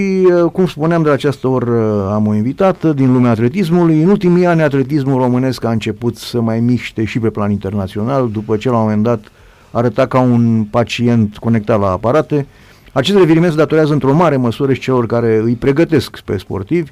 uh, 0.00 0.50
cum 0.52 0.66
spuneam, 0.66 1.02
de 1.02 1.10
această 1.10 1.48
oră 1.48 2.10
am 2.12 2.26
o 2.26 2.34
invitată 2.34 2.92
din 2.92 3.12
lumea 3.12 3.30
atletismului. 3.30 4.02
În 4.02 4.08
ultimii 4.08 4.46
ani, 4.46 4.62
atletismul 4.62 5.20
românesc 5.20 5.64
a 5.64 5.70
început 5.70 6.16
să 6.16 6.40
mai 6.40 6.60
miște 6.60 7.04
și 7.04 7.18
pe 7.18 7.30
plan 7.30 7.50
internațional, 7.50 8.30
după 8.32 8.56
ce 8.56 8.68
la 8.68 8.76
un 8.76 8.82
moment 8.82 9.02
dat 9.02 9.20
arăta 9.70 10.06
ca 10.06 10.20
un 10.20 10.66
pacient 10.70 11.36
conectat 11.36 11.80
la 11.80 11.90
aparate. 11.90 12.46
Acest 12.92 13.18
reviriment 13.18 13.52
se 13.52 13.58
datorează 13.58 13.92
într-o 13.92 14.14
mare 14.14 14.36
măsură 14.36 14.72
și 14.72 14.80
celor 14.80 15.06
care 15.06 15.40
îi 15.44 15.54
pregătesc 15.54 16.20
pe 16.20 16.36
sportivi, 16.36 16.90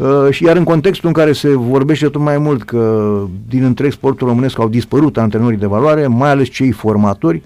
Uh, 0.00 0.30
și 0.30 0.44
iar 0.44 0.56
în 0.56 0.64
contextul 0.64 1.08
în 1.08 1.14
care 1.14 1.32
se 1.32 1.48
vorbește 1.48 2.08
tot 2.08 2.22
mai 2.22 2.38
mult 2.38 2.62
că 2.62 3.12
din 3.48 3.64
întreg 3.64 3.92
sportul 3.92 4.28
românesc 4.28 4.58
au 4.58 4.68
dispărut 4.68 5.18
antrenorii 5.18 5.58
de 5.58 5.66
valoare, 5.66 6.06
mai 6.06 6.30
ales 6.30 6.48
cei 6.48 6.70
formatori, 6.70 7.42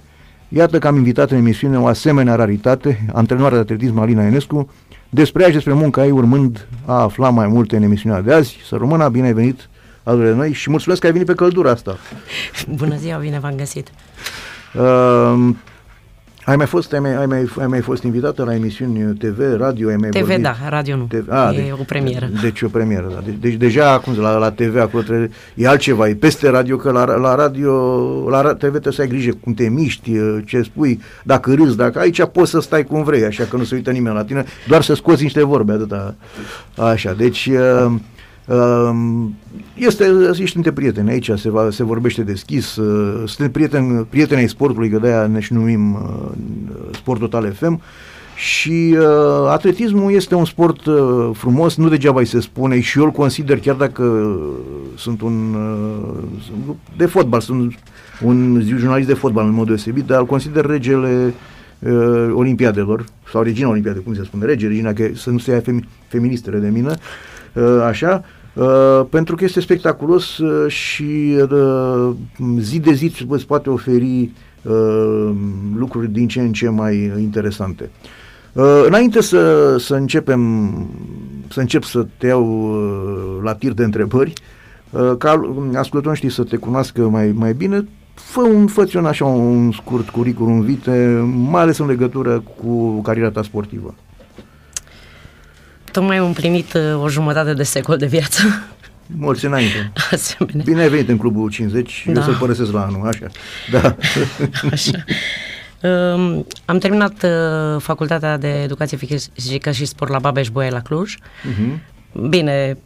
iată 0.49 0.79
că 0.79 0.87
am 0.87 0.97
invitat 0.97 1.31
în 1.31 1.37
emisiune 1.37 1.79
o 1.79 1.87
asemenea 1.87 2.35
raritate, 2.35 3.07
antrenoarea 3.13 3.57
de 3.57 3.63
atletism 3.63 3.99
Alina 3.99 4.25
Enescu, 4.27 4.69
despre 5.15 5.43
ea 5.43 5.49
și 5.49 5.55
despre 5.55 5.73
munca 5.73 6.05
ei 6.05 6.11
urmând 6.11 6.67
a 6.85 7.03
afla 7.03 7.31
mai 7.31 7.47
multe 7.47 7.77
în 7.77 7.83
emisiunea 7.83 8.21
de 8.21 8.33
azi. 8.33 8.57
Să 8.67 8.77
rămână, 8.77 9.09
bine 9.09 9.27
ai 9.27 9.33
venit 9.33 9.69
alături 10.03 10.29
de 10.29 10.35
noi 10.35 10.53
și 10.53 10.71
mulțumesc 10.71 11.01
că 11.01 11.07
ai 11.07 11.13
venit 11.13 11.27
pe 11.27 11.35
căldura 11.35 11.71
asta. 11.71 11.97
Bună 12.69 12.97
ziua, 12.97 13.17
bine 13.17 13.39
v-am 13.39 13.55
găsit. 13.57 13.91
Uh, 14.75 15.55
ai 16.45 16.57
mai 16.57 16.67
fost, 16.67 16.93
ai 16.93 16.99
mai, 16.99 17.15
ai 17.17 17.27
mai, 17.27 17.49
ai 17.59 17.67
mai 17.67 17.81
fost 17.81 18.03
invitată 18.03 18.45
la 18.45 18.55
emisiuni 18.55 19.15
TV, 19.15 19.57
radio? 19.57 19.89
Ai 19.89 19.97
mai 19.97 20.09
TV, 20.09 20.19
vorbit? 20.21 20.43
da, 20.43 20.57
radio 20.69 20.97
nu. 20.97 21.05
TV, 21.05 21.31
a, 21.31 21.53
e 21.53 21.57
deci, 21.57 21.71
o 21.71 21.83
premieră. 21.83 22.29
Deci 22.43 22.63
o 22.63 22.69
premieră, 22.69 23.11
da. 23.15 23.21
Deci, 23.25 23.37
deci 23.41 23.55
deja 23.55 23.93
acum 23.93 24.19
la, 24.19 24.37
la 24.37 24.51
TV 24.51 24.77
acolo 24.81 25.03
trebuie, 25.03 25.31
e 25.55 25.69
altceva, 25.69 26.09
e 26.09 26.15
peste 26.15 26.49
radio, 26.49 26.77
că 26.77 26.91
la, 26.91 27.05
la 27.17 27.35
radio, 27.35 27.73
la 28.31 28.43
TV 28.43 28.71
trebuie 28.71 28.93
să 28.93 29.01
ai 29.01 29.09
grijă 29.09 29.31
cum 29.41 29.55
te 29.55 29.69
miști, 29.69 30.13
ce 30.47 30.63
spui, 30.63 31.01
dacă 31.23 31.55
râzi, 31.55 31.77
dacă 31.77 31.99
aici 31.99 32.25
poți 32.25 32.51
să 32.51 32.61
stai 32.61 32.85
cum 32.85 33.03
vrei, 33.03 33.25
așa 33.25 33.45
că 33.45 33.57
nu 33.57 33.65
se 33.65 33.75
uită 33.75 33.91
nimeni 33.91 34.15
la 34.15 34.25
tine, 34.25 34.45
doar 34.69 34.83
să 34.83 34.95
scoți 34.95 35.23
niște 35.23 35.45
vorbe, 35.45 35.73
atâta. 35.73 36.15
Așa, 36.77 37.13
deci... 37.13 37.51
Uh, 37.87 37.95
este, 39.75 40.05
ești 40.41 40.57
între 40.57 40.73
prieteni, 40.73 41.11
aici 41.11 41.31
se, 41.37 41.51
va, 41.51 41.71
se 41.71 41.85
vorbește 41.85 42.23
deschis, 42.23 42.77
uh, 42.77 43.29
suntem 43.29 43.51
prieteni, 43.51 44.07
prieteni 44.11 44.41
ai 44.41 44.49
sportului, 44.49 44.89
că 44.89 44.99
de-aia 44.99 45.27
ne 45.27 45.41
și 45.41 45.53
numim 45.53 45.95
uh, 45.95 46.31
Sport 46.93 47.21
Total 47.21 47.53
FM 47.53 47.81
și 48.37 48.97
uh, 48.99 49.49
atletismul 49.49 50.13
este 50.13 50.35
un 50.35 50.45
sport 50.45 50.85
uh, 50.85 51.31
frumos, 51.33 51.77
nu 51.77 51.89
degeaba 51.89 52.19
îi 52.19 52.27
se 52.27 52.41
spune 52.41 52.81
și 52.81 52.99
eu 52.99 53.05
îl 53.05 53.11
consider, 53.11 53.59
chiar 53.59 53.75
dacă 53.75 54.37
sunt 54.97 55.21
un 55.21 55.55
uh, 55.55 56.75
de 56.97 57.07
fotbal, 57.07 57.41
sunt 57.41 57.75
un 58.23 58.63
jurnalist 58.67 59.09
de 59.09 59.15
fotbal 59.15 59.47
în 59.47 59.53
mod 59.53 59.67
deosebit, 59.67 60.05
dar 60.05 60.19
îl 60.19 60.27
consider 60.27 60.67
regele 60.67 61.35
uh, 61.79 62.31
olimpiadelor, 62.33 63.05
sau 63.33 63.43
regina 63.43 63.69
olimpiade, 63.69 63.99
cum 63.99 64.15
se 64.15 64.25
spune, 64.25 64.45
rege, 64.45 64.67
regina, 64.67 64.93
că 64.93 65.09
să 65.15 65.31
nu 65.31 65.39
se 65.39 65.51
ia 65.51 65.61
femi, 65.61 65.89
feministele 66.09 66.59
de 66.59 66.69
mine, 66.69 66.95
uh, 67.53 67.83
așa, 67.87 68.25
Uh, 68.55 69.07
pentru 69.11 69.35
că 69.37 69.45
este 69.45 69.61
spectaculos 69.61 70.39
uh, 70.39 70.71
și 70.71 71.37
uh, 71.51 72.11
zi 72.59 72.79
de 72.81 72.93
zi 72.93 73.13
îți 73.29 73.47
poate 73.47 73.71
oferi 73.71 74.31
uh, 74.63 75.31
lucruri 75.77 76.13
din 76.13 76.29
ce 76.29 76.41
în 76.41 76.53
ce 76.53 76.69
mai 76.69 77.13
interesante. 77.19 77.91
Uh, 78.53 78.85
înainte 78.87 79.21
să, 79.21 79.77
să 79.79 79.95
începem, 79.95 80.73
să 81.49 81.61
încep 81.61 81.83
să 81.83 82.07
te 82.19 82.27
iau 82.27 82.45
uh, 82.45 83.43
la 83.43 83.55
tir 83.55 83.73
de 83.73 83.85
întrebări, 83.85 84.33
uh, 84.91 85.13
ca 85.19 85.55
ascultăm 85.75 86.13
știi 86.13 86.31
să 86.31 86.45
te 86.45 86.57
cunoască 86.57 87.09
mai, 87.09 87.33
mai 87.33 87.53
bine, 87.53 87.89
fă 88.15 88.41
un, 88.41 88.67
fă 88.67 88.89
un 88.95 89.05
așa 89.05 89.25
un 89.25 89.73
scurt 89.73 90.09
curriculum 90.09 90.61
vite, 90.61 91.25
mai 91.51 91.63
ales 91.63 91.79
în 91.79 91.87
legătură 91.87 92.43
cu 92.61 93.01
cariera 93.01 93.31
ta 93.31 93.43
sportivă 93.43 93.95
tocmai 95.95 96.17
am 96.17 96.27
împlinit 96.27 96.73
uh, 96.73 97.03
o 97.03 97.09
jumătate 97.09 97.55
de 97.55 97.63
secol 97.63 97.97
de 97.97 98.07
viață. 98.07 98.43
Mulți 99.07 99.45
înainte. 99.45 99.93
Asemenea. 100.11 100.63
Bine 100.65 100.81
ai 100.81 100.89
venit 100.89 101.09
în 101.09 101.19
Clubul 101.19 101.51
50, 101.51 102.05
da. 102.07 102.13
eu 102.13 102.23
să-l 102.23 102.37
părăsesc 102.37 102.73
la 102.73 102.83
anul, 102.85 103.07
așa. 103.07 103.27
Da. 103.71 103.97
așa. 104.73 105.05
Um, 105.83 106.47
am 106.65 106.79
terminat 106.79 107.23
uh, 107.23 107.81
facultatea 107.81 108.37
de 108.37 108.63
educație 108.63 108.97
fizică 108.97 109.71
și 109.71 109.85
sport 109.85 110.11
la 110.11 110.19
Babeș 110.19 110.49
Boia 110.49 110.71
la 110.71 110.81
Cluj. 110.81 111.15
Uh-huh. 111.17 111.79
Bine, 112.29 112.79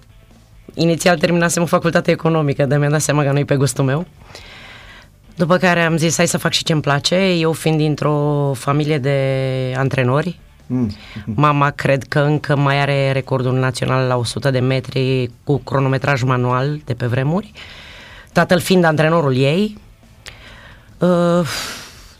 inițial 0.75 1.19
terminasem 1.19 1.62
o 1.62 1.66
facultate 1.66 2.10
economică, 2.10 2.64
dar 2.64 2.78
mi-am 2.78 2.90
dat 2.90 3.00
seama 3.00 3.22
că 3.22 3.32
nu-i 3.32 3.44
pe 3.44 3.56
gustul 3.56 3.84
meu. 3.84 4.06
După 5.34 5.56
care 5.56 5.80
am 5.80 5.96
zis, 5.96 6.16
hai 6.16 6.26
să 6.26 6.38
fac 6.38 6.52
și 6.52 6.64
ce-mi 6.64 6.80
place. 6.80 7.16
Eu 7.16 7.52
fiind 7.52 7.78
dintr-o 7.78 8.52
familie 8.54 8.98
de 8.98 9.19
antrenori, 9.76 10.38
Mm. 10.70 10.90
Mama 11.24 11.70
cred 11.70 12.02
că 12.02 12.18
încă 12.18 12.56
mai 12.56 12.80
are 12.80 13.12
recordul 13.12 13.58
național 13.58 14.06
la 14.06 14.16
100 14.16 14.50
de 14.50 14.58
metri 14.58 15.30
cu 15.44 15.58
cronometraj 15.58 16.22
manual 16.22 16.80
de 16.84 16.94
pe 16.94 17.06
vremuri. 17.06 17.52
Tatăl 18.32 18.60
fiind 18.60 18.84
antrenorul 18.84 19.36
ei. 19.36 19.78
Uh, 20.98 21.48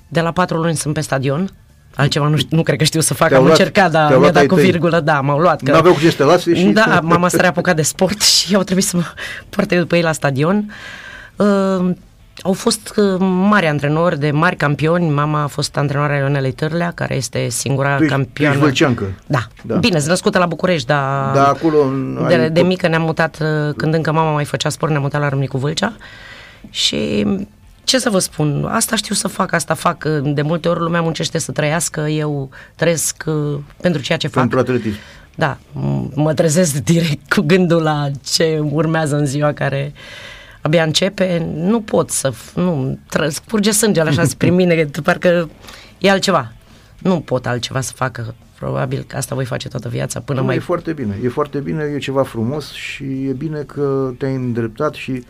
de 0.09 0.21
la 0.21 0.33
patru 0.33 0.57
luni 0.57 0.77
sunt 0.77 0.95
pe 0.95 1.01
stadion. 1.01 1.51
Altceva 1.95 2.29
nu, 2.29 2.37
știu, 2.37 2.57
nu 2.57 2.63
cred 2.63 2.79
că 2.79 2.85
știu 2.85 3.01
să 3.01 3.15
fac, 3.15 3.33
am 3.33 3.45
luat, 3.45 3.59
încercat, 3.59 3.91
dar 3.91 4.19
mi-a 4.19 4.31
dat 4.31 4.47
cu 4.47 4.55
virgulă, 4.55 5.01
da, 5.01 5.21
m-au 5.21 5.39
luat. 5.39 5.63
Că, 5.63 5.71
N-aveau 5.71 5.95
cu 5.95 6.01
ce 6.01 6.11
să 6.11 6.39
și... 6.55 6.65
Da, 6.65 7.01
mama 7.03 7.29
s-a 7.29 7.47
apucat 7.47 7.77
de 7.77 7.83
sport 7.83 8.23
și 8.37 8.55
au 8.55 8.63
trebuit 8.63 8.87
să 8.87 8.97
mă 8.97 9.03
poarte 9.49 9.79
după 9.79 9.97
ei 9.97 10.03
la 10.03 10.13
stadion. 10.13 10.73
Uh, 11.37 11.91
au 12.43 12.53
fost 12.53 12.93
uh, 12.97 13.17
mari 13.21 13.67
antrenori 13.67 14.19
de 14.19 14.31
mari 14.31 14.57
campioni. 14.57 15.09
Mama 15.11 15.43
a 15.43 15.47
fost 15.47 15.77
antrenoarea 15.77 16.17
Ionelei 16.17 16.53
Târlea, 16.53 16.93
care 16.95 17.15
este 17.15 17.49
singura 17.49 17.97
tu 17.97 18.03
ești, 18.03 18.15
campioană. 18.15 18.59
Tu 18.59 18.67
ești 18.67 18.85
da. 19.27 19.47
da. 19.63 19.77
Bine, 19.77 19.97
sunt 19.97 20.11
născută 20.11 20.39
la 20.39 20.47
București, 20.47 20.87
dar 20.87 21.35
da, 21.35 21.49
acolo 21.49 21.91
de, 22.29 22.35
ai... 22.35 22.51
de 22.51 22.61
mică 22.61 22.89
ne-am 22.89 23.03
mutat, 23.03 23.39
uh, 23.41 23.75
când 23.77 23.95
încă 23.95 24.13
mama 24.13 24.33
mai 24.33 24.45
făcea 24.45 24.69
sport, 24.69 24.91
ne-am 24.91 25.03
mutat 25.03 25.21
la 25.21 25.29
Râmnicu 25.29 25.59
Vâlcea 25.59 25.97
și 26.71 27.27
ce 27.85 27.99
să 27.99 28.11
vă 28.11 28.19
spun, 28.19 28.65
asta 28.71 28.97
știu 28.97 29.15
să 29.15 29.29
fac, 29.29 29.53
asta 29.53 29.75
fac. 29.75 30.05
De 30.23 30.43
multe 30.43 30.69
ori 30.69 30.81
lumea 30.81 31.01
muncește 31.01 31.39
să 31.39 31.53
trăiască, 31.53 32.01
eu 32.01 32.51
trăiesc 32.75 33.25
uh, 33.27 33.59
pentru 33.81 34.03
ceea 34.03 34.19
ce 34.19 34.29
fac. 34.29 34.41
Pentru 34.41 34.59
atletism. 34.59 34.97
Da, 35.35 35.59
mă 36.15 36.35
trezesc 36.35 36.75
direct 36.75 37.33
cu 37.33 37.41
gândul 37.41 37.83
la 37.83 38.11
ce 38.25 38.59
urmează 38.71 39.17
în 39.17 39.27
ziua 39.27 39.53
care 39.53 39.93
abia 40.61 40.83
începe, 40.83 41.51
nu 41.55 41.81
pot 41.81 42.11
să, 42.11 42.33
nu, 42.55 42.99
curge 43.49 43.71
sângele 43.71 44.09
așa 44.09 44.23
prin 44.39 44.55
mine, 44.55 44.91
parcă 45.05 45.49
e 45.99 46.11
altceva. 46.11 46.53
Nu 46.99 47.21
pot 47.21 47.47
altceva 47.47 47.81
să 47.81 47.93
facă 47.95 48.35
probabil 48.59 49.05
că 49.07 49.17
asta 49.17 49.35
voi 49.35 49.45
face 49.45 49.69
toată 49.69 49.89
viața 49.89 50.21
până 50.21 50.41
nu, 50.41 50.47
mai... 50.47 50.57
E 50.57 50.59
foarte 50.59 50.93
bine, 50.93 51.19
e 51.23 51.29
foarte 51.29 51.59
bine, 51.59 51.83
e 51.95 51.99
ceva 51.99 52.23
frumos 52.23 52.73
și 52.73 53.05
e 53.05 53.33
bine 53.33 53.61
că 53.61 54.13
te-ai 54.19 54.35
îndreptat 54.35 54.95
și 54.95 55.25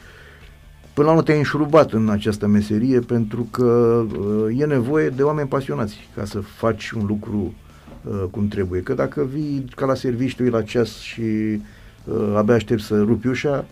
până 0.94 1.06
la 1.06 1.10
urmă 1.10 1.22
te-ai 1.22 1.38
înșurubat 1.38 1.92
în 1.92 2.08
această 2.08 2.46
meserie 2.46 2.98
pentru 2.98 3.48
că 3.50 4.04
uh, 4.18 4.60
e 4.60 4.64
nevoie 4.64 5.08
de 5.08 5.22
oameni 5.22 5.48
pasionați 5.48 6.08
ca 6.16 6.24
să 6.24 6.40
faci 6.40 6.90
un 6.90 7.04
lucru 7.06 7.54
uh, 8.02 8.24
cum 8.30 8.48
trebuie. 8.48 8.80
Că 8.80 8.94
dacă 8.94 9.28
vii 9.32 9.64
ca 9.76 9.86
la 9.86 9.94
serviciu, 9.94 10.42
la 10.42 10.62
ceas 10.62 10.98
și 10.98 11.22
uh, 12.04 12.34
abia 12.36 12.54
aștept 12.54 12.80
să 12.80 13.02
rupi 13.02 13.26
ușa, 13.26 13.64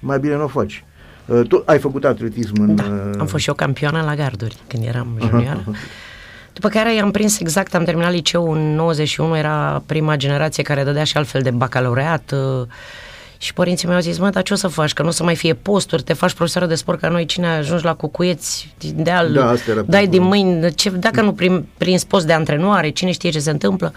mai 0.00 0.18
bine 0.18 0.34
nu 0.34 0.44
o 0.44 0.46
faci. 0.46 0.84
Uh, 1.26 1.46
tu 1.48 1.62
ai 1.66 1.78
făcut 1.78 2.04
atletism 2.04 2.54
în... 2.60 2.74
Da, 2.74 2.82
uh, 2.82 3.18
am 3.18 3.26
fost 3.26 3.42
și 3.42 3.48
eu 3.48 3.54
campioană 3.54 4.02
la 4.02 4.14
garduri 4.14 4.56
când 4.66 4.84
eram 4.86 5.18
junioară. 5.20 5.64
După 6.52 6.68
care 6.68 6.94
i-am 6.94 7.10
prins 7.10 7.40
exact, 7.40 7.74
am 7.74 7.84
terminat 7.84 8.12
liceul 8.12 8.56
în 8.56 8.74
91, 8.74 9.36
era 9.36 9.82
prima 9.86 10.16
generație 10.16 10.62
care 10.62 10.84
dădea 10.84 11.04
și 11.04 11.16
altfel 11.16 11.42
de 11.42 11.50
bacalaureat 11.50 12.34
uh, 12.34 12.66
și 13.38 13.52
părinții 13.52 13.86
mei 13.86 13.96
au 13.96 14.02
zis, 14.02 14.18
mă, 14.18 14.30
dar 14.30 14.42
ce 14.42 14.52
o 14.52 14.56
să 14.56 14.68
faci? 14.68 14.92
Că 14.92 15.02
nu 15.02 15.08
o 15.08 15.10
să 15.10 15.22
mai 15.22 15.36
fie 15.36 15.54
posturi, 15.54 16.02
te 16.02 16.12
faci 16.12 16.32
profesoră 16.32 16.66
de 16.66 16.74
sport 16.74 17.00
ca 17.00 17.08
noi, 17.08 17.24
cine 17.24 17.46
ajungi 17.46 17.84
la 17.84 17.94
cucuieți, 17.94 18.74
de 18.94 19.10
al, 19.10 19.32
da, 19.32 19.54
dai 19.86 20.06
din 20.06 20.22
mâini, 20.22 20.74
ce, 20.74 20.90
dacă 20.90 21.22
nu 21.22 21.32
prin, 21.32 21.66
prins 21.76 22.04
post 22.04 22.26
de 22.26 22.32
antrenoare, 22.32 22.90
cine 22.90 23.10
știe 23.10 23.30
ce 23.30 23.38
se 23.38 23.50
întâmplă. 23.50 23.92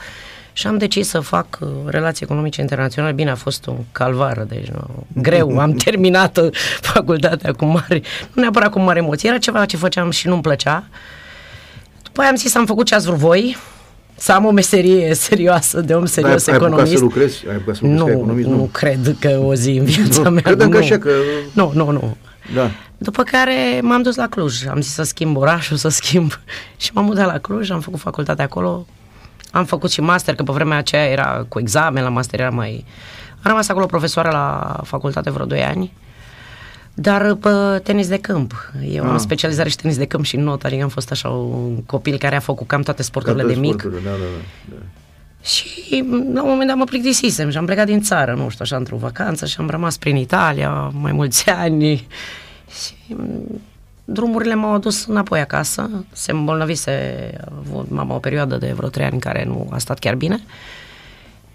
Și 0.53 0.67
am 0.67 0.77
decis 0.77 1.07
să 1.07 1.19
fac 1.19 1.57
uh, 1.61 1.69
relații 1.85 2.25
economice 2.25 2.61
internaționale. 2.61 3.13
Bine, 3.13 3.29
a 3.29 3.35
fost 3.35 3.65
un 3.65 3.77
calvar, 3.91 4.45
deci 4.47 4.67
nu, 4.67 5.05
greu. 5.21 5.59
Am 5.59 5.71
terminat 5.85 6.37
uh, 6.37 6.49
facultatea 6.81 7.53
cu 7.53 7.65
mare, 7.65 8.01
nu 8.33 8.41
neapărat 8.41 8.71
cu 8.71 8.79
mare 8.79 8.99
emoție, 8.99 9.29
era 9.29 9.37
ceva 9.37 9.65
ce 9.65 9.77
făceam 9.77 10.09
și 10.09 10.27
nu-mi 10.27 10.41
plăcea. 10.41 10.83
După 12.03 12.21
aia 12.21 12.29
am 12.29 12.35
zis, 12.35 12.55
am 12.55 12.65
făcut 12.65 12.85
ce 12.85 12.95
ați 12.95 13.05
vrut 13.05 13.17
voi, 13.17 13.57
să 14.15 14.31
am 14.31 14.45
o 14.45 14.51
meserie 14.51 15.13
serioasă 15.13 15.81
de 15.81 15.93
om 15.93 16.05
serios 16.05 16.47
ai, 16.47 16.55
economist. 16.55 16.91
Ai 16.91 16.97
să 16.97 17.03
lucrezi? 17.03 17.45
Ai 17.47 17.53
să 17.53 17.57
lucrezi 17.57 17.85
nu, 17.85 18.09
economist? 18.09 18.47
Nu, 18.47 18.55
nu 18.55 18.69
cred 18.71 19.15
că 19.19 19.41
o 19.43 19.53
zi 19.55 19.69
în 19.69 19.85
viața 19.85 20.21
nu, 20.21 20.29
mea. 20.29 20.41
Credem 20.41 20.69
că 20.69 20.77
așa 20.77 20.97
că... 20.97 21.11
Nu, 21.53 21.71
nu, 21.75 21.91
nu. 21.91 22.17
Da. 22.53 22.71
După 22.97 23.23
care 23.23 23.79
m-am 23.81 24.01
dus 24.01 24.15
la 24.15 24.27
Cluj. 24.27 24.67
Am 24.67 24.81
zis 24.81 24.93
să 24.93 25.03
schimb 25.03 25.37
orașul, 25.37 25.77
să 25.77 25.89
schimb. 25.89 26.39
Și 26.77 26.91
m-am 26.93 27.05
mutat 27.05 27.25
la 27.25 27.37
Cluj, 27.37 27.69
am 27.69 27.79
făcut 27.79 27.99
facultatea 27.99 28.43
acolo. 28.43 28.85
Am 29.51 29.65
făcut 29.65 29.91
și 29.91 30.01
master, 30.01 30.35
că 30.35 30.43
pe 30.43 30.51
vremea 30.51 30.77
aceea 30.77 31.05
era 31.05 31.45
cu 31.47 31.59
examen, 31.59 32.03
la 32.03 32.09
master 32.09 32.39
era 32.39 32.49
mai... 32.49 32.85
Am 33.35 33.43
rămas 33.43 33.69
acolo 33.69 33.85
profesoară 33.85 34.29
la 34.29 34.79
facultate 34.83 35.31
vreo 35.31 35.45
2 35.45 35.63
ani, 35.63 35.93
dar 36.93 37.33
pe 37.33 37.49
tenis 37.83 38.07
de 38.07 38.17
câmp. 38.17 38.71
Eu 38.89 39.03
ah. 39.03 39.09
am 39.09 39.17
specializare 39.17 39.69
și 39.69 39.75
tenis 39.75 39.97
de 39.97 40.05
câmp 40.05 40.25
și 40.25 40.37
not, 40.37 40.63
adică 40.63 40.83
am 40.83 40.89
fost 40.89 41.11
așa 41.11 41.29
un 41.29 41.83
copil 41.83 42.17
care 42.17 42.35
a 42.35 42.39
făcut 42.39 42.67
cam 42.67 42.81
toate 42.81 43.03
sporturile 43.03 43.43
de 43.43 43.53
mic. 43.53 43.79
Sporturile, 43.79 44.09
da, 44.09 44.15
da, 44.15 44.75
da. 44.75 44.75
Și 45.43 46.03
la 46.33 46.43
un 46.43 46.49
moment 46.49 46.67
dat 46.67 46.77
mă 46.77 46.83
plictisisem 46.83 47.49
și 47.49 47.57
am 47.57 47.65
plecat 47.65 47.85
din 47.85 48.01
țară, 48.01 48.33
nu 48.33 48.49
știu, 48.49 48.63
așa 48.63 48.75
într-o 48.75 48.97
vacanță 48.97 49.45
și 49.45 49.55
am 49.59 49.69
rămas 49.69 49.97
prin 49.97 50.15
Italia 50.15 50.91
mai 50.93 51.11
mulți 51.11 51.49
ani 51.63 52.07
și 52.81 53.15
drumurile 54.11 54.55
m-au 54.55 54.73
adus 54.73 55.05
înapoi 55.05 55.39
acasă. 55.39 55.89
Se 56.11 56.31
îmbolnăvise, 56.31 56.91
a 57.45 57.51
avut 57.67 57.89
mama 57.89 58.15
o 58.15 58.19
perioadă 58.19 58.57
de 58.57 58.73
vreo 58.75 58.89
trei 58.89 59.05
ani 59.05 59.13
în 59.13 59.19
care 59.19 59.43
nu 59.45 59.69
a 59.71 59.77
stat 59.77 59.99
chiar 59.99 60.15
bine. 60.15 60.39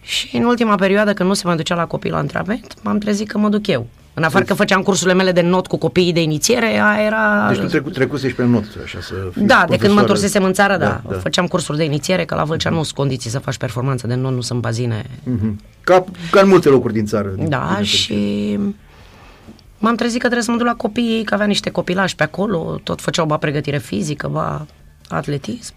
Și 0.01 0.37
în 0.37 0.45
ultima 0.45 0.75
perioadă, 0.75 1.13
când 1.13 1.29
nu 1.29 1.35
se 1.35 1.47
mai 1.47 1.57
ducea 1.57 1.75
la 1.75 1.87
copii 1.87 2.11
la 2.11 2.17
antrenament, 2.17 2.75
m-am 2.83 2.99
trezit 2.99 3.29
că 3.29 3.39
mă 3.39 3.49
duc 3.49 3.67
eu. 3.67 3.87
În 4.17 4.23
afară 4.23 4.45
că 4.45 4.55
făceam 4.55 4.83
cursurile 4.83 5.15
mele 5.15 5.33
de 5.33 5.41
not 5.41 5.67
cu 5.67 5.77
copiii 5.77 6.13
de 6.13 6.23
inițiere, 6.23 6.67
aia 6.67 7.05
era... 7.07 7.47
Deci 7.49 7.59
tu 7.59 7.67
trecu, 7.67 7.91
trecusești 7.91 8.37
pe 8.37 8.45
not, 8.45 8.65
așa 8.85 8.99
să 9.01 9.15
fii 9.33 9.43
Da, 9.43 9.65
de 9.69 9.77
când 9.77 9.93
mă 9.93 10.01
întorsesem 10.01 10.45
în 10.45 10.53
țară, 10.53 10.77
da, 10.77 10.85
da, 10.87 11.11
da. 11.11 11.19
Făceam 11.19 11.47
cursuri 11.47 11.79
de 11.79 11.85
inițiere, 11.85 12.25
că 12.25 12.35
la 12.35 12.45
Vâlcea 12.45 12.71
nu 12.71 12.83
sunt 12.83 12.97
condiții 12.97 13.31
să 13.31 13.39
faci 13.39 13.57
performanță 13.57 14.07
de 14.07 14.15
not, 14.15 14.33
nu 14.33 14.41
sunt 14.41 14.61
bazine. 14.61 15.05
Mm-hmm. 15.05 15.55
Ca, 15.81 16.05
ca 16.31 16.41
în 16.41 16.49
multe 16.49 16.69
locuri 16.69 16.93
din 16.93 17.07
țară. 17.07 17.35
Da, 17.39 17.73
din 17.75 17.85
și 17.85 18.59
m-am 19.79 19.95
trezit 19.95 20.21
că 20.21 20.25
trebuie 20.25 20.43
să 20.43 20.51
mă 20.51 20.57
duc 20.57 20.67
la 20.67 20.75
copii, 20.75 21.25
că 21.25 21.35
avea 21.35 21.47
niște 21.47 21.71
copilași 21.71 22.17
pe 22.17 22.23
acolo, 22.23 22.81
tot 22.83 23.01
făceau 23.01 23.27
ba 23.27 23.37
pregătire 23.37 23.79
fizică, 23.79 24.29
ba 24.29 24.67
atletism 25.09 25.75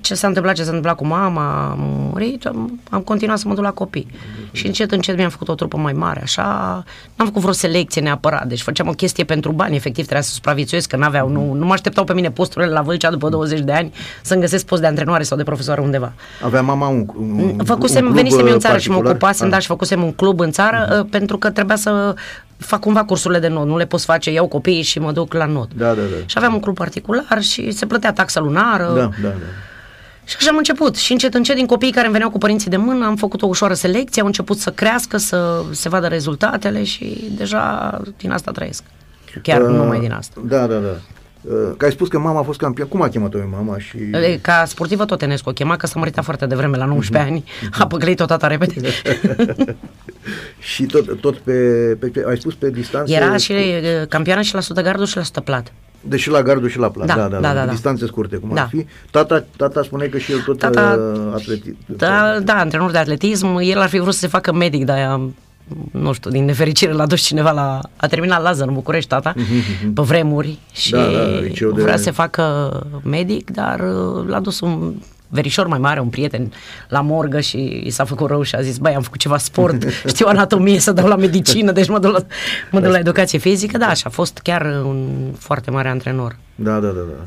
ce 0.00 0.14
s-a 0.14 0.26
întâmplat, 0.26 0.54
ce 0.54 0.62
s-a 0.62 0.68
întâmplat 0.68 0.96
cu 0.96 1.06
mama, 1.06 1.70
am 1.70 1.78
murit, 1.80 2.46
am, 2.46 2.80
am 2.90 3.00
continuat 3.00 3.38
să 3.38 3.48
mă 3.48 3.54
duc 3.54 3.64
la 3.64 3.70
copii. 3.70 4.06
Mm-hmm. 4.10 4.52
Și 4.52 4.66
încet, 4.66 4.92
încet 4.92 5.16
mi-am 5.16 5.28
făcut 5.30 5.48
o 5.48 5.54
trupă 5.54 5.76
mai 5.76 5.92
mare, 5.92 6.20
așa, 6.22 6.42
n-am 7.14 7.26
făcut 7.26 7.40
vreo 7.40 7.52
selecție 7.52 8.00
neapărat, 8.00 8.46
deci 8.46 8.62
făceam 8.62 8.88
o 8.88 8.92
chestie 8.92 9.24
pentru 9.24 9.52
bani, 9.52 9.76
efectiv 9.76 10.04
trebuia 10.04 10.22
să 10.22 10.32
supraviețuiesc, 10.32 10.88
că 10.88 10.96
n-aveau, 10.96 11.28
mm-hmm. 11.28 11.32
nu, 11.32 11.52
nu 11.52 11.66
mă 11.66 11.72
așteptau 11.72 12.04
pe 12.04 12.12
mine 12.12 12.30
posturile 12.30 12.70
la 12.70 12.80
Vâlcea 12.80 13.10
după 13.10 13.28
20 13.28 13.60
de 13.60 13.72
ani 13.72 13.92
să-mi 14.22 14.40
găsesc 14.40 14.66
post 14.66 14.80
de 14.80 14.86
antrenoare 14.86 15.22
sau 15.22 15.36
de 15.36 15.42
profesoară 15.42 15.80
undeva. 15.80 16.12
Avea 16.44 16.62
mama 16.62 16.88
un, 16.88 17.06
un, 17.18 17.64
făcusem, 17.64 18.06
un 18.06 18.12
venisem 18.12 18.46
eu 18.46 18.52
în 18.52 18.58
țară 18.58 18.72
particular? 18.72 18.80
și 18.80 18.90
mă 18.90 19.10
ocupasem, 19.10 19.46
ah. 19.46 19.52
da, 19.52 19.58
și 19.58 19.66
făcusem 19.66 20.02
un 20.02 20.12
club 20.12 20.40
în 20.40 20.50
țară, 20.50 20.86
mm-hmm. 20.86 21.10
pentru 21.10 21.38
că 21.38 21.50
trebuia 21.50 21.76
să 21.76 22.14
fac 22.60 22.80
cumva 22.80 23.04
cursurile 23.04 23.38
de 23.38 23.48
not, 23.48 23.66
nu 23.66 23.76
le 23.76 23.86
poți 23.86 24.04
face, 24.04 24.32
iau 24.32 24.46
copiii 24.46 24.82
și 24.82 24.98
mă 24.98 25.12
duc 25.12 25.32
la 25.32 25.44
not. 25.44 25.70
Da, 25.74 25.86
da, 25.86 26.00
da. 26.00 26.16
Și 26.26 26.34
aveam 26.36 26.54
un 26.54 26.60
club 26.60 26.74
particular 26.74 27.42
și 27.42 27.70
se 27.70 27.86
plătea 27.86 28.12
taxa 28.12 28.40
lunară. 28.40 28.92
Da, 28.94 29.00
da, 29.00 29.28
da. 29.28 29.34
Și 30.24 30.36
așa 30.38 30.50
am 30.50 30.56
început. 30.56 30.96
Și 30.96 31.12
încet, 31.12 31.34
încet, 31.34 31.56
din 31.56 31.66
copiii 31.66 31.92
care 31.92 32.04
îmi 32.04 32.12
veneau 32.12 32.30
cu 32.30 32.38
părinții 32.38 32.70
de 32.70 32.76
mână, 32.76 33.06
am 33.06 33.16
făcut 33.16 33.42
o 33.42 33.46
ușoară 33.46 33.74
selecție, 33.74 34.20
au 34.20 34.26
început 34.26 34.58
să 34.58 34.70
crească, 34.70 35.16
să 35.16 35.62
se 35.70 35.88
vadă 35.88 36.06
rezultatele 36.06 36.84
și 36.84 37.30
deja 37.36 38.00
din 38.16 38.30
asta 38.30 38.50
trăiesc. 38.50 38.82
Chiar 39.42 39.60
uh, 39.60 39.68
numai 39.68 40.00
din 40.00 40.12
asta. 40.12 40.40
Da, 40.44 40.66
da, 40.66 40.76
da. 40.76 40.96
Uh, 41.40 41.70
că 41.76 41.84
ai 41.84 41.90
spus 41.90 42.08
că 42.08 42.18
mama 42.18 42.38
a 42.38 42.42
fost 42.42 42.58
campion. 42.58 42.88
Cum 42.88 43.02
a 43.02 43.08
chemat-o 43.08 43.38
mama? 43.50 43.78
Și... 43.78 43.96
Ca 44.40 44.64
sportivă 44.66 45.04
tot 45.04 45.22
Enescu 45.22 45.48
o 45.48 45.52
chema, 45.52 45.76
că 45.76 45.86
s-a 45.86 45.98
măritat 45.98 46.24
foarte 46.24 46.46
devreme, 46.46 46.76
la 46.76 46.84
19 46.84 47.28
uh-huh. 47.28 47.32
ani. 47.32 47.44
A 47.78 47.86
păcălit-o 47.86 48.24
tata 48.24 48.46
repede. 48.46 48.88
și 50.74 50.84
tot, 50.84 51.20
tot 51.20 51.36
pe, 51.36 51.52
pe, 52.00 52.06
pe, 52.06 52.24
ai 52.28 52.36
spus 52.36 52.54
pe 52.54 52.70
distanță? 52.70 53.12
Era 53.12 53.36
și 53.36 53.52
cu... 53.52 54.06
campioană 54.08 54.42
și 54.42 54.52
la 54.52 54.58
100 54.58 54.82
gardul 54.82 55.06
și 55.06 55.14
la 55.14 55.20
100 55.20 55.40
plat. 55.40 55.72
Deci 56.00 56.20
și 56.20 56.30
la 56.30 56.42
gardul 56.42 56.68
și 56.68 56.78
la 56.78 56.90
plat, 56.90 57.06
da, 57.06 57.14
da, 57.14 57.28
da, 57.28 57.40
da, 57.40 57.54
da, 57.54 57.64
da. 57.64 57.70
distanțe 57.70 58.06
scurte, 58.06 58.36
cum 58.36 58.50
da. 58.54 58.62
ar 58.62 58.68
fi. 58.68 58.86
Tata, 59.10 59.44
tata 59.56 59.82
spune 59.82 60.06
că 60.06 60.18
și 60.18 60.32
el 60.32 60.40
tot 60.40 60.58
tata, 60.58 60.98
uh, 61.14 61.32
atletism. 61.34 61.76
Da, 61.86 62.38
da, 62.42 62.54
antrenor 62.54 62.90
de 62.90 62.98
atletism, 62.98 63.56
el 63.56 63.78
ar 63.78 63.88
fi 63.88 63.98
vrut 63.98 64.12
să 64.12 64.18
se 64.18 64.26
facă 64.26 64.52
medic, 64.52 64.84
dar 64.84 65.20
nu 65.90 66.12
știu, 66.12 66.30
din 66.30 66.44
nefericire 66.44 66.92
l-a 66.92 67.06
dus 67.06 67.20
cineva 67.20 67.50
la... 67.50 67.80
A 67.96 68.06
terminat 68.06 68.42
Lazar 68.42 68.68
în 68.68 68.74
București, 68.74 69.08
tata, 69.08 69.32
mm-hmm. 69.34 69.92
pe 69.94 70.02
vremuri 70.02 70.58
și 70.72 70.90
da, 70.90 71.02
da, 71.02 71.68
vrea 71.72 71.92
de... 71.92 71.96
să 71.96 72.02
se 72.02 72.10
facă 72.10 72.72
medic, 73.04 73.50
dar 73.50 73.80
uh, 73.80 74.26
l-a 74.26 74.40
dus 74.40 74.60
un 74.60 74.94
verișor 75.28 75.66
mai 75.66 75.78
mare, 75.78 76.00
un 76.00 76.08
prieten, 76.08 76.52
la 76.88 77.00
morgă 77.00 77.40
și 77.40 77.82
i 77.84 77.90
s-a 77.90 78.04
făcut 78.04 78.28
rău 78.28 78.42
și 78.42 78.54
a 78.54 78.60
zis, 78.60 78.78
băi, 78.78 78.94
am 78.94 79.02
făcut 79.02 79.18
ceva 79.18 79.38
sport, 79.38 79.88
știu 80.12 80.26
anatomie, 80.26 80.78
să 80.78 80.92
dau 80.92 81.06
la 81.06 81.16
medicină, 81.16 81.72
deci 81.72 81.88
mă 81.88 81.98
duc 81.98 82.12
la, 82.12 82.20
mă 82.70 82.80
duc 82.80 82.90
la 82.90 82.98
educație 82.98 83.38
fizică, 83.38 83.78
da, 83.78 83.92
și 83.92 84.02
a 84.06 84.10
fost 84.10 84.38
chiar 84.38 84.82
un 84.84 85.08
foarte 85.38 85.70
mare 85.70 85.88
antrenor. 85.88 86.36
Da, 86.54 86.72
da, 86.72 86.88
da, 86.88 87.00
da. 87.08 87.26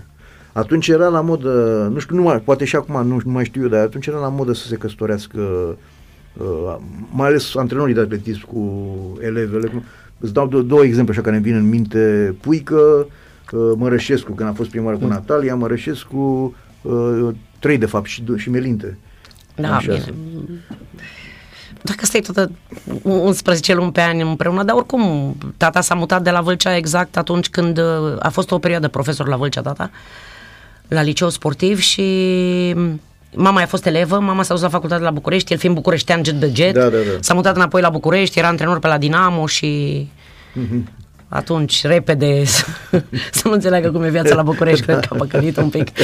Atunci 0.54 0.88
era 0.88 1.07
la 1.07 1.22
modă, 1.22 1.50
nu 1.94 2.00
știu, 2.00 2.16
nu 2.16 2.22
mai, 2.22 2.39
poate 2.39 2.66
și 2.66 2.75
acum 2.75 3.07
nu, 3.07 3.19
nu 3.25 3.31
mai 3.31 3.46
știu 3.46 3.62
eu, 3.62 3.68
dar 3.68 3.80
atunci 3.80 4.07
era 4.07 4.18
la 4.18 4.30
modă 4.30 4.54
să 4.54 4.68
se 4.68 4.75
căsătorească, 4.75 5.39
uh, 5.39 5.74
mai 7.09 7.27
ales 7.27 7.56
antrenorii 7.56 7.94
de 7.94 8.00
atletism 8.00 8.45
cu 8.45 8.89
elevele. 9.21 9.68
Cu, 9.68 9.83
îți 10.19 10.33
dau 10.33 10.47
două, 10.47 10.63
două 10.63 10.83
exemple 10.83 11.13
așa 11.13 11.21
care 11.21 11.35
îmi 11.35 11.45
vin 11.45 11.56
în 11.56 11.69
minte. 11.69 12.35
Puică, 12.41 13.07
uh, 13.51 13.71
Mărășescu, 13.75 14.31
când 14.31 14.50
a 14.50 14.53
fost 14.53 14.69
primar 14.69 14.97
cu 14.97 15.06
Natalia, 15.06 15.56
Mărășescu, 15.56 16.56
uh, 16.81 17.27
trei 17.59 17.77
de 17.77 17.85
fapt 17.85 18.06
și, 18.06 18.24
și 18.35 18.50
Melinte. 18.50 18.97
Da, 19.56 19.80
bine. 19.81 20.03
Dacă 21.81 22.06
stai 22.06 22.21
tot 22.21 22.50
11 23.03 23.74
luni 23.74 23.91
pe 23.91 24.01
ani 24.01 24.21
împreună, 24.21 24.63
dar 24.63 24.75
oricum, 24.75 25.36
tata 25.57 25.81
s-a 25.81 25.95
mutat 25.95 26.24
de 26.24 26.29
la 26.29 26.41
Vâlcea 26.41 26.75
exact 26.75 27.18
atunci 27.18 27.50
când 27.50 27.79
a 28.19 28.29
fost 28.29 28.51
o 28.51 28.59
perioadă 28.59 28.88
profesor 28.88 29.27
la 29.27 29.36
Vâlcea, 29.36 29.62
tata, 29.62 29.91
la 30.88 31.01
liceu 31.01 31.29
sportiv 31.29 31.79
și 31.79 32.75
mama 33.35 33.62
a 33.62 33.65
fost 33.65 33.85
elevă, 33.85 34.19
mama 34.19 34.44
s-a 34.44 34.53
dus 34.53 34.63
la 34.63 34.69
facultate 34.69 35.03
la 35.03 35.12
București, 35.12 35.51
el 35.51 35.59
fiind 35.59 35.75
bucureștean 35.75 36.24
jet 36.24 36.39
de 36.39 36.51
jet, 36.53 36.74
da, 36.74 36.81
da, 36.81 36.89
da. 36.89 37.18
s-a 37.19 37.33
mutat 37.33 37.56
înapoi 37.56 37.81
la 37.81 37.89
București, 37.89 38.39
era 38.39 38.47
antrenor 38.47 38.80
pe 38.80 38.88
la 38.88 38.97
Dinamo 38.97 39.47
și 39.47 40.07
mm-hmm. 40.59 40.83
atunci, 41.27 41.85
repede, 41.85 42.44
să, 42.45 42.65
să 43.31 43.41
nu 43.44 43.51
înțeleagă 43.51 43.91
cum 43.91 44.03
e 44.03 44.09
viața 44.09 44.35
la 44.35 44.44
București, 44.44 44.85
cred 44.85 45.00
că 45.00 45.07
a 45.09 45.15
păcălit 45.15 45.57
un 45.57 45.69
pic. 45.69 45.88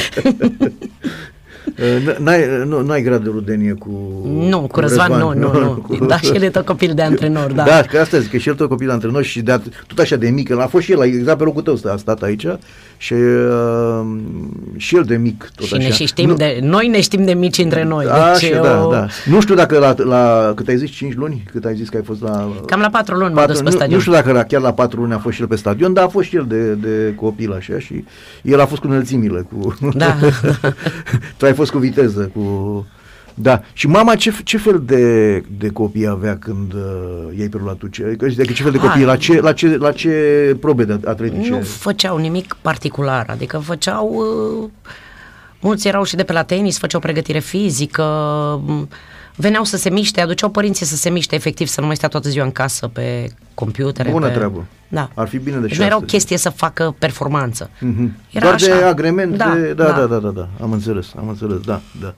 N-ai, 2.18 2.64
nu, 2.64 2.80
n-ai 2.80 3.02
grad 3.02 3.22
de 3.22 3.28
rudenie 3.32 3.72
cu 3.72 4.22
Nu, 4.48 4.60
cu 4.60 4.80
Răzvan, 4.80 5.12
nu, 5.12 5.32
nu, 5.34 5.52
nu. 5.64 5.70
Cu... 5.74 6.04
Da, 6.04 6.18
și 6.18 6.30
el 6.34 6.42
e 6.42 6.50
tot 6.50 6.64
copil 6.64 6.94
de 6.94 7.02
antrenor, 7.02 7.52
da. 7.52 7.62
Da, 7.62 7.82
că 7.82 7.98
asta 7.98 8.18
zic, 8.18 8.30
că 8.30 8.36
și 8.36 8.48
el 8.48 8.54
tot 8.54 8.68
copil 8.68 8.86
de 8.86 8.92
antrenor 8.92 9.22
și 9.22 9.40
de, 9.40 9.60
tot 9.86 9.98
așa 9.98 10.16
de 10.16 10.28
mic, 10.28 10.50
a 10.50 10.66
fost 10.66 10.84
și 10.84 10.92
el, 10.92 11.02
exact 11.02 11.38
pe 11.38 11.44
locul 11.44 11.62
tău 11.62 11.78
a 11.84 11.96
stat 11.96 12.22
aici 12.22 12.46
și 13.00 13.12
uh, 13.12 14.06
și 14.76 14.96
el 14.96 15.02
de 15.02 15.16
mic 15.16 15.50
tot 15.54 15.66
și 15.66 15.74
așa. 15.74 15.86
Ne 15.86 15.92
și 15.92 16.06
știm 16.06 16.28
nu, 16.28 16.34
de, 16.34 16.58
noi 16.62 16.88
ne 16.88 17.00
știm 17.00 17.24
de 17.24 17.32
mici 17.32 17.58
între 17.58 17.84
noi. 17.84 18.04
Da, 18.04 18.32
deci 18.32 18.50
eu... 18.50 18.62
da, 18.62 18.88
da. 18.90 19.06
Nu 19.24 19.40
știu 19.40 19.54
dacă 19.54 19.78
la, 19.78 19.94
la, 19.96 20.52
cât 20.56 20.68
ai 20.68 20.76
zis, 20.76 20.90
5 20.90 21.14
luni, 21.14 21.42
cât 21.50 21.64
ai 21.64 21.74
zis 21.74 21.88
că 21.88 21.96
ai 21.96 22.02
fost 22.02 22.22
la... 22.22 22.52
Cam 22.66 22.80
la 22.80 22.88
4 22.88 23.16
luni 23.16 23.34
m-am 23.34 23.46
dus 23.46 23.56
pe 23.56 23.62
nu, 23.62 23.70
stadion. 23.70 23.94
Nu 23.94 24.00
știu 24.00 24.12
dacă 24.12 24.32
la, 24.32 24.42
chiar 24.42 24.60
la 24.60 24.72
4 24.72 25.00
luni 25.00 25.12
a 25.12 25.18
fost 25.18 25.34
și 25.34 25.40
el 25.40 25.48
pe 25.48 25.56
stadion, 25.56 25.92
dar 25.92 26.04
a 26.04 26.08
fost 26.08 26.28
și 26.28 26.36
el 26.36 26.44
de, 26.48 26.72
de 26.72 27.14
copil 27.14 27.52
așa 27.52 27.78
și 27.78 28.04
el 28.42 28.60
a 28.60 28.66
fost 28.66 28.80
cu 28.80 28.86
înălțimile. 28.86 29.46
Cu... 29.52 29.76
Da. 29.92 30.16
tu 31.36 31.44
ai 31.44 31.52
fost 31.52 31.70
cu 31.70 31.78
viteză, 31.78 32.30
cu... 32.34 32.86
Da. 33.42 33.62
Și 33.72 33.86
mama 33.86 34.14
ce, 34.14 34.34
ce 34.44 34.58
fel 34.58 34.82
de, 34.84 35.36
de 35.58 35.68
copii 35.68 36.06
avea 36.06 36.38
când 36.38 36.72
uh, 36.72 37.38
i-ai 37.38 37.48
preluat 37.48 37.76
tu? 37.76 37.86
Ce, 37.86 38.04
adică 38.04 38.52
ce 38.52 38.62
fel 38.62 38.72
de 38.72 38.78
copii? 38.78 39.04
La 39.04 39.16
ce, 39.16 39.40
la, 39.40 39.52
ce, 39.52 39.76
la 39.76 39.92
ce 39.92 40.10
probe 40.60 40.84
de 40.84 41.00
atletice? 41.04 41.50
Nu 41.50 41.60
făceau 41.60 42.16
nimic 42.16 42.56
particular. 42.62 43.26
Adică 43.28 43.58
făceau... 43.58 44.14
Uh, 44.62 44.68
mulți 45.60 45.88
erau 45.88 46.04
și 46.04 46.16
de 46.16 46.22
pe 46.22 46.32
la 46.32 46.42
tenis, 46.42 46.78
făceau 46.78 47.00
pregătire 47.00 47.38
fizică, 47.38 48.04
veneau 49.36 49.64
să 49.64 49.76
se 49.76 49.90
miște, 49.90 50.20
aduceau 50.20 50.50
părinții 50.50 50.86
să 50.86 50.96
se 50.96 51.10
miște 51.10 51.34
efectiv, 51.34 51.66
să 51.66 51.80
nu 51.80 51.86
mai 51.86 51.96
stea 51.96 52.08
toată 52.08 52.28
ziua 52.28 52.44
în 52.44 52.52
casă 52.52 52.88
pe 52.88 53.30
computer. 53.54 54.10
Bună 54.10 54.26
pe... 54.26 54.32
treabă. 54.32 54.64
Da. 54.88 55.10
Ar 55.14 55.28
fi 55.28 55.38
bine 55.38 55.56
de 55.56 55.66
deci 55.66 55.78
nu 55.78 55.84
era 55.84 55.96
o 55.96 56.00
chestie 56.00 56.36
să 56.36 56.50
facă 56.50 56.94
performanță. 56.98 57.70
Mm-hmm. 57.70 58.08
Era 58.30 58.44
Doar 58.44 58.54
așa. 58.54 58.66
de 58.78 58.84
agrement, 58.84 59.36
da, 59.36 59.54
de, 59.54 59.72
da, 59.72 59.84
da, 59.84 59.92
da, 59.92 60.06
da, 60.06 60.18
da, 60.18 60.30
da, 60.30 60.48
am 60.60 60.72
înțeles, 60.72 61.12
am 61.18 61.28
înțeles, 61.28 61.60
da, 61.60 61.80
da. 62.00 62.14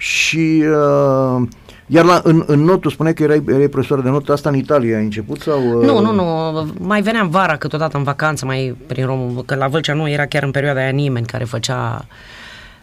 Și 0.00 0.64
uh, 0.64 1.48
iar 1.86 2.04
la, 2.04 2.20
în, 2.24 2.44
în 2.46 2.64
not, 2.64 2.80
tu 2.80 2.88
spuneai 2.88 3.14
că 3.14 3.22
erai, 3.22 3.42
erai 3.48 3.68
profesor 3.68 4.02
de 4.02 4.08
notă, 4.08 4.32
asta 4.32 4.48
în 4.48 4.54
Italia 4.54 4.96
ai 4.96 5.02
început 5.02 5.40
sau? 5.40 5.78
Uh... 5.78 5.86
Nu, 5.86 6.00
nu, 6.00 6.12
nu, 6.12 6.66
mai 6.78 7.02
veneam 7.02 7.28
vara 7.28 7.56
câteodată 7.56 7.96
în 7.96 8.02
vacanță, 8.02 8.44
mai 8.44 8.76
prin 8.86 9.06
România, 9.06 9.42
că 9.46 9.54
la 9.54 9.68
Vâlcea 9.68 9.94
nu 9.94 10.08
era 10.08 10.26
chiar 10.26 10.42
în 10.42 10.50
perioada 10.50 10.80
aia 10.80 10.90
nimeni 10.90 11.26
care 11.26 11.44
făcea 11.44 12.06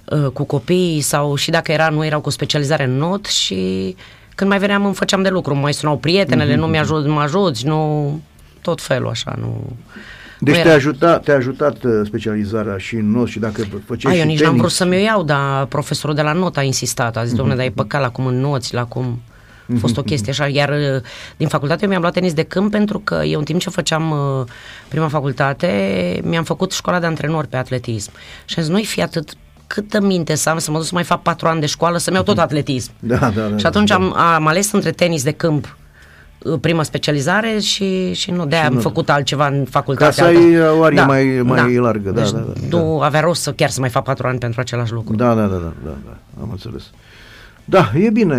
uh, 0.05 0.27
cu 0.33 0.43
copii 0.43 1.01
sau 1.01 1.36
și 1.36 1.51
dacă 1.51 1.71
era, 1.71 1.89
nu 1.89 2.05
erau 2.05 2.21
cu 2.21 2.29
specializare 2.29 2.83
în 2.83 2.97
not 2.97 3.25
și 3.25 3.95
când 4.36 4.50
mai 4.50 4.59
veneam 4.59 4.86
îmi 4.86 4.93
făceam 4.93 5.21
de 5.21 5.29
lucru, 5.29 5.55
mai 5.55 5.74
sunau 5.74 5.97
prietenele, 5.97 6.53
mm-hmm. 6.53 6.59
nu 6.59 6.65
mi-ajut, 6.65 7.07
mă 7.07 7.19
ajuți, 7.19 7.65
nu, 7.65 8.21
tot 8.62 8.81
felul 8.81 9.09
așa, 9.09 9.36
nu... 9.39 9.75
Deci 10.39 10.56
nu 10.56 10.62
te-a, 10.62 10.70
era- 10.70 10.77
ajutat, 10.77 11.24
te-a 11.24 11.36
ajutat 11.36 11.84
uh, 11.84 11.91
specializarea 12.06 12.77
și 12.77 12.96
în 12.96 13.12
not 13.12 13.27
și 13.27 13.39
dacă 13.39 13.62
făceai 13.86 14.12
A, 14.12 14.15
și 14.15 14.22
eu 14.22 14.27
nici 14.27 14.38
tenis. 14.38 14.50
n-am 14.51 14.60
vrut 14.60 14.72
să 14.72 14.86
mi-o 14.86 15.00
iau, 15.00 15.24
dar 15.24 15.65
profesorul 15.65 16.15
de 16.15 16.22
la 16.22 16.34
not 16.34 16.58
a 16.58 16.62
insistat. 16.62 17.17
A 17.17 17.24
zis, 17.24 17.36
domnule, 17.36 17.58
dar 17.58 17.65
e 17.65 17.70
păcat 17.75 18.01
la 18.01 18.10
cum 18.10 18.25
în 18.25 18.39
noți, 18.39 18.74
la 18.74 18.86
cum... 18.86 19.22
A 19.75 19.77
fost 19.79 19.98
o 19.98 20.01
chestie 20.01 20.32
așa, 20.32 20.48
iar 20.48 20.70
uh, 20.70 21.01
din 21.38 21.48
facultate 21.48 21.84
eu 21.84 21.89
mi-am 21.89 22.01
luat 22.01 22.13
tenis 22.13 22.34
de 22.34 22.44
câmp 22.44 22.72
pentru 22.72 23.00
că 23.00 23.22
eu 23.25 23.39
în 23.39 23.46
timp 23.46 23.60
ce 23.60 23.70
făceam 23.70 24.12
uh, 24.12 24.46
prima 24.88 25.08
facultate 25.08 26.22
mi-am 26.24 26.44
făcut 26.44 26.72
școala 26.72 27.00
de 27.00 27.06
antrenor 27.06 27.46
pe 27.46 27.58
atletism. 27.58 28.12
Și 28.46 28.56
am 28.58 28.63
zis, 28.63 28.74
nu-i 28.74 28.86
fi 28.86 29.01
atât 29.01 29.34
câtă 29.67 30.01
minte 30.01 30.36
să 30.36 30.50
am 30.50 30.58
să 30.58 30.72
mă 30.72 30.77
duc 30.77 30.86
să 30.86 30.94
mai 30.94 31.03
fac 31.03 31.22
patru 31.22 31.48
ani 31.48 31.60
de 31.60 31.65
școală 31.65 31.98
să-mi 31.98 32.15
iau 32.15 32.25
tot 32.25 32.38
atletism. 32.38 32.91
Da, 33.00 33.17
da, 33.17 33.29
da. 33.29 33.58
Și 33.58 33.65
atunci 33.65 33.89
da. 33.89 33.96
am, 33.96 34.17
am 34.17 34.48
ales 34.48 34.72
între 34.72 34.91
tenis 34.91 35.24
de 35.24 35.32
câmp 35.32 35.65
uh, 35.65 35.72
prima 36.62 36.84
specializare 36.84 37.60
și, 37.60 38.13
și 38.13 38.32
nu, 38.32 38.46
de-aia 38.46 38.68
am 38.68 38.74
nu- 38.74 38.80
făcut 38.80 39.10
altceva 39.10 39.48
în 39.48 39.66
facultate. 39.70 40.06
Ca 40.06 40.12
să 40.12 40.24
ai 40.24 40.36
altă- 40.56 40.74
o 40.80 40.84
arie 40.84 41.01
mai- 41.06 41.42
mai 41.44 41.75
largă, 41.75 42.12
da, 42.12 42.22
deci 42.22 42.32
da, 42.32 42.38
da, 42.38 42.77
nu 42.77 43.00
avea 43.01 43.20
rost 43.20 43.42
să 43.42 43.51
chiar 43.54 43.70
să 43.70 43.80
mai 43.80 43.89
fac 43.89 44.04
patru 44.04 44.27
ani 44.27 44.38
pentru 44.39 44.60
același 44.62 44.94
lucru. 44.94 45.16
Da, 45.16 45.27
da, 45.34 45.42
da, 45.42 45.48
da, 45.48 45.74
da, 45.86 45.96
da, 46.06 46.18
am 46.42 46.48
înțeles. 46.51 46.84
Da, 47.66 47.92
e 47.96 48.10
bine, 48.10 48.36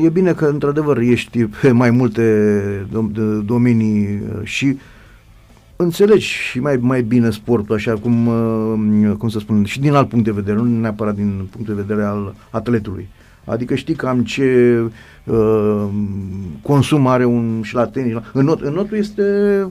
e, 0.00 0.04
e 0.04 0.08
bine 0.08 0.32
că 0.32 0.44
într-adevăr 0.44 0.98
ești 0.98 1.44
pe 1.44 1.70
mai 1.70 1.90
multe 1.90 2.22
dom- 2.88 3.44
domenii 3.44 4.22
uh, 4.28 4.40
și 4.42 4.78
înțelegi 5.76 6.26
și 6.26 6.60
mai, 6.60 6.76
mai 6.80 7.02
bine 7.02 7.30
sportul, 7.30 7.74
așa 7.74 7.92
cum, 7.92 8.26
uh, 8.26 9.14
cum 9.18 9.28
să 9.28 9.38
spun, 9.38 9.64
și 9.64 9.80
din 9.80 9.94
alt 9.94 10.08
punct 10.08 10.24
de 10.24 10.30
vedere, 10.30 10.56
nu 10.56 10.80
neapărat 10.80 11.14
din 11.14 11.48
punct 11.50 11.66
de 11.68 11.74
vedere 11.86 12.02
al 12.04 12.34
atletului. 12.50 13.08
Adică 13.44 13.74
știi 13.74 13.94
cam 13.94 14.24
ce 14.24 14.78
uh, 14.84 14.90
consum 16.62 17.06
are 17.06 17.24
un 17.24 17.60
și 17.62 17.74
la 17.74 17.86
tenis. 17.86 18.14
În, 18.32 18.44
not, 18.44 18.60
în 18.60 18.72
notul 18.72 18.96
este, 18.96 19.22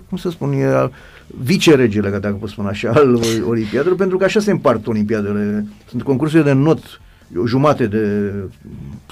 cum 0.09 0.17
să 0.17 0.29
spun, 0.29 0.51
e 0.51 0.89
viceregele, 1.27 2.09
dacă 2.09 2.37
pot 2.39 2.49
spune 2.49 2.67
așa, 2.67 2.89
al 2.89 3.19
olimpiadelor, 3.47 3.97
pentru 3.97 4.17
că 4.17 4.23
așa 4.23 4.39
se 4.39 4.51
împart 4.51 4.87
olimpiadele. 4.87 5.65
Sunt 5.89 6.03
concursurile 6.03 6.53
de 6.53 6.59
not 6.59 7.01
o 7.37 7.47
jumate 7.47 7.87
de, 7.87 8.33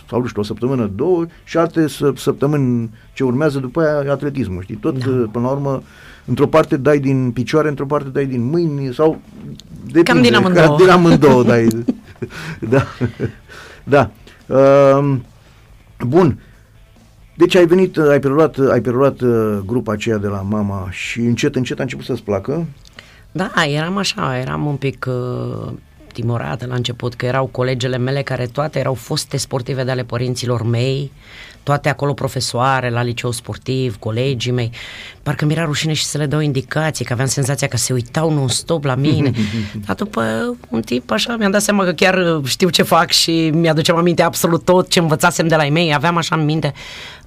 sau 0.10 0.22
nu 0.22 0.28
știu, 0.28 0.42
o 0.42 0.44
săptămână, 0.44 0.92
două 0.96 1.26
și 1.44 1.58
alte 1.58 1.88
săptămâni 2.16 2.90
ce 3.14 3.24
urmează 3.24 3.60
după 3.60 3.82
aia 3.82 4.12
atletismul, 4.12 4.62
știi? 4.62 4.76
Tot, 4.76 5.06
da. 5.06 5.30
până 5.32 5.46
la 5.46 5.52
urmă, 5.52 5.84
într-o 6.26 6.48
parte 6.48 6.78
dai 6.78 7.00
din 7.00 7.32
picioare, 7.32 7.70
într-o 7.70 7.86
parte 7.86 8.10
dai 8.10 8.26
din 8.26 8.44
mâini 8.44 8.94
sau 8.94 9.22
depinde, 9.86 10.12
Cam 10.12 10.22
din 10.22 10.36
amândouă. 10.36 10.66
Cam 10.66 10.78
din 10.78 10.90
amândouă 10.90 11.44
dai. 11.44 11.68
da. 12.74 12.86
da. 13.84 14.12
Uh, 14.48 15.16
bun. 16.06 16.40
Deci 17.36 17.56
ai 17.56 17.66
venit, 17.66 17.98
ai 17.98 18.20
preluat, 18.20 18.58
ai 18.70 18.82
preluat 18.82 19.22
uh, 19.22 19.60
grupa 19.66 19.92
aceea 19.92 20.18
de 20.18 20.28
la 20.28 20.42
mama 20.42 20.88
și 20.92 21.20
încet, 21.20 21.56
încet 21.56 21.80
a 21.80 21.82
început 21.82 22.06
să-ți 22.06 22.24
placă? 22.24 22.66
Da, 23.32 23.52
eram 23.68 23.98
așa, 23.98 24.40
eram 24.40 24.66
un 24.66 24.76
pic 24.76 25.06
uh, 25.10 25.72
timorată 26.14 26.66
la 26.66 26.76
început, 26.76 27.14
că 27.14 27.26
erau 27.26 27.46
colegele 27.46 27.98
mele 27.98 28.22
care 28.22 28.46
toate 28.46 28.80
erau 28.80 28.94
foste 28.94 29.38
sportive 29.38 29.84
de 29.84 29.92
ale 29.92 30.04
părinților 30.04 30.64
mei, 30.64 31.12
toate 31.64 31.90
acolo 31.90 32.14
profesoare 32.14 32.90
la 32.90 33.02
liceu 33.02 33.32
sportiv, 33.32 33.98
colegii 33.98 34.52
mei. 34.52 34.72
Parcă 35.24 35.46
mi 35.46 35.54
era 35.54 35.64
rușine 35.64 35.94
și 35.94 36.04
să 36.04 36.18
le 36.18 36.26
dau 36.26 36.40
indicații, 36.40 37.06
că 37.06 37.14
aveam 37.14 37.28
senzația 37.28 37.68
că 37.68 37.78
se 37.78 37.94
uitau 37.94 38.34
non-stop 38.34 38.84
la 38.84 38.96
mine. 38.96 39.32
Dar 39.86 39.96
după 39.96 40.56
un 40.70 40.82
timp 40.82 41.12
așa 41.12 41.36
mi-am 41.36 41.52
dat 41.52 41.62
seama 41.62 41.84
că 41.84 41.92
chiar 41.92 42.42
știu 42.46 42.70
ce 42.70 42.84
fac 42.84 43.12
și 43.12 43.50
mi-aduceam 43.54 43.98
aminte 43.98 44.22
absolut 44.22 44.66
tot 44.66 44.90
ce 44.90 45.00
învățasem 45.00 45.48
de 45.48 45.56
la 45.56 45.64
ei 45.64 45.72
mei. 45.72 45.94
Aveam 45.94 46.18
așa 46.18 46.36
în 46.36 46.46
minte 46.46 46.74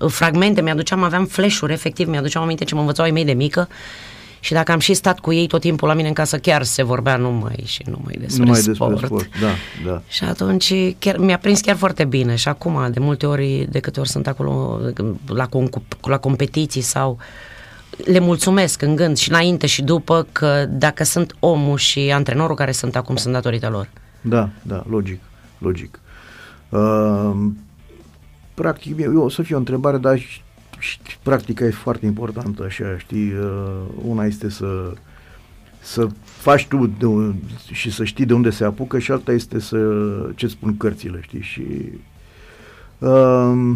fragmente, 0.08 0.62
mi-aduceam, 0.62 1.02
aveam 1.02 1.24
flash-uri, 1.24 1.72
efectiv, 1.72 2.08
mi-aduceam 2.08 2.42
aminte 2.42 2.64
ce 2.64 2.74
mă 2.74 2.80
învățau 2.80 3.04
ei 3.04 3.12
mei 3.12 3.24
de 3.24 3.32
mică 3.32 3.68
și 4.44 4.52
dacă 4.52 4.72
am 4.72 4.78
și 4.78 4.94
stat 4.94 5.20
cu 5.20 5.32
ei 5.32 5.46
tot 5.46 5.60
timpul 5.60 5.88
la 5.88 5.94
mine 5.94 6.08
în 6.08 6.14
casă, 6.14 6.38
chiar 6.38 6.62
se 6.62 6.82
vorbea 6.82 7.16
numai 7.16 7.62
și 7.64 7.82
numai 7.86 8.16
despre 8.20 8.44
numai 8.44 8.58
sport. 8.58 8.90
Despre 8.90 9.06
sport. 9.06 9.28
Da, 9.40 9.48
da. 9.90 10.02
Și 10.08 10.24
atunci 10.24 10.74
chiar, 10.98 11.16
mi-a 11.16 11.38
prins 11.38 11.60
chiar 11.60 11.76
foarte 11.76 12.04
bine 12.04 12.34
și 12.34 12.48
acum, 12.48 12.90
de 12.90 13.00
multe 13.00 13.26
ori, 13.26 13.66
de 13.70 13.78
câte 13.78 14.00
ori 14.00 14.08
sunt 14.08 14.26
acolo 14.26 14.80
la, 15.26 15.48
la 16.00 16.18
competiții 16.18 16.80
sau 16.80 17.18
le 18.04 18.18
mulțumesc 18.18 18.82
în 18.82 18.96
gând 18.96 19.16
și 19.16 19.30
înainte 19.30 19.66
și 19.66 19.82
după 19.82 20.26
că 20.32 20.66
dacă 20.68 21.04
sunt 21.04 21.36
omul 21.38 21.76
și 21.76 22.12
antrenorul 22.14 22.56
care 22.56 22.72
sunt 22.72 22.96
acum, 22.96 23.16
sunt 23.16 23.32
datorită 23.32 23.68
lor. 23.68 23.88
Da, 24.20 24.48
da, 24.62 24.84
logic, 24.88 25.20
logic. 25.58 26.00
Uh, 26.68 27.32
practic, 28.54 29.00
eu 29.00 29.16
o 29.16 29.28
să 29.28 29.42
fie 29.42 29.54
o 29.54 29.58
întrebare, 29.58 29.98
dar 29.98 30.18
practica 31.22 31.64
e 31.64 31.70
foarte 31.70 32.06
importantă, 32.06 32.64
așa, 32.64 32.98
știi, 32.98 33.32
uh, 33.32 33.82
una 34.04 34.24
este 34.24 34.50
să 34.50 34.92
să 35.80 36.06
faci 36.24 36.66
tu 36.66 36.86
de, 36.86 37.34
și 37.72 37.90
să 37.90 38.04
știi 38.04 38.24
de 38.24 38.34
unde 38.34 38.50
se 38.50 38.64
apucă 38.64 38.98
și 38.98 39.12
alta 39.12 39.32
este 39.32 39.60
să 39.60 39.78
ce 40.34 40.46
spun 40.46 40.76
cărțile, 40.76 41.20
știi, 41.22 41.40
și 41.40 41.62
uh, 42.98 43.72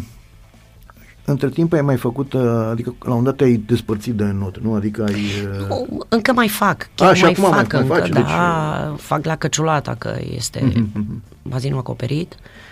între 1.25 1.49
timp 1.49 1.73
ai 1.73 1.83
mai 1.83 1.97
făcut, 1.97 2.33
uh, 2.33 2.69
adică 2.71 2.95
la 3.05 3.15
un 3.15 3.25
dat 3.25 3.41
ai 3.41 3.57
despărțit 3.67 4.15
de 4.15 4.25
not, 4.25 4.59
nu? 4.59 4.75
Adică 4.75 5.05
ai... 5.05 5.23
Uh... 5.61 5.69
Nu, 5.69 6.07
încă 6.09 6.33
mai 6.33 6.49
fac, 6.49 6.89
chiar 6.95 7.17
A, 7.17 7.21
mai 7.21 7.35
fac 7.35 7.51
mai, 7.51 7.61
încă, 7.61 7.77
mai 7.77 7.99
faci, 7.99 8.09
da, 8.09 8.21
deci... 8.21 9.01
fac 9.01 9.25
la 9.25 9.37
căciulata, 9.37 9.95
că 9.95 10.17
este 10.35 10.61
mm-hmm. 10.61 11.21
bazinul 11.43 11.79
acoperit. 11.79 12.35
Uh, 12.35 12.66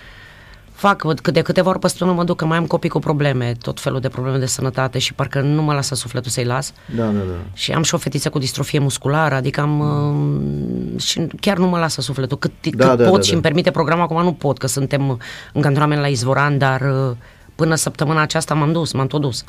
fac, 0.87 1.21
că 1.23 1.31
de 1.31 1.43
câteva 1.43 1.69
ori 1.71 1.79
pe 1.79 1.88
săptămână 1.88 2.17
mă 2.17 2.25
duc, 2.25 2.37
că 2.37 2.45
mai 2.45 2.57
am 2.57 2.67
copii 2.67 2.88
cu 2.88 2.99
probleme, 2.99 3.55
tot 3.62 3.81
felul 3.81 4.00
de 4.00 4.09
probleme 4.09 4.38
de 4.38 4.47
sănătate 4.47 4.99
și 4.99 5.14
parcă 5.14 5.41
nu 5.41 5.62
mă 5.62 5.73
lasă 5.73 5.95
sufletul 5.95 6.31
să-i 6.31 6.45
las. 6.45 6.73
Da, 6.97 7.05
da, 7.05 7.11
da. 7.11 7.37
Și 7.53 7.73
am 7.73 7.83
și 7.83 7.95
o 7.95 7.99
fetiță 7.99 8.31
cu 8.31 8.38
distrofie 8.38 8.79
musculară, 8.79 9.35
adică 9.35 9.61
am... 9.61 9.71
Mm. 9.71 10.99
și 10.99 11.26
chiar 11.41 11.57
nu 11.57 11.67
mă 11.67 11.79
lasă 11.79 12.00
sufletul. 12.00 12.38
Cât, 12.38 12.53
da, 12.62 12.88
cât 12.88 12.99
da, 12.99 13.09
pot 13.09 13.17
da, 13.17 13.21
și 13.21 13.29
da. 13.29 13.35
îmi 13.35 13.43
permite 13.43 13.71
programul, 13.71 14.05
acum 14.05 14.23
nu 14.23 14.33
pot, 14.33 14.59
că 14.59 14.67
suntem 14.67 15.19
în 15.53 15.62
cantonament 15.62 16.00
la 16.00 16.07
Izvoran, 16.07 16.59
dar 16.59 16.81
uh, 16.81 17.17
până 17.55 17.75
săptămâna 17.75 18.21
aceasta 18.21 18.55
m-am 18.55 18.73
dus, 18.73 18.93
m-am 18.93 19.07
tot 19.07 19.21
dus. 19.21 19.45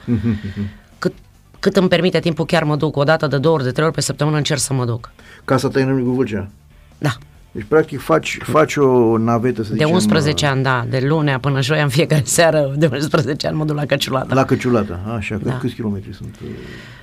cât, 1.00 1.14
cât 1.60 1.76
îmi 1.76 1.88
permite 1.88 2.20
timpul, 2.20 2.46
chiar 2.46 2.64
mă 2.64 2.76
duc. 2.76 2.96
O 2.96 3.04
dată, 3.04 3.28
de 3.28 3.38
două 3.38 3.56
ori, 3.56 3.64
de 3.64 3.72
trei 3.72 3.86
ori 3.86 3.96
pe 3.96 4.02
săptămână 4.02 4.38
încerc 4.38 4.60
să 4.60 4.74
mă 4.74 4.86
duc. 4.86 5.12
Casa 5.46 5.68
ta 5.68 5.80
e 5.80 5.84
în 5.84 6.14
Vâlcea? 6.14 6.50
Da. 6.98 7.18
Deci, 7.56 7.66
practic, 7.68 8.00
faci, 8.00 8.38
faci 8.42 8.76
o 8.76 9.18
navetă, 9.18 9.64
să 9.64 9.70
De 9.70 9.76
zicem, 9.76 9.94
11 9.94 10.46
uh, 10.46 10.52
ani, 10.52 10.64
da. 10.64 10.86
De 10.90 11.00
lunea 11.08 11.40
până 11.40 11.62
joia 11.62 11.84
în 11.84 11.90
fiecare 11.90 12.22
seară, 12.26 12.74
de 12.78 12.90
11 12.92 13.48
ani 13.48 13.58
mă 13.58 13.66
duc 13.66 13.76
la 13.76 13.86
Căciulată. 13.86 14.34
La 14.34 14.46
Căciulată, 14.46 15.00
așa. 15.18 15.40
Da. 15.44 15.58
Câți 15.58 15.74
kilometri 15.74 16.14
sunt? 16.14 16.36
Uh? 16.44 16.50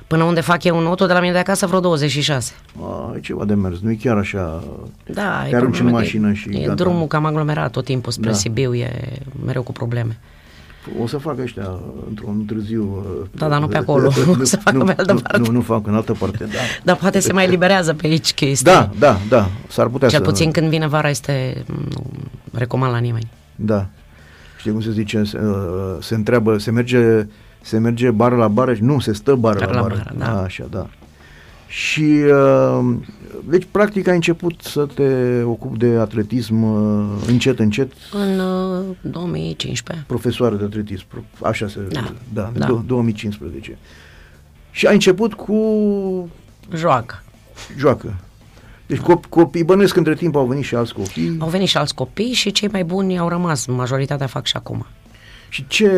Până 0.06 0.24
unde 0.24 0.40
fac 0.40 0.64
eu 0.64 0.76
un 0.76 0.86
auto, 0.86 1.06
de 1.06 1.12
la 1.12 1.20
mine 1.20 1.32
de 1.32 1.38
acasă, 1.38 1.66
vreo 1.66 1.80
26. 1.80 2.52
A, 2.82 3.12
e 3.16 3.20
ceva 3.20 3.44
de 3.44 3.54
mers, 3.54 3.80
nu 3.80 3.90
e 3.90 3.94
chiar 3.94 4.16
așa... 4.16 4.64
Da, 5.06 5.46
te 5.50 5.56
arunci 5.56 5.80
în 5.80 5.90
mașină 5.90 6.32
și 6.32 6.48
E 6.50 6.60
gata. 6.60 6.74
drumul 6.74 7.06
cam 7.06 7.24
aglomerat 7.24 7.70
tot 7.70 7.84
timpul 7.84 8.12
spre 8.12 8.30
da. 8.30 8.36
Sibiu, 8.36 8.74
e 8.74 8.90
mereu 9.44 9.62
cu 9.62 9.72
probleme. 9.72 10.18
O 11.00 11.06
să 11.06 11.18
fac 11.18 11.38
ăștia 11.38 11.70
într-un 12.08 12.44
târziu. 12.44 12.82
Uh, 12.82 13.28
da, 13.34 13.48
dar 13.48 13.60
nu 13.60 13.66
pe 13.66 13.76
acolo, 13.76 14.10
nu, 14.26 14.44
să 14.44 14.56
facă 14.56 14.78
pe 14.78 14.94
altă 14.96 15.14
parte. 15.14 15.38
Nu, 15.38 15.50
nu 15.50 15.60
fac 15.60 15.86
în 15.86 15.94
altă 15.94 16.12
parte, 16.12 16.44
da. 16.44 16.58
Dar 16.84 16.96
poate 16.96 17.18
se 17.18 17.32
mai 17.32 17.44
eliberează 17.44 17.94
pe 17.94 18.06
aici 18.06 18.32
chestia. 18.34 18.72
Da, 18.72 18.90
da, 18.98 19.18
da, 19.28 19.50
s-ar 19.68 19.86
putea 19.86 20.08
Cel 20.08 20.18
să... 20.18 20.24
puțin 20.24 20.50
când 20.50 20.68
vine 20.68 20.86
vara 20.86 21.08
este, 21.08 21.64
nu 21.66 22.02
recomand 22.52 22.92
la 22.92 22.98
nimeni. 22.98 23.30
Da. 23.56 23.86
Știi 24.58 24.70
cum 24.70 24.80
se 24.80 24.90
zice, 24.90 25.22
se, 25.24 25.38
uh, 25.38 25.96
se 26.00 26.14
întreabă, 26.14 26.58
se 26.58 26.70
merge, 26.70 27.26
se 27.60 27.78
merge 27.78 28.10
bară 28.10 28.36
la 28.36 28.48
bară, 28.48 28.76
nu, 28.80 28.98
se 28.98 29.12
stă 29.12 29.34
bară 29.34 29.58
la, 29.58 29.72
la 29.72 29.80
bară. 29.80 29.94
bară 29.94 30.14
da. 30.18 30.38
A, 30.38 30.42
așa, 30.42 30.66
da. 30.70 30.86
Și 31.66 32.20
uh, 32.80 32.94
deci 33.48 33.66
practic 33.70 34.08
ai 34.08 34.14
început 34.14 34.60
să 34.60 34.86
te 34.94 35.42
ocupi 35.42 35.78
de 35.78 35.86
atletism 35.86 36.62
uh, 36.62 37.24
încet, 37.26 37.58
încet. 37.58 37.92
În 38.12 38.38
uh, 38.38 38.84
2015. 39.00 40.04
Profesoară 40.06 40.54
de 40.54 40.64
atletism, 40.64 41.04
așa 41.42 41.68
se... 41.68 41.80
Da, 41.90 42.12
da, 42.32 42.52
da. 42.54 42.82
2015. 42.86 43.78
Și 44.70 44.86
ai 44.86 44.94
început 44.94 45.34
cu... 45.34 45.56
Joacă. 46.74 47.22
Joacă. 47.78 48.14
Deci 48.86 49.00
cop- 49.00 49.28
copii, 49.28 49.64
bănuiesc 49.64 49.96
între 49.96 50.14
timp 50.14 50.36
au 50.36 50.46
venit 50.46 50.64
și 50.64 50.74
alți 50.74 50.94
copii. 50.94 51.36
Au 51.38 51.48
venit 51.48 51.68
și 51.68 51.76
alți 51.76 51.94
copii 51.94 52.32
și 52.32 52.52
cei 52.52 52.68
mai 52.72 52.84
buni 52.84 53.18
au 53.18 53.28
rămas. 53.28 53.66
Majoritatea 53.66 54.26
fac 54.26 54.46
și 54.46 54.56
acum. 54.56 54.86
Și 55.48 55.66
ce, 55.66 55.90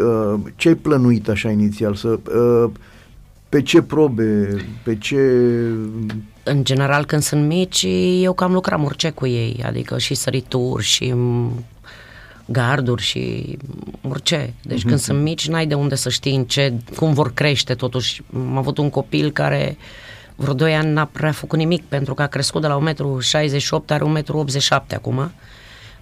uh, 0.00 0.40
ce 0.56 0.68
ai 0.68 0.74
plănuit 0.74 1.28
așa 1.28 1.50
inițial? 1.50 1.94
Să... 1.94 2.08
Uh, 2.08 2.70
pe 3.50 3.62
ce 3.62 3.82
probe, 3.82 4.56
pe 4.82 4.96
ce... 4.98 5.16
În 6.42 6.64
general, 6.64 7.04
când 7.04 7.22
sunt 7.22 7.46
mici, 7.46 7.86
eu 8.20 8.32
cam 8.32 8.52
lucram 8.52 8.84
orice 8.84 9.10
cu 9.10 9.26
ei, 9.26 9.62
adică 9.66 9.98
și 9.98 10.14
sărituri, 10.14 10.84
și 10.84 11.14
garduri 12.46 13.02
și 13.02 13.56
orice. 14.08 14.54
Deci 14.62 14.80
mm-hmm. 14.80 14.86
când 14.86 14.98
sunt 14.98 15.22
mici, 15.22 15.48
n-ai 15.48 15.66
de 15.66 15.74
unde 15.74 15.94
să 15.94 16.08
știi 16.08 16.36
în 16.36 16.44
ce, 16.44 16.72
cum 16.96 17.12
vor 17.12 17.34
crește 17.34 17.74
totuși. 17.74 18.22
Am 18.34 18.56
avut 18.56 18.78
un 18.78 18.90
copil 18.90 19.30
care 19.30 19.76
vreo 20.36 20.54
2 20.54 20.74
ani 20.74 20.92
n-a 20.92 21.04
prea 21.04 21.32
făcut 21.32 21.58
nimic 21.58 21.82
pentru 21.82 22.14
că 22.14 22.22
a 22.22 22.26
crescut 22.26 22.60
de 22.60 22.66
la 22.66 22.92
1,68 22.92 23.70
m, 23.70 23.84
are 23.86 24.22
1,87 24.22 24.68
m 24.68 24.84
acum. 24.94 25.32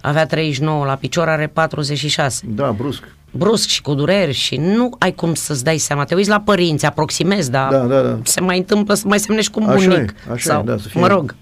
Avea 0.01 0.25
39 0.25 0.85
la 0.85 0.95
picior, 0.95 1.29
are 1.29 1.47
46. 1.47 2.41
Da, 2.47 2.71
brusc 2.71 3.03
brusc 3.31 3.67
și 3.67 3.81
cu 3.81 3.93
dureri 3.93 4.33
și 4.33 4.55
nu 4.55 4.95
ai 4.99 5.13
cum 5.13 5.33
să-ți 5.33 5.63
dai 5.63 5.77
seama. 5.77 6.03
Te 6.03 6.15
uiți 6.15 6.29
la 6.29 6.39
părinți, 6.39 6.85
aproximezi, 6.85 7.51
dar 7.51 7.71
da, 7.71 7.77
da, 7.77 8.01
da. 8.01 8.19
se 8.23 8.41
mai 8.41 8.57
întâmplă 8.57 8.93
să 8.93 9.07
mai 9.07 9.19
semnești 9.19 9.51
cu 9.51 9.61
un 9.61 9.69
așa 9.69 9.87
bunic. 9.87 10.09
E, 10.09 10.31
așa 10.31 10.53
sau, 10.53 10.61
e, 10.61 10.63
da, 10.63 10.77
să 10.77 10.87
fie... 10.87 11.01
mă 11.01 11.07
rog. 11.07 11.35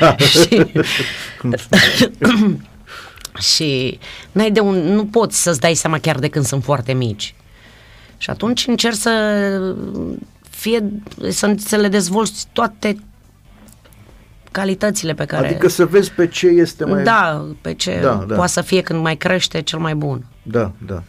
Da. 0.00 0.16
și, 0.32 0.66
și 3.52 3.98
n-ai 4.32 4.50
de 4.50 4.60
un, 4.60 4.74
nu 4.74 5.06
poți 5.06 5.42
să-ți 5.42 5.60
dai 5.60 5.74
seama 5.74 5.98
chiar 5.98 6.18
de 6.18 6.28
când 6.28 6.44
sunt 6.44 6.64
foarte 6.64 6.92
mici. 6.92 7.34
Și 8.18 8.30
atunci 8.30 8.66
încerci 8.66 8.96
să 8.96 9.74
fie, 10.50 10.88
să, 11.28 11.54
să 11.58 11.76
le 11.76 11.88
dezvolți 11.88 12.46
toate 12.52 12.96
calitățile 14.56 15.14
pe 15.14 15.24
care... 15.24 15.46
Adică 15.46 15.68
să 15.68 15.86
vezi 15.86 16.12
pe 16.12 16.26
ce 16.26 16.46
este 16.46 16.84
mai... 16.84 17.02
Da, 17.02 17.46
pe 17.60 17.74
ce 17.74 17.98
da, 18.02 18.24
da. 18.28 18.34
poate 18.34 18.50
să 18.50 18.60
fie 18.60 18.80
când 18.80 19.00
mai 19.00 19.16
crește 19.16 19.62
cel 19.62 19.78
mai 19.78 19.94
bun. 19.94 20.26
Da, 20.42 20.72
da. 20.86 21.02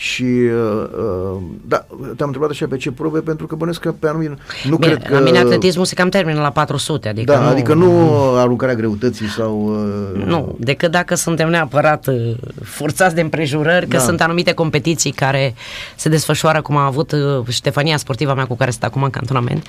Și, 0.00 0.22
uh, 0.22 0.84
uh, 0.98 1.40
da, 1.66 1.86
te-am 2.16 2.28
întrebat 2.28 2.50
așa 2.50 2.66
pe 2.66 2.76
ce 2.76 2.90
probe, 2.90 3.18
pentru 3.18 3.46
că 3.46 3.54
bănesc 3.54 3.80
că 3.80 3.92
pe 3.92 4.08
anumit, 4.08 4.30
nu 4.68 4.76
Bine, 4.76 4.92
cred 4.92 5.06
că... 5.06 5.14
La 5.14 5.20
mine 5.20 5.38
atletismul 5.38 5.84
se 5.84 5.94
cam 5.94 6.08
termină 6.08 6.40
la 6.40 6.50
400, 6.50 7.08
adică 7.08 7.32
da, 7.32 7.40
nu... 7.40 7.48
adică 7.48 7.74
nu 7.74 8.10
aruncarea 8.36 8.74
greutății 8.74 9.26
sau... 9.26 9.80
Uh, 10.14 10.24
Nu, 10.24 10.56
decât 10.58 10.90
dacă 10.90 11.14
suntem 11.14 11.50
neapărat 11.50 12.06
uh, 12.06 12.34
forțați 12.62 13.14
de 13.14 13.20
împrejurări, 13.20 13.86
că 13.86 13.96
Da. 13.96 14.02
sunt 14.02 14.20
anumite 14.20 14.52
competiții 14.52 15.10
care 15.10 15.54
se 15.96 16.08
desfășoară, 16.08 16.62
cum 16.62 16.76
a 16.76 16.84
avut 16.84 17.12
uh, 17.12 17.46
Ștefania, 17.48 17.96
sportiva 17.96 18.34
mea 18.34 18.46
cu 18.46 18.56
care 18.56 18.70
sunt 18.70 18.84
acum 18.84 19.02
în 19.02 19.10
cantonament, 19.10 19.66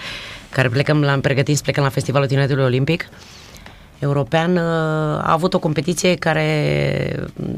care 0.49 0.69
plecăm 0.69 1.01
la, 1.01 1.17
pregătim 1.21 1.55
să 1.55 1.61
plecăm 1.63 1.83
la 1.83 1.89
Festivalul 1.89 2.27
Tineretului 2.27 2.63
Olimpic 2.63 3.09
European, 4.01 4.55
uh, 4.55 4.61
a 4.61 5.31
avut 5.31 5.53
o 5.53 5.59
competiție 5.59 6.15
care 6.15 7.29
mm, 7.35 7.55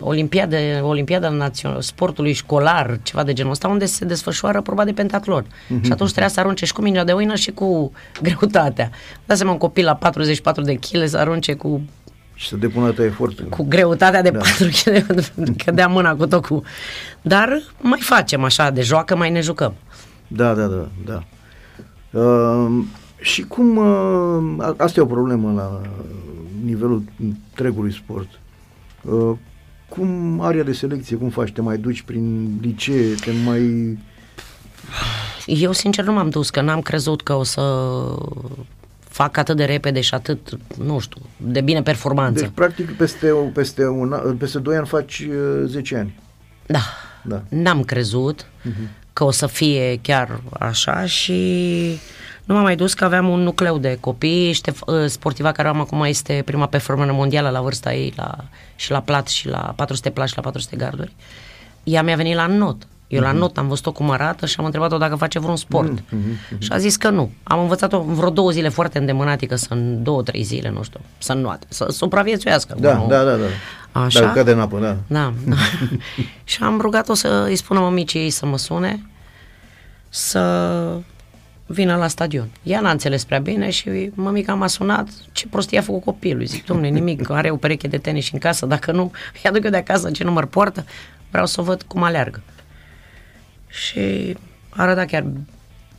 Olimpiadă, 0.00 0.56
Olimpiada 0.82 1.28
națională, 1.28 1.80
sportului 1.80 2.32
școlar, 2.32 2.98
ceva 3.02 3.22
de 3.22 3.32
genul 3.32 3.50
ăsta, 3.50 3.68
unde 3.68 3.84
se 3.84 4.04
desfășoară 4.04 4.60
proba 4.60 4.84
de 4.84 4.92
pentatlon. 4.92 5.46
Și 5.66 5.92
atunci 5.92 6.10
trebuia 6.10 6.28
să 6.28 6.40
arunce 6.40 6.64
și 6.64 6.72
cu 6.72 6.82
mingea 6.82 7.04
de 7.04 7.12
oină 7.12 7.34
și 7.34 7.50
cu 7.50 7.92
greutatea. 8.22 8.90
Dați 9.26 9.38
seama 9.38 9.52
un 9.52 9.58
copil 9.58 9.84
la 9.84 9.94
44 9.94 10.62
de 10.62 10.74
kg 10.74 11.06
să 11.06 11.18
arunce 11.18 11.54
cu 11.54 11.82
și 12.38 12.48
să 12.48 12.56
depună 12.56 12.86
atâta 12.86 13.04
efort. 13.04 13.40
cu 13.40 13.64
greutatea 13.68 14.22
de 14.22 14.30
Da. 14.30 14.38
4 14.38 14.66
kg, 14.66 15.20
cădea 15.64 15.86
mâna 15.88 16.14
cu 16.14 16.26
tot 16.26 16.46
cu... 16.46 16.62
Dar 17.22 17.62
mai 17.80 18.00
facem 18.00 18.44
așa, 18.44 18.70
de 18.70 18.80
joacă 18.82 19.16
mai 19.16 19.30
ne 19.30 19.40
jucăm. 19.40 19.74
Da, 20.28 20.54
da, 20.54 20.66
da, 20.66 20.88
da. 21.04 21.22
Uh, 22.20 22.84
și 23.26 23.42
cum, 23.42 23.76
uh, 23.76 24.64
a- 24.64 24.74
asta 24.78 25.00
e 25.00 25.02
o 25.02 25.06
problemă 25.06 25.52
la 25.52 25.80
nivelul 26.64 27.02
întregului 27.20 27.92
sport. 27.92 28.28
Uh, 29.02 29.36
cum 29.88 30.40
area 30.40 30.62
de 30.62 30.72
selecție, 30.72 31.16
cum 31.16 31.28
faci? 31.28 31.52
Te 31.52 31.60
mai 31.60 31.78
duci 31.78 32.02
prin 32.02 32.48
licee, 32.60 33.14
te 33.14 33.30
mai... 33.44 33.98
Eu 35.46 35.72
sincer 35.72 36.04
nu 36.04 36.12
m-am 36.12 36.28
dus, 36.28 36.50
că 36.50 36.60
n-am 36.60 36.80
crezut 36.80 37.22
că 37.22 37.32
o 37.34 37.42
să 37.42 37.62
fac 38.98 39.36
atât 39.36 39.56
de 39.56 39.64
repede 39.64 40.00
și 40.00 40.14
atât, 40.14 40.58
nu 40.82 40.98
știu, 40.98 41.20
de 41.36 41.60
bine 41.60 41.82
performanță. 41.82 42.40
Deci, 42.42 42.50
practic, 42.54 42.90
peste, 42.92 43.30
o- 43.30 43.42
peste, 43.44 43.86
un, 43.86 44.12
an- 44.12 44.36
peste 44.36 44.58
2 44.58 44.76
ani 44.76 44.86
faci 44.86 45.26
uh, 45.28 45.64
10 45.66 45.96
ani. 45.96 46.14
Da. 46.66 46.80
Da. 47.24 47.42
N-am 47.48 47.82
crezut 47.82 48.46
că 49.16 49.24
o 49.24 49.30
să 49.30 49.46
fie 49.46 49.98
chiar 50.02 50.40
așa 50.58 51.06
și 51.06 51.40
nu 52.44 52.54
m-am 52.54 52.62
mai 52.62 52.76
dus 52.76 52.94
că 52.94 53.04
aveam 53.04 53.28
un 53.28 53.40
nucleu 53.40 53.78
de 53.78 53.96
copii. 54.00 54.52
Ștef, 54.52 54.82
ă, 54.86 55.06
sportiva 55.06 55.52
care 55.52 55.68
am 55.68 55.80
acum 55.80 56.02
este 56.02 56.42
prima 56.44 56.66
performană 56.66 57.12
mondială 57.12 57.48
la 57.48 57.60
vârsta 57.60 57.94
ei 57.94 58.12
la, 58.16 58.44
și 58.74 58.90
la 58.90 59.00
plat 59.00 59.28
și 59.28 59.48
la 59.48 59.72
400 59.76 60.10
plat 60.10 60.28
și 60.28 60.36
la 60.36 60.42
400 60.42 60.76
garduri. 60.76 61.12
Ea 61.84 62.02
mi-a 62.02 62.16
venit 62.16 62.34
la 62.34 62.46
not. 62.46 62.86
Eu 63.08 63.20
la 63.20 63.32
not 63.32 63.58
am 63.58 63.68
văzut-o 63.68 63.92
cum 63.92 64.10
arată 64.10 64.46
și 64.46 64.56
am 64.58 64.64
întrebat-o 64.64 64.98
dacă 64.98 65.14
face 65.14 65.38
vreun 65.38 65.56
sport. 65.56 66.02
Și 66.58 66.72
a 66.72 66.78
zis 66.78 66.96
că 66.96 67.10
nu. 67.10 67.30
Am 67.42 67.60
învățat-o 67.60 68.00
în 68.00 68.14
vreo 68.14 68.30
două 68.30 68.50
zile 68.50 68.68
foarte 68.68 68.98
îndemânatică, 68.98 69.56
să 69.56 69.66
în 69.70 70.02
două, 70.02 70.22
trei 70.22 70.42
zile, 70.42 70.70
nu 70.70 70.82
știu, 70.82 71.00
să 71.18 71.32
înnoate, 71.32 71.66
să 71.68 71.86
supraviețuiască. 71.90 72.76
Da, 72.78 72.96
nu? 72.96 73.06
da, 73.08 73.24
da, 73.24 73.36
da. 73.36 73.46
Așa? 74.04 74.20
Dacă 74.20 74.32
cade 74.32 74.52
în 74.52 74.60
apă, 74.60 74.78
da. 74.78 74.96
Da. 75.06 75.32
și 76.44 76.62
am 76.62 76.80
rugat-o 76.80 77.14
să 77.14 77.44
îi 77.48 77.56
spună 77.56 77.80
mămicii 77.80 78.20
ei 78.20 78.30
să 78.30 78.46
mă 78.46 78.58
sune 78.58 79.00
să 80.08 81.00
vină 81.66 81.96
la 81.96 82.08
stadion. 82.08 82.48
Ea 82.62 82.80
n-a 82.80 82.90
înțeles 82.90 83.24
prea 83.24 83.38
bine 83.38 83.70
și 83.70 84.10
mămica 84.14 84.54
m-a 84.54 84.66
sunat 84.66 85.08
ce 85.32 85.48
prostie 85.48 85.78
a 85.78 85.82
făcut 85.82 86.04
copilul. 86.04 86.44
Zic, 86.44 86.64
domne, 86.64 86.88
nimic, 86.88 87.30
are 87.30 87.50
o 87.50 87.56
pereche 87.56 87.88
de 87.88 87.98
tenis 87.98 88.30
în 88.32 88.38
casă, 88.38 88.66
dacă 88.66 88.92
nu, 88.92 89.12
îi 89.34 89.50
aduc 89.50 89.64
eu 89.64 89.70
de 89.70 89.76
acasă 89.76 90.10
ce 90.10 90.24
număr 90.24 90.44
poartă, 90.44 90.84
vreau 91.30 91.46
să 91.46 91.60
o 91.60 91.64
văd 91.64 91.82
cum 91.82 92.02
aleargă. 92.02 92.42
Și 93.68 94.36
arăta 94.68 95.04
chiar 95.04 95.26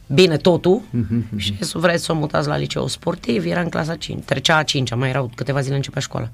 bine 0.08 0.38
totul 0.38 0.82
și 1.36 1.56
zis, 1.56 1.72
vreți 1.72 2.04
să 2.04 2.12
o 2.12 2.16
mutați 2.16 2.48
la 2.48 2.58
liceu 2.58 2.88
sportiv, 2.88 3.46
era 3.46 3.62
în 3.62 3.70
clasa 3.70 3.96
5, 3.96 4.24
trecea 4.24 4.58
a 4.58 4.63
5 4.63 4.94
mai 4.96 5.10
erau 5.10 5.32
câteva 5.36 5.60
zile 5.60 5.75
începea 5.75 6.01
școala. 6.01 6.30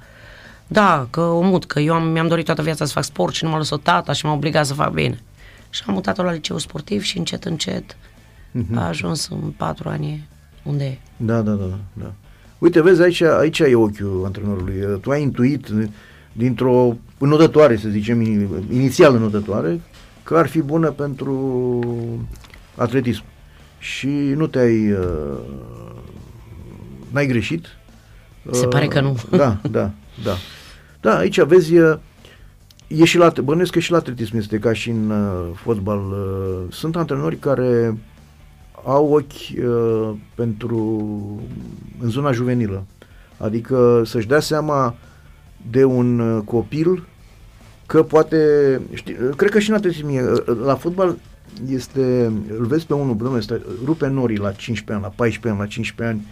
Da, 0.67 1.07
că 1.09 1.21
o 1.21 1.41
mut, 1.41 1.65
că 1.65 1.79
eu 1.79 1.93
am, 1.93 2.07
mi-am 2.07 2.27
dorit 2.27 2.45
toată 2.45 2.61
viața 2.61 2.85
să 2.85 2.91
fac 2.91 3.03
sport 3.03 3.33
și 3.33 3.43
nu 3.43 3.49
m-a 3.49 3.57
lăsat 3.57 3.79
tata 3.79 4.13
și 4.13 4.25
m-a 4.25 4.33
obligat 4.33 4.65
să 4.65 4.73
fac 4.73 4.91
bine. 4.93 5.19
Și 5.69 5.83
am 5.87 5.93
mutat-o 5.93 6.23
la 6.23 6.31
liceu 6.31 6.57
sportiv 6.57 7.01
și 7.01 7.17
încet, 7.17 7.43
încet 7.43 7.97
a 8.75 8.87
ajuns 8.87 9.27
în 9.27 9.37
patru 9.57 9.89
ani 9.89 10.27
unde 10.63 10.83
e. 10.83 10.97
Da, 11.17 11.41
da, 11.41 11.51
da, 11.51 11.77
da. 11.93 12.11
Uite, 12.57 12.81
vezi, 12.81 13.01
aici, 13.01 13.21
aici 13.21 13.59
e 13.59 13.75
ochiul 13.75 14.21
antrenorului. 14.25 14.99
Tu 15.01 15.09
ai 15.09 15.21
intuit 15.21 15.67
dintr-o 16.31 16.95
înodătoare, 17.17 17.77
să 17.77 17.89
zicem, 17.89 18.21
ini- 18.21 18.71
inițial 18.73 19.15
înodătoare, 19.15 19.81
că 20.23 20.37
ar 20.37 20.47
fi 20.47 20.61
bună 20.61 20.91
pentru 20.91 21.79
atletism. 22.75 23.23
Și 23.79 24.07
nu 24.07 24.47
te-ai... 24.47 24.91
Uh, 24.91 25.37
n-ai 27.11 27.27
greșit. 27.27 27.65
Se 28.51 28.67
pare 28.67 28.87
că 28.87 29.01
nu. 29.01 29.17
Da, 29.29 29.57
da, 29.71 29.91
da. 30.23 30.35
Da, 31.01 31.17
aici 31.17 31.41
vezi, 31.41 31.77
uh, 31.77 31.97
e 32.87 33.05
și 33.05 33.17
la, 33.17 33.33
bănuiesc 33.43 33.71
că 33.71 33.79
și 33.79 33.91
la 33.91 33.97
atletism 33.97 34.37
este 34.37 34.59
ca 34.59 34.73
și 34.73 34.89
în 34.89 35.09
uh, 35.09 35.49
fotbal. 35.55 35.99
Uh, 35.99 36.73
sunt 36.73 36.95
antrenori 36.95 37.37
care 37.37 37.97
au 38.83 39.13
ochi 39.13 39.65
uh, 39.65 40.15
pentru 40.35 41.09
în 42.01 42.09
zona 42.09 42.31
juvenilă. 42.31 42.85
Adică 43.37 44.01
să-și 44.05 44.27
dea 44.27 44.39
seama 44.39 44.95
de 45.69 45.83
un 45.83 46.19
uh, 46.19 46.43
copil 46.45 47.07
că 47.85 48.03
poate, 48.03 48.37
știi, 48.93 49.17
uh, 49.23 49.35
cred 49.35 49.51
că 49.51 49.59
și 49.59 49.69
în 49.69 49.75
atletism, 49.75 50.07
e, 50.07 50.21
uh, 50.21 50.57
la 50.63 50.75
fotbal 50.75 51.17
este, 51.69 52.31
îl 52.57 52.65
vezi 52.65 52.85
pe 52.85 52.93
unul, 52.93 53.17
domnule, 53.17 53.41
stai, 53.41 53.61
rupe 53.85 54.07
norii 54.07 54.37
la 54.37 54.51
15 54.51 54.93
ani, 54.93 55.01
la 55.01 55.07
14 55.15 55.49
ani, 55.49 55.59
la 55.59 55.73
15 55.73 56.15
ani, 56.15 56.27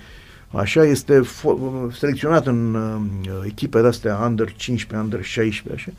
așa 0.53 0.83
este 0.83 1.21
fo- 1.21 1.91
selecționat 1.97 2.47
în 2.47 2.73
uh, 2.73 3.41
echipe 3.45 3.81
de-astea 3.81 4.17
under 4.25 4.53
15, 4.55 5.05
under 5.05 5.23
16, 5.23 5.81
așa, 5.81 5.97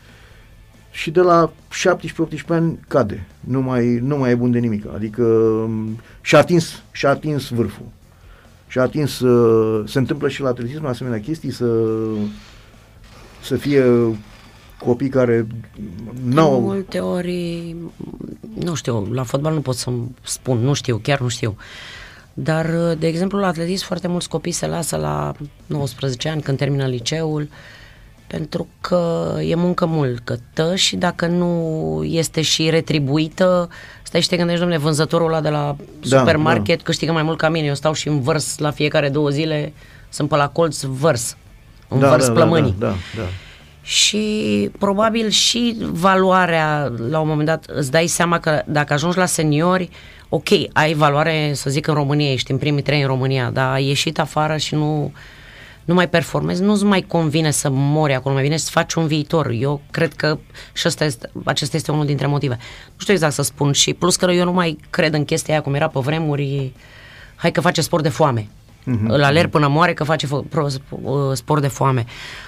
și 0.91 1.11
de 1.11 1.21
la 1.21 1.53
17-18 2.33 2.47
ani 2.47 2.79
cade. 2.89 3.27
Nu 3.41 3.61
mai, 3.61 3.99
nu 4.03 4.17
mai 4.17 4.31
e 4.31 4.35
bun 4.35 4.51
de 4.51 4.59
nimic. 4.59 4.85
Adică 4.95 5.23
um, 5.23 6.01
și-a 6.21 6.39
atins, 6.39 6.83
și-a 6.93 7.09
atins 7.09 7.49
vârful. 7.49 7.87
Și-a 8.67 8.83
atins, 8.83 9.21
uh, 9.21 9.89
se 9.89 9.99
întâmplă 9.99 10.29
și 10.29 10.41
la 10.41 10.49
atletism 10.49 10.85
asemenea 10.85 11.21
chestii 11.21 11.51
să, 11.53 11.75
să 13.43 13.57
fie 13.57 13.85
copii 14.79 15.09
care 15.09 15.47
De 15.77 16.35
n-au... 16.35 16.61
multe 16.61 16.99
ori, 16.99 17.77
nu 18.55 18.75
știu, 18.75 19.09
la 19.13 19.23
fotbal 19.23 19.55
nu 19.55 19.61
pot 19.61 19.75
să 19.77 19.91
spun, 20.23 20.59
nu 20.59 20.73
știu, 20.73 20.97
chiar 21.03 21.21
nu 21.21 21.29
știu. 21.29 21.57
Dar, 22.35 22.67
de 22.99 23.07
exemplu, 23.07 23.39
la 23.39 23.47
atletism 23.47 23.87
foarte 23.87 24.09
mulți 24.09 24.29
copii 24.29 24.53
se 24.53 24.67
lasă 24.67 24.97
la 24.97 25.33
19 25.67 26.29
ani 26.29 26.43
când 26.43 26.59
termină 26.59 26.87
liceul 26.87 27.49
pentru 28.33 28.69
că 28.81 29.33
e 29.43 29.55
muncă 29.55 29.87
multă 29.87 30.39
și 30.75 30.97
dacă 30.97 31.27
nu 31.27 32.03
este 32.05 32.41
și 32.43 32.71
retribuită, 32.71 33.69
stai 34.03 34.21
și 34.21 34.29
te 34.29 34.37
gândești, 34.37 34.61
domnule, 34.61 34.81
vânzătorul 34.83 35.27
ăla 35.27 35.41
de 35.41 35.49
la 35.49 35.77
Da, 36.09 36.19
supermarket 36.19 36.77
da. 36.77 36.83
câștigă 36.83 37.13
mai 37.13 37.23
mult 37.23 37.39
ca 37.39 37.49
mine. 37.49 37.67
Eu 37.67 37.75
stau 37.75 37.93
și 37.93 38.09
învărs 38.09 38.59
la 38.59 38.71
fiecare 38.71 39.09
două 39.09 39.29
zile, 39.29 39.73
sunt 40.09 40.29
pe 40.29 40.37
la 40.37 40.49
colț, 40.49 40.83
vărs. 40.83 41.37
Învărs 41.89 42.27
da, 42.27 42.33
plămânii. 42.33 42.75
Da, 42.79 42.87
da, 42.87 42.95
da. 43.17 43.29
Și 43.83 44.71
probabil 44.79 45.29
și 45.29 45.77
valoarea, 45.81 46.93
la 47.11 47.21
un 47.21 47.29
moment 47.29 47.47
dat, 47.47 47.65
îți 47.69 47.91
dai 47.91 48.07
seama 48.07 48.39
că 48.41 48.63
dacă 48.67 48.93
ajungi 48.93 49.19
la 49.19 49.27
seniori, 49.27 49.91
ok, 50.35 50.49
ai 50.73 50.95
valoare, 50.95 51.53
să 51.55 51.71
zic, 51.71 51.87
în 51.87 51.95
România, 51.95 52.33
ești 52.33 52.51
în 52.51 52.59
primii 52.59 52.83
trei 52.83 53.01
în 53.01 53.07
România, 53.07 53.51
dar 53.51 53.73
ai 53.73 53.87
ieșit 53.87 54.19
afară 54.19 54.57
și 54.57 54.75
nu, 54.75 55.13
nu 55.85 55.95
mai 55.95 56.09
performezi, 56.09 56.63
nu-ți 56.63 56.85
mai 56.85 57.01
convine 57.01 57.51
să 57.51 57.69
mori 57.71 58.15
acolo, 58.15 58.35
mai 58.35 58.43
bine 58.43 58.57
să 58.57 58.71
faci 58.71 58.95
un 58.95 59.07
viitor. 59.07 59.51
Eu 59.51 59.81
cred 59.91 60.15
că 60.15 60.39
și 60.73 60.89
ăsta 60.89 61.05
este, 61.05 61.31
acesta 61.45 61.77
este 61.77 61.91
unul 61.93 62.07
dintre 62.07 62.27
motive. 62.27 62.59
Nu 62.87 62.99
știu 62.99 63.13
exact 63.13 63.33
să 63.33 63.43
spun 63.43 63.73
și 63.73 63.95
plus 63.95 64.17
că 64.17 64.31
eu 64.31 64.45
nu 64.45 64.53
mai 64.53 64.79
cred 64.91 65.15
în 65.15 65.25
chestia 65.25 65.55
aia 65.55 65.63
cum 65.63 65.75
era 65.75 65.89
pe 65.89 66.01
vremuri, 66.01 66.73
hai 67.35 67.53
că 67.53 67.61
face 67.61 67.81
sport 67.81 68.03
de 68.03 68.09
foame. 68.09 68.49
Mm-hmm. 68.83 69.07
Îl 69.09 69.23
alerg 69.23 69.51
până 69.51 69.69
moare 69.69 69.95
că 69.95 70.05
face 70.05 70.27
fo- 70.27 70.49
pro, 70.49 70.67
sp- 70.71 71.33
sport 71.35 71.61
de 71.61 71.69
foame. 71.69 72.05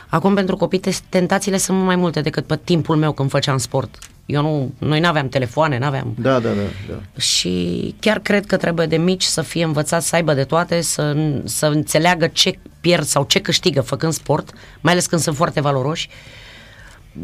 Acum 0.09 0.35
pentru 0.35 0.57
copii 0.57 0.79
te- 0.79 0.91
tentațiile 1.09 1.57
sunt 1.57 1.77
mult 1.77 1.89
mai 1.89 1.97
multe 1.97 2.21
decât 2.21 2.47
pe 2.47 2.59
timpul 2.65 2.97
meu 2.97 3.13
când 3.13 3.31
făceam 3.31 3.59
sport. 3.59 3.99
Eu 4.27 4.43
nu, 4.43 4.73
noi 4.79 5.01
nu 5.01 5.09
aveam 5.09 5.29
telefoane, 5.29 5.79
nu 5.79 5.87
aveam 5.87 6.15
Da, 6.19 6.33
da, 6.39 6.49
da, 6.49 6.63
da. 6.89 7.21
și 7.21 7.95
chiar 8.01 8.19
cred 8.19 8.47
că 8.47 8.57
trebuie 8.57 8.87
de 8.87 8.97
mici 8.97 9.23
să 9.23 9.43
fie 9.43 9.65
învățați 9.65 10.09
să 10.09 10.15
aibă 10.17 10.35
de 10.35 10.45
toate, 10.45 10.81
să, 10.81 11.17
să 11.45 11.67
înțeleagă 11.67 12.27
ce 12.27 12.59
pierd 12.81 13.05
sau 13.05 13.25
ce 13.25 13.39
câștigă 13.41 13.81
făcând 13.81 14.13
sport, 14.13 14.53
mai 14.81 14.93
ales 14.93 15.07
când 15.07 15.21
sunt 15.21 15.37
foarte 15.37 15.61
valoroși. 15.61 16.09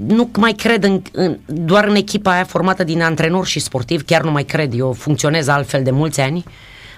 Nu 0.07 0.31
mai 0.37 0.53
cred 0.53 0.85
în, 0.85 1.03
în, 1.13 1.39
doar 1.47 1.85
în 1.85 1.95
echipa 1.95 2.33
aia 2.33 2.45
formată 2.45 2.85
din 2.85 3.03
antrenori 3.03 3.49
și 3.49 3.59
sportivi, 3.61 4.05
chiar 4.05 4.23
nu 4.23 4.31
mai 4.31 4.45
cred, 4.45 4.73
eu 4.79 4.93
funcționez 4.93 5.47
altfel 5.49 5.83
de 5.83 5.91
mulți 5.91 6.21
ani, 6.21 6.45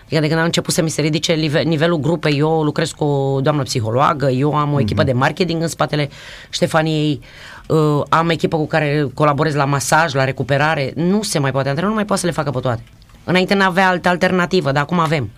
Adică 0.04 0.20
de 0.20 0.26
când 0.26 0.38
am 0.38 0.44
început 0.44 0.74
să 0.74 0.82
mi 0.82 0.90
se 0.90 1.00
ridice 1.00 1.32
nive- 1.32 1.62
nivelul 1.62 1.98
grupei, 2.00 2.38
eu 2.38 2.62
lucrez 2.62 2.90
cu 2.90 3.04
o 3.04 3.40
doamnă 3.40 3.62
psihologă, 3.62 4.28
eu 4.30 4.54
am 4.54 4.72
o 4.72 4.80
echipă 4.80 5.02
de 5.02 5.12
marketing 5.12 5.62
în 5.62 5.68
spatele 5.68 6.08
Ștefaniei, 6.50 7.20
uh, 7.68 8.02
am 8.08 8.30
echipă 8.30 8.56
cu 8.56 8.66
care 8.66 9.06
colaborez 9.14 9.54
la 9.54 9.64
masaj, 9.64 10.14
la 10.14 10.24
recuperare. 10.24 10.92
Nu 10.96 11.22
se 11.22 11.38
mai 11.38 11.50
poate, 11.50 11.68
antrenorul 11.68 11.88
nu 11.94 11.94
mai 12.00 12.04
poate 12.06 12.20
să 12.20 12.26
le 12.26 12.32
facă 12.32 12.50
pe 12.50 12.60
toate. 12.60 12.82
Înainte 13.24 13.54
n-avea 13.54 13.88
altă 13.88 14.08
alternativă, 14.08 14.72
dar 14.72 14.82
acum 14.82 14.98
avem. 14.98 15.30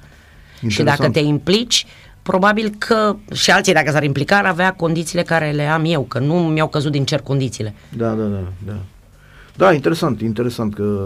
Și 0.67 0.83
dacă 0.83 1.09
te 1.09 1.19
implici, 1.21 1.87
probabil 2.23 2.75
că 2.79 3.17
și 3.33 3.51
alții 3.51 3.73
dacă 3.73 3.91
s-ar 3.91 4.03
implica 4.03 4.37
ar 4.37 4.45
avea 4.45 4.73
condițiile 4.73 5.23
care 5.23 5.51
le 5.51 5.67
am 5.67 5.85
eu, 5.85 6.03
că 6.03 6.19
nu 6.19 6.35
mi-au 6.35 6.69
căzut 6.69 6.93
din 6.93 7.05
cer 7.05 7.21
condițiile. 7.21 7.75
Da, 7.97 8.09
da, 8.09 8.23
da, 8.25 8.41
da. 8.67 8.77
Da, 9.57 9.73
interesant, 9.73 10.21
interesant 10.21 10.75
că 10.75 10.99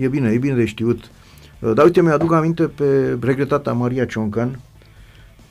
e 0.00 0.08
bine, 0.08 0.30
e 0.30 0.38
bine 0.38 0.54
de 0.54 0.64
știut. 0.64 1.04
Dar 1.58 1.84
uite, 1.84 2.02
mi-aduc 2.02 2.32
aminte 2.32 2.62
pe 2.62 3.18
regretata 3.20 3.72
Maria 3.72 4.06
Cioncan, 4.06 4.60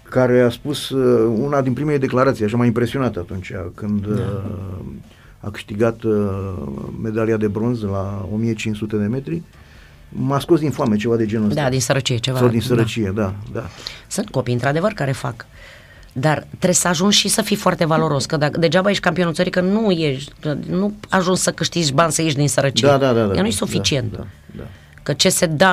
care 0.09 0.41
a 0.41 0.49
spus 0.49 0.89
uh, 0.89 1.35
una 1.39 1.61
din 1.61 1.73
primele 1.73 1.97
declarații, 1.97 2.45
așa 2.45 2.57
m-a 2.57 2.65
impresionat 2.65 3.15
atunci, 3.15 3.51
când 3.75 4.07
da. 4.07 4.43
a 5.39 5.49
câștigat 5.49 6.03
uh, 6.03 6.13
medalia 7.01 7.37
de 7.37 7.47
bronz 7.47 7.81
la 7.81 8.27
1500 8.33 8.95
de 8.95 9.05
metri, 9.05 9.41
m-a 10.09 10.39
scos 10.39 10.59
din 10.59 10.71
foame, 10.71 10.95
ceva 10.95 11.15
de 11.15 11.25
genul 11.25 11.49
ăsta. 11.49 11.61
Da, 11.61 11.69
din 11.69 11.79
sărăcie, 11.79 12.17
ceva. 12.17 12.37
Sau 12.37 12.47
din 12.47 12.61
sărăcie, 12.61 13.11
da, 13.15 13.21
da. 13.21 13.59
da. 13.59 13.65
Sunt 14.07 14.29
copii, 14.29 14.53
într-adevăr, 14.53 14.91
care 14.91 15.11
fac. 15.11 15.45
Dar 16.13 16.47
trebuie 16.47 16.73
să 16.73 16.87
ajungi 16.87 17.17
și 17.17 17.27
să 17.27 17.41
fii 17.41 17.55
foarte 17.55 17.85
valoros, 17.85 18.25
că 18.25 18.37
dacă, 18.37 18.59
degeaba 18.59 18.89
ești 18.89 19.01
campionul 19.01 19.33
țării, 19.33 19.51
că 19.51 19.61
nu 19.61 19.91
ești, 19.91 20.31
nu 20.69 20.93
ajungi 21.09 21.41
să 21.41 21.51
câștigi 21.51 21.93
bani, 21.93 22.11
să 22.11 22.21
ieși 22.21 22.35
din 22.35 22.47
sărăcie. 22.47 22.87
Da, 22.87 22.97
da, 22.97 23.13
da. 23.13 23.25
da 23.25 23.41
nu 23.41 23.47
e 23.47 23.51
suficient. 23.51 24.11
Da, 24.11 24.17
da, 24.17 24.25
da. 24.57 24.63
Că 25.05 25.13
ce 25.13 25.29
se 25.29 25.45
dă 25.45 25.65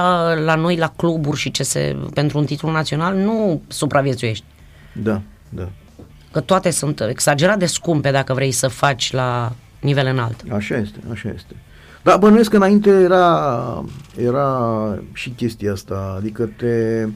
la 0.45 0.55
noi 0.55 0.77
la 0.77 0.93
cluburi 0.97 1.37
și 1.37 1.51
ce 1.51 1.63
se 1.63 1.97
pentru 2.15 2.39
un 2.39 2.45
titlu 2.45 2.71
național 2.71 3.17
nu 3.17 3.63
supraviețuiești. 3.69 4.45
Da, 4.93 5.21
da. 5.49 5.69
Că 6.31 6.41
toate 6.41 6.71
sunt 6.71 7.01
exagerat 7.01 7.59
de 7.59 7.67
scumpe 7.67 8.11
dacă 8.11 8.35
vrei 8.35 8.53
să 8.53 8.69
faci 8.69 9.13
la 9.13 9.53
nivel 9.81 10.07
înalt. 10.07 10.43
Așa 10.51 10.77
este, 10.77 10.99
așa 11.11 11.29
este. 11.35 11.55
Dar 12.03 12.19
bănuiesc 12.19 12.51
că 12.51 12.57
înainte 12.57 12.91
era, 12.91 13.85
era 14.17 14.99
și 15.13 15.31
chestia 15.31 15.73
asta, 15.73 16.15
adică 16.19 16.51
te, 16.57 17.07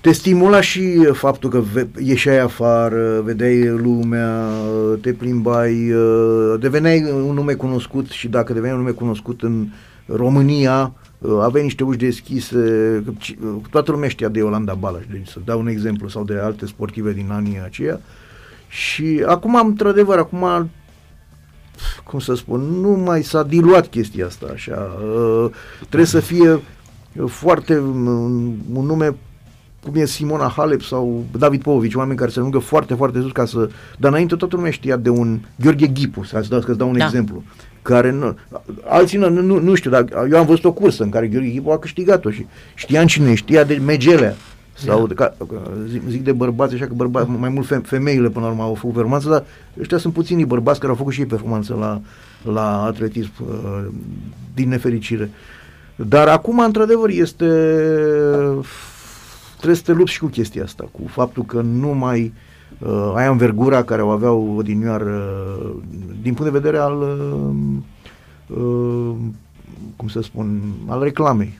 te 0.00 0.12
stimula 0.12 0.60
și 0.60 1.10
faptul 1.12 1.50
că 1.50 1.62
ieșeai 1.98 2.38
afară, 2.38 3.20
vedeai 3.24 3.66
lumea, 3.66 4.48
te 5.00 5.12
plimbai, 5.12 5.92
deveneai 6.60 7.10
un 7.12 7.34
nume 7.34 7.54
cunoscut 7.54 8.08
și 8.08 8.28
dacă 8.28 8.52
deveneai 8.52 8.76
un 8.76 8.82
nume 8.82 8.94
cunoscut 8.94 9.42
în 9.42 9.68
România, 10.14 10.92
aveai 11.40 11.62
niște 11.62 11.84
uși 11.84 11.98
deschise, 11.98 13.04
toată 13.70 13.90
lumea 13.90 14.08
știa 14.08 14.28
de 14.28 14.42
Olanda 14.42 14.74
Balas, 14.74 15.02
deci 15.10 15.28
să 15.28 15.38
dau 15.44 15.58
un 15.58 15.66
exemplu, 15.66 16.08
sau 16.08 16.24
de 16.24 16.38
alte 16.38 16.66
sportive 16.66 17.12
din 17.12 17.28
anii 17.30 17.60
aceia. 17.64 18.00
Și 18.68 19.22
acum, 19.26 19.54
într-adevăr, 19.54 20.18
acum 20.18 20.70
cum 22.04 22.18
să 22.18 22.34
spun, 22.34 22.60
nu 22.60 22.88
mai 22.88 23.22
s-a 23.22 23.42
diluat 23.42 23.86
chestia 23.86 24.26
asta 24.26 24.46
așa. 24.52 24.96
Uh, 25.02 25.50
trebuie 25.78 26.06
să 26.06 26.20
fie 26.20 26.60
foarte 27.26 27.78
un 27.78 28.56
nume 28.72 29.14
cum 29.82 29.94
e 29.94 30.04
Simona 30.04 30.52
Halep 30.56 30.82
sau 30.82 31.24
David 31.38 31.62
Popovici, 31.62 31.94
oameni 31.94 32.18
care 32.18 32.30
se 32.30 32.40
lungă 32.40 32.58
foarte, 32.58 32.94
foarte 32.94 33.20
sus 33.20 33.32
ca 33.32 33.44
să... 33.44 33.70
Dar 33.98 34.10
înainte 34.10 34.36
toată 34.36 34.56
lumea 34.56 34.70
știa 34.70 34.96
de 34.96 35.08
un 35.08 35.40
Gheorghe 35.56 35.86
Ghipu, 35.86 36.24
să 36.24 36.46
dau, 36.48 36.60
să 36.60 36.72
dau 36.72 36.88
un 36.88 36.98
da. 36.98 37.04
exemplu, 37.04 37.42
care 37.88 38.10
nu... 38.10 38.36
Alții 38.88 39.18
nu, 39.18 39.28
nu, 39.28 39.60
nu 39.60 39.74
știu, 39.74 39.90
dar 39.90 40.04
eu 40.30 40.38
am 40.38 40.46
văzut 40.46 40.64
o 40.64 40.72
cursă 40.72 41.02
în 41.02 41.10
care 41.10 41.26
Gheorghe 41.26 41.48
Ghipu 41.48 41.70
a 41.70 41.78
câștigat-o 41.78 42.30
și 42.30 42.46
știam 42.74 43.06
cine, 43.06 43.34
știa 43.34 43.64
de 43.64 43.80
Megelea, 43.84 44.34
sau 44.74 45.06
de, 45.06 45.14
ca, 45.14 45.34
zic, 45.88 46.02
zic 46.08 46.24
de 46.24 46.32
bărbați, 46.32 46.74
așa 46.74 46.86
că 46.86 46.92
bărbați, 46.94 47.30
mai 47.30 47.48
mult 47.48 47.82
femeile 47.82 48.28
până 48.28 48.44
la 48.44 48.50
urmă 48.50 48.62
au 48.62 48.74
făcut 48.74 48.92
performanță, 48.92 49.28
dar 49.28 49.44
ăștia 49.80 49.98
sunt 49.98 50.12
puțini 50.12 50.44
bărbați 50.44 50.78
care 50.78 50.90
au 50.90 50.98
făcut 50.98 51.12
și 51.12 51.20
ei 51.20 51.26
performanță 51.26 51.76
la, 51.80 52.00
la 52.52 52.82
atletism, 52.82 53.30
uh, 53.40 53.86
din 54.54 54.68
nefericire. 54.68 55.30
Dar 55.96 56.28
acum, 56.28 56.58
într-adevăr, 56.58 57.08
este 57.08 57.46
trebuie 59.56 59.76
să 59.76 59.82
te 59.84 59.92
lupți 59.92 60.12
și 60.12 60.20
cu 60.20 60.26
chestia 60.26 60.62
asta, 60.62 60.88
cu 60.90 61.00
faptul 61.06 61.44
că 61.44 61.60
nu 61.60 61.88
mai 61.88 62.20
uh, 62.20 62.47
ai 63.14 63.28
învergura 63.28 63.84
care 63.84 64.02
o 64.02 64.08
aveau 64.08 64.56
odinioară 64.56 65.22
uh, 65.62 65.76
din 66.22 66.34
punct 66.34 66.52
de 66.52 66.58
vedere 66.58 66.78
al 66.78 67.00
uh, 67.00 68.58
uh, 68.58 69.16
cum 69.96 70.08
să 70.08 70.20
spun, 70.20 70.60
al 70.86 71.02
reclamei 71.02 71.58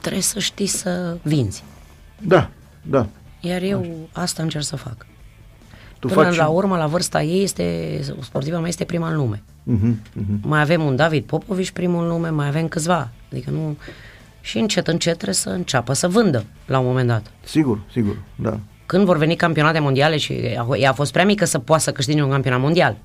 trebuie 0.00 0.22
să 0.22 0.38
știi 0.38 0.66
să 0.66 1.16
vinzi. 1.22 1.64
Da, 2.18 2.50
da. 2.82 3.06
Iar 3.40 3.62
eu 3.62 3.78
Așa. 3.78 4.22
asta 4.22 4.42
încerc 4.42 4.64
să 4.64 4.76
fac. 4.76 5.06
Tu 5.98 6.06
Până 6.06 6.22
faci... 6.22 6.36
la 6.36 6.48
urmă, 6.48 6.76
la 6.76 6.86
vârsta 6.86 7.22
ei, 7.22 7.42
este, 7.42 7.98
sportiva 8.20 8.58
mea 8.58 8.68
este 8.68 8.84
prima 8.84 9.08
în 9.08 9.16
lume. 9.16 9.42
Uh-huh, 9.42 9.94
uh-huh. 9.94 10.40
Mai 10.42 10.60
avem 10.60 10.82
un 10.82 10.96
David 10.96 11.24
Popovici 11.24 11.70
primul 11.70 12.02
în 12.02 12.08
lume, 12.08 12.28
mai 12.28 12.46
avem 12.46 12.68
câțiva. 12.68 13.10
Adică 13.32 13.50
nu... 13.50 13.76
Și 14.40 14.58
încet, 14.58 14.86
încet 14.86 15.14
trebuie 15.14 15.34
să 15.34 15.48
înceapă 15.48 15.92
să 15.92 16.08
vândă 16.08 16.44
la 16.66 16.78
un 16.78 16.86
moment 16.86 17.08
dat. 17.08 17.30
Sigur, 17.44 17.78
sigur, 17.92 18.16
da. 18.36 18.58
Când 18.90 19.04
vor 19.04 19.16
veni 19.16 19.36
campionate 19.36 19.78
mondiale 19.78 20.16
și 20.16 20.32
ea 20.76 20.90
a 20.90 20.92
fost 20.92 21.12
prea 21.12 21.24
mică 21.24 21.44
să 21.44 21.58
poată 21.58 21.82
să 21.82 21.92
câștige 21.92 22.22
un 22.22 22.30
campionat 22.30 22.60
mondial. 22.60 22.96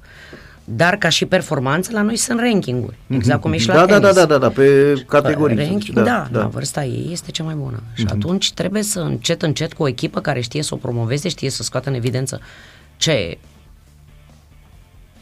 Dar 0.63 0.95
ca 0.95 1.09
și 1.09 1.25
performanță, 1.25 1.89
la 1.93 2.01
noi 2.01 2.15
sunt 2.15 2.39
rankinguri. 2.39 2.95
Mhm. 3.07 3.17
Exact 3.17 3.41
cum 3.41 3.53
ești 3.53 3.67
da, 3.67 3.73
la 3.73 3.85
da, 3.85 3.99
tenis. 3.99 4.15
da, 4.15 4.25
da, 4.25 4.25
da, 4.25 4.37
da, 4.37 4.49
pe 4.49 4.93
categorii. 5.07 5.55
Ranking, 5.55 5.95
da, 5.95 6.01
da, 6.01 6.27
da, 6.31 6.39
la 6.39 6.47
vârsta 6.47 6.83
ei 6.83 7.09
este 7.11 7.31
cea 7.31 7.43
mai 7.43 7.53
bună. 7.53 7.83
Și 7.93 8.05
uh-huh. 8.05 8.11
atunci 8.11 8.53
trebuie 8.53 8.83
să 8.83 8.99
încet, 8.99 9.41
încet 9.41 9.73
cu 9.73 9.83
o 9.83 9.87
echipă 9.87 10.19
care 10.19 10.39
știe 10.39 10.63
să 10.63 10.73
o 10.73 10.77
promoveze, 10.77 11.29
știe 11.29 11.49
să 11.49 11.63
scoată 11.63 11.89
în 11.89 11.95
evidență 11.95 12.39
ce 12.97 13.37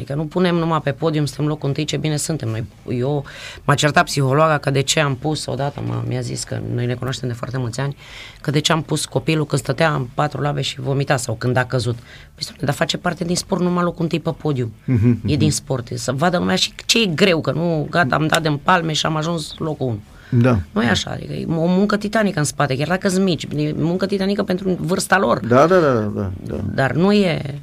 Adică 0.03 0.17
nu 0.17 0.25
punem 0.27 0.55
numai 0.55 0.81
pe 0.81 0.91
podium, 0.91 1.25
suntem 1.25 1.45
locul 1.47 1.67
întâi, 1.67 1.83
ce 1.83 1.97
bine 1.97 2.15
suntem 2.17 2.49
noi. 2.49 2.63
Eu 2.99 3.25
m-a 3.63 3.75
certat 3.75 4.03
psihologa 4.03 4.57
că 4.57 4.69
de 4.69 4.81
ce 4.81 4.99
am 4.99 5.15
pus, 5.15 5.45
odată 5.45 5.81
m- 5.81 6.07
mi-a 6.07 6.19
zis 6.19 6.43
că 6.43 6.59
noi 6.73 6.85
ne 6.85 6.93
cunoaștem 6.93 7.27
de 7.27 7.33
foarte 7.33 7.57
mulți 7.57 7.79
ani, 7.79 7.95
că 8.41 8.51
de 8.51 8.59
ce 8.59 8.71
am 8.71 8.81
pus 8.81 9.05
copilul 9.05 9.45
când 9.45 9.61
stătea 9.61 9.93
în 9.93 10.07
patru 10.13 10.41
labe 10.41 10.61
și 10.61 10.81
vomita 10.81 11.17
sau 11.17 11.35
când 11.35 11.57
a 11.57 11.65
căzut. 11.65 11.95
Păi, 11.95 12.43
spune, 12.43 12.59
dar 12.61 12.73
face 12.73 12.97
parte 12.97 13.23
din 13.23 13.35
sport 13.35 13.61
numai 13.61 13.83
locul 13.83 14.03
întâi 14.03 14.19
pe 14.19 14.31
podium. 14.37 14.73
Uh-huh, 14.83 15.25
e 15.25 15.35
din 15.35 15.51
sport. 15.51 15.87
Să 15.93 16.11
vadă 16.11 16.37
lumea 16.37 16.55
și 16.55 16.73
ce 16.85 17.01
e 17.01 17.05
greu, 17.05 17.41
că 17.41 17.51
nu, 17.51 17.87
gata, 17.89 18.15
am 18.15 18.27
dat 18.27 18.41
de 18.41 18.59
palme 18.63 18.93
și 18.93 19.05
am 19.05 19.15
ajuns 19.15 19.53
locul 19.57 19.87
1. 19.87 19.99
Da. 20.41 20.59
Nu 20.71 20.83
e 20.83 20.87
așa, 20.89 21.11
adică 21.11 21.33
e 21.33 21.45
o 21.49 21.65
muncă 21.65 21.97
titanică 21.97 22.39
în 22.39 22.45
spate, 22.45 22.77
chiar 22.77 22.87
dacă 22.87 23.09
sunt 23.09 23.23
mici, 23.23 23.47
e 23.55 23.73
muncă 23.77 24.05
titanică 24.05 24.43
pentru 24.43 24.77
vârsta 24.79 25.17
lor. 25.17 25.39
Da, 25.45 25.67
da, 25.67 25.79
da, 25.79 25.93
da, 25.93 26.31
da. 26.45 26.55
Dar 26.73 26.91
nu 26.91 27.13
e... 27.13 27.59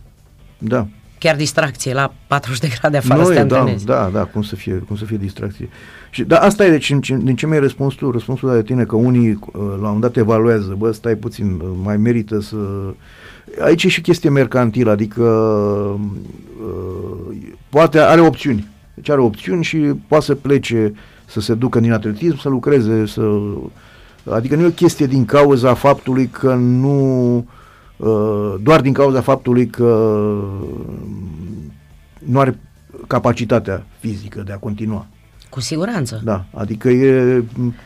Da 0.59 0.87
chiar 1.21 1.37
distracție 1.37 1.93
la 1.93 2.13
40 2.27 2.61
de 2.61 2.69
grade 2.81 2.97
afară 2.97 3.21
nu 3.21 3.27
să 3.27 3.33
te 3.33 3.39
e, 3.39 3.45
da, 3.45 3.59
antrenezi. 3.59 3.85
da, 3.85 4.11
da, 4.13 4.25
cum 4.25 4.43
să 4.43 4.57
fie, 4.57 4.75
cum 4.75 4.97
să 4.97 5.05
fie 5.05 5.17
distracție. 5.17 5.69
Și, 6.11 6.25
da, 6.25 6.39
asta 6.39 6.65
e, 6.65 6.71
deci, 6.71 6.95
din 7.01 7.37
ce 7.37 7.47
mi-ai 7.47 7.61
răspuns 7.61 7.95
tu, 7.95 8.11
răspunsul 8.11 8.53
de 8.53 8.63
tine, 8.63 8.85
că 8.85 8.97
unii 8.97 9.31
uh, 9.31 9.39
la 9.53 9.61
un 9.61 9.81
moment 9.81 10.01
dat 10.01 10.17
evaluează, 10.17 10.75
bă, 10.79 10.93
stai 10.93 11.15
puțin, 11.15 11.61
uh, 11.63 11.69
mai 11.83 11.97
merită 11.97 12.41
să... 12.41 12.57
Aici 13.61 13.85
e 13.85 13.89
și 13.89 14.01
chestie 14.01 14.31
mercantilă, 14.31 14.91
adică 14.91 15.23
uh, 15.23 15.95
poate 17.69 17.99
are 17.99 18.21
opțiuni. 18.21 18.69
Deci 18.95 19.09
are 19.09 19.21
opțiuni 19.21 19.65
și 19.65 19.77
poate 20.09 20.25
să 20.25 20.35
plece, 20.35 20.93
să 21.27 21.41
se 21.41 21.55
ducă 21.55 21.81
din 21.81 21.93
atletism, 21.93 22.39
să 22.39 22.49
lucreze, 22.49 23.07
să... 23.07 23.31
Adică 24.31 24.57
nu 24.57 24.63
e 24.63 24.67
o 24.67 24.71
chestie 24.71 25.07
din 25.07 25.25
cauza 25.25 25.75
faptului 25.75 26.27
că 26.27 26.55
nu 26.55 27.37
uh, 27.37 27.43
Uh, 27.43 27.60
doar 28.61 28.81
din 28.81 28.93
cauza 28.93 29.21
faptului 29.21 29.67
că 29.67 29.85
nu 32.19 32.39
are 32.39 32.59
capacitatea 33.07 33.87
fizică 33.99 34.43
de 34.47 34.53
a 34.53 34.57
continua. 34.57 35.07
Cu 35.49 35.61
siguranță. 35.61 36.21
Da, 36.25 36.45
adică 36.55 36.89
e 36.89 37.43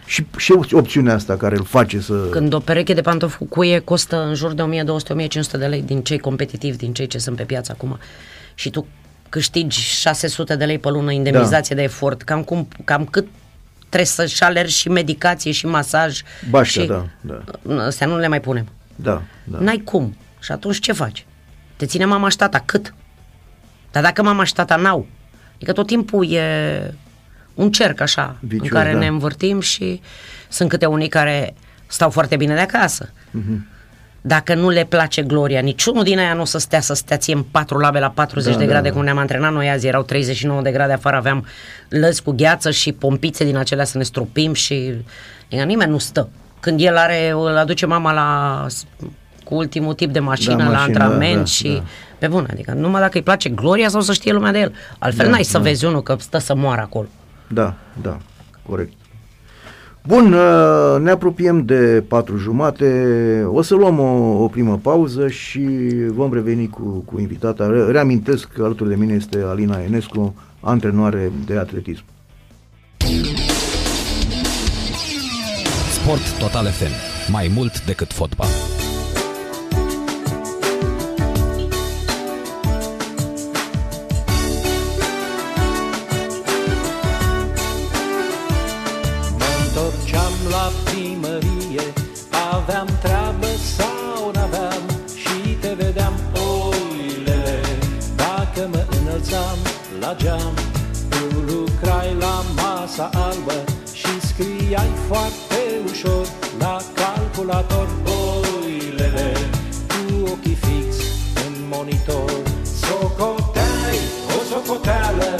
și, 0.06 0.26
și 0.36 0.52
opțiunea 0.72 1.14
asta 1.14 1.36
care 1.36 1.56
îl 1.56 1.64
face 1.64 2.00
să... 2.00 2.14
Când 2.30 2.52
o 2.52 2.58
pereche 2.58 2.94
de 2.94 3.00
pantofi 3.00 3.36
cu 3.36 3.44
cuie 3.44 3.78
costă 3.78 4.24
în 4.24 4.34
jur 4.34 4.52
de 4.52 4.62
1200-1500 4.62 5.58
de 5.58 5.66
lei 5.66 5.82
din 5.82 6.02
cei 6.02 6.18
competitivi, 6.18 6.76
din 6.76 6.92
cei 6.92 7.06
ce 7.06 7.18
sunt 7.18 7.36
pe 7.36 7.42
piață 7.42 7.72
acum 7.74 7.98
și 8.54 8.70
tu 8.70 8.86
câștigi 9.28 9.80
600 9.80 10.56
de 10.56 10.64
lei 10.64 10.78
pe 10.78 10.90
lună 10.90 11.12
indemnizație 11.12 11.74
da. 11.74 11.80
de 11.80 11.86
efort, 11.86 12.22
cam, 12.22 12.42
cum, 12.42 12.68
cam 12.84 13.04
cât 13.04 13.26
trebuie 13.78 14.06
să-și 14.06 14.42
alergi 14.42 14.76
și 14.76 14.88
medicație 14.88 15.50
și 15.50 15.66
masaj. 15.66 16.20
Bașca, 16.50 16.80
și 16.80 16.86
da, 16.86 17.06
da. 17.20 17.84
Astea 17.84 18.06
nu 18.06 18.18
le 18.18 18.28
mai 18.28 18.40
punem. 18.40 18.66
Da, 18.96 19.22
da. 19.44 19.58
N-ai 19.58 19.82
cum. 19.84 20.16
Și 20.40 20.52
atunci 20.52 20.80
ce 20.80 20.92
faci? 20.92 21.26
Te 21.76 21.86
ține 21.86 22.04
mama 22.04 22.28
și 22.28 22.36
tata. 22.36 22.62
Cât? 22.64 22.94
Dar 23.92 24.02
dacă 24.02 24.22
mama 24.22 24.44
și 24.44 24.52
tata 24.52 24.76
n-au, 24.76 25.06
adică 25.54 25.72
tot 25.72 25.86
timpul 25.86 26.32
e 26.32 26.94
un 27.54 27.72
cerc 27.72 28.00
așa, 28.00 28.36
Vicios, 28.40 28.68
în 28.68 28.68
care 28.74 28.92
da. 28.92 28.98
ne 28.98 29.06
învârtim 29.06 29.60
și 29.60 30.00
sunt 30.48 30.68
câte 30.68 30.86
unii 30.86 31.08
care 31.08 31.54
stau 31.86 32.10
foarte 32.10 32.36
bine 32.36 32.54
de 32.54 32.60
acasă. 32.60 33.08
Uh-huh. 33.08 33.72
dacă 34.20 34.54
nu 34.54 34.68
le 34.68 34.84
place 34.84 35.22
gloria. 35.22 35.60
Niciunul 35.60 36.02
din 36.04 36.18
aia 36.18 36.34
nu 36.34 36.40
o 36.40 36.44
să 36.44 36.58
stea 36.58 36.80
să 36.80 36.94
stea 36.94 37.16
ție 37.16 37.34
în 37.34 37.42
patru 37.42 37.78
labe 37.78 37.98
la 37.98 38.10
40 38.10 38.52
Da, 38.52 38.58
de 38.58 38.64
da, 38.64 38.70
grade, 38.70 38.88
da. 38.88 38.94
cum 38.94 39.04
ne-am 39.04 39.18
antrenat 39.18 39.52
noi 39.52 39.70
azi, 39.70 39.86
erau 39.86 40.02
39 40.02 40.62
de 40.62 40.70
grade 40.72 40.92
afară, 40.92 41.16
aveam 41.16 41.46
lăzi 41.88 42.22
cu 42.22 42.32
gheață 42.32 42.70
și 42.70 42.92
pompițe 42.92 43.44
din 43.44 43.56
acelea 43.56 43.84
să 43.84 43.98
ne 43.98 44.04
stropim 44.04 44.52
și 44.54 44.94
adică 45.46 45.64
nimeni 45.64 45.90
nu 45.90 45.98
stă. 45.98 46.28
Când 46.64 46.80
el 46.80 46.96
are, 46.96 47.30
îl 47.30 47.56
aduce 47.56 47.86
mama 47.86 48.12
la 48.12 48.66
cu 49.44 49.54
ultimul 49.54 49.94
tip 49.94 50.12
de 50.12 50.18
mașină, 50.18 50.56
Da, 50.56 50.64
la 50.64 50.70
mașină, 50.70 50.82
antrenament 50.82 51.38
da, 51.38 51.44
și 51.44 51.68
da. 51.68 51.82
pe 52.18 52.26
bun, 52.26 52.46
adică 52.50 52.72
numai 52.72 53.00
dacă 53.00 53.16
îi 53.16 53.22
place 53.22 53.48
gloria 53.48 53.88
sau 53.88 54.00
să 54.00 54.12
știe 54.12 54.32
lumea 54.32 54.52
de 54.52 54.58
el. 54.58 54.72
Altfel 54.98 55.24
Da, 55.24 55.30
n-ai 55.30 55.42
să 55.42 55.56
da. 55.58 55.62
vezi 55.64 55.84
unul 55.84 56.02
că 56.02 56.16
stă 56.18 56.38
să 56.38 56.54
moară 56.54 56.80
acolo. 56.80 57.06
Da, 57.48 57.74
da, 58.02 58.18
corect. 58.68 58.92
Bun, 60.06 60.32
uh, 60.32 61.00
ne 61.00 61.10
apropiem 61.10 61.64
de 61.64 62.04
patru 62.08 62.36
jumate, 62.36 62.88
o 63.52 63.62
să 63.62 63.74
luăm 63.74 63.98
o, 63.98 64.42
o 64.42 64.48
primă 64.48 64.78
pauză 64.82 65.28
și 65.28 65.60
vom 66.08 66.32
reveni 66.32 66.68
cu, 66.68 66.82
cu 66.82 67.20
invitata. 67.20 67.66
Re- 67.66 67.90
Reamintesc 67.90 68.48
că 68.48 68.64
alături 68.64 68.88
de 68.88 68.94
mine 68.96 69.12
este 69.12 69.44
Alina 69.48 69.80
Enescu, 69.86 70.34
antrenoare 70.60 71.32
de 71.46 71.56
atletism. 71.58 72.04
Sport 76.04 76.38
Total 76.38 76.66
FM. 76.66 76.92
Mai 77.30 77.50
mult 77.54 77.84
decât 77.84 78.12
fotbal. 78.12 78.48
Mă 89.38 89.50
întorceam 89.64 90.32
la 90.50 90.72
primărie 90.84 91.92
Aveam 92.52 92.88
treabă 93.02 93.46
sau 93.76 94.30
n-aveam 94.34 94.82
Și 95.16 95.50
te 95.60 95.74
vedeam, 95.76 96.14
oilele 96.32 97.60
Dacă 98.16 98.68
mă 98.70 98.86
înălțam 99.00 99.58
la 100.00 100.14
geam 100.16 100.54
Tu 101.08 101.52
lucrai 101.52 102.16
la 102.18 102.44
masa 102.54 103.10
albă 103.12 103.64
Și 103.92 104.20
scriai 104.26 104.90
foarte 105.06 105.43
ușor 105.43 105.43
La 105.43 105.43
calculator, 107.54 107.88
oilele 108.62 109.32
Cu 109.88 110.30
ochii 110.32 110.58
fix 110.64 110.96
în 111.46 111.54
monitor. 111.70 112.30
Socoteai 112.82 113.98
o 114.36 114.40
socoteală 114.50 115.30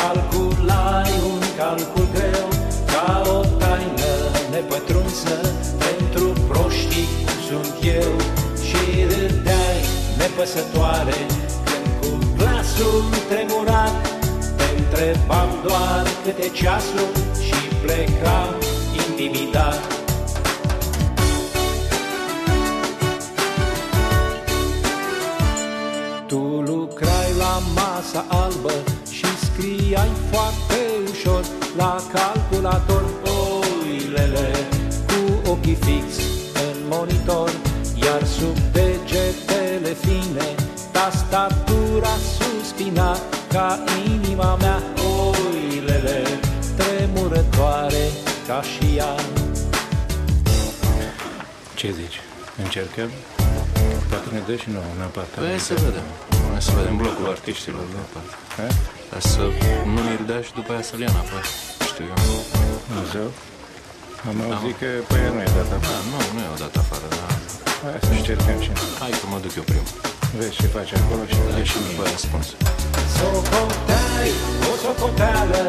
Calculai 0.00 1.10
un 1.32 1.42
calcul 1.58 2.06
greu 2.14 2.48
Ca 2.92 3.22
o 3.26 3.40
taină 3.58 4.12
nepătrunsă 4.50 5.36
Pentru 5.84 6.32
proștii 6.48 7.08
cum 7.24 7.38
sunt 7.48 7.74
eu. 8.00 8.12
Și 8.66 8.82
râdeai 9.10 9.80
nepăsătoare 10.18 11.18
Când 11.68 11.86
cu 12.00 12.10
glasul 12.36 13.04
tremurat 13.28 13.94
Te 14.56 14.66
întrebam 14.76 15.48
doar 15.66 16.04
câte 16.24 16.48
ceasul 16.58 17.10
Și 17.46 17.60
plecam 17.82 18.54
intimidat 19.08 20.03
albă 28.54 28.72
și 29.10 29.26
scriai 29.44 30.10
foarte 30.30 30.78
ușor 31.10 31.44
la 31.76 31.96
calculator 32.12 33.04
oilele 33.82 34.50
cu 35.06 35.50
ochii 35.50 35.74
fix 35.74 36.06
în 36.54 36.76
monitor, 36.90 37.50
iar 37.94 38.24
sub 38.24 38.56
degetele 38.72 39.94
fine 40.00 40.54
tastatura 40.92 42.14
suspina 42.38 43.16
ca 43.48 43.78
inima 44.06 44.56
mea 44.56 44.82
oilele 44.96 46.22
tremurătoare 46.76 48.04
ca 48.46 48.62
și 48.62 48.96
ea. 48.96 49.14
Ce 51.74 51.90
zici? 51.90 52.20
Încercăm? 52.62 53.10
Poate 54.08 54.28
ne 54.32 54.40
dă 54.46 54.56
și 54.56 54.70
nouă 54.70 54.84
un 54.96 55.02
apartament. 55.02 55.34
Păi 55.34 55.48
hai 55.48 55.58
să 55.58 55.74
vedem. 55.74 56.33
Hai 56.54 56.62
să 56.68 56.72
vedem 56.78 56.94
În 56.96 57.00
blocul 57.02 57.26
artiștilor, 57.36 57.86
da? 57.94 58.02
Ha? 58.56 58.66
Ca 59.10 59.18
să 59.32 59.42
nu 59.94 60.00
ne-l 60.08 60.22
dea 60.30 60.40
și 60.46 60.52
după 60.58 60.70
aia 60.74 60.84
să-l 60.90 61.00
ia 61.04 61.10
înapoi. 61.14 61.42
Știu 61.90 62.04
eu. 62.12 62.18
Dumnezeu? 62.90 63.28
Am 64.28 64.36
auzit 64.46 64.74
că 64.82 64.88
pe 65.10 65.16
ea 65.24 65.30
nu 65.36 65.40
e 65.46 65.50
data. 65.58 65.76
Da, 65.88 65.96
nu, 66.10 66.18
nu 66.34 66.40
e 66.46 66.48
o 66.56 66.58
dată 66.64 66.76
afară, 66.84 67.06
dar 67.14 67.32
Hai 67.84 68.00
să 68.08 68.12
încercăm 68.20 68.58
și 68.64 68.70
noi. 68.76 68.88
hai 69.02 69.12
că 69.20 69.26
mă 69.32 69.38
duc 69.44 69.52
eu 69.60 69.64
primul. 69.70 69.92
Vezi 70.38 70.54
ce 70.60 70.66
faci 70.76 70.92
acolo 71.00 71.22
și 71.30 71.36
Da, 71.40 71.50
dai 71.54 71.64
și 71.68 71.72
și 71.72 71.78
după 71.86 72.02
mie. 72.02 72.06
aia 72.08 72.18
spun. 72.26 72.42
Socoteai 73.18 74.30
o 74.70 74.72
socoteală, 74.84 75.62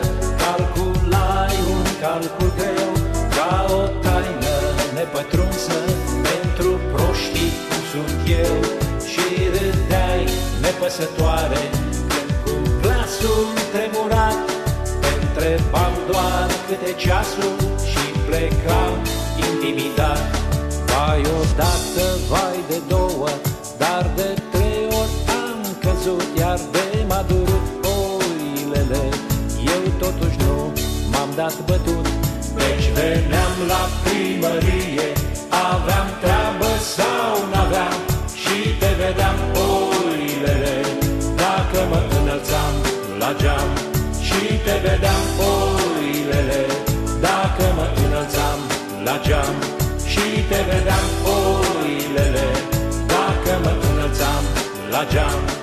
calculai 0.43 1.56
un 1.76 1.84
calcul 2.04 2.50
greu, 2.60 2.91
ca 3.36 3.52
o 3.80 3.82
taină 4.06 4.56
nepătrunsă 4.98 5.78
pentru 6.30 6.69
proștii 6.93 7.52
cum 7.67 7.82
sunt 7.91 8.15
eu. 8.43 8.56
Și 9.12 9.26
râdeai 9.54 9.75
nepăsătoare, 10.65 11.62
când 12.12 12.30
cu 12.43 12.54
glasul 12.82 13.47
tremurat, 13.73 14.39
te 15.01 15.12
întrebam 15.21 15.93
doar 16.12 16.47
câte 16.67 16.91
ceasul 17.04 17.56
și 17.91 18.06
plecam 18.28 18.93
intimidat. 19.47 20.23
Vai 20.89 21.21
odată, 21.39 22.06
vai 22.32 22.60
de 22.69 22.80
două, 22.93 23.30
dar 23.82 24.04
de 24.15 24.30
trei 24.51 24.84
ori 25.01 25.15
am 25.43 25.60
căzut, 25.84 26.28
iar 26.41 26.60
de 26.75 26.86
m-a 27.10 27.21
durut 27.32 27.65
oilele. 27.97 29.04
Eu 29.75 29.84
totuși 30.04 30.38
nu 30.45 30.56
m-am 31.12 31.30
dat 31.36 31.56
bătut, 31.67 32.08
deci 32.60 32.88
veneam 32.97 33.56
la 33.71 33.84
primărie, 34.04 35.08
aveam 35.73 36.08
treabă 36.21 36.69
sau 36.95 37.34
n-aveam 37.51 38.05
la 49.06 49.20
geam 49.26 49.56
și 50.06 50.26
te 50.50 50.60
vedeam 50.70 51.08
oilele. 51.36 52.48
Dacă 53.08 53.54
mă 53.63 53.74
înălțam 53.89 54.44
la 54.91 55.04
geam 55.12 55.55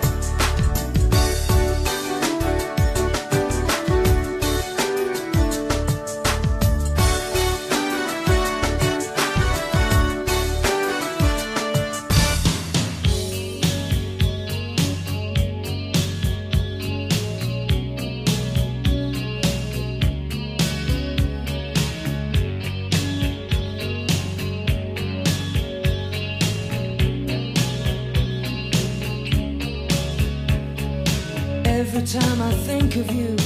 time 32.06 32.42
I 32.42 32.52
think 32.52 32.96
of 32.96 33.12
you, 33.12 33.36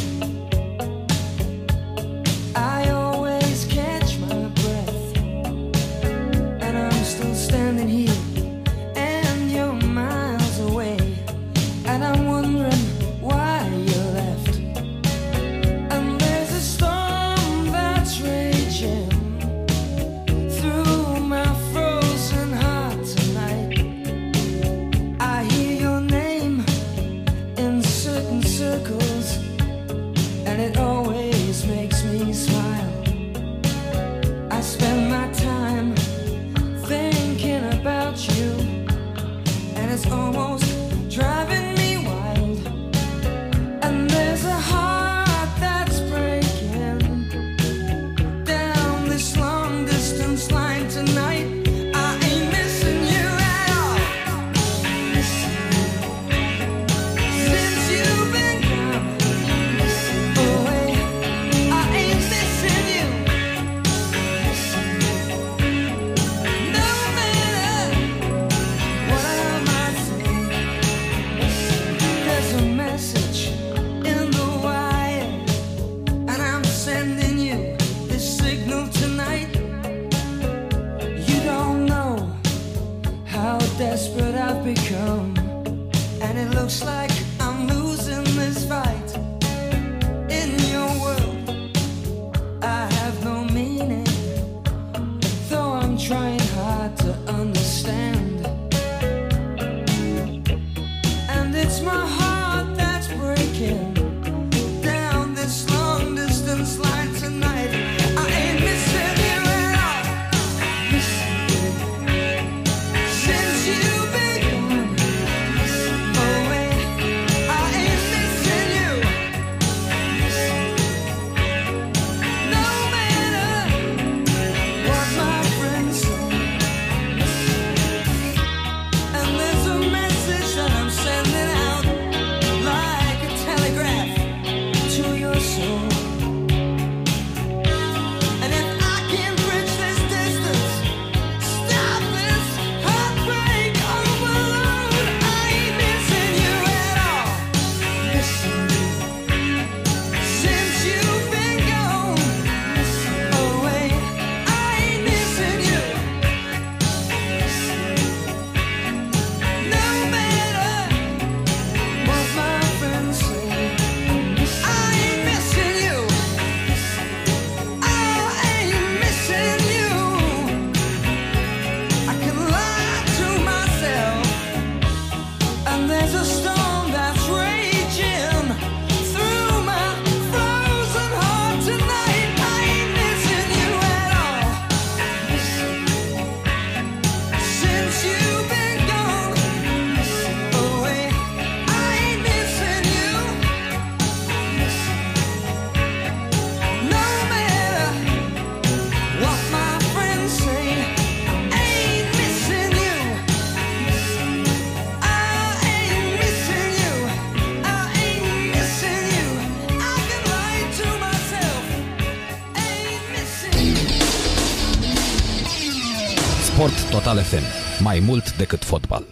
Total 217.07 217.23
FM. 217.23 217.42
Mai 217.83 218.03
mult 218.07 218.37
decât 218.37 218.64
fotbal. 218.64 219.05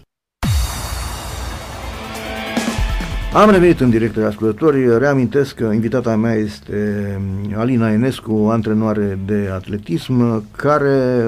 Am 3.32 3.50
revenit 3.50 3.80
în 3.80 3.90
direct 3.90 4.14
de 4.14 4.24
ascultători. 4.24 4.98
Reamintesc 4.98 5.54
că 5.54 5.64
invitata 5.64 6.16
mea 6.16 6.34
este 6.34 7.20
Alina 7.56 7.92
Enescu, 7.92 8.48
antrenoare 8.50 9.18
de 9.26 9.48
atletism, 9.52 10.44
care 10.56 11.22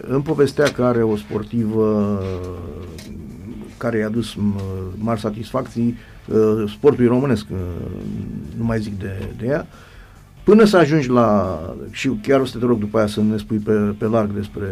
îmi 0.00 0.22
povestea 0.22 0.64
că 0.64 0.84
are 0.84 1.02
o 1.02 1.16
sportivă 1.16 2.18
care 3.76 3.98
i-a 3.98 4.08
dus 4.08 4.34
m, 4.34 4.60
mari 4.94 5.20
satisfacții 5.20 5.96
uh, 6.26 6.72
sportului 6.76 7.08
românesc, 7.08 7.46
uh, 7.50 7.58
nu 8.56 8.64
mai 8.64 8.80
zic 8.80 8.98
de, 8.98 9.12
de 9.38 9.46
ea, 9.46 9.66
până 10.44 10.64
să 10.64 10.76
ajungi 10.76 11.08
la, 11.08 11.60
și 11.90 12.10
chiar 12.22 12.40
o 12.40 12.44
să 12.44 12.58
te 12.58 12.64
rog 12.64 12.78
după 12.78 12.98
aia 12.98 13.06
să 13.06 13.20
ne 13.22 13.36
spui 13.36 13.58
pe, 13.58 13.72
pe 13.72 14.06
larg 14.06 14.30
despre 14.30 14.66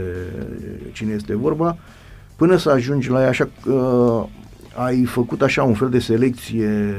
cine 0.92 1.12
este 1.12 1.36
vorba, 1.36 1.76
până 2.36 2.56
să 2.56 2.70
ajungi 2.70 3.10
la 3.10 3.20
ea, 3.20 3.28
așa 3.28 3.48
că 3.62 3.74
ai 4.74 5.04
făcut 5.04 5.42
așa 5.42 5.62
un 5.62 5.74
fel 5.74 5.88
de 5.88 5.98
selecție 5.98 6.94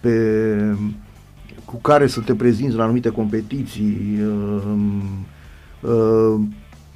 pe, 0.00 0.76
cu 1.64 1.76
care 1.76 2.06
să 2.06 2.20
te 2.20 2.34
prezinți 2.34 2.76
la 2.76 2.82
anumite 2.82 3.08
competiții. 3.08 4.18
Uh, 4.22 4.62
uh, 5.80 6.40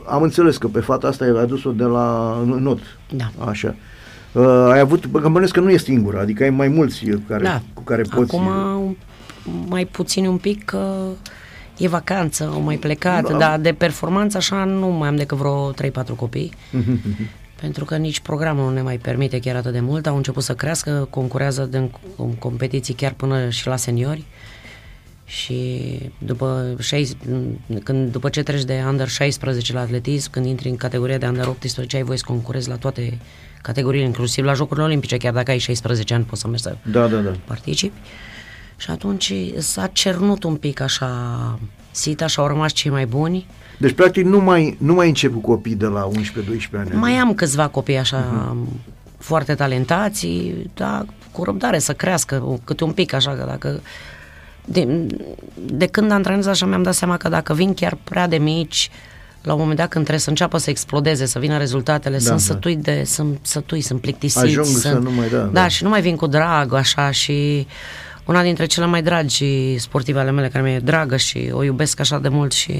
am 0.06 0.22
înțeles 0.22 0.56
că 0.56 0.68
pe 0.68 0.80
fata 0.80 1.08
asta 1.08 1.24
ai 1.24 1.30
adus-o 1.30 1.72
de 1.72 1.84
la 1.84 2.36
not. 2.58 2.78
Da. 3.16 3.30
Așa. 3.48 3.74
Uh, 4.32 4.68
ai 4.70 4.78
avut, 4.78 5.06
bă, 5.06 5.20
că 5.20 5.28
bănesc 5.28 5.52
că 5.52 5.60
nu 5.60 5.70
e 5.70 5.76
singura, 5.76 6.20
adică 6.20 6.42
ai 6.42 6.50
mai 6.50 6.68
mulți 6.68 7.04
care, 7.28 7.42
Da. 7.42 7.62
cu 7.74 7.82
care 7.82 8.02
poți... 8.02 8.36
Acum 8.36 8.96
mai 9.66 9.84
puțin 9.84 10.26
un 10.26 10.36
pic 10.36 10.64
că 10.64 11.06
e 11.78 11.88
vacanță, 11.88 12.50
au 12.52 12.60
mai 12.60 12.76
plecat, 12.76 13.30
Da. 13.30 13.36
dar 13.36 13.58
de 13.60 13.72
performanță 13.72 14.36
așa 14.36 14.64
nu 14.64 14.86
mai 14.88 15.08
am 15.08 15.16
decât 15.16 15.38
vreo 15.38 15.72
3-4 15.72 16.14
copii. 16.16 16.52
pentru 17.60 17.84
că 17.84 17.96
nici 17.96 18.20
programul 18.20 18.64
nu 18.64 18.70
ne 18.74 18.82
mai 18.82 18.96
permite 18.98 19.38
chiar 19.38 19.56
atât 19.56 19.72
de 19.72 19.80
mult. 19.80 20.06
Au 20.06 20.16
început 20.16 20.42
să 20.42 20.54
crească, 20.54 21.06
concurează 21.10 21.68
în 21.72 21.88
în 22.16 22.32
competiții 22.34 22.94
chiar 22.94 23.12
până 23.12 23.48
și 23.50 23.66
la 23.66 23.76
seniori. 23.76 24.24
Și 25.26 25.80
după, 26.18 26.76
șais- 26.80 27.16
când, 27.82 28.12
după 28.12 28.28
ce 28.28 28.42
treci 28.42 28.64
de 28.64 28.82
under 28.88 29.08
16 29.08 29.72
la 29.72 29.80
atletism, 29.80 30.30
când 30.30 30.46
intri 30.46 30.68
în 30.68 30.76
categoria 30.76 31.18
de 31.18 31.26
under 31.26 31.46
18, 31.46 31.96
ai 31.96 32.02
voie 32.02 32.18
să 32.18 32.24
concurezi 32.26 32.68
la 32.68 32.76
toate 32.76 33.18
categoriile, 33.62 34.06
inclusiv 34.06 34.44
la 34.44 34.52
Jocurile 34.52 34.84
Olimpice, 34.86 35.16
chiar 35.16 35.32
dacă 35.32 35.50
ai 35.50 35.58
16 35.58 36.14
ani 36.14 36.24
poți 36.24 36.40
să 36.40 36.46
mergi 36.46 36.62
să 36.62 36.76
Da, 36.82 37.06
da, 37.08 37.16
da. 37.16 37.32
participi. 37.44 37.98
Și 38.84 38.90
atunci 38.90 39.32
s-a 39.58 39.86
cernut 39.92 40.42
un 40.44 40.54
pic 40.56 40.80
așa 40.80 41.10
sita 41.90 42.26
și 42.26 42.38
au 42.38 42.46
rămas 42.46 42.72
cei 42.72 42.90
mai 42.90 43.06
buni. 43.06 43.46
Deci, 43.78 43.92
practic, 43.92 44.24
nu 44.24 44.40
mai, 44.40 44.76
nu 44.80 44.94
mai 44.94 45.08
încep 45.08 45.32
cu 45.32 45.38
copii 45.38 45.74
de 45.74 45.86
la 45.86 46.08
11-12 46.08 46.12
ani. 46.78 46.90
Mai 46.92 47.12
am 47.12 47.34
câțiva 47.34 47.68
copii 47.68 47.96
așa 47.96 48.56
foarte 49.18 49.54
talentați, 49.54 50.28
dar 50.74 51.06
cu 51.32 51.44
răbdare 51.44 51.78
să 51.78 51.92
crească 51.92 52.60
câte 52.64 52.84
un 52.84 52.92
pic 52.92 53.12
așa, 53.12 53.30
că 53.30 53.44
dacă 53.48 53.80
de, 54.64 55.06
de 55.66 55.86
când 55.86 56.10
antrenez 56.10 56.46
așa 56.46 56.66
mi-am 56.66 56.82
dat 56.82 56.94
seama 56.94 57.16
că 57.16 57.28
dacă 57.28 57.54
vin 57.54 57.74
chiar 57.74 57.98
prea 58.04 58.28
de 58.28 58.36
mici, 58.36 58.90
la 59.42 59.52
un 59.52 59.58
moment 59.58 59.78
dat 59.78 59.88
când 59.88 60.02
trebuie 60.02 60.22
să 60.24 60.30
înceapă 60.30 60.58
să 60.58 60.70
explodeze, 60.70 61.26
să 61.26 61.38
vină 61.38 61.58
rezultatele, 61.58 62.14
Da, 62.16 62.22
sunt 62.22 62.36
da. 62.36 62.42
sătui 62.44 62.76
de, 62.76 63.02
sunt 63.06 63.38
sătui, 63.42 63.80
sunt 63.80 64.00
plictisiți. 64.00 64.44
Ajung 64.44 64.66
sunt, 64.66 64.78
să 64.80 64.98
nu 64.98 65.10
mai- 65.10 65.28
da, 65.28 65.36
da, 65.36 65.42
da. 65.42 65.50
da, 65.50 65.68
și 65.68 65.82
nu 65.82 65.88
mai 65.88 66.00
vin 66.00 66.16
cu 66.16 66.26
drag 66.26 66.72
așa 66.72 67.10
și 67.10 67.66
una 68.26 68.42
dintre 68.42 68.66
cele 68.66 68.86
mai 68.86 69.02
dragi 69.02 69.78
sportive 69.78 70.20
ale 70.20 70.30
mele, 70.30 70.48
care 70.48 70.64
mi-e 70.64 70.78
dragă 70.78 71.16
și 71.16 71.50
o 71.52 71.62
iubesc 71.62 72.00
așa 72.00 72.18
de 72.18 72.28
mult 72.28 72.52
și 72.52 72.70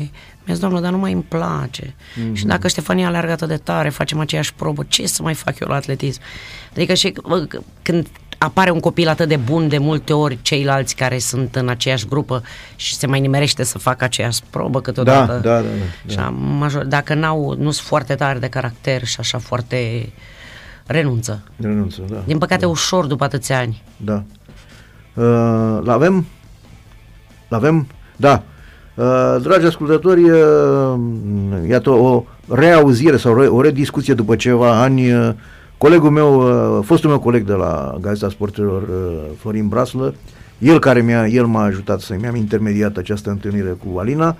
mi-a 0.45 0.55
zis, 0.55 0.59
doamnă, 0.59 0.81
dar 0.81 0.91
nu 0.91 0.99
mai 0.99 1.13
îmi 1.13 1.23
place. 1.23 1.95
Mhm. 2.17 2.31
Mm-hmm. 2.31 2.37
Și 2.37 2.45
dacă 2.47 2.69
Ștefania 2.69 3.07
alergă 3.07 3.33
atât 3.33 3.49
de 3.49 3.57
tare, 3.57 3.89
facem 3.89 4.19
aceeași 4.19 4.55
probă, 4.55 4.85
ce 4.89 5.07
să 5.07 5.23
mai 5.23 5.35
fac 5.35 5.59
eu 5.59 5.69
la 5.69 5.75
atletism? 5.75 6.21
Adică 6.73 6.95
și 6.95 7.15
bă, 7.29 7.47
c- 7.47 7.61
când 7.83 8.07
apare 8.39 8.71
un 8.71 8.81
copil 8.81 9.09
atât 9.09 9.29
de 9.29 9.37
bun, 9.37 9.69
de 9.69 9.79
multe 9.79 10.13
ori 10.13 10.39
ceilalți 10.43 10.95
care 10.97 11.19
sunt 11.19 11.57
în 11.57 11.69
aceeași 11.69 12.07
grupă 12.07 12.43
și 12.77 12.95
se 12.95 13.07
mai 13.07 13.21
nimerește 13.21 13.63
să 13.63 13.79
facă 13.79 14.05
aceeași 14.05 14.41
probă 14.51 14.81
câteodată. 14.81 15.33
Da, 15.33 15.39
da, 15.39 15.61
da, 15.61 15.67
da. 16.07 16.13
Și 16.13 16.19
am 16.19 16.35
major, 16.59 16.85
dacă 16.85 17.15
n-au, 17.15 17.55
nu 17.59 17.71
sunt 17.71 17.87
foarte 17.87 18.15
tare 18.15 18.39
de 18.39 18.49
caracter 18.49 19.05
și 19.05 19.17
așa 19.19 19.39
foarte 19.39 20.09
renunță. 20.87 21.43
Renunță, 21.61 22.01
da. 22.09 22.23
Din 22.27 22.39
păcate 22.39 22.65
ușor 22.67 23.07
după 23.07 23.25
atâția 23.25 23.59
ani. 23.59 23.83
Da. 23.97 24.23
Uh, 25.15 25.79
l-avem? 25.85 26.25
L-avem? 27.49 27.87
Da. 28.17 28.43
Uh, 28.95 29.37
dragi 29.43 29.67
ascultători, 29.67 30.31
uh, 30.31 30.95
iată 31.69 31.91
o 31.91 32.25
reauzire 32.49 33.17
sau 33.17 33.35
re- 33.41 33.47
o 33.47 33.61
rediscuție 33.61 34.15
după 34.15 34.37
ceva 34.37 34.81
ani. 34.83 35.13
Uh, 35.13 35.31
colegul 35.79 36.11
meu, 36.11 36.41
uh, 36.79 36.85
fostul 36.85 37.11
meu 37.11 37.19
coleg 37.19 37.47
de 37.47 37.53
la 37.53 37.97
Gazeta 38.01 38.29
Sportelor, 38.31 38.83
uh, 38.83 39.23
Florin 39.39 39.69
Braslă, 39.69 40.15
el 40.59 40.79
care 40.79 41.01
mi-a, 41.01 41.27
el 41.27 41.45
m-a 41.45 41.63
ajutat 41.63 42.01
să 42.01 42.15
mi-am 42.21 42.37
intermediat 42.37 42.97
această 42.97 43.31
întâlnire 43.31 43.77
cu 43.85 43.99
Alina. 43.99 44.37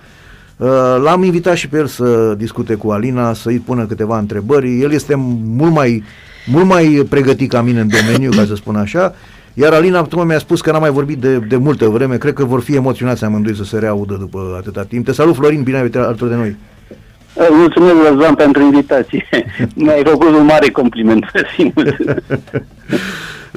Uh, 0.57 0.67
L-am 1.03 1.23
invitat 1.23 1.55
și 1.55 1.67
pe 1.69 1.77
el 1.77 1.85
să 1.87 2.33
discute 2.37 2.75
cu 2.75 2.89
Alina, 2.89 3.33
să-i 3.33 3.59
pună 3.59 3.85
câteva 3.85 4.17
întrebări. 4.17 4.81
El 4.81 4.91
este 4.91 5.15
mult 5.45 5.73
mai, 5.73 6.03
mult 6.47 6.65
mai 6.65 7.05
pregătit 7.09 7.49
ca 7.49 7.61
mine 7.61 7.79
în 7.79 7.87
domeniu, 7.87 8.29
ca 8.31 8.45
să 8.45 8.55
spun 8.55 8.75
așa. 8.75 9.13
Iar 9.57 9.73
Alina 9.73 10.01
tocmai 10.01 10.25
mi-a 10.25 10.37
spus 10.39 10.61
că 10.61 10.71
n-am 10.71 10.81
mai 10.81 10.89
vorbit 10.89 11.17
de, 11.17 11.37
de 11.37 11.55
multă 11.55 11.87
vreme. 11.87 12.17
Cred 12.17 12.33
că 12.33 12.45
vor 12.45 12.61
fi 12.61 12.75
emoționați 12.75 13.23
amândoi 13.23 13.55
să 13.55 13.63
se 13.63 13.77
reaudă 13.79 14.15
după 14.19 14.55
atâta 14.59 14.83
timp. 14.83 15.05
Te 15.05 15.11
salut, 15.11 15.35
Florin, 15.35 15.63
bine 15.63 15.75
ai 15.77 15.81
venit 15.89 15.97
alături 15.97 16.29
de 16.29 16.35
noi. 16.35 16.55
Mulțumesc, 17.49 17.93
Răzvan, 18.09 18.35
pentru 18.35 18.61
invitație. 18.61 19.25
Mi-ai 19.75 20.01
făcut 20.05 20.27
un 20.27 20.45
mare 20.45 20.69
compliment, 20.69 21.25
Simut. 21.55 21.95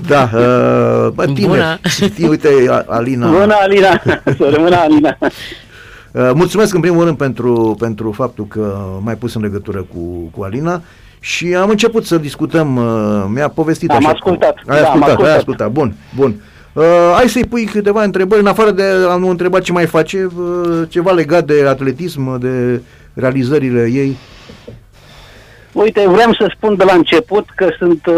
Da, 0.08 0.22
uh, 0.22 1.08
bă, 1.14 1.24
tine, 1.34 1.46
Bună. 1.46 1.78
știi, 1.88 2.28
uite, 2.28 2.48
A- 2.70 2.84
Alina. 2.86 3.30
Bună, 3.30 3.54
Alina! 3.60 4.00
Să 4.38 4.50
rămână, 4.54 4.76
Alina! 4.76 5.16
Uh, 5.20 6.30
mulțumesc 6.34 6.74
în 6.74 6.80
primul 6.80 7.04
rând 7.04 7.16
pentru, 7.16 7.76
pentru 7.78 8.12
faptul 8.12 8.46
că 8.46 8.78
m-ai 9.02 9.16
pus 9.16 9.34
în 9.34 9.42
legătură 9.42 9.86
cu, 9.94 9.98
cu 10.36 10.42
Alina 10.42 10.82
și 11.20 11.54
am 11.54 11.68
început 11.68 12.04
să 12.06 12.18
discutăm, 12.18 12.76
uh, 12.76 13.24
mi-a 13.34 13.48
povestit 13.48 13.90
Am 13.90 13.96
așa. 13.96 14.08
ascultat, 14.08 14.54
Cu, 14.66 14.72
ai 14.72 14.80
da, 14.80 14.88
am 14.88 15.02
ascultat, 15.02 15.26
ai 15.26 15.36
ascultat. 15.36 15.36
ascultat, 15.36 15.70
bun, 15.70 15.94
bun. 16.16 16.34
Uh, 16.72 16.84
hai 17.14 17.28
să-i 17.28 17.44
pui 17.44 17.64
câteva 17.64 18.02
întrebări, 18.02 18.40
în 18.40 18.46
afară 18.46 18.70
de 18.70 18.82
am 19.10 19.28
întrebat 19.28 19.62
ce 19.62 19.72
mai 19.72 19.86
face, 19.86 20.28
uh, 20.38 20.82
ceva 20.88 21.10
legat 21.12 21.44
de 21.44 21.64
atletism, 21.68 22.38
de 22.38 22.80
realizările 23.14 23.80
ei. 23.92 24.16
Uite, 25.72 26.08
vreau 26.08 26.32
să 26.32 26.52
spun 26.56 26.76
de 26.76 26.84
la 26.84 26.92
început 26.92 27.46
că 27.56 27.68
sunt 27.78 28.06
uh, 28.06 28.14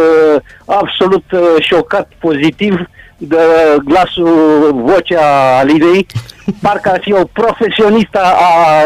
absolut 0.64 1.24
uh, 1.32 1.40
șocat 1.58 2.10
pozitiv 2.18 2.74
de 3.16 3.36
glasul, 3.84 4.82
vocea 4.84 5.58
Alinei, 5.58 6.06
parcă 6.62 6.90
ar 6.90 7.00
fi 7.00 7.12
o 7.12 7.24
profesionistă 7.32 8.20
a 8.22 8.82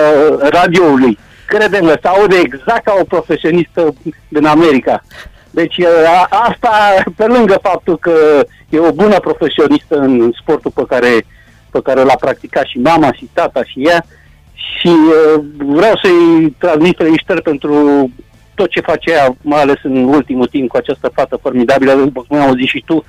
radioului. 0.50 1.18
Crede-mă, 1.47 1.99
se 2.03 2.09
aude 2.09 2.36
exact 2.36 2.84
ca 2.84 2.97
o 3.01 3.05
profesionistă 3.05 3.95
din 4.28 4.47
America. 4.47 5.05
Deci 5.51 5.80
a, 6.07 6.26
asta, 6.30 7.03
pe 7.16 7.26
lângă 7.26 7.59
faptul 7.62 7.99
că 7.99 8.45
e 8.68 8.78
o 8.78 8.92
bună 8.92 9.18
profesionistă 9.20 9.97
în 9.97 10.32
sportul 10.40 10.70
pe 10.74 10.84
care, 10.88 11.26
pe 11.70 11.80
care 11.82 12.03
l-a 12.03 12.16
practicat 12.20 12.64
și 12.64 12.78
mama 12.78 13.12
și 13.12 13.28
tata 13.32 13.64
și 13.64 13.80
ea, 13.86 14.05
și 14.55 14.88
uh, 14.88 15.45
vreau 15.57 15.99
să-i 16.03 16.55
transmit 16.59 16.97
felicitări 16.97 17.42
pentru 17.42 18.11
tot 18.55 18.70
ce 18.70 18.80
face 18.80 19.11
ea, 19.11 19.36
mai 19.42 19.61
ales 19.61 19.78
în 19.82 19.97
ultimul 20.05 20.47
timp 20.47 20.68
cu 20.68 20.76
această 20.76 21.11
fată 21.14 21.38
formidabilă, 21.42 21.92
după 21.92 22.24
cum 22.28 22.38
am 22.38 22.57
zis 22.57 22.68
și 22.68 22.82
tu, 22.86 23.05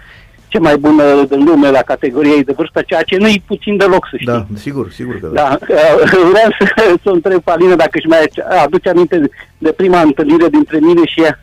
cea 0.56 0.62
mai 0.62 0.78
bună 0.78 1.04
din 1.30 1.44
lume 1.44 1.70
la 1.70 1.82
categoriei 1.82 2.44
de 2.44 2.54
vârstă, 2.56 2.82
ceea 2.86 3.02
ce 3.02 3.18
nu-i 3.18 3.44
puțin 3.48 3.78
deloc, 3.78 4.08
să 4.12 4.16
știi. 4.16 4.32
Da, 4.34 4.46
sigur, 4.54 4.92
sigur 4.92 5.20
că 5.20 5.28
da. 5.28 5.42
Da, 5.42 5.58
uh, 5.62 6.12
vreau 6.32 6.50
să, 6.60 6.66
să 7.04 7.10
o 7.10 7.12
întreb 7.12 7.42
pe 7.44 7.52
Alina 7.52 7.76
dacă 7.76 7.90
își 7.92 8.08
mai 8.08 8.30
aduce 8.64 8.90
aminte 8.90 9.30
de 9.58 9.72
prima 9.72 10.02
întâlnire 10.02 10.48
dintre 10.50 10.78
mine 10.82 11.02
și 11.06 11.22
ea. 11.22 11.40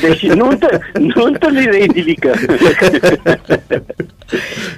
Deci 0.00 0.26
nu, 0.26 0.48
întă, 0.48 0.80
nu 0.92 1.24
întâlnire 1.24 1.82
idilică. 1.82 2.34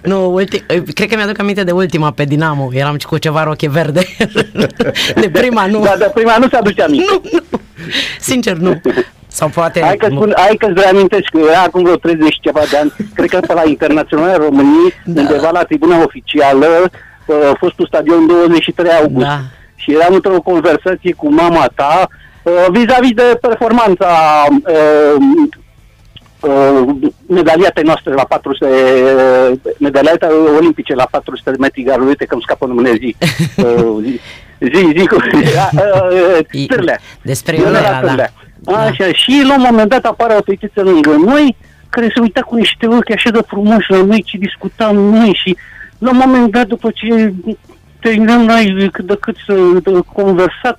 Nu, 0.02 0.32
ulti, 0.32 0.60
cred 0.94 1.08
că 1.08 1.16
mi-aduc 1.16 1.38
aminte 1.38 1.64
de 1.64 1.70
ultima 1.70 2.10
pe 2.10 2.24
Dinamo. 2.24 2.68
Eram 2.72 2.96
cu 3.08 3.18
ceva 3.18 3.44
roche 3.44 3.68
verde. 3.68 4.00
De 5.14 5.30
prima 5.32 5.66
nu. 5.66 5.80
Da, 5.80 5.94
de 5.98 6.10
prima 6.14 6.36
nu 6.38 6.48
se 6.48 6.56
aduce 6.56 6.82
aminte. 6.82 7.04
Nu, 7.08 7.20
nu. 7.32 7.60
Sincer, 8.20 8.56
nu. 8.56 8.80
Sau 9.26 9.48
poate... 9.48 9.80
Hai 9.82 9.96
că 9.96 10.06
spun, 10.10 10.32
hai 10.36 10.56
că 10.58 10.66
îți 10.66 10.80
reamintești 10.82 11.30
că 11.30 11.38
era 11.50 11.62
acum 11.62 11.82
vreo 11.82 11.96
30 11.96 12.32
și 12.32 12.40
ceva 12.40 12.60
de 12.70 12.76
ani, 12.76 12.92
cred 13.14 13.28
că 13.28 13.40
pe 13.46 13.52
la 13.52 13.62
Internațional 13.66 14.36
României, 14.36 14.92
da. 15.04 15.20
undeva 15.20 15.50
la 15.50 15.62
tribuna 15.62 16.02
oficială, 16.02 16.90
uh, 17.26 17.36
a 17.50 17.56
fost 17.58 17.78
un 17.78 17.86
stadion 17.86 18.26
23 18.26 18.90
august. 18.90 19.26
Da. 19.26 19.40
Și 19.74 19.92
eram 19.92 20.14
într-o 20.14 20.40
conversație 20.40 21.12
cu 21.12 21.32
mama 21.32 21.66
ta 21.74 22.08
uh, 22.08 22.29
vis-a-vis 22.70 23.12
de 23.14 23.38
performanța 23.40 24.08
uh, 24.48 25.22
uh, 26.40 27.10
medaliate 27.26 27.82
noastre 27.82 28.12
la 28.12 28.24
400, 28.24 28.66
uh, 28.66 29.72
medaliate 29.78 30.26
olimpice 30.56 30.94
la 30.94 31.08
400 31.10 31.50
de 31.50 31.56
metri 31.60 31.82
garul, 31.82 32.06
uite 32.06 32.24
că 32.24 32.34
îmi 32.34 32.42
scapă 32.42 32.66
numele 32.66 32.96
zi. 32.96 33.16
Uh, 33.60 33.96
zi, 34.02 34.20
zi, 34.74 34.98
zi, 34.98 35.06
cu, 35.06 35.14
uh, 35.14 35.68
uh, 36.52 36.66
Târlea. 36.66 36.98
Despre 37.22 37.56
Ionela 37.56 37.78
Ionela, 37.78 38.00
da. 38.00 38.06
Târlea. 38.06 38.32
Așa, 38.66 39.12
și 39.12 39.42
la 39.46 39.54
un 39.54 39.64
moment 39.70 39.88
dat 39.88 40.04
apare 40.04 40.34
o 40.34 40.42
fetiță 40.42 40.82
lângă 40.82 41.10
noi, 41.10 41.56
care 41.88 42.10
se 42.14 42.20
uita 42.20 42.40
cu 42.40 42.56
niște 42.56 42.86
ochi 42.86 43.10
așa 43.10 43.30
de 43.30 43.40
frumoși 43.46 43.90
la 43.90 44.02
noi, 44.02 44.22
ce 44.22 44.36
discutam 44.38 44.96
noi 44.96 45.38
și 45.42 45.56
la 45.98 46.10
un 46.10 46.16
moment 46.24 46.50
dat, 46.50 46.66
după 46.66 46.90
ce 46.94 47.32
terminăm 48.00 48.42
noi 48.42 48.88
cât 48.92 49.04
de 49.06 49.16
cât 49.20 49.36
să 49.46 49.54
de 49.82 49.90
conversat 50.12 50.76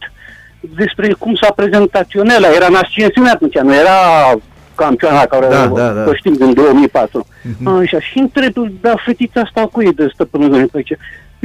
despre 0.76 1.14
cum 1.20 1.36
s-a 1.36 1.51
prezentat 1.55 2.12
Ionela, 2.12 2.47
era 2.55 2.66
în 2.70 2.76
ascensiune 2.76 3.30
atunci, 3.30 3.57
nu 3.57 3.74
era 3.76 3.97
campioana 4.76 5.22
care 5.26 5.47
Da, 5.49 5.68
o, 5.72 5.76
da, 5.76 5.89
da. 5.89 6.03
o 6.09 6.14
știm 6.14 6.34
din 6.34 6.53
2004. 6.53 7.28
Așa, 7.82 7.99
și 7.99 8.18
întreb, 8.20 8.53
da, 8.82 8.93
fetița 9.05 9.41
asta 9.41 9.62
cu 9.72 9.82
ei 9.84 9.93
de 9.93 10.09
stăpânul 10.14 10.68
pe 10.72 10.82
ce? 10.82 10.97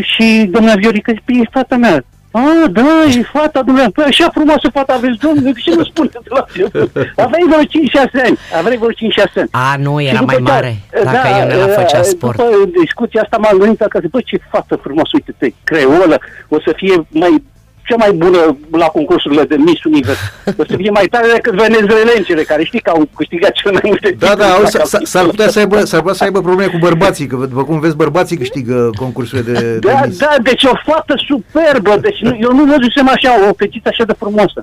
Și 0.03 0.49
doamna 0.51 0.75
Viorica 0.75 1.13
zice, 1.13 1.41
e 1.41 1.49
fata 1.53 1.77
mea. 1.77 2.05
A, 2.31 2.41
da, 2.71 2.83
e 3.19 3.23
fata 3.23 3.63
dumneavoastră. 3.63 4.03
Păi 4.03 4.05
așa 4.05 4.29
frumoasă 4.35 4.69
fata 4.73 4.93
aveți, 4.93 5.19
domnule, 5.19 5.51
de 5.51 5.61
ce 5.61 5.75
nu 5.75 5.85
spuneți 5.85 6.17
la 6.29 6.45
început? 6.49 6.91
Aveai 7.17 7.45
vreo 7.49 7.63
5-6 7.63 8.25
ani. 8.27 8.39
Aveai 8.59 8.77
vreo 8.77 8.91
5-6 8.91 9.33
ani. 9.35 9.49
A, 9.51 9.77
nu, 9.79 9.99
Și 9.99 10.07
era 10.07 10.19
după 10.19 10.33
mai 10.33 10.37
ce- 10.45 10.51
mare 10.53 10.77
dacă 11.05 11.29
da, 11.31 11.37
Ionela 11.39 11.67
făcea 11.67 12.03
sport. 12.03 12.37
După 12.37 12.51
discuția 12.83 13.21
asta 13.23 13.37
m-am 13.37 13.59
gândit 13.59 13.81
acasă, 13.81 14.07
bă, 14.11 14.21
ce 14.25 14.41
fată 14.51 14.77
frumoasă, 14.77 15.11
uite-te, 15.13 15.49
creolă, 15.65 16.19
o 16.49 16.57
să 16.61 16.73
fie 16.77 17.07
mai 17.09 17.43
cea 17.89 17.97
mai 17.97 18.13
bună 18.13 18.57
la 18.71 18.87
concursurile 18.87 19.45
de 19.45 19.57
Miss 19.57 19.85
Univers. 19.85 20.19
O 20.61 20.65
să 20.69 20.77
fie 20.77 20.91
mai 20.91 21.07
tare 21.07 21.27
decât 21.35 21.55
venezuelencele, 21.55 22.43
care 22.43 22.65
știi 22.65 22.81
că 22.81 22.91
au 22.91 23.09
câștigat 23.17 23.53
cel 23.53 23.73
mai 23.73 23.81
multe 23.85 24.09
Da, 24.19 24.27
titluri 24.27 24.41
da, 24.41 24.47
la 24.49 24.55
auzi, 24.55 24.71
s- 24.71 24.75
s- 24.75 24.77
capitol. 24.77 25.05
s-ar 25.07 25.25
putea 25.25 25.49
să 25.49 25.59
aibă, 25.59 25.85
s-ar 25.85 26.01
putea 26.01 26.15
să 26.15 26.25
aibă 26.25 26.41
probleme 26.41 26.71
cu 26.71 26.79
bărbații, 26.79 27.27
că 27.27 27.37
după 27.37 27.65
cum 27.65 27.81
vezi, 27.81 27.97
bărbații 27.97 28.37
câștigă 28.37 28.91
concursurile 28.99 29.53
de, 29.53 29.61
de 29.61 29.79
Da, 29.79 30.01
Miss. 30.07 30.19
da, 30.19 30.35
deci 30.43 30.65
o 30.65 30.75
fată 30.87 31.15
superbă, 31.29 31.97
deci 32.01 32.21
nu, 32.21 32.37
eu 32.41 32.53
nu 32.53 32.65
văzusem 32.65 33.09
așa, 33.09 33.49
o 33.49 33.53
fetiță 33.57 33.89
așa 33.93 34.05
de 34.05 34.15
frumoasă. 34.19 34.61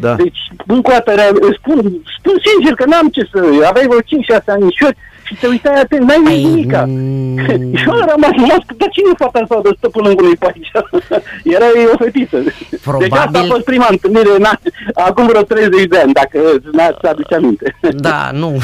Da. 0.00 0.14
Deci, 0.14 0.38
încă 0.66 0.90
o 0.90 0.92
dată, 0.92 1.10
rea- 1.14 1.30
îți 1.48 1.58
spun, 1.60 1.76
spun 2.18 2.36
sincer 2.48 2.74
că 2.74 2.84
n-am 2.86 3.08
ce 3.08 3.22
să, 3.32 3.38
aveai 3.68 3.86
vreo 3.86 4.00
5-6 4.00 4.44
anișori 4.46 4.96
și 4.96 5.15
te 5.40 5.46
uitai 5.46 5.74
atent, 5.80 6.02
n-ai 6.08 6.22
Ai, 6.26 6.42
nimica. 6.44 6.84
mm. 6.88 7.36
Și 7.78 7.84
eu 7.86 7.92
am 7.92 8.06
rămas 8.14 8.30
rămas, 8.36 8.62
dar 8.80 8.88
cine 8.94 9.08
e 9.12 9.22
fata 9.24 9.38
asta 9.42 9.60
de 9.62 9.70
stăpân 9.78 10.02
lângului 10.06 10.36
pe 10.36 10.46
aici? 10.54 10.70
Era 11.56 11.64
ei 11.80 11.86
o 11.92 11.96
fetiță. 12.04 12.36
Deci 12.38 12.54
asta 12.62 12.90
a 12.90 12.90
Probabil- 12.90 13.50
fost 13.50 13.64
prima 13.64 13.86
întâlnire, 13.90 14.36
na, 14.38 14.58
acum 14.94 15.26
vreo 15.26 15.42
30 15.42 15.84
de 15.86 15.98
ani, 15.98 16.12
dacă 16.12 16.38
n-ați 16.72 17.06
aduce 17.06 17.34
aminte. 17.34 17.76
Da, 18.08 18.30
nu. 18.32 18.50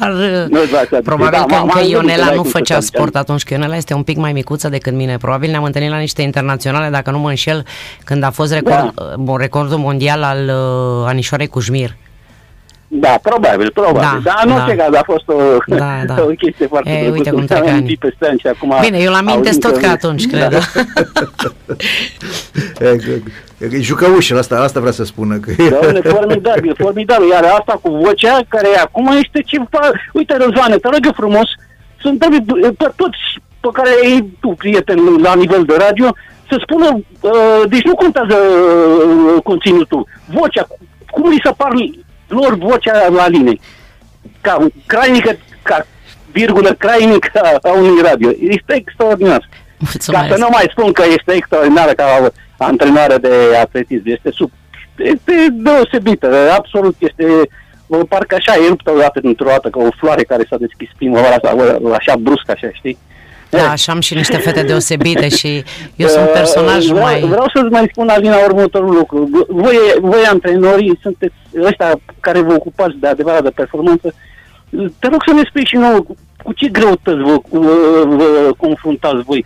Dar 0.00 0.10
Nu-ți 0.10 0.70
dați 0.70 0.74
aminte. 0.74 1.00
probabil 1.10 1.38
Da, 1.38 1.44
că 1.44 1.52
m-am 1.54 1.62
încă 1.62 1.78
gândit 1.78 1.94
că 1.96 2.00
Ionela 2.06 2.24
n-ai 2.24 2.34
nu 2.34 2.40
cum 2.42 2.50
să 2.50 2.56
făcea 2.56 2.64
te 2.66 2.74
aduci 2.74 2.86
sport 2.86 3.00
aminte. 3.00 3.18
atunci, 3.18 3.42
că 3.42 3.54
Ionela 3.54 3.76
este 3.76 3.94
un 3.94 4.02
pic 4.02 4.16
mai 4.16 4.32
micuță 4.32 4.68
decât 4.68 4.92
mine. 4.92 5.16
Probabil 5.16 5.50
ne-am 5.50 5.64
întâlnit 5.64 5.90
la 5.90 5.98
niște 5.98 6.22
internaționale, 6.22 6.88
dacă 6.90 7.10
nu 7.10 7.18
mă 7.18 7.28
înșel, 7.28 7.64
când 8.04 8.22
a 8.24 8.30
fost 8.30 8.52
record, 8.52 8.94
da. 8.94 9.36
recordul 9.36 9.78
mondial 9.78 10.22
al 10.22 10.38
uh, 10.48 11.06
Anișoarei 11.08 11.46
Cujmir. 11.46 11.96
Da, 12.90 13.18
probabil, 13.22 13.70
probabil. 13.70 14.00
Da, 14.00 14.20
Da, 14.24 14.30
Dar 14.30 14.40
în 14.44 14.48
da. 14.50 14.54
orice 14.62 14.76
caz 14.76 14.94
a 14.94 15.02
fost 15.04 15.28
o, 15.28 15.34
Da, 15.66 16.00
da. 16.14 16.22
o 16.22 16.26
chestie 16.26 16.66
foarte 16.66 16.90
E, 16.90 16.92
drăguță. 16.92 17.12
uite 17.16 17.30
cum 17.30 17.38
Mi-am 17.38 17.46
trec 17.46 17.62
ani. 17.62 17.70
amintit 17.70 17.98
peste 17.98 18.26
ani 18.28 18.38
și 18.38 18.46
acum... 18.46 18.74
Bine, 18.80 18.98
eu 18.98 19.10
l-amintesc 19.10 19.64
auzim 19.64 19.70
tot 19.70 19.76
ca 19.80 19.90
atunci, 19.90 20.26
cred. 20.26 20.48
Da. 20.50 20.58
E, 22.80 22.86
e, 23.58 23.66
e 23.76 23.80
jucăușul, 23.80 24.38
asta, 24.38 24.56
asta 24.60 24.80
vrea 24.80 24.92
să 24.92 25.04
spună. 25.04 25.36
Că 25.38 25.50
Doamne, 25.80 26.00
formidabil, 26.00 26.74
formidabil. 26.84 27.28
Iar 27.28 27.44
asta 27.44 27.78
cu 27.82 27.90
vocea 27.90 28.40
care 28.48 28.68
acum 28.82 29.06
este 29.06 29.42
ceva... 29.46 29.80
Uite, 30.12 30.36
Răzvane, 30.36 30.76
te 30.76 30.88
rog 30.88 31.00
eu 31.04 31.12
frumos 31.16 31.48
să 32.02 32.08
întrebi 32.08 32.40
pe 32.76 32.92
toți 32.96 33.18
pe 33.60 33.68
care 33.72 33.90
ei 34.02 34.28
tu, 34.40 34.48
prieten, 34.48 34.98
la 35.22 35.34
nivel 35.34 35.62
de 35.64 35.74
radio, 35.78 36.08
să 36.48 36.56
spună, 36.66 36.88
uh, 37.20 37.62
deci 37.68 37.82
nu 37.82 37.94
contează 37.94 38.36
uh, 38.36 39.42
conținutul, 39.42 40.06
vocea, 40.38 40.66
cum 41.10 41.28
li 41.30 41.40
se 41.44 41.50
par 41.56 41.72
lor 42.28 42.54
vocea 42.54 43.08
la 43.08 43.28
linii. 43.28 43.60
Ca 44.40 44.66
crainică, 44.86 45.36
ca 45.62 45.86
virgulă 46.32 46.74
crainică 46.78 47.40
a 47.62 47.70
unui 47.72 48.02
radio. 48.02 48.30
Este 48.40 48.74
extraordinar. 48.74 49.38
Ca 49.40 49.56
Mulțumesc. 49.78 50.32
să 50.32 50.38
nu 50.38 50.48
mai 50.50 50.66
spun 50.70 50.92
că 50.92 51.02
este 51.08 51.32
extraordinară 51.32 51.92
ca 51.92 52.30
antrenare 52.56 53.16
de 53.16 53.56
atletism. 53.60 54.02
Este, 54.04 54.30
sub, 54.30 54.50
este 54.96 55.32
deosebită. 55.52 56.50
Absolut 56.56 56.96
este... 56.98 57.24
bă, 57.86 57.96
Parcă 57.96 58.34
așa 58.34 58.54
e 58.54 58.68
ruptă 58.68 58.90
odată 58.90 59.20
dintr-o 59.20 59.48
dată, 59.48 59.68
ca 59.68 59.80
o 59.80 59.88
floare 59.98 60.22
care 60.22 60.46
s-a 60.48 60.56
deschis 60.56 60.88
primăvara 60.96 61.34
asta, 61.34 61.52
bă, 61.56 61.94
așa 61.98 62.16
brusc, 62.16 62.50
așa, 62.50 62.68
știi? 62.72 62.98
Da, 63.50 63.70
așa 63.70 63.92
am 63.92 64.00
și 64.00 64.14
niște 64.14 64.36
fete 64.36 64.62
deosebite 64.62 65.28
și 65.28 65.64
eu 65.96 66.08
sunt 66.08 66.26
un 66.26 66.32
personaj 66.32 66.84
Uh, 66.84 66.90
vreau, 66.90 67.04
mai... 67.04 67.20
Vreau 67.20 67.50
să-ți 67.54 67.70
mai 67.70 67.88
spun, 67.92 68.08
Alina, 68.08 68.36
următorul 68.36 68.94
lucru. 68.94 69.46
Voi, 69.48 69.76
voi 70.00 70.22
antrenorii, 70.28 70.98
sunteți 71.02 71.34
ăștia 71.62 72.00
care 72.20 72.40
vă 72.40 72.52
ocupați 72.52 72.96
de 73.00 73.06
adevărat 73.06 73.42
de 73.42 73.50
performanță, 73.50 74.14
te 74.98 75.08
rog 75.08 75.22
să 75.26 75.34
ne 75.34 75.42
spui 75.48 75.64
și 75.64 75.76
nouă 75.76 76.00
cu, 76.00 76.16
cu 76.42 76.52
ce 76.52 76.68
greutăți 76.68 77.22
vă, 77.22 77.38
cu, 77.38 77.58
vă 78.06 78.52
confruntați 78.56 79.22
voi. 79.22 79.44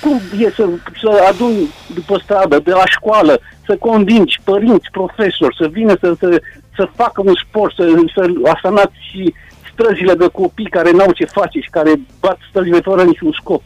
Cum 0.00 0.20
e 0.38 0.50
să, 0.50 0.68
să 1.00 1.08
aduni 1.28 1.68
după 1.94 2.20
stradă, 2.22 2.60
de 2.64 2.70
la 2.70 2.86
școală, 2.86 3.40
să 3.66 3.76
convingi 3.76 4.40
părinți, 4.44 4.88
profesori, 4.90 5.56
să 5.56 5.68
vină 5.70 5.96
să, 6.00 6.14
să, 6.18 6.40
să 6.76 6.88
facă 6.94 7.22
un 7.24 7.34
sport, 7.48 7.74
să, 7.74 7.88
să 8.14 8.26
asanați 8.52 8.94
și 9.10 9.34
străzile 9.74 10.14
de 10.14 10.28
copii 10.32 10.74
care 10.76 10.90
n-au 10.90 11.12
ce 11.12 11.24
face 11.24 11.58
și 11.58 11.70
care 11.70 11.92
bat 12.20 12.38
străzile 12.48 12.80
fără 12.80 13.02
niciun 13.02 13.32
scop. 13.40 13.62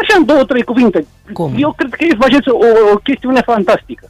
Așa, 0.00 0.14
în 0.18 0.24
două, 0.24 0.44
trei 0.44 0.62
cuvinte. 0.62 1.06
Cum? 1.32 1.54
Eu 1.58 1.72
cred 1.76 1.90
că 1.90 2.16
faceți 2.18 2.48
o, 2.48 2.56
o 2.92 2.96
chestiune 2.96 3.40
fantastică. 3.40 4.08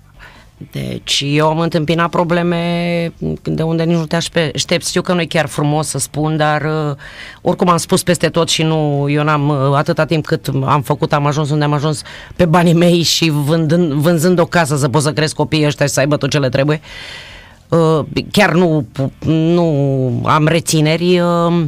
Deci 0.70 1.22
eu 1.26 1.48
am 1.48 1.58
întâmpinat 1.58 2.10
probleme 2.10 3.12
de 3.42 3.62
unde 3.62 3.82
nici 3.82 3.96
nu 3.96 4.06
te 4.06 4.16
aștepți. 4.16 4.88
Știu 4.88 5.02
că 5.02 5.12
nu 5.12 5.20
e 5.20 5.26
chiar 5.26 5.46
frumos 5.46 5.88
să 5.88 5.98
spun, 5.98 6.36
dar 6.36 6.62
uh, 6.62 6.96
oricum 7.42 7.68
am 7.68 7.76
spus 7.76 8.02
peste 8.02 8.28
tot 8.28 8.48
și 8.48 8.62
nu, 8.62 9.06
eu 9.08 9.22
n-am 9.22 9.48
uh, 9.48 9.56
atâta 9.74 10.04
timp 10.04 10.26
cât 10.26 10.48
am 10.64 10.82
făcut, 10.82 11.12
am 11.12 11.26
ajuns 11.26 11.50
unde 11.50 11.64
am 11.64 11.72
ajuns 11.72 12.02
pe 12.36 12.44
banii 12.44 12.74
mei 12.74 13.02
și 13.02 13.30
vândând, 13.30 13.92
vânzând 13.92 14.38
o 14.38 14.44
casă 14.44 14.76
să 14.76 14.88
pot 14.88 15.02
să 15.02 15.12
cresc 15.12 15.34
copiii 15.34 15.66
ăștia 15.66 15.86
și 15.86 15.92
să 15.92 16.00
aibă 16.00 16.16
tot 16.16 16.30
ce 16.30 16.38
le 16.38 16.48
trebuie. 16.48 16.80
Uh, 16.82 17.33
chiar 18.30 18.52
nu, 18.52 18.86
nu 19.26 20.22
am 20.24 20.46
rețineri. 20.46 21.20
Uh, 21.20 21.64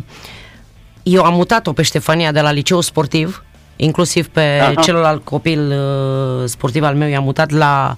eu 1.03 1.23
am 1.23 1.35
mutat-o 1.35 1.73
pe 1.73 1.83
Ștefania 1.83 2.33
de 2.33 2.41
la 2.41 2.51
liceu 2.51 2.81
sportiv, 2.81 3.45
inclusiv 3.77 4.27
pe 4.29 4.59
Aha. 4.61 4.81
celălalt 4.81 5.25
copil 5.25 5.73
uh, 5.73 6.45
sportiv 6.45 6.83
al 6.83 6.95
meu, 6.95 7.09
i-am 7.09 7.25
mutat 7.25 7.51
la 7.51 7.97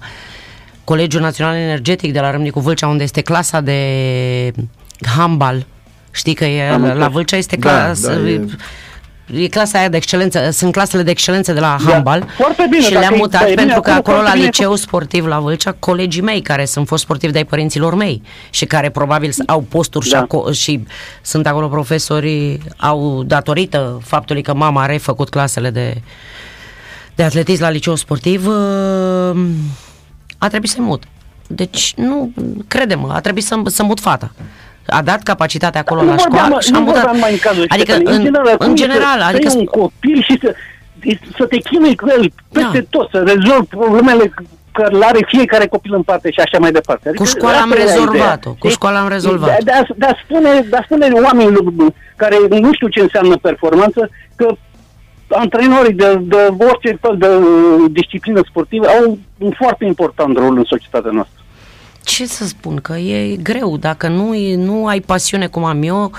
Colegiul 0.83 1.21
Național 1.21 1.55
Energetic 1.55 2.13
de 2.13 2.19
la 2.19 2.31
Râmnicu 2.31 2.59
Vâlcea, 2.59 2.87
unde 2.87 3.03
este 3.03 3.21
clasa 3.21 3.61
de 3.61 4.51
handbal. 5.17 5.65
Știi 6.11 6.33
că 6.33 6.45
e, 6.45 6.69
Am 6.69 6.81
la, 6.81 6.87
la 6.87 6.93
înțeles. 6.93 7.13
Vâlcea 7.13 7.37
este 7.37 7.55
Da, 7.55 7.69
clasă... 7.69 8.13
da, 8.13 8.29
e- 8.29 8.45
e 9.33 9.47
clasa 9.47 9.77
aia 9.79 9.89
de 9.89 9.97
excelență, 9.97 10.49
sunt 10.51 10.71
clasele 10.71 11.03
de 11.03 11.11
excelență 11.11 11.53
de 11.53 11.59
la 11.59 11.77
handbal 11.85 12.25
Foarte 12.37 12.65
bine, 12.69 12.81
și 12.83 12.89
dacă 12.89 12.99
le-am 12.99 13.13
e- 13.13 13.17
mutat 13.17 13.41
da, 13.41 13.47
e 13.47 13.49
bine 13.49 13.61
pentru 13.63 13.81
că 13.81 13.89
acolo, 13.91 14.01
acolo 14.01 14.15
la 14.17 14.21
foarte 14.23 14.37
bine 14.39 14.45
liceu 14.51 14.75
sportiv 14.75 15.25
la 15.25 15.39
Vâlcea, 15.39 15.71
colegii 15.79 16.21
mei 16.21 16.41
care 16.41 16.65
sunt 16.65 16.87
fost 16.87 17.03
sportivi 17.03 17.31
de-ai 17.31 17.45
părinților 17.45 17.95
mei 17.95 18.21
și 18.49 18.65
care 18.65 18.89
probabil 18.89 19.31
s- 19.31 19.37
au 19.45 19.61
posturi 19.61 20.05
și, 20.05 20.11
Da. 20.11 20.25
aco- 20.27 20.51
și 20.53 20.83
sunt 21.21 21.47
acolo 21.47 21.67
profesori, 21.67 22.59
au 22.77 23.23
datorită 23.23 24.01
faptului 24.03 24.41
că 24.41 24.53
mama 24.53 24.81
a 24.81 24.85
refăcut 24.85 25.29
clasele 25.29 25.69
de, 25.69 26.01
de 27.15 27.23
atletism 27.23 27.61
la 27.61 27.69
liceu 27.69 27.95
sportiv, 27.95 28.47
uh, 28.47 28.53
a 30.37 30.47
trebuit 30.47 30.69
să 30.69 30.77
mut. 30.81 31.03
Deci, 31.47 31.93
nu, 31.95 32.31
crede-mă, 32.67 33.11
a 33.13 33.19
trebuit 33.19 33.43
să, 33.43 33.55
să 33.65 33.83
mut 33.83 33.99
fata. 33.99 34.31
A 34.89 35.01
dat 35.01 35.23
capacitatea 35.23 35.79
acolo 35.81 36.01
Nu 36.01 36.07
la 36.07 36.15
vorbeam, 36.15 36.35
școală 36.35 36.53
mă, 36.55 36.61
și 36.61 36.71
nu 36.71 36.77
a 36.77 36.81
mutat. 36.81 36.95
vorbeam 37.01 37.19
mai 37.19 37.31
în 37.31 37.37
cazul 37.37 37.65
adică, 37.67 37.91
Ștefănei. 37.91 38.15
în, 38.17 38.23
general, 38.23 38.55
în 38.59 38.65
cum 38.67 38.75
general, 38.75 39.19
să, 39.19 39.25
adică 39.25 39.49
să 39.49 39.57
iei 39.57 39.67
un 39.73 39.81
copil 39.81 40.21
și 40.23 40.39
să, 40.41 40.55
să 41.37 41.45
te 41.45 41.57
chinui 41.57 41.95
cu 41.95 42.07
el 42.09 42.31
peste 42.51 42.79
Da. 42.79 42.85
tot, 42.89 43.09
să 43.11 43.17
rezolvi 43.33 43.67
problemele 43.67 44.33
care 44.71 44.95
le 44.95 45.05
are 45.05 45.19
fiecare 45.27 45.67
copil 45.67 45.93
în 45.93 46.01
parte 46.03 46.31
și 46.31 46.39
așa 46.39 46.57
mai 46.59 46.71
departe. 46.71 47.07
Adică 47.09 47.23
Cu 47.23 47.29
școala 47.29 47.57
am 47.57 47.63
asta 47.71 47.75
era 47.81 47.83
rezolvat-o, 47.91 48.15
ideea, 48.17 48.37
cu 48.37 48.55
știi? 48.57 48.69
școala 48.69 48.99
am 48.99 49.07
rezolvat. 49.07 49.49
De, 49.57 49.61
de, 49.63 49.71
a, 49.71 49.81
de, 49.95 50.05
a 50.05 50.15
spune, 50.23 50.49
de 50.69 50.75
a 50.75 50.81
spune 50.83 51.07
oamenilor 51.25 51.63
care 52.15 52.35
nu 52.49 52.73
știu 52.73 52.87
ce 52.87 52.99
înseamnă 52.99 53.37
performanță 53.37 54.09
că 54.35 54.47
antrenorii 55.29 55.93
de, 55.93 56.19
de 56.21 56.35
orice 56.59 56.97
fel 57.01 57.15
de 57.17 57.27
disciplină 57.91 58.41
sportivă 58.49 58.85
au 58.87 59.17
un 59.37 59.51
foarte 59.57 59.85
important 59.85 60.37
rol 60.37 60.57
în 60.57 60.63
societatea 60.63 61.11
noastră. 61.13 61.38
Ce 62.03 62.25
să 62.25 62.45
spun, 62.47 62.75
că 62.81 62.93
e 62.97 63.35
greu. 63.35 63.77
Dacă 63.77 64.07
nu, 64.07 64.33
e- 64.35 64.55
nu 64.55 64.87
ai 64.87 64.99
pasiune 64.99 65.47
cum 65.47 65.63
am 65.63 65.83
eu, 65.83 66.11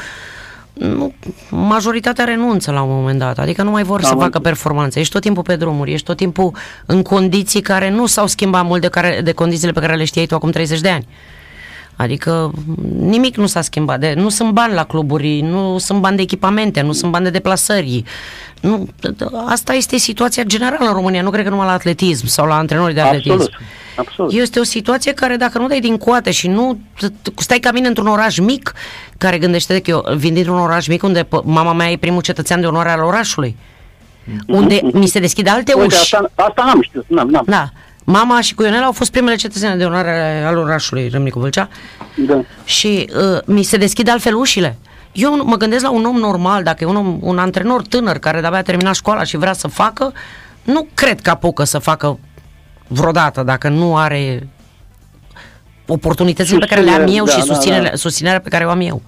nu, 0.73 1.13
majoritatea 1.51 2.25
renunță 2.25 2.71
la 2.71 2.83
un 2.83 2.91
moment 2.95 3.19
dat, 3.19 3.39
adică 3.39 3.63
nu 3.63 3.71
mai 3.71 3.83
vor 3.83 3.97
Am 3.99 4.03
să 4.03 4.11
facă 4.11 4.25
înțeles. 4.25 4.43
performanțe. 4.47 5.01
Ești 5.01 5.13
tot 5.13 5.23
timpul 5.23 5.43
pe 5.43 5.57
drumuri, 5.57 5.93
ești 5.93 6.07
tot 6.07 6.17
timpul 6.17 6.53
în 6.87 7.03
condiții 7.03 7.61
care 7.61 7.91
nu 7.91 8.07
s-au 8.07 8.27
schimbat 8.27 8.65
mult 8.65 8.81
de, 8.81 8.89
care, 8.89 9.21
de 9.25 9.33
condițiile 9.33 9.73
pe 9.73 9.81
care 9.81 9.95
le 9.97 10.05
știai 10.05 10.27
tu 10.27 10.35
acum 10.35 10.51
30 10.51 10.81
de 10.81 10.89
ani. 10.89 11.07
Adică 11.97 12.51
nimic 12.99 13.37
nu 13.37 13.47
s-a 13.47 13.61
schimbat. 13.61 14.01
De, 14.01 14.13
nu 14.17 14.29
sunt 14.29 14.51
bani 14.51 14.75
la 14.75 14.85
cluburi, 14.85 15.41
nu 15.41 15.79
sunt 15.79 16.01
bani 16.01 16.17
de 16.17 16.23
echipamente, 16.23 16.81
nu 16.81 16.93
sunt 16.93 17.11
bani 17.11 17.25
de 17.25 17.31
deplasări. 17.31 18.03
Nu, 18.61 18.89
asta 19.47 19.73
este 19.73 19.97
situația 19.97 20.43
generală 20.43 20.87
în 20.89 20.93
România. 20.95 21.23
Nu 21.23 21.31
cred 21.31 21.45
că 21.45 21.51
numai 21.51 21.67
la 21.67 21.73
atletism 21.73 22.27
sau 22.27 22.47
la 22.47 22.55
antrenori 22.57 22.95
de 22.95 23.01
atletism. 23.01 23.31
Absolut. 23.33 23.55
Absolut. 24.01 24.33
Este 24.33 24.59
o 24.61 24.63
situație 24.65 25.13
care 25.13 25.37
dacă 25.37 25.59
nu 25.59 25.67
dai 25.69 25.81
din 25.81 25.97
coate 25.97 26.31
și 26.31 26.49
nu 26.49 26.79
t- 26.99 27.35
stai 27.37 27.59
ca 27.59 27.73
mine 27.73 27.89
într-un 27.89 28.07
oraș 28.07 28.39
mic, 28.39 28.73
care 29.19 29.39
gândește 29.39 29.81
că 29.81 29.91
eu 29.91 30.05
vin 30.17 30.35
dintr-un 30.35 30.59
oraș 30.59 30.87
mic 30.87 31.03
unde 31.03 31.25
p- 31.25 31.43
mama 31.45 31.73
mea 31.73 31.91
e 31.91 31.97
primul 31.97 32.23
cetățean 32.23 32.61
de 32.61 32.67
onoare 32.67 32.91
al 32.91 33.01
orașului, 33.03 33.57
unde 34.47 34.81
mi 34.93 35.07
se 35.07 35.19
deschid 35.19 35.49
alte 35.49 35.73
Uite, 35.73 35.95
uși. 36.01 36.15
asta, 36.15 36.31
asta 36.35 36.63
n-am 36.65 36.83
știut. 36.83 37.05
N-am, 37.09 37.29
n-am. 37.29 37.45
Da. 37.47 37.69
Mama 38.05 38.41
și 38.41 38.55
cu 38.55 38.63
Ionela 38.63 38.85
au 38.85 38.93
fost 38.93 39.11
primele 39.11 39.37
cetățene 39.37 39.77
de 39.77 39.85
onoare 39.85 40.43
al 40.47 40.57
orașului 40.57 41.09
Râmnicu 41.09 41.39
Vâlcea 41.39 41.69
Da. 42.27 42.41
și 42.65 43.11
uh, 43.17 43.39
mi 43.45 43.63
se 43.63 43.77
deschid 43.77 44.09
altfel 44.09 44.35
ușile. 44.35 44.79
Eu 45.13 45.45
mă 45.45 45.57
gândesc 45.57 45.83
la 45.83 45.91
un 45.91 46.05
om 46.05 46.17
normal, 46.17 46.63
dacă 46.63 46.85
e 46.85 46.87
un, 46.87 46.97
om, 46.97 47.19
un 47.21 47.39
antrenor 47.39 47.83
tânăr 47.83 48.19
care 48.19 48.41
de-abia 48.41 48.59
a 48.59 48.63
terminat 48.63 48.95
școala 48.95 49.25
și 49.25 49.37
vrea 49.37 49.53
să 49.53 49.69
facă, 49.69 50.13
nu 50.63 50.87
cred 50.95 51.21
că 51.21 51.31
apucă 51.31 51.65
să 51.65 51.79
facă 51.79 52.19
vreodată 52.93 53.43
dacă 53.43 53.69
nu 53.69 53.97
are 53.97 54.49
oportunitățile 55.87 56.59
pe 56.59 56.67
care 56.67 56.81
le 56.81 56.91
am 56.91 57.07
Susținere, 57.07 57.19
eu 57.19 57.25
da, 57.25 57.31
și 57.31 57.39
da, 57.39 57.55
susținerea, 57.55 57.91
da. 57.91 57.97
susținerea 57.97 58.41
pe 58.41 58.49
care 58.49 58.65
o 58.65 58.71
am 58.71 58.81
eu. 58.81 59.03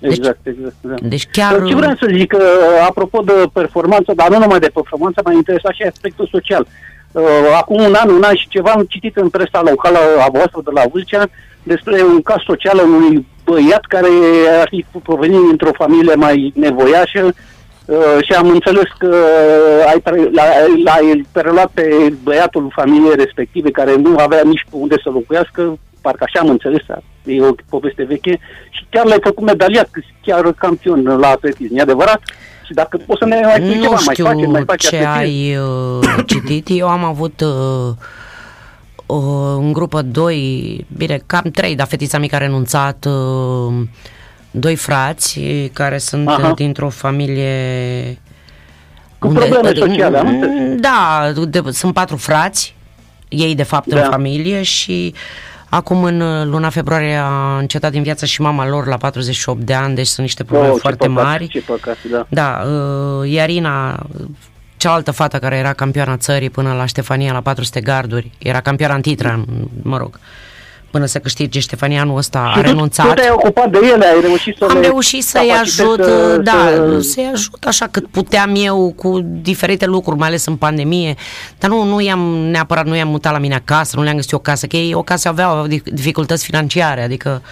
Exact, 0.00 0.46
exact. 0.46 0.74
Da. 0.80 0.94
Deci 1.02 1.26
chiar... 1.30 1.62
Ce 1.66 1.74
vreau 1.74 1.94
să 2.00 2.06
zic, 2.16 2.32
uh, 2.32 2.40
apropo 2.88 3.20
de 3.20 3.32
performanță, 3.52 4.12
dar 4.16 4.28
nu 4.28 4.38
numai 4.38 4.58
de 4.58 4.70
performanță, 4.74 5.20
m-a 5.24 5.32
interesat 5.32 5.72
și 5.72 5.82
aspectul 5.82 6.28
social. 6.32 6.66
Uh, 7.12 7.22
Acum 7.56 7.82
un 7.82 7.94
an, 7.94 8.08
un 8.08 8.22
an 8.22 8.34
și 8.34 8.48
ceva 8.48 8.70
am 8.70 8.84
citit 8.88 9.16
în 9.16 9.28
presa 9.28 9.62
locală 9.70 9.98
a 10.26 10.28
voastră 10.32 10.60
de 10.64 10.70
la 10.74 10.82
Vâlcea 10.92 11.26
despre 11.62 12.02
un 12.02 12.22
caz 12.22 12.40
social 12.46 12.78
al 12.78 12.88
unui 12.88 13.26
băiat 13.44 13.84
care 13.84 14.08
ar 14.60 14.68
fi 14.68 14.84
provenit 15.02 15.40
dintr-o 15.48 15.70
familie 15.72 16.14
mai 16.14 16.52
nevoiașă 16.54 17.34
uh, 17.88 18.18
și 18.24 18.32
am 18.32 18.48
înțeles 18.48 18.88
că 18.98 19.16
ai 19.86 20.00
pre- 20.00 20.30
l-ai, 20.32 20.82
l-ai 20.84 21.26
preluat 21.32 21.70
pe 21.74 22.12
băiatul 22.22 22.72
familiei 22.74 23.16
respective 23.16 23.70
care 23.70 23.96
nu 23.96 24.16
avea 24.16 24.40
nici 24.44 24.66
pe 24.70 24.76
unde 24.76 24.96
să 25.02 25.10
locuiască, 25.10 25.78
parcă 26.00 26.24
așa 26.24 26.40
am 26.40 26.48
înțeles, 26.50 26.82
e 27.24 27.42
o 27.42 27.50
poveste 27.68 28.02
veche, 28.04 28.38
și 28.70 28.86
chiar 28.90 29.04
l-ai 29.04 29.18
făcut 29.22 29.44
medaliat, 29.44 29.88
chiar 30.22 30.52
campion 30.52 31.02
la 31.04 31.28
atletism, 31.28 31.76
e 31.76 31.80
adevărat? 31.80 32.20
Și 32.66 32.74
dacă 32.74 32.96
poți 33.06 33.18
să 33.18 33.24
ne 33.24 33.40
mai 33.40 33.54
spui 33.54 33.74
Nu 33.74 33.82
ceva, 33.82 33.88
mai 34.04 34.14
știu 34.14 34.24
face, 34.24 34.46
mai 34.46 34.62
face 34.66 34.88
ce 34.88 34.96
atletism? 34.96 35.18
ai 35.18 35.56
uh, 35.56 36.24
citit. 36.30 36.66
Eu 36.80 36.88
am 36.88 37.04
avut 37.04 37.40
uh, 37.40 37.90
uh, 39.06 39.56
în 39.58 39.72
grupă 39.72 40.02
doi, 40.02 40.86
bine, 40.96 41.20
cam 41.26 41.50
trei, 41.52 41.76
dar 41.76 41.86
fetița 41.86 42.18
mică 42.18 42.34
a 42.34 42.38
renunțat, 42.38 43.04
uh, 43.04 43.74
doi 44.50 44.76
frați 44.76 45.40
eh, 45.40 45.70
care 45.72 45.98
sunt 45.98 46.28
Aha. 46.28 46.48
uh, 46.48 46.54
dintr-o 46.54 46.88
familie 46.88 48.18
Cu 49.18 49.28
probleme 49.28 49.68
uh, 49.68 49.76
sociale, 49.76 50.18
am 50.18 50.28
înțeles. 50.28 50.80
Da, 50.80 51.32
de, 51.48 51.62
sunt 51.70 51.94
patru 51.94 52.16
frați, 52.16 52.74
ei 53.28 53.54
de 53.54 53.62
fapt 53.62 53.86
Da. 53.88 54.00
în 54.00 54.10
familie 54.10 54.62
și 54.62 55.14
acum 55.68 56.04
în 56.04 56.20
uh, 56.20 56.44
luna 56.44 56.68
februarie 56.70 57.14
a 57.14 57.58
încetat 57.58 57.90
din 57.90 58.02
viață 58.02 58.26
și 58.26 58.40
mama 58.40 58.68
lor 58.68 58.86
la 58.86 58.96
48 58.96 59.60
de 59.60 59.74
ani, 59.74 59.94
deci 59.94 60.06
sunt 60.06 60.26
niște 60.26 60.44
probleme 60.44 60.68
Oh, 60.70 60.74
ce 60.74 60.80
foarte 60.80 61.06
păcat, 61.06 61.24
mari. 61.24 61.46
Ce 61.46 61.60
păcat, 61.60 61.96
da. 62.10 62.26
Da, 62.28 62.64
uh, 62.66 63.30
Iarina, 63.30 64.06
cealaltă 64.76 65.10
fată 65.10 65.38
care 65.38 65.56
era 65.56 65.72
campioana 65.72 66.16
țării 66.16 66.50
până 66.50 66.72
la 66.72 66.86
Ștefania 66.86 67.32
la 67.32 67.40
400 67.40 67.80
garduri, 67.80 68.30
era 68.38 68.60
campioana 68.60 68.94
în 68.94 69.00
titra, 69.00 69.44
mă 69.82 69.96
rog, 69.96 70.18
până 70.90 71.06
să 71.06 71.18
câștige 71.18 71.60
Ștefania 71.60 72.00
anul 72.00 72.16
ăsta, 72.16 72.38
a 72.38 72.52
Și 72.56 72.60
tu- 72.60 72.66
renunțat. 72.66 73.06
Tu 73.06 73.12
te-ai 73.14 73.30
ocupat 73.32 73.70
de 73.70 73.78
ele, 73.92 74.06
ai 74.06 74.20
reușit 74.20 74.56
să 74.56 74.64
Am 74.70 74.76
le 74.78 74.86
reușit 74.86 75.24
să-i 75.24 75.46
capacitezi 75.48 75.80
ajut, 75.82 76.02
să- 76.04 76.40
da, 76.42 76.52
să- 76.74 77.00
să-i 77.00 77.30
ajut 77.32 77.64
așa 77.66 77.86
cât 77.86 78.06
puteam 78.06 78.52
eu 78.56 78.92
cu 78.96 79.20
diferite 79.42 79.86
lucruri, 79.86 80.18
mai 80.18 80.28
ales 80.28 80.46
în 80.46 80.56
pandemie, 80.56 81.14
dar 81.58 81.70
nu, 81.70 81.82
nu 81.84 82.00
i-am 82.00 82.20
neapărat, 82.50 82.86
nu 82.86 82.96
i-am 82.96 83.08
mutat 83.08 83.32
la 83.32 83.38
mine 83.38 83.54
acasă, 83.54 83.96
nu 83.96 84.02
le-am 84.02 84.16
găsit 84.16 84.32
o 84.32 84.38
casă, 84.38 84.66
că 84.66 84.76
ei 84.76 84.94
o 84.94 85.02
casă 85.02 85.28
aveau, 85.28 85.50
aveau 85.50 85.66
dif- 85.68 85.92
dificultăți 85.92 86.44
financiare, 86.44 87.02
adică 87.02 87.42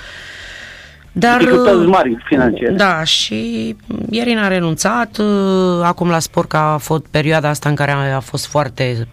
dar, 1.19 1.39
Dificultăți 1.39 1.87
mari 1.87 2.17
financiare. 2.25 2.73
Da, 2.73 3.05
și 3.05 3.77
Irina 4.11 4.45
a 4.45 4.49
renunțat, 4.49 5.19
uh, 5.19 5.81
acum 5.83 6.09
la 6.09 6.19
sport 6.19 6.49
că 6.49 6.57
a 6.57 6.77
fost 6.77 7.05
perioada 7.11 7.49
asta 7.49 7.69
în 7.69 7.75
care 7.75 7.91
a, 7.91 8.15
a 8.15 8.21
fost 8.21 8.47
foarte, 8.47 9.09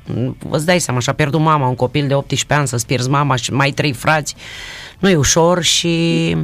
îți 0.50 0.66
dai 0.66 0.80
seama, 0.80 1.00
și-a 1.00 1.14
pierdut 1.14 1.40
mama, 1.40 1.68
un 1.68 1.76
copil 1.76 2.08
de 2.08 2.14
18 2.14 2.54
ani, 2.54 2.68
să-ți 2.68 2.86
pierzi 2.86 3.10
mama 3.10 3.36
și 3.36 3.54
mai 3.54 3.72
trei 3.72 3.94
frați, 3.94 4.36
nu 5.00 5.10
e 5.10 5.16
ușor 5.16 5.62
și 5.62 6.36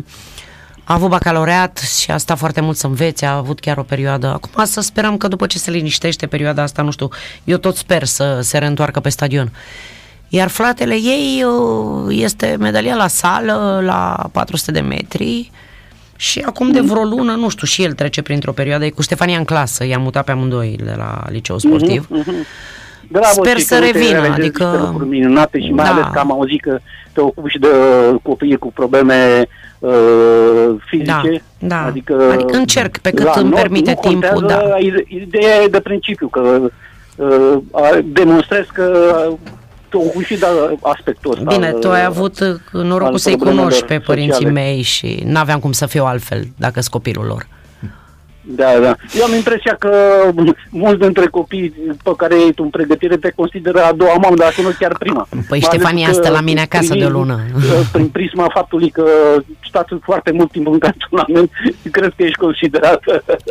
a 0.83 0.93
avut 0.93 1.09
bacalaureat 1.09 1.77
și 1.77 2.11
a 2.11 2.17
stat 2.17 2.37
foarte 2.37 2.61
mult 2.61 2.77
să 2.77 2.87
învețe, 2.87 3.25
a 3.25 3.35
avut 3.35 3.59
chiar 3.59 3.77
o 3.77 3.83
perioadă. 3.83 4.27
Acum 4.27 4.65
să 4.65 4.81
sperăm 4.81 5.17
că 5.17 5.27
după 5.27 5.45
ce 5.45 5.57
se 5.57 5.71
liniștește 5.71 6.27
perioada 6.27 6.61
asta, 6.61 6.81
nu 6.81 6.91
știu, 6.91 7.09
eu 7.43 7.57
tot 7.57 7.75
sper 7.75 8.03
să 8.03 8.39
se 8.41 8.57
reîntoarcă 8.57 8.99
pe 8.99 9.09
stadion. 9.09 9.51
Iar 10.29 10.47
fratele 10.47 10.93
ei 10.93 11.43
uh, 11.45 12.05
este 12.21 12.55
medalia 12.59 12.95
la 12.95 13.07
sală 13.07 13.79
la 13.83 14.29
400 14.31 14.71
de 14.71 14.79
metri 14.79 15.51
și 16.15 16.39
acum 16.45 16.71
de 16.71 16.79
vreo 16.79 17.03
lună, 17.03 17.31
nu 17.33 17.49
știu, 17.49 17.67
și 17.67 17.83
el 17.83 17.93
trece 17.93 18.21
printr-o 18.21 18.51
perioadă, 18.51 18.85
e 18.85 18.89
cu 18.89 19.01
Ștefania 19.01 19.37
în 19.37 19.43
clasă, 19.43 19.85
i-am 19.85 20.01
mutat 20.01 20.23
pe 20.23 20.31
amândoi 20.31 20.75
de 20.83 20.93
la 20.97 21.23
liceu 21.29 21.57
sportiv. 21.57 22.07
Bravo, 23.11 23.27
Sper 23.43 23.57
și 23.57 23.63
să 23.65 23.77
că, 23.79 23.85
uite, 23.85 23.97
revină, 23.97 24.11
realizezi 24.19 24.39
adică- 24.41 24.63
niște 24.69 24.85
lucruri 24.85 25.09
minunate 25.09 25.59
și 25.61 25.71
mai 25.71 25.85
Da. 25.85 25.91
ales 25.91 26.05
că 26.13 26.19
am 26.19 26.31
auzit 26.31 26.61
că 26.61 26.79
te 27.13 27.21
ocupi 27.21 27.49
și 27.49 27.59
de 27.59 27.67
copii 28.21 28.57
cu 28.57 28.71
probleme 28.71 29.47
uh, 29.79 30.69
fizice. 30.85 31.11
Da, 31.59 31.67
da. 31.67 31.85
Adică, 31.85 32.29
Adică 32.31 32.57
încerc 32.57 32.97
pe 32.97 33.09
cât 33.11 33.25
la 33.25 33.33
îmi 33.35 33.49
noi 33.49 33.59
permite 33.61 33.93
nu 34.03 34.09
timpul, 34.09 34.29
contează, 34.33 34.65
da. 34.69 34.77
Ideea 35.07 35.61
e 35.63 35.67
de 35.67 35.79
principiu, 35.79 36.27
că 36.27 36.59
uh, 37.15 37.57
a- 37.71 37.99
demonstrezi 38.03 38.71
că 38.73 38.93
te 39.89 39.97
ocupi 39.97 40.25
și 40.25 40.37
de 40.37 40.45
aspectul 40.81 41.31
ăsta. 41.31 41.43
Bine, 41.53 41.67
al- 41.67 41.73
tu 41.79 41.89
ai 41.91 42.03
avut 42.03 42.39
uh, 42.39 42.55
norocul 42.71 43.13
al 43.13 43.17
să-i 43.17 43.35
problemelor 43.35 43.65
cunoști 43.65 43.85
pe 43.85 43.99
părinții 43.99 44.31
sociale. 44.33 44.53
mei 44.53 44.81
și 44.81 45.21
n-aveam 45.25 45.59
cum 45.59 45.71
să 45.71 45.85
fiu 45.85 46.03
altfel 46.05 46.47
dacă 46.57 46.79
sunt 46.79 46.93
copilul 46.93 47.25
lor. 47.25 47.47
Da, 48.41 48.79
da. 48.81 48.95
Eu 49.17 49.23
am 49.23 49.33
impresia 49.33 49.75
că 49.79 49.91
mulți 50.69 50.99
dintre 50.99 51.25
copii 51.25 51.73
pe 52.03 52.11
care 52.17 52.33
ai 52.33 52.51
tu 52.55 52.63
în 52.63 52.69
pregătire 52.69 53.17
te 53.17 53.31
consideră 53.35 53.83
a 53.83 53.91
doua 53.91 54.13
mamă, 54.21 54.35
dacă 54.35 54.61
nu 54.61 54.69
chiar 54.79 54.95
prima. 54.97 55.27
Păi 55.29 55.43
Mai 55.49 55.59
Ștefania 55.59 56.03
ales 56.03 56.17
că 56.17 56.23
stă 56.23 56.33
la 56.33 56.41
mine 56.41 56.61
acasă 56.61 56.95
de 56.95 57.05
o 57.05 57.09
lună. 57.09 57.39
Prin 57.91 58.07
prisma 58.07 58.49
faptului 58.53 58.89
că 58.89 59.05
stați 59.67 59.93
foarte 60.01 60.31
mult 60.31 60.51
timp 60.51 60.67
în 60.67 60.79
cantonament, 60.79 61.51
cred 61.91 62.13
că 62.15 62.23
ești 62.23 62.37
considerat 62.37 63.03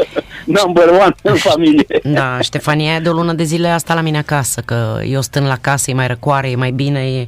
number 0.63 0.89
one 0.89 1.15
în 1.23 1.35
familie. 1.35 2.01
Da, 2.03 2.41
Ștefania 2.41 2.95
e 2.95 3.01
de 3.01 3.09
o 3.09 3.13
lună 3.13 3.33
de 3.33 3.43
zile 3.43 3.69
asta 3.69 3.95
la 3.95 4.01
mine 4.01 4.19
acasă, 4.19 4.63
că 4.65 5.01
eu 5.05 5.21
stând 5.21 5.47
la 5.47 5.57
casă, 5.61 5.91
e 5.91 5.95
mai 5.95 6.07
răcoare, 6.07 6.51
e 6.51 6.57
mai 6.57 6.71
bine, 6.71 7.01
e, 7.01 7.27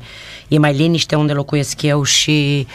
e 0.48 0.58
mai 0.58 0.72
liniște 0.72 1.14
unde 1.14 1.32
locuiesc 1.32 1.82
eu 1.82 2.02
și 2.02 2.66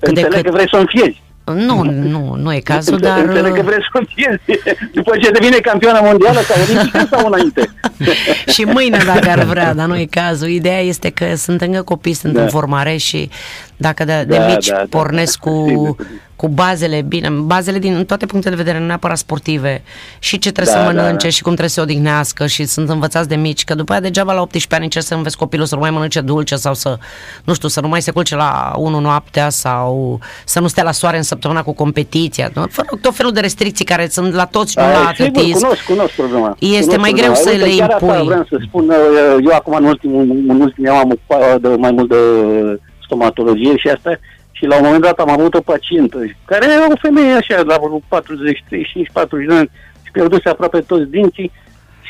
cât 0.00 0.14
de 0.14 0.20
Înțeleg 0.20 0.42
cât... 0.42 0.44
că 0.44 0.50
vrei 0.50 0.68
să 0.68 0.76
înfiezi. 0.76 1.22
Nu, 1.52 1.82
nu, 1.82 2.34
nu 2.38 2.52
e 2.52 2.58
cazul, 2.58 2.98
dar... 2.98 3.18
Înțeleg 3.18 3.54
că 3.54 3.62
vreți 3.62 3.84
să 3.92 4.02
pierzi 4.14 4.62
după 4.92 5.16
ce 5.22 5.30
devine 5.30 5.56
campioană 5.56 6.00
mondială 6.02 6.40
sau 6.40 6.56
olimpică 6.62 7.06
sau 7.10 7.26
înainte. 7.26 7.70
și 8.54 8.62
mâine 8.64 8.98
dacă 9.06 9.30
ar 9.30 9.42
vrea, 9.42 9.74
dar 9.74 9.86
nu 9.86 9.96
e 9.96 10.06
cazul. 10.10 10.48
Ideea 10.48 10.80
este 10.80 11.10
că 11.10 11.34
sunt 11.36 11.60
încă 11.60 11.82
copii, 11.82 12.12
sunt 12.14 12.32
Da. 12.32 12.42
în 12.42 12.48
formare 12.48 12.96
și 12.96 13.30
dacă 13.78 14.04
de, 14.04 14.24
de 14.28 14.36
Da, 14.36 14.46
mici 14.46 14.66
da, 14.68 14.76
da, 14.76 14.82
pornesc 14.90 15.38
da. 15.44 15.50
cu, 15.50 15.64
Sigur. 15.68 15.96
cu 16.36 16.48
bazele 16.48 17.00
bine, 17.02 17.28
bazele 17.28 17.78
din 17.78 18.04
toate 18.04 18.26
punctele 18.26 18.54
de 18.54 18.62
vedere, 18.62 18.80
nu 18.80 18.86
neapărat 18.86 19.16
sportive, 19.18 19.82
și 20.18 20.38
ce 20.38 20.52
trebuie 20.52 20.74
Da, 20.74 20.80
să 20.80 20.86
da, 20.86 20.92
mănânce 21.00 21.26
da. 21.26 21.32
și 21.32 21.42
cum 21.42 21.50
trebuie 21.50 21.68
să 21.68 21.74
se 21.74 21.80
odihnească 21.80 22.46
și 22.46 22.64
sunt 22.64 22.88
învățați 22.88 23.28
de 23.28 23.34
mici, 23.36 23.64
că 23.64 23.74
după 23.74 23.92
aia 23.92 24.00
degeaba 24.00 24.32
la 24.32 24.40
18 24.40 24.74
ani 24.74 24.84
încerci 24.84 25.04
să 25.04 25.14
înveți 25.14 25.36
copilul 25.36 25.66
să 25.66 25.74
nu 25.74 25.80
mai 25.80 25.90
mănânce 25.90 26.20
dulce 26.20 26.56
sau 26.56 26.74
să, 26.74 26.98
nu 27.44 27.54
știu, 27.54 27.68
să 27.68 27.80
nu 27.80 27.88
mai 27.88 28.02
se 28.02 28.10
culce 28.10 28.34
la 28.36 28.72
1 28.76 28.98
noaptea 29.00 29.48
sau 29.48 30.20
să 30.44 30.60
nu 30.60 30.66
stea 30.66 30.82
la 30.82 30.92
soare 30.92 31.16
în 31.16 31.22
săptămâna 31.22 31.62
cu 31.62 31.72
competiția, 31.72 32.50
nu? 32.54 32.64
Fără 32.70 32.88
tot 33.00 33.14
felul 33.14 33.32
de 33.32 33.40
restricții 33.40 33.84
care 33.84 34.08
sunt 34.08 34.34
la 34.34 34.44
toți, 34.44 34.78
nu 34.78 34.84
la 34.84 34.88
Ai, 34.88 34.94
sigur, 35.14 35.26
atletism. 35.28 35.60
cunosc, 35.60 35.82
cunosc 35.84 36.12
problema. 36.12 36.56
Este 36.58 36.78
Cunosc 36.78 36.98
mai 36.98 37.10
problema. 37.10 37.18
greu 37.32 37.34
să 37.34 37.50
Uite, 37.50 37.64
le 37.64 37.76
chiar 37.76 37.90
asta 37.90 38.04
impui. 38.06 38.26
vreau 38.26 38.46
să 38.48 38.56
spun, 38.66 38.88
uh, 38.88 39.44
eu 39.50 39.54
acum 39.54 39.74
în 39.74 39.84
ultimul, 39.84 40.20
în 40.48 40.60
ultimul 40.60 40.90
an 40.90 40.96
am 40.96 41.10
ocupat 41.10 41.60
de, 41.60 41.68
mai 41.68 41.90
mult 41.90 42.08
de 42.08 42.16
stomatologie 43.08 43.76
și 43.76 43.88
asta 43.88 44.12
și 44.52 44.64
la 44.66 44.76
un 44.76 44.84
moment 44.84 45.02
dat 45.02 45.18
am 45.18 45.30
avut 45.30 45.54
o 45.54 45.60
pacientă 45.60 46.18
care 46.44 46.64
era 46.64 46.86
o 46.92 47.02
femeie 47.06 47.32
așa, 47.32 47.56
la 47.56 47.76
vreo 47.82 48.00
40, 48.08 48.64
35, 48.68 49.08
40 49.12 49.46
de 49.46 49.54
ani 49.54 49.70
și 50.04 50.10
pierduse 50.12 50.48
aproape 50.48 50.80
toți 50.80 51.10
dinții 51.10 51.50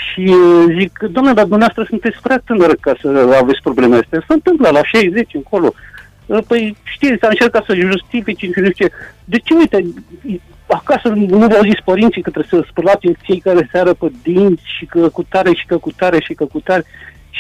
și 0.04 0.24
uh, 0.28 0.64
zic, 0.78 0.98
domnule, 0.98 1.34
dar 1.34 1.46
dumneavoastră 1.52 1.84
sunteți 1.88 2.18
prea 2.22 2.40
tânără 2.44 2.74
ca 2.80 2.92
să 3.00 3.36
aveți 3.42 3.62
probleme 3.62 3.96
astea. 3.96 4.24
Se 4.26 4.32
întâmplă 4.32 4.68
la 4.68 4.84
60 4.84 5.34
încolo. 5.34 5.72
Uh, 6.26 6.38
Păi 6.46 6.76
știți, 6.82 7.24
am 7.24 7.30
încercat 7.30 7.64
să 7.64 7.74
justifici 7.74 8.40
și 8.40 8.60
nu 8.60 8.70
știu 8.70 8.86
ce. 8.86 8.92
De 9.24 9.38
ce, 9.38 9.54
uite, 9.54 9.84
acasă 10.66 11.08
nu 11.08 11.46
v-au 11.46 11.62
zis 11.62 11.80
părinții 11.84 12.22
că 12.22 12.30
trebuie 12.30 12.62
să 12.62 12.68
spălați 12.70 13.06
în 13.06 13.14
fiecare 13.22 13.68
seară 13.72 13.92
pe 13.92 14.06
dinți 14.22 14.62
și 14.76 14.84
că 14.86 15.08
cu 15.08 15.22
tare 15.28 15.52
și 15.54 15.66
că 15.66 15.76
cu 15.76 15.92
tare 15.92 16.20
și 16.20 16.34
că 16.34 16.44
cu 16.44 16.60
tare. 16.60 16.84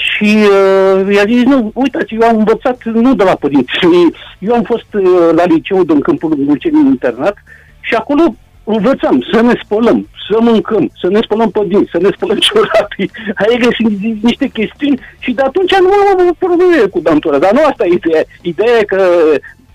Și 0.06 0.36
uh, 0.36 1.14
i-a 1.14 1.24
zis, 1.26 1.42
nu, 1.42 1.70
uitați, 1.74 2.14
eu 2.14 2.28
am 2.28 2.36
învățat 2.38 2.84
nu 2.84 3.14
de 3.14 3.24
la 3.24 3.34
părinți. 3.34 3.72
Eu 4.46 4.54
am 4.54 4.62
fost 4.62 4.94
uh, 4.94 5.02
la 5.36 5.44
liceu 5.44 5.84
din 5.84 6.00
câmpul 6.00 6.34
Mulcenii 6.36 6.86
internat 6.86 7.36
și 7.80 7.94
acolo 7.94 8.34
învățăm 8.64 9.24
să 9.32 9.40
ne 9.40 9.52
spălăm, 9.64 10.08
să 10.30 10.36
mâncăm, 10.40 10.90
să 11.00 11.08
ne 11.08 11.18
spălăm 11.22 11.50
pe 11.50 11.60
dinți, 11.66 11.90
să 11.90 11.98
ne 12.02 12.08
spălăm 12.16 12.36
ciorapii. 12.46 13.10
Ai 13.34 13.58
găsit 13.58 14.22
niște 14.22 14.46
chestiuni 14.46 15.00
și 15.18 15.32
de 15.32 15.42
atunci 15.42 15.74
nu 15.80 15.90
am 15.92 16.20
avut 16.20 16.36
probleme 16.38 16.76
cu 16.90 17.00
dantura. 17.00 17.38
Dar 17.38 17.52
nu 17.52 17.64
asta 17.64 17.86
e 17.86 17.92
ideea. 17.92 18.22
Ideea 18.42 18.78
e 18.78 18.84
că 18.84 19.02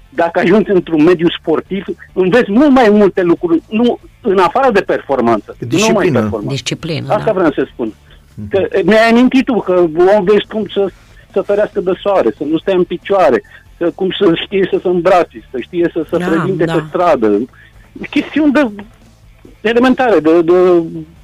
dacă 0.09 0.39
ajungi 0.39 0.71
într-un 0.71 1.03
mediu 1.03 1.27
sportiv, 1.39 1.85
înveți 2.13 2.51
mult 2.51 2.69
mai 2.69 2.89
multe 2.91 3.21
lucruri, 3.21 3.61
nu 3.69 3.99
în 4.21 4.37
afară 4.37 4.71
de 4.71 4.81
performanță. 4.81 5.55
Nu 5.59 5.67
Disciplină. 5.67 5.99
mai 5.99 6.11
performanță. 6.11 6.49
Disciplină, 6.49 7.05
Asta 7.13 7.25
da. 7.25 7.31
vreau 7.31 7.51
să 7.51 7.67
spun. 7.73 7.93
Că 8.49 8.67
mi-ai 8.83 9.09
amintit 9.09 9.45
tu 9.45 9.61
că 9.61 9.73
om 10.17 10.23
vezi 10.23 10.47
cum 10.51 10.65
să, 10.73 10.87
să 11.31 11.41
ferească 11.41 11.79
de 11.81 11.91
soare, 12.01 12.29
să 12.37 12.43
nu 12.43 12.57
stea 12.57 12.75
în 12.75 12.83
picioare, 12.83 13.43
să, 13.77 13.91
cum 13.95 14.09
să 14.19 14.31
știe 14.43 14.67
să 14.71 14.79
se 14.81 14.87
îmbrace, 14.87 15.43
să 15.51 15.57
știe 15.59 15.89
să 15.93 16.05
se 16.09 16.17
Da, 16.17 16.25
prezinte 16.27 16.63
da. 16.65 16.73
pe 16.73 16.83
stradă. 16.87 17.39
Chestiuni 18.09 18.51
de 18.53 18.67
elementare, 19.61 20.19
de, 20.19 20.41
de, 20.41 20.53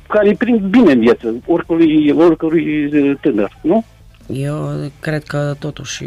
care 0.08 0.28
îi 0.28 0.36
prind 0.36 0.60
bine 0.60 0.92
în 0.92 1.00
viață, 1.00 1.36
oricărui, 1.46 2.12
oricărui 2.18 2.90
tânăr, 3.22 3.52
nu? 3.62 3.86
Eu 4.34 4.70
cred 5.00 5.24
că 5.24 5.54
totuși 5.60 6.04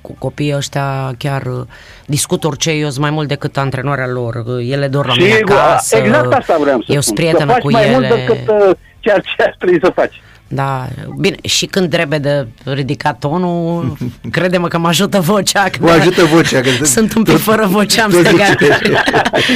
cu 0.00 0.16
copiii 0.18 0.54
ăștia 0.56 1.14
chiar 1.18 1.42
uh, 1.46 1.60
discut 2.06 2.44
orice, 2.44 2.70
eu 2.70 2.88
sunt 2.88 2.98
mai 3.00 3.10
mult 3.10 3.28
decât 3.28 3.56
antrenoarea 3.56 4.06
lor. 4.08 4.34
Uh, 4.46 4.70
Ele 4.70 4.86
dor 4.88 5.06
la 5.06 5.14
mine 5.18 5.28
Sigur, 5.34 5.56
acasă. 5.56 5.96
exact 5.96 6.32
asta 6.32 6.56
vreau 6.60 6.78
să 6.78 6.84
Eu 6.92 7.00
spun. 7.00 7.02
sunt 7.02 7.14
prietenă 7.14 7.44
să 7.46 7.52
faci 7.52 7.62
cu 7.62 7.70
mai 7.70 7.84
ele. 7.84 7.92
mult 7.92 8.08
decât 8.08 8.48
uh, 8.48 8.70
ceea 9.00 9.18
ce 9.18 9.42
ar 9.42 9.54
trebui 9.58 9.78
să 9.82 9.90
faci. 9.94 10.22
Da, 10.50 10.88
bine, 11.20 11.36
și 11.42 11.66
când 11.66 11.90
trebuie 11.90 12.18
de 12.18 12.46
ridicat 12.64 13.18
tonul, 13.18 13.96
crede-mă 14.30 14.68
că 14.68 14.78
mă 14.78 14.88
ajută 14.88 15.20
vocea. 15.20 15.62
că 15.62 15.78
Vă 15.80 15.90
ajută 15.90 16.24
vocea, 16.24 16.60
că 16.60 16.84
Sunt 16.84 17.14
un 17.14 17.22
pic 17.22 17.32
tot- 17.34 17.40
fără 17.42 17.66
voce, 17.66 18.00
am 18.00 18.10
tot 18.10 18.24
strigat. 18.24 18.48
zice. 18.48 18.78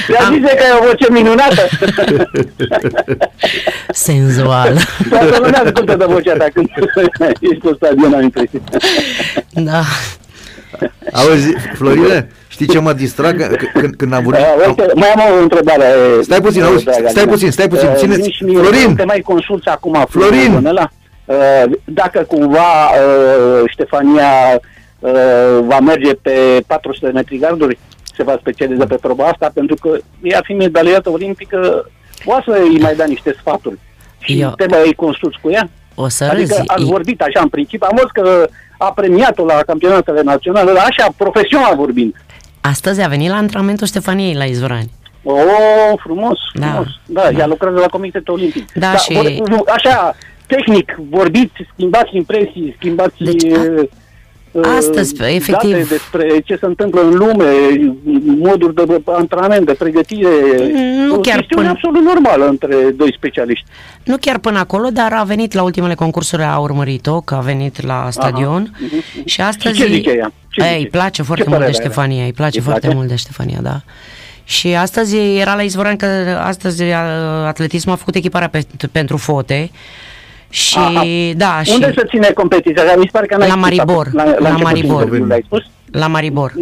Ți-a 0.06 0.24
Am- 0.26 0.32
zis 0.34 0.42
că 0.42 0.62
ai 0.62 0.78
o 0.80 0.84
voce 0.86 1.06
minunată. 1.10 1.68
Senzual. 3.88 4.76
Toată 5.08 5.36
lumea 5.42 5.62
ascultă 5.64 5.96
de 5.96 6.04
vocea 6.04 6.36
ta 6.36 6.46
când 6.54 6.68
ești 7.40 7.58
pe 7.62 7.70
stadion, 7.76 8.12
am 8.14 8.22
impresia. 8.22 8.60
Da. 9.50 9.82
Auzi, 11.12 11.54
Florine, 11.74 12.28
știi 12.48 12.66
ce 12.66 12.78
mă 12.78 12.92
distrag? 12.92 13.56
C- 13.56 13.72
Când, 13.72 13.94
când 13.96 14.12
am 14.12 14.22
vorbit... 14.22 14.42
Uh, 14.58 14.66
uite, 14.66 14.86
mai 14.94 15.08
am 15.08 15.20
o 15.38 15.42
întrebare. 15.42 15.84
Stai 16.22 16.40
puțin, 16.40 16.62
auzi, 16.62 16.84
dragă 16.84 17.08
stai 17.08 17.24
mea. 17.24 17.32
puțin, 17.32 17.50
stai 17.50 17.68
puțin, 17.68 17.88
Uh, 17.88 17.94
țineți- 17.96 18.22
zi 18.22 18.30
și 18.30 18.44
mie, 18.44 18.58
Florin! 18.58 18.94
Te 18.94 19.04
mai 19.04 19.20
consulți 19.20 19.68
acum, 19.68 20.04
Florin! 20.08 20.52
Ionela, 20.52 20.88
uh, 21.24 21.62
dacă 21.84 22.18
cumva 22.22 22.88
uh, 22.90 23.62
Ștefania 23.70 24.60
uh, 24.98 25.10
va 25.66 25.78
merge 25.80 26.14
pe 26.14 26.62
400 26.66 27.06
de 27.06 27.12
metri 27.12 27.38
garduri, 27.38 27.78
se 28.16 28.22
va 28.22 28.36
specializa 28.40 28.84
pe 28.86 28.94
proba 29.00 29.24
asta, 29.24 29.50
pentru 29.54 29.76
că 29.80 29.98
ea 30.22 30.40
fiind 30.44 30.60
medaliată 30.60 31.10
olimpică, 31.10 31.90
poate 32.24 32.44
să 32.46 32.58
îi 32.62 32.78
mai 32.80 32.94
da 32.94 33.04
niște 33.04 33.34
sfaturi. 33.40 33.78
Și 34.18 34.40
Eu- 34.40 34.50
te 34.56 34.66
mai 34.70 34.92
consulți 34.96 35.38
cu 35.42 35.50
ea? 35.50 35.68
O 35.94 36.08
să 36.08 36.24
Adică 36.24 36.54
râzi. 36.56 36.62
ați 36.68 36.84
vorbit 36.84 37.20
așa 37.22 37.40
în 37.40 37.48
principiu, 37.48 37.86
am 37.90 37.96
văzut 37.96 38.10
că 38.12 38.48
a 38.86 38.92
premiat-o 38.92 39.44
la 39.44 39.54
campionatele 39.66 40.22
naționale, 40.22 40.72
dar 40.72 40.86
așa, 40.88 41.12
profesional 41.16 41.76
vorbind. 41.76 42.14
Astăzi 42.60 43.02
a 43.02 43.08
venit 43.08 43.28
la 43.30 43.36
antrenamentul 43.36 43.86
Ștefaniei 43.86 44.34
la 44.34 44.44
Izvorani. 44.44 44.90
O, 45.24 45.32
frumos, 46.02 46.38
Da. 46.54 46.66
frumos. 46.66 46.86
Da, 47.06 47.20
Da. 47.22 47.38
ea 47.38 47.46
lucrează 47.46 47.78
la 47.78 47.86
Comitetul 47.86 48.34
Olimpic. 48.34 48.72
Da, 48.72 48.96
și- 48.96 49.12
vor- 49.12 49.62
așa, 49.74 50.14
tehnic, 50.46 50.96
vorbiți, 51.10 51.52
schimbați 51.72 52.16
impresii, 52.16 52.74
schimbați 52.78 53.14
Deci, 53.18 53.44
a- 53.44 53.60
uh, 53.60 53.66
uh, 53.78 53.88
astăzi, 54.76 55.14
efectiv- 55.22 55.70
date 55.72 55.86
despre 55.88 56.40
ce 56.44 56.56
se 56.60 56.66
întâmplă 56.66 57.00
în 57.02 57.14
lume, 57.14 57.44
moduri 58.38 58.74
de 58.74 59.02
antrenament, 59.04 59.66
de 59.66 59.72
pregătire. 59.72 60.28
Nu 61.06 61.14
o 61.14 61.18
chiar 61.18 61.36
chestiune 61.36 61.62
până- 61.62 61.68
absolut 61.68 62.02
normală 62.02 62.46
între 62.48 62.76
doi 62.96 63.14
specialiști. 63.16 63.64
Nu 64.04 64.16
chiar 64.16 64.38
până 64.38 64.58
acolo, 64.58 64.88
dar 64.92 65.12
a 65.12 65.22
venit 65.22 65.52
la 65.52 65.62
ultimele 65.62 65.94
concursuri, 65.94 66.42
a 66.42 66.58
urmărit-o, 66.58 67.20
că 67.20 67.34
a 67.34 67.40
venit 67.40 67.82
la 67.86 68.06
stadion 68.10 68.74
Mhm. 68.78 69.24
și 69.24 69.40
astăzi... 69.40 69.74
Și 69.76 69.82
ce 69.82 69.92
zice 69.92 70.10
ea? 70.10 70.32
Ce 70.48 70.60
Ei, 70.60 70.66
zice? 70.68 70.78
îi 70.78 70.86
place 70.86 71.22
foarte 71.22 71.42
Ce 71.44 71.48
mult 71.48 71.60
de 71.60 71.66
părere 71.66 71.82
are? 71.84 71.88
Ștefania, 71.92 72.24
îi 72.24 72.32
place 72.32 72.58
Îi 72.58 72.64
foarte 72.64 72.80
place? 72.80 72.96
mult 72.96 73.08
de 73.08 73.16
Ștefania, 73.16 73.58
da. 73.62 73.80
Și 74.44 74.74
astăzi 74.74 75.16
era 75.38 75.54
la 75.54 75.62
Izvoran 75.62 75.96
că 75.96 76.06
astăzi 76.42 76.82
a, 76.82 77.00
atletismul 77.46 77.94
a 77.94 77.98
făcut 77.98 78.14
echiparea 78.14 78.48
pe, 78.48 78.66
pentru 78.92 79.16
fote 79.16 79.70
și 80.52 80.78
Aha. 80.78 81.02
da, 81.36 81.60
și 81.62 81.70
Unde 81.72 81.92
se 81.96 82.04
ține 82.08 82.30
competiția? 82.34 82.82
Că 82.84 82.92
Mi 82.96 83.04
se 83.04 83.10
pare 83.12 83.26
că 83.26 83.36
n-ai 83.36 83.46
La 83.48 83.52
spus 83.54 83.64
Maribor, 83.64 84.06
acum, 84.06 84.18
La, 84.18 84.24
la 84.24 84.30
la, 84.30 84.34
începutul 84.48 84.62
Maribor. 84.64 84.92
interviului 84.94 85.28
L-ai 85.28 85.42
spus? 85.46 85.62
la 86.00 86.06
Maribor. 86.06 86.52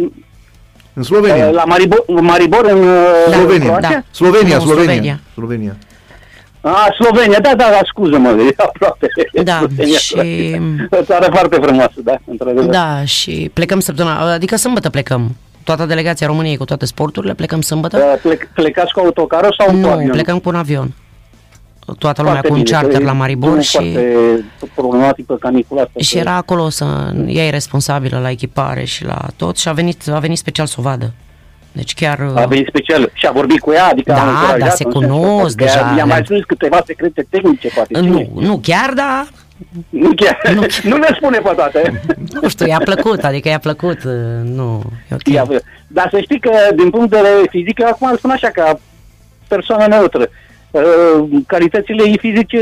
În 0.93 1.03
Slovenia. 1.03 1.47
Uh, 1.47 1.53
La 1.53 1.63
Maribor, 1.63 2.03
Maribor 2.07 2.65
în 2.65 2.81
Da. 3.29 3.35
Slovenia. 3.37 3.65
Croația? 3.67 3.89
Da. 3.89 4.03
Slovenia, 4.11 4.55
Nu, 4.57 4.61
Slovenia. 4.61 4.83
Slovenia. 4.93 5.19
Slovenia. 5.33 5.75
Ah, 6.61 6.87
Slovenia, 6.99 7.39
da, 7.39 7.49
da, 7.55 7.67
da, 7.69 7.79
scuză-mă, 7.85 8.29
e 8.29 8.53
aproape. 8.57 9.07
Da, 9.43 9.57
Slovenia, 9.57 9.97
și- 9.97 10.15
O 10.89 11.03
țară 11.03 11.27
foarte 11.31 11.57
frumoasă, 11.61 11.93
da, 12.03 12.15
într-adevăr. 12.25 12.63
Da, 12.65 13.05
și 13.05 13.49
plecăm 13.53 13.79
săptămâna, 13.79 14.31
adică 14.33 14.55
sâmbătă 14.55 14.89
plecăm. 14.89 15.35
Toată 15.63 15.85
delegația 15.85 16.27
României 16.27 16.57
cu 16.57 16.65
toate 16.65 16.85
sporturile, 16.85 17.33
plecăm 17.33 17.61
sâmbătă. 17.61 17.97
Uh, 17.97 18.19
Plec, 18.21 18.47
plecați 18.53 18.93
cu 18.93 18.99
autocarul 18.99 19.55
sau 19.57 19.67
cu 19.67 19.73
Nu, 19.75 19.91
avion? 19.91 20.09
plecăm 20.11 20.39
cu 20.39 20.49
un 20.49 20.55
avion. 20.55 20.93
Toată 21.97 22.21
lumea 22.21 22.39
Foarte 22.39 22.47
cu 22.47 22.53
un 22.53 22.61
bine, 22.63 22.77
charter 22.77 22.97
că 22.99 23.05
la 23.05 23.11
e 23.11 23.15
Maribor 23.15 23.45
drumul 23.47 23.63
și, 23.63 23.71
foarte 23.91 24.45
problematic 24.75 25.25
pe 25.25 25.33
canicula 25.39 25.81
asta. 25.81 25.99
și 25.99 26.13
că- 26.13 26.19
era 26.19 26.35
acolo 26.35 26.69
să 26.69 27.13
ea 27.27 27.45
e 27.45 27.49
responsabilă 27.49 28.19
la 28.19 28.29
echipare 28.29 28.83
și 28.83 29.05
la 29.05 29.27
tot 29.35 29.57
și 29.57 29.67
a 29.67 29.71
venit, 29.71 30.07
a 30.13 30.19
venit 30.19 30.37
special 30.37 30.65
să 30.65 30.75
o 30.79 30.81
vadă. 30.81 31.11
Deci 31.71 31.93
chiar... 31.93 32.31
A 32.35 32.45
venit 32.45 32.67
special 32.67 33.09
și 33.13 33.25
a 33.27 33.31
vorbit 33.31 33.59
cu 33.59 33.71
ea, 33.71 33.85
adică 33.87 34.11
Da, 34.11 34.21
a 34.21 34.29
încurajat 34.29 34.57
da, 34.59 34.69
se 34.69 34.83
în 34.85 34.91
sensul 34.91 35.09
cunosc 35.09 35.45
ăsta, 35.45 35.57
că 35.57 35.63
deja, 35.63 35.79
I-a 35.89 35.93
le-am- 35.95 36.07
mai 36.07 36.21
spus 36.25 36.43
câteva 36.47 36.81
secrete 36.85 37.25
tehnice, 37.29 37.67
poate. 37.75 37.99
nu, 37.99 38.03
cine? 38.17 38.29
nu 38.33 38.57
chiar, 38.57 38.93
dar 38.93 39.27
Nu 39.89 40.09
chiar. 40.15 40.39
Nu. 40.53 40.61
Nu 40.91 40.97
le 40.97 41.07
spune 41.15 41.37
pe 41.37 41.51
toate. 41.55 42.01
nu 42.41 42.49
știu, 42.49 42.65
i-a 42.67 42.81
plăcut, 42.83 43.23
adică 43.23 43.49
i-a 43.49 43.59
plăcut, 43.59 44.03
uh, 44.03 44.11
nu, 44.43 44.81
e 45.11 45.13
ok. 45.15 45.27
Ia, 45.27 45.43
vă- 45.43 45.61
Dar 45.87 46.07
să 46.11 46.19
știi 46.21 46.39
că, 46.39 46.51
din 46.75 46.89
punct 46.89 47.09
de 47.09 47.15
vedere 47.21 47.47
fizic, 47.49 47.79
eu 47.79 47.87
acum 47.87 48.07
îl 48.11 48.17
spun 48.17 48.29
așa, 48.29 48.47
ca 48.49 48.79
persoană 49.47 49.85
neutră, 49.87 50.19
uh, 50.19 50.27
calitățile 51.47 52.03
ei 52.03 52.17
fizice 52.19 52.57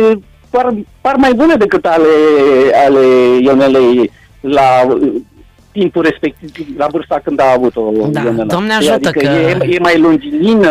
par, 0.50 0.74
par 1.02 1.16
mai 1.16 1.34
bune 1.34 1.56
decât 1.56 1.86
ale, 1.86 2.08
ale 2.86 3.06
Ionelei 3.42 4.12
la 4.40 4.86
uh, 4.88 5.12
timpul 5.72 6.04
respectiv, 6.04 6.68
la 6.78 6.88
vârsta 6.92 7.22
când 7.24 7.40
a 7.40 7.52
avut-o 7.56 7.92
Da, 8.12 8.22
Ionela. 8.22 8.44
Doamne 8.44 8.74
ajută 8.74 8.94
adică 8.94 9.12
că- 9.12 9.26
E, 9.66 9.74
e 9.74 9.80
mai 9.80 10.00
longilină, 10.00 10.70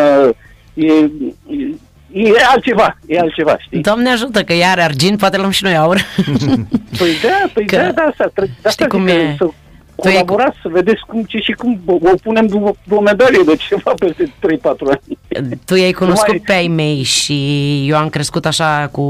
e, 0.74 0.86
e, 0.86 1.66
e 2.12 2.32
altceva, 2.52 2.98
e 3.06 3.18
altceva, 3.18 3.56
știi? 3.58 3.80
Doamne 3.80 4.10
ajută 4.10 4.42
că 4.42 4.52
ea 4.52 4.70
are 4.70 4.82
argint, 4.82 5.18
poate 5.18 5.36
luăm 5.36 5.50
și 5.50 5.64
noi 5.64 5.76
aur. 5.76 5.96
Păi 6.98 7.08
da, 7.22 7.48
păi 7.54 7.66
Că- 7.66 7.76
da, 7.76 7.90
da, 7.92 8.02
asta, 8.02 8.30
tre- 8.34 8.44
de 8.46 8.68
asta 8.68 8.70
știi 8.70 8.86
cum 8.98 9.06
zic 9.06 9.16
că 9.16 9.22
e? 9.22 9.34
Să, 9.38 9.48
Tu 10.02 10.08
ai- 10.08 10.12
colaborați 10.12 10.56
să 10.62 10.68
vedeți 10.68 11.00
cum, 11.06 11.22
ce 11.22 11.38
și 11.38 11.52
cum 11.52 11.80
o 11.86 11.92
o 11.92 12.14
punem 12.22 12.46
după 12.46 12.76
o 12.90 13.00
medalie 13.00 13.42
de 13.46 13.56
ceva 13.56 13.92
peste 13.98 14.32
3-4 14.38 14.62
ani. 14.90 15.18
Tu 15.64 15.74
i-ai 15.74 15.92
cunoscut 15.92 16.26
Numai- 16.26 16.42
pe 16.46 16.52
ai 16.52 16.68
mei 16.68 17.02
și 17.02 17.36
eu 17.88 17.96
am 17.96 18.08
crescut 18.08 18.46
așa 18.46 18.88
cu, 18.92 19.00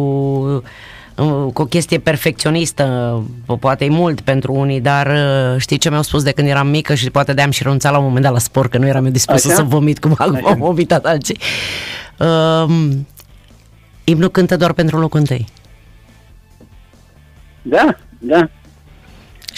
uh, 1.15 1.53
cu 1.53 1.63
o 1.63 1.65
chestie 1.65 1.99
perfecționistă, 1.99 3.23
po- 3.43 3.59
poate 3.61 3.85
e 3.85 3.89
mult 3.89 4.21
pentru 4.21 4.53
unii, 4.53 4.81
dar 4.81 5.07
uh, 5.07 5.61
știi 5.61 5.79
ce 5.79 5.91
mi-au 5.91 6.03
spus 6.03 6.23
de 6.23 6.33
când 6.33 6.49
eram 6.49 6.69
mică 6.69 6.95
și 6.95 7.11
poate 7.11 7.33
de-am 7.35 7.51
și 7.51 7.63
renunțat 7.63 7.93
la 7.93 7.99
un 7.99 8.05
moment 8.05 8.23
dat 8.25 8.33
la 8.33 8.39
sport, 8.39 8.71
că 8.71 8.79
nu 8.79 8.87
eram 8.87 9.05
eu 9.05 9.11
dispusă 9.11 9.47
Așa? 9.49 9.57
să 9.57 9.63
vomit 9.63 9.99
cum 9.99 10.15
Așa. 10.19 10.41
au 10.43 10.55
vomitat 10.55 11.05
alții. 11.05 11.39
Um, 12.19 13.07
imnul 14.05 14.29
cântă 14.31 14.57
doar 14.57 14.73
pentru 14.73 14.99
locul 14.99 15.19
întâi. 15.19 15.47
Da, 17.63 17.97
da. 18.19 18.49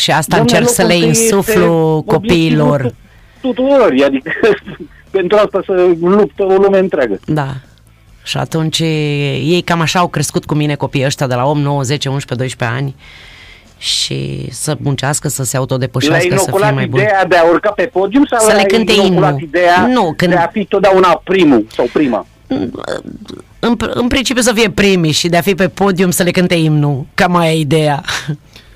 Și 0.00 0.10
asta 0.10 0.36
Domnule, 0.36 0.58
încerc 0.58 0.74
să 0.74 0.82
le 0.82 0.92
locul 0.92 1.06
întâi 1.06 1.22
este 1.22 1.34
insuflu 1.34 2.02
copiilor. 2.06 2.68
obiectivul 2.80 2.94
tu- 3.40 3.48
Tuturor, 3.52 3.94
adică 4.04 4.30
pentru 5.10 5.36
asta 5.36 5.60
să 5.66 5.86
luptă 6.00 6.42
o 6.44 6.54
lume 6.54 6.78
întreagă. 6.78 7.18
Da. 7.26 7.48
Și 8.22 8.36
atunci 8.36 8.78
ei 8.78 9.62
cam 9.64 9.80
așa 9.80 9.98
au 9.98 10.08
crescut 10.08 10.44
cu 10.44 10.54
mine 10.54 10.74
copiii 10.74 11.04
ăștia 11.04 11.26
de 11.26 11.34
la 11.34 11.46
8, 11.46 11.58
9, 11.58 11.82
10, 11.82 12.08
11, 12.08 12.34
12 12.34 12.78
ani 12.78 12.94
și 13.78 14.46
să 14.50 14.76
muncească, 14.80 15.28
să 15.28 15.34
se 15.42 15.48
Le-ai 15.50 15.60
autodepășească, 15.60 16.20
să 16.20 16.26
fie 16.28 16.34
inoculat 16.42 16.74
mai 16.74 16.86
bun. 16.86 17.00
ideea 17.00 17.26
de 17.26 17.36
a 17.36 17.44
urca 17.50 17.70
pe 17.70 17.82
podium 17.92 18.24
sau 18.24 18.38
Să 18.38 18.46
le 18.46 18.52
le-ai 18.52 18.64
cânte 18.66 18.92
inoculat 18.92 19.30
imnul. 19.30 19.42
ideea 19.42 19.86
Nu, 19.86 20.12
când- 20.16 20.30
de 20.32 20.36
a 20.38 20.46
fi 20.46 20.64
totdeauna 20.64 21.20
primul 21.24 21.66
sau 21.74 21.88
prima? 21.92 22.26
În, 23.58 23.76
în 23.94 24.08
principiu 24.08 24.42
să 24.42 24.52
fie 24.54 24.70
primii 24.70 25.12
și 25.12 25.28
de 25.28 25.36
a 25.36 25.40
fi 25.40 25.54
pe 25.54 25.68
podium 25.68 26.10
să 26.10 26.22
le 26.22 26.30
cânte 26.30 26.54
imnul. 26.54 27.06
Cam 27.14 27.32
mai 27.32 27.54
e 27.56 27.58
ideea. 27.58 28.02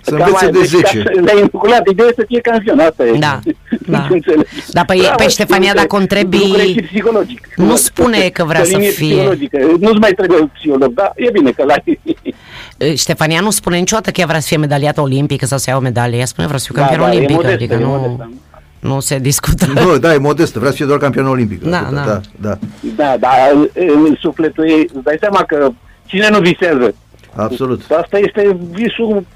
Să 0.05 0.15
Cam 0.15 0.27
învețe 0.27 0.45
mai- 0.45 0.53
de 0.53 0.59
deci 0.59 0.71
ca 0.83 0.89
10. 0.91 1.03
să 1.15 1.21
Le-ai 1.21 1.39
inoculat 1.39 1.89
ideea 1.91 2.09
să 2.17 2.25
fie 2.27 2.41
campion, 2.41 2.79
asta 2.79 3.05
e. 3.07 3.19
Da, 3.19 3.41
da. 3.95 4.07
Înțeleg. 4.11 4.47
Da, 4.71 4.85
pe- 4.85 4.97
Bravo, 5.01 5.15
pe 5.17 5.29
Ștefania, 5.29 5.69
uite, 5.69 5.81
dacă 5.81 5.97
o 5.97 5.99
întrebi, 5.99 6.37
lucru 6.39 6.61
e 6.61 6.65
și 6.67 6.83
psihologic. 6.83 7.49
nu 7.57 7.77
spune 7.77 8.29
că 8.29 8.45
vrea 8.45 8.61
Pe 8.61 8.67
să 8.67 8.77
linie 8.77 8.91
fie. 8.91 9.15
psihologică. 9.15 9.59
Nu-ți 9.81 9.99
mai 9.99 10.13
trebuie 10.13 10.51
psiholog, 10.59 10.93
dar 10.95 11.13
e 11.17 11.31
bine 11.33 11.51
că 11.51 11.65
l-ai. 11.65 12.01
Ștefania 12.97 13.41
nu 13.41 13.51
spune 13.51 13.79
niciodată 13.79 14.11
că 14.11 14.21
ea 14.21 14.27
vrea 14.27 14.41
să 14.41 14.47
fie 14.47 14.57
medaliată 14.57 15.01
olimpică 15.01 15.47
sau 15.47 15.59
să 15.59 15.71
ia 15.71 15.77
o 15.77 15.81
medalie. 15.81 16.19
Ea 16.19 16.25
spune 16.25 16.47
vreau 16.47 16.61
să 16.61 16.67
fiu 16.73 16.81
Da, 16.81 16.87
campion 16.87 17.07
da, 17.07 17.13
e 17.13 17.17
olimpic. 17.17 17.35
modestă, 17.37 17.55
adică 17.57 17.75
e 17.75 17.79
nu, 17.79 17.89
modestă. 17.89 18.31
nu 18.81 19.01
se 19.01 19.19
discută. 19.19 19.67
Nu, 19.75 19.99
da, 19.99 20.15
e 20.15 20.19
modestă, 20.19 20.59
vrea 20.59 20.71
să 20.71 20.77
fie 20.77 20.87
doar 20.87 20.99
campion 20.99 21.27
olimpic. 21.27 21.63
Da, 21.63 21.79
Atâta, 21.79 22.05
da. 22.05 22.21
da, 22.41 22.49
da, 22.51 22.59
Da, 22.97 23.17
dar 23.19 23.39
în 23.75 24.15
sufletul 24.21 24.69
ei, 24.69 24.89
îți 24.95 25.03
dai 25.05 25.17
seama 25.21 25.43
că 25.45 25.71
cine 26.07 26.29
nu 26.31 26.39
visează? 26.41 26.95
absolut. 27.37 27.81
Asta 28.03 28.19
este 28.19 28.57
visul 28.71 29.27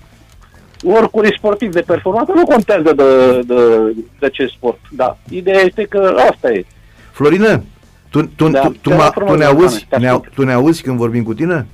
oricui 0.85 1.35
sportiv 1.37 1.73
de 1.73 1.81
performanță, 1.87 2.33
nu 2.35 2.45
contează 2.45 2.93
de, 2.97 3.41
de, 3.47 3.95
de 4.19 4.29
ce 4.29 4.47
sport. 4.57 4.79
Da, 4.91 5.17
ideea 5.31 5.61
este 5.61 5.83
că 5.85 6.15
asta 6.31 6.51
e. 6.53 6.65
Florine, 7.11 7.63
tu, 8.11 8.23
tu, 8.37 8.49
Da, 8.49 8.61
tu, 8.61 8.69
tu, 8.69 8.89
te 8.89 8.95
rog 8.95 8.99
mă- 8.99 9.11
frumos, 9.15 9.31
tu 9.33 9.39
ne 9.39 9.45
Ioane, 9.45 9.61
auzi? 9.63 9.87
te 9.89 9.99
Ne, 9.99 10.09
ascult. 10.09 10.33
tu 10.35 10.45
ne 10.45 10.53
auzi 10.53 10.83
când 10.83 10.97
vorbim 10.99 11.23
cu 11.23 11.35
tine? 11.35 11.67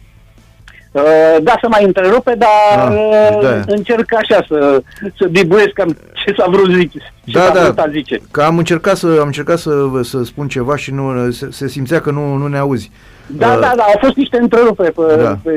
Uh, 0.93 1.03
da, 1.43 1.53
să 1.61 1.69
mai 1.71 1.85
întrerupe, 1.85 2.35
dar 2.39 2.89
Ah, 2.89 2.95
uh, 2.95 3.39
da. 3.43 3.61
încerc 3.67 4.15
așa 4.15 4.45
să, 4.49 4.83
să 5.19 5.27
dibuiesc 5.31 5.69
cam 5.73 5.97
ce 6.25 6.35
s-a 6.39 6.47
vrut 6.51 6.71
zice. 6.75 6.99
Ce 7.25 7.39
Da, 7.39 7.45
s-a 7.45 7.53
da. 7.53 7.63
vrut 7.63 7.79
a 7.79 7.89
zice. 7.91 8.21
Că 8.31 8.43
am 8.43 8.59
încercat 8.59 8.97
să 8.97 9.07
am 9.21 9.27
încercat 9.27 9.59
să, 9.59 9.71
să 10.03 10.23
spun 10.25 10.49
ceva 10.49 10.77
și 10.77 10.91
nu 10.93 11.31
se, 11.31 11.49
se 11.51 11.69
simțea 11.69 12.01
că 12.01 12.11
nu, 12.11 12.35
nu 12.35 12.47
ne 12.47 12.59
auzi. 12.59 12.91
Da, 13.27 13.47
Uh, 13.53 13.61
da, 13.61 13.73
da, 13.77 13.83
au 13.83 13.99
fost 14.01 14.17
niște 14.17 14.37
întreruperi 14.41 14.93
pe, 14.93 15.03
Da. 15.23 15.39
pe 15.43 15.53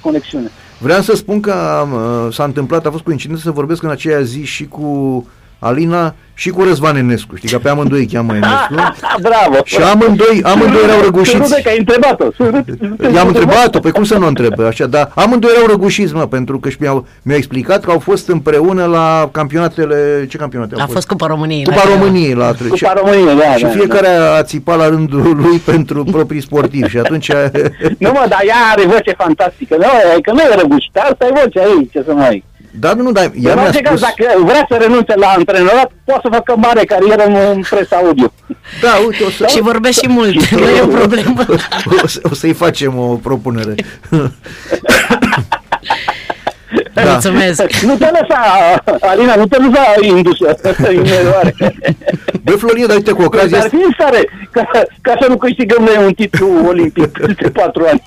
conexiune. 0.00 0.50
Vreau 0.78 1.00
să 1.00 1.14
spun 1.14 1.40
că 1.40 1.52
am, 1.52 1.92
uh, 1.92 2.32
s-a 2.32 2.44
întâmplat, 2.44 2.86
a 2.86 2.90
fost 2.90 3.02
coincidență 3.02 3.42
să 3.42 3.50
vorbesc 3.50 3.82
în 3.82 3.90
aceea 3.90 4.20
zi 4.20 4.44
și 4.44 4.66
cu 4.66 5.26
Alina 5.58 6.14
și 6.38 6.50
cu 6.50 6.62
Răzvan 6.62 6.96
Enescu. 6.96 7.36
Știi 7.36 7.48
că 7.48 7.58
pe 7.58 7.68
amândoi 7.68 7.98
îi 7.98 8.06
cheamă 8.06 8.32
Enescu. 8.34 8.74
Bravo! 9.26 9.56
Și 9.64 9.76
amândoi, 9.76 10.40
amândoi 10.44 10.82
erau 10.84 10.98
Să 10.98 11.04
răgușiți. 11.04 11.36
râde 11.36 11.60
că 11.62 11.68
ai 11.68 11.78
întrebat-o. 11.78 12.24
să 12.36 12.42
râde- 12.50 13.14
I-am 13.14 13.26
întrebat-o, 13.26 13.78
pe 13.80 13.90
cum 13.90 14.04
să 14.04 14.18
nu 14.18 14.24
o 14.24 14.28
întreb, 14.28 14.60
așa, 14.60 14.86
dar 14.86 15.10
amândoi 15.14 15.50
erau 15.54 15.66
răgușiți, 15.66 16.14
mă, 16.14 16.26
pentru 16.26 16.58
că 16.58 16.68
și 16.68 16.76
mi-au, 16.80 17.06
mi-au 17.22 17.38
explicat 17.38 17.84
că 17.84 17.90
au 17.90 17.98
fost 17.98 18.28
împreună 18.28 18.84
la 18.84 19.28
campionatele, 19.32 20.26
ce 20.30 20.36
campionate 20.36 20.74
au 20.74 20.80
A 20.82 20.86
fost 20.86 21.06
Cupa 21.06 21.26
României. 21.26 21.64
Cupa 21.64 21.82
la- 21.84 21.90
României 21.98 22.34
la 22.34 22.52
Cupa 22.68 22.92
României, 22.96 23.36
da, 23.38 23.54
Și 23.56 23.62
da, 23.62 23.68
fiecare 23.68 24.08
a 24.38 24.42
țipat 24.42 24.76
la 24.78 24.88
rândul 24.88 25.36
lui 25.36 25.58
pentru 25.58 26.04
proprii 26.04 26.40
sportivi 26.42 26.88
și 26.88 26.98
atunci 26.98 27.30
Nu 27.98 28.10
mă, 28.12 28.24
dar 28.28 28.42
ea 28.46 28.54
are 28.72 28.86
voce 28.86 29.14
fantastică. 29.18 29.76
Nu, 29.78 29.84
e 30.16 30.20
că 30.20 30.32
nu 30.32 30.40
e 30.40 30.54
răgușită, 30.60 31.00
asta 31.00 31.26
e 31.26 31.40
vocea 31.44 31.62
ei, 31.62 31.88
ce 31.92 32.02
să 32.06 32.12
mai... 32.14 32.44
Da, 32.70 32.94
nu, 32.94 33.02
nu, 33.02 33.12
dar 33.12 33.22
ea 33.22 33.52
În 33.52 33.58
mi-a 33.58 33.62
orice 33.62 33.80
caz, 33.80 33.98
spus 33.98 34.00
dacă 34.00 34.44
vrea 34.44 34.66
să 34.70 34.76
renunțe 34.80 35.14
la 35.16 35.26
antrenorat, 35.26 35.90
poate 36.04 36.20
să 36.22 36.28
facă 36.32 36.56
mare 36.56 36.84
carieră 36.84 37.24
în, 37.24 37.36
în 37.54 37.62
presa 37.70 37.96
audio. 37.96 38.32
Da, 38.80 38.90
uite, 39.06 39.24
o 39.24 39.30
să 39.30 39.46
Și 39.46 39.60
vorbesc 39.60 40.00
și 40.00 40.08
mult, 40.08 40.48
nu 40.60 40.68
e 40.68 40.80
o 40.82 40.86
problemă. 40.86 41.44
o, 42.02 42.06
să, 42.06 42.20
o 42.22 42.34
să-i 42.34 42.52
facem 42.52 42.98
o 42.98 43.14
propunere. 43.14 43.74
da. 47.04 47.10
Mulțumesc. 47.10 47.80
Nu 47.82 47.94
te 47.94 48.04
lăsa, 48.04 48.40
Alina, 49.00 49.34
nu 49.34 49.46
te 49.46 49.56
lăsa 49.56 49.82
indusă 50.00 50.56
în 50.78 51.04
eroare. 51.04 51.54
Băi, 52.42 52.56
Florin, 52.56 52.86
dar 52.86 52.96
uite, 52.96 53.12
cu 53.12 53.22
ocazia 53.22 53.56
Dar 53.56 53.58
asta... 53.58 53.76
fi 53.76 53.84
în 53.84 53.92
stare 53.92 54.28
ca, 54.50 54.70
ca 55.00 55.14
să 55.20 55.26
nu 55.28 55.36
câștigăm 55.36 55.84
noi 55.84 56.04
un 56.04 56.12
titlu 56.12 56.48
olimpic 56.66 57.18
peste 57.18 57.50
patru 57.50 57.84
ani. 57.90 58.02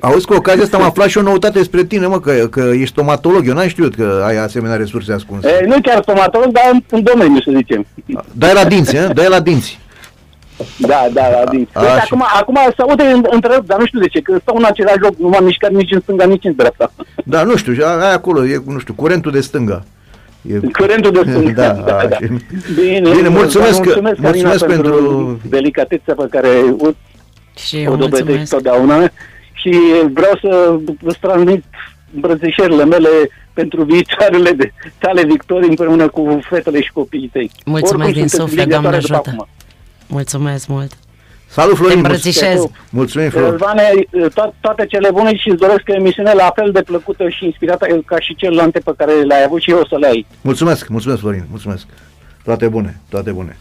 Auzi, 0.00 0.26
cu 0.26 0.34
ocazia 0.34 0.62
asta 0.62 0.76
am 0.76 0.82
aflat 0.82 1.08
și 1.08 1.18
o 1.18 1.22
noutate 1.22 1.58
despre 1.58 1.84
tine, 1.84 2.06
mă, 2.06 2.20
că, 2.20 2.32
că 2.50 2.70
ești 2.72 2.86
stomatolog. 2.86 3.46
Eu 3.46 3.54
n-am 3.54 3.68
știut 3.68 3.94
că 3.94 4.22
ai 4.26 4.36
asemenea 4.36 4.76
resurse 4.76 5.12
ascunse. 5.12 5.48
E, 5.48 5.66
nu 5.66 5.76
chiar 5.82 6.02
stomatolog, 6.02 6.52
dar 6.52 6.64
în, 6.72 6.82
în 6.90 7.02
domeniu, 7.02 7.40
să 7.40 7.52
zicem. 7.56 7.86
Dai 8.32 8.54
la 8.54 8.64
dinți, 8.64 8.96
eh? 8.96 9.06
Dai 9.14 9.28
la 9.28 9.40
dinți. 9.40 9.78
Da, 10.78 11.06
da, 11.12 11.22
da. 11.32 11.50
Din. 11.50 11.68
A, 11.72 11.80
Uite, 11.80 11.92
așa. 11.92 12.02
acum, 12.04 12.24
acum 12.40 12.56
se 12.76 12.82
aude 12.82 13.02
în- 13.02 13.26
întrerupt, 13.30 13.66
dar 13.66 13.78
nu 13.78 13.86
știu 13.86 14.00
de 14.00 14.06
ce, 14.08 14.20
că 14.20 14.38
stau 14.42 14.56
în 14.56 14.64
același 14.64 14.98
loc, 14.98 15.16
nu 15.18 15.28
m-am 15.28 15.44
mișcat 15.44 15.70
nici 15.70 15.90
în 15.92 16.00
stânga, 16.00 16.24
nici 16.24 16.44
în 16.44 16.54
dreapta. 16.56 16.92
Da, 17.24 17.42
nu 17.42 17.56
știu, 17.56 17.72
ai 17.86 18.12
acolo, 18.12 18.46
e, 18.46 18.62
nu 18.66 18.78
știu, 18.78 18.94
curentul 18.94 19.32
de 19.32 19.40
stânga. 19.40 19.84
E, 20.42 20.60
Curentul 20.78 21.10
de 21.12 21.30
stânga. 21.30 21.72
Da, 21.86 21.96
așa. 21.98 22.18
Bine, 22.74 23.10
Bine, 23.10 23.28
mulțumesc 23.28 23.72
vă 23.76 23.80
că- 23.80 24.00
mulțumesc, 24.00 24.18
mulțumesc 24.20 24.62
Alina, 24.64 24.82
pentru- 24.82 25.40
delicatețea 25.48 26.14
pe 26.14 26.26
care 26.30 26.48
o, 26.78 26.88
Și 27.56 27.76
o 27.76 27.78
eu 27.80 27.96
dovedesc 27.96 28.22
mulțumesc. 28.22 28.50
totdeauna 28.50 29.10
și 29.52 29.70
vreau 30.12 30.38
să 30.40 30.76
vă 31.00 31.12
transmit 31.20 31.64
îmbrățișările 32.14 32.84
mele 32.84 33.08
pentru 33.52 33.82
viitoarele 33.84 34.50
de 34.50 34.72
tale 34.98 35.24
victorii 35.24 35.68
împreună 35.68 36.08
cu 36.08 36.40
fetele 36.50 36.80
și 36.82 36.92
copiii 36.92 37.30
tăi. 37.32 37.50
Mulțumesc 37.64 37.94
Oricum 37.94 38.12
din 38.20 38.28
sunteți 38.28 38.50
suflet, 38.50 38.64
lideatoare 38.64 38.98
Doamne 38.98 39.22
după 39.22 39.30
ajută. 39.30 39.48
Acum. 40.06 40.16
Mulțumesc 40.16 40.66
mult. 40.66 40.92
Salut, 41.48 41.76
Florin! 41.76 41.94
Te 41.94 42.00
îmbrățișez. 42.06 42.64
Mulțumim, 42.90 43.30
Florin! 43.30 43.50
Răzvane, 43.50 43.90
to- 44.28 44.52
toate 44.60 44.86
cele 44.86 45.10
bune 45.12 45.36
și 45.36 45.48
îți 45.48 45.58
doresc 45.58 45.82
o 45.88 45.94
emisiune 45.94 46.32
la 46.32 46.52
fel 46.54 46.70
de 46.72 46.82
plăcută 46.82 47.28
și 47.28 47.44
inspirată 47.44 47.86
ca 48.04 48.20
și 48.20 48.34
celelalte 48.34 48.78
pe 48.78 48.92
care 48.96 49.12
le-ai 49.12 49.44
avut 49.44 49.60
și 49.60 49.70
eu 49.70 49.78
o 49.78 49.86
să 49.86 49.96
le 49.96 50.06
ai. 50.06 50.26
Mulțumesc, 50.40 50.88
mulțumesc, 50.88 51.20
Florin, 51.20 51.44
mulțumesc. 51.50 51.86
Toate 52.44 52.68
bune, 52.68 53.00
toate 53.08 53.30
bune. 53.30 53.56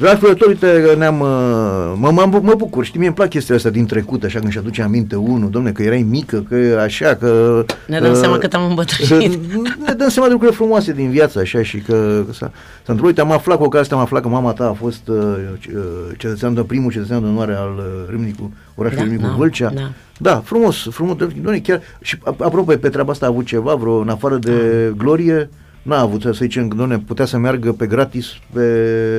Dragi 0.00 0.14
ascultători, 0.14 0.50
uite, 0.50 0.94
ne-am, 0.98 1.20
uh, 1.20 1.92
mă, 1.96 2.10
mă, 2.10 2.38
mă 2.42 2.54
bucur, 2.56 2.84
știi, 2.84 2.98
mie 2.98 3.06
îmi 3.06 3.16
plac 3.16 3.28
chestiile 3.28 3.56
astea 3.56 3.70
din 3.70 3.86
trecut, 3.86 4.22
așa 4.24 4.38
când 4.38 4.52
și 4.52 4.58
aduce 4.58 4.82
aminte 4.82 5.16
unul, 5.16 5.50
domne, 5.50 5.72
că 5.72 5.82
erai 5.82 6.06
mică, 6.08 6.44
că 6.48 6.78
așa, 6.82 7.14
că... 7.14 7.64
Ne 7.86 8.00
dăm 8.00 8.10
uh, 8.10 8.16
seama 8.16 8.38
cât 8.38 8.54
am 8.54 8.68
îmbătrânit. 8.68 9.38
Ne 9.86 9.92
dăm 9.92 10.08
seama 10.08 10.26
de 10.26 10.32
lucruri 10.32 10.54
frumoase 10.54 10.92
din 10.92 11.10
viață, 11.10 11.38
așa, 11.38 11.62
și 11.62 11.78
că, 11.78 12.22
că 12.26 12.32
s-a, 12.32 12.46
s-a 12.46 12.52
întâmplat, 12.78 13.06
uite, 13.06 13.20
am 13.20 13.32
aflat 13.32 13.56
cu 13.56 13.62
ocazia 13.62 13.80
asta, 13.80 13.94
am 13.94 14.00
aflat 14.00 14.22
că 14.22 14.28
mama 14.28 14.52
ta 14.52 14.68
a 14.68 14.72
fost 14.72 15.08
uh, 15.08 15.16
ce- 15.58 15.70
uh, 15.74 15.82
cetățean 16.18 16.54
de 16.54 16.62
primul 16.62 16.90
cetățean 16.92 17.20
de 17.22 17.26
onoare 17.26 17.54
al 17.54 17.74
uh, 17.76 18.10
Râmnicu, 18.10 18.52
orașului 18.74 19.02
Da, 19.04 19.10
Râmnicu 19.10 19.30
da, 19.30 19.36
Vâlcea. 19.36 19.70
da. 19.74 19.90
Da, 20.18 20.42
frumos, 20.44 20.86
frumos, 20.90 21.16
doamne, 21.16 21.58
chiar, 21.58 21.80
și 22.00 22.16
ap- 22.16 22.38
apropo, 22.38 22.72
pe 22.76 22.88
treaba 22.88 23.12
asta 23.12 23.26
a 23.26 23.28
avut 23.28 23.44
ceva, 23.46 23.74
vreo, 23.74 23.94
în 23.98 24.08
afară 24.08 24.36
de 24.36 24.52
glorie, 24.96 25.50
n-a 25.82 26.00
avut, 26.00 26.20
să 26.22 26.30
zicem, 26.32 26.68
doamne, 26.68 26.98
putea 27.06 27.24
să 27.24 27.38
meargă 27.38 27.72
pe 27.72 27.86
gratis 27.86 28.26
pe 28.52 28.60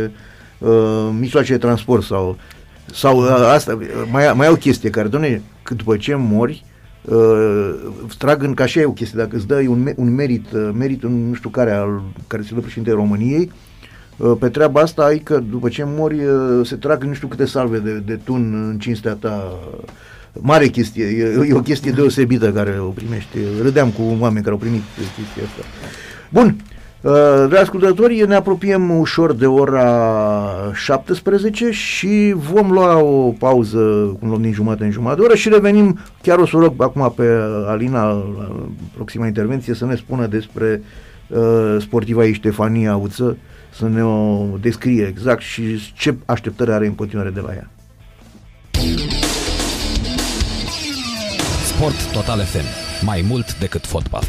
uh, 0.06 0.12
mijloace 1.20 1.52
de 1.52 1.58
transport 1.58 2.04
sau, 2.04 2.38
sau 2.94 3.18
uh, 3.18 3.52
asta, 3.54 3.74
uh, 3.74 3.88
mai, 4.12 4.34
mai 4.36 4.48
e 4.48 4.50
o 4.50 4.56
chestie 4.56 4.90
care, 4.90 5.08
doamne, 5.08 5.42
că 5.64 5.74
după 5.74 5.98
ce 5.98 6.16
mori, 6.16 6.66
uh, 7.02 7.74
trag 8.18 8.44
în, 8.44 8.54
ca 8.54 8.66
și 8.66 8.80
e 8.80 8.86
o 8.86 8.92
chestie, 8.92 9.20
dacă 9.20 9.36
îți 9.36 9.48
dai 9.48 9.68
un, 9.68 9.82
me- 9.82 9.96
un 9.98 10.16
merit, 10.16 10.52
uh, 10.52 10.70
merit 10.74 11.04
un 11.04 11.28
nu 11.28 11.34
știu 11.34 11.50
care, 11.50 11.72
al, 11.72 12.02
care 12.28 12.42
se 12.42 12.54
dă 12.54 12.60
președinte 12.60 12.92
României, 12.92 13.52
uh, 14.18 14.38
pe 14.40 14.50
treaba 14.50 14.82
asta 14.82 15.04
ai 15.04 15.20
că 15.20 15.40
după 15.50 15.70
ce 15.70 15.84
mori 15.86 16.24
uh, 16.24 16.66
se 16.68 16.76
trag 16.76 17.04
nu 17.04 17.14
știu 17.14 17.28
câte 17.28 17.46
salve 17.46 17.78
de, 17.78 17.94
de 17.94 18.20
tun 18.24 18.70
în 18.70 18.80
cinstea 18.80 19.14
ta 19.14 19.60
mare 20.34 20.68
chestie, 20.68 21.06
e, 21.06 21.48
e 21.50 21.54
o 21.54 21.62
chestie 21.62 21.92
deosebită 21.92 22.52
care 22.52 22.78
o 22.80 22.90
primești. 22.90 23.38
Râdeam 23.62 23.90
cu 23.90 24.02
oameni 24.20 24.44
care 24.44 24.52
au 24.52 24.62
primit 24.62 24.82
chestia 24.96 25.44
asta. 25.44 25.66
Bun, 26.30 26.46
uh, 26.46 26.81
dragi 27.02 27.56
ascultători, 27.56 28.28
ne 28.28 28.36
apropiem 28.36 29.00
ușor 29.00 29.34
de 29.34 29.46
ora 29.46 30.72
17 30.74 31.72
și 31.72 32.34
vom 32.36 32.72
lua 32.72 32.98
o 32.98 33.34
pauză, 33.40 33.80
cum 34.20 34.28
luăm 34.28 34.42
din 34.42 34.54
jumătate 34.54 34.84
în 34.84 34.92
jumătate 34.92 35.20
de 35.20 35.26
oră 35.26 35.36
și 35.36 35.50
revenim, 35.50 36.00
chiar 36.22 36.38
o 36.38 36.46
să 36.46 36.58
o 36.58 36.60
rog 36.60 36.74
acum 36.78 37.14
pe 37.16 37.24
Alina, 37.68 38.04
la 38.12 38.52
proxima 38.96 39.28
intervenție, 39.28 39.74
să 39.74 39.86
ne 39.86 39.96
spună 39.96 40.26
despre 40.26 40.84
uh, 41.28 41.76
sportiva 41.80 42.26
ei 42.26 42.34
Ștefania 42.34 42.96
Uță 42.96 43.38
să 43.74 43.88
ne 43.88 44.04
o 44.04 44.46
descrie 44.62 45.06
exact 45.08 45.42
și 45.42 45.94
ce 45.94 46.16
așteptări 46.26 46.72
are 46.72 46.86
în 46.86 46.96
continuare 46.96 47.30
de 47.30 47.40
la 47.40 47.54
ea. 47.54 47.70
Sport 51.66 52.12
Total 52.14 52.40
FM. 52.40 52.66
Mai 53.06 53.26
mult 53.28 53.60
decât 53.60 53.86
fotbal. 53.86 54.24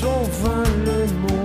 Sauve 0.00 0.64
le 0.86 1.06
monde. 1.12 1.39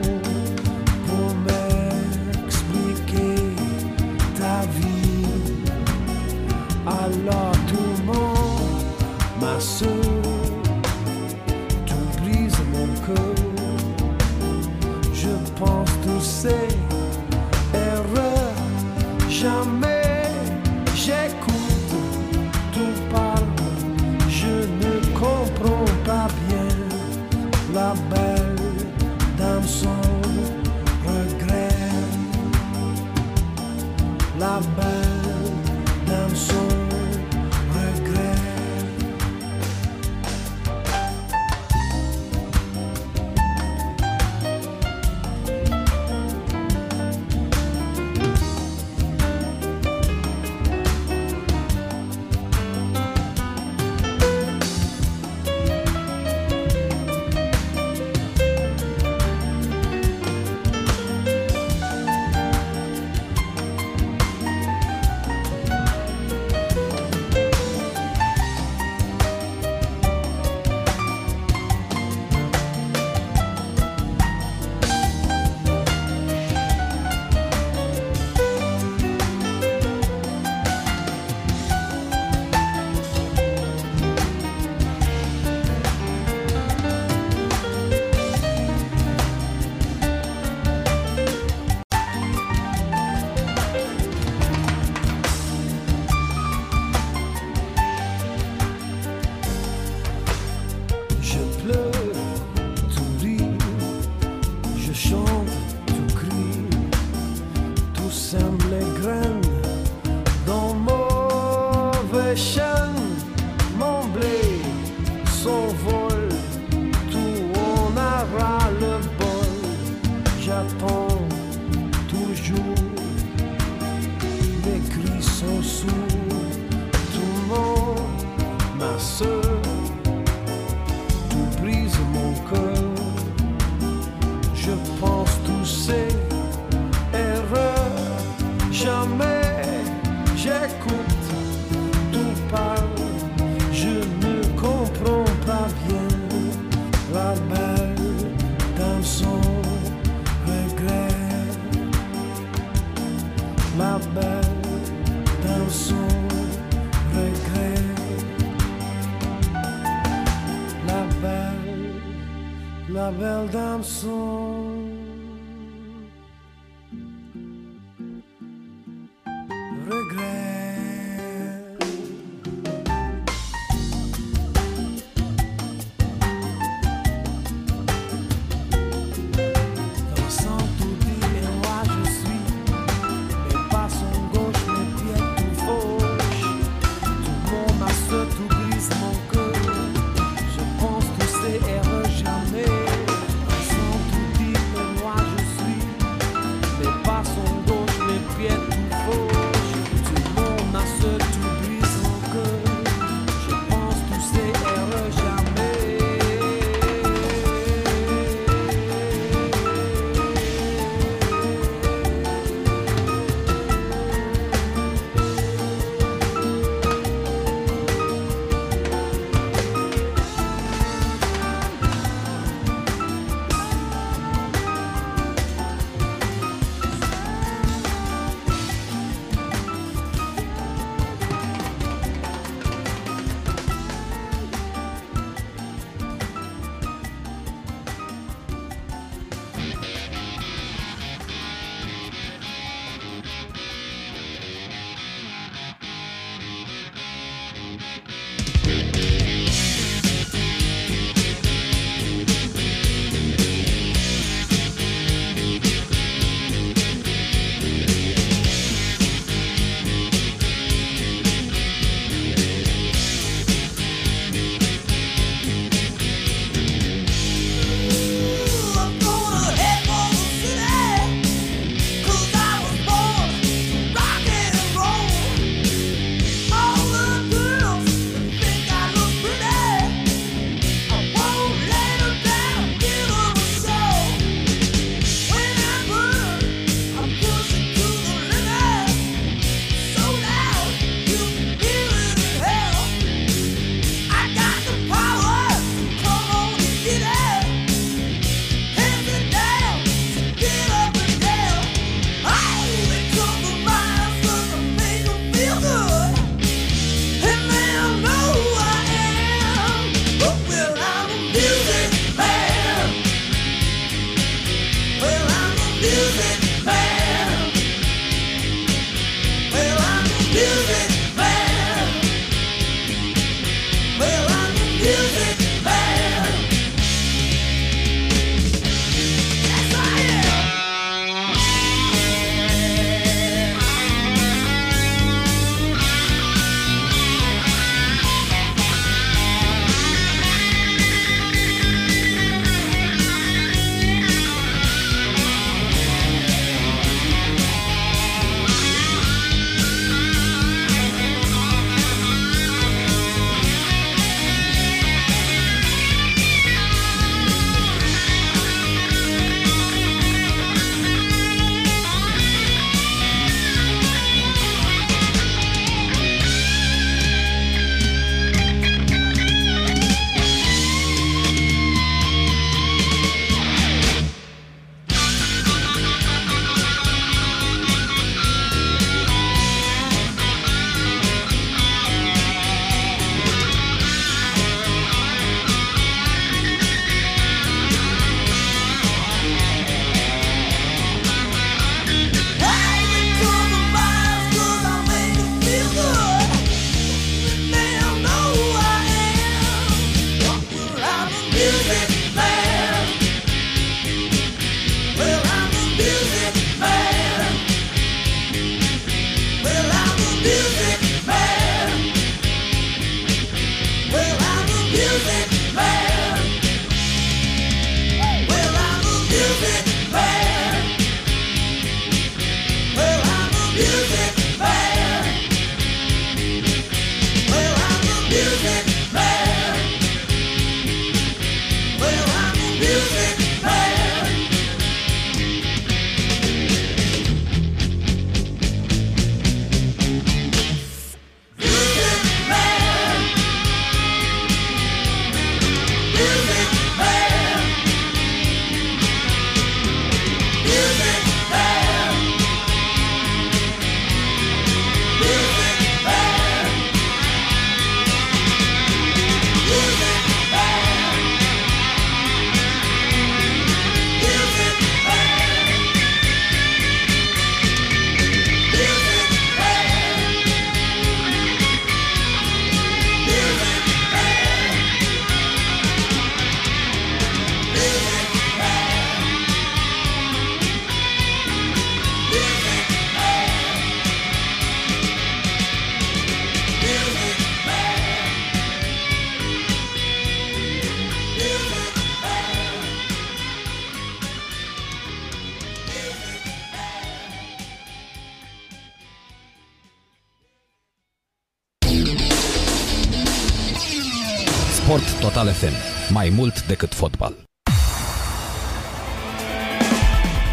Mai 506.05 506.13
mult 506.17 506.45
decât 506.47 506.73
fotbal. 506.73 507.13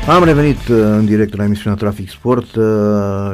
Am 0.08 0.24
revenit 0.24 0.56
uh, 0.56 0.76
în 0.80 1.04
direct 1.04 1.36
la 1.36 1.44
emisiunea 1.44 1.78
Trafic 1.78 2.08
Sport 2.10 2.54
uh, 2.54 2.64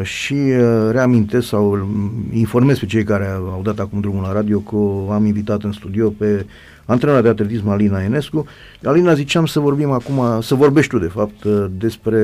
și 0.03 0.33
uh, 0.33 0.89
reamintesc 0.91 1.47
sau 1.47 1.71
um, 1.71 2.13
informez 2.33 2.79
pe 2.79 2.87
cei 2.87 3.05
care 3.05 3.27
au 3.29 3.61
dat 3.65 3.79
acum 3.79 4.01
drumul 4.01 4.23
la 4.23 4.33
radio 4.33 4.59
că 4.59 4.77
am 5.13 5.27
invitat 5.27 5.63
în 5.63 5.73
studio 5.73 6.09
pe 6.09 6.47
antrenora 6.85 7.21
de 7.23 7.29
atletism 7.29 7.69
Alina 7.69 8.03
Enescu. 8.03 8.47
Alina, 8.85 9.15
ziceam 9.15 9.47
să 9.47 9.61
vorbim 9.61 9.91
acum, 9.91 10.41
să 10.41 10.55
vorbești 10.55 10.91
tu 10.91 10.99
de 10.99 11.07
fapt 11.15 11.45
uh, 11.45 11.67
despre 11.71 12.21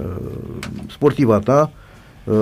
uh, 0.00 0.16
sportiva 0.90 1.38
ta, 1.38 1.70
uh, 2.24 2.36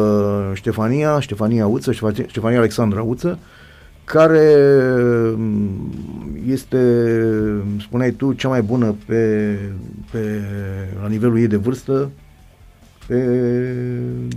Ștefania, 0.52 1.20
Ștefania 1.20 1.66
Uță, 1.66 1.92
Ștefa- 1.92 2.26
Ștefania 2.26 2.58
Alexandra 2.58 3.02
Uță, 3.02 3.38
care 4.06 4.54
mm, 5.36 5.92
este, 6.48 6.78
spuneai 7.80 8.10
tu, 8.10 8.32
cea 8.32 8.48
mai 8.48 8.62
bună 8.62 8.94
pe, 9.06 9.54
pe, 10.10 10.40
la 11.02 11.08
nivelul 11.08 11.38
ei 11.38 11.46
de 11.46 11.56
vârstă, 11.56 12.10
pe... 13.06 13.14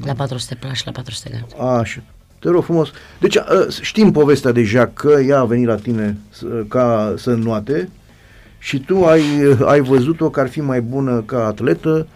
La 0.05 0.13
400 0.13 0.55
plași, 0.55 0.81
la 0.85 0.91
400 0.91 1.29
gard. 1.31 1.79
Așa. 1.79 2.01
Te 2.39 2.49
rog 2.49 2.63
frumos. 2.63 2.89
Deci 3.19 3.37
a, 3.37 3.45
știm 3.81 4.11
povestea 4.11 4.51
deja 4.51 4.87
că 4.93 5.19
ea 5.27 5.39
a 5.39 5.45
venit 5.45 5.67
la 5.67 5.75
tine 5.75 6.17
să- 6.29 6.63
ca 6.67 7.13
să 7.17 7.29
înnoate 7.29 7.89
și 8.59 8.79
tu 8.79 9.05
ai, 9.05 9.21
ai 9.65 9.79
văzut-o 9.81 10.29
că 10.29 10.39
ar 10.39 10.47
fi 10.47 10.61
mai 10.61 10.81
bună 10.81 11.21
ca 11.25 11.45
atletă, 11.45 12.07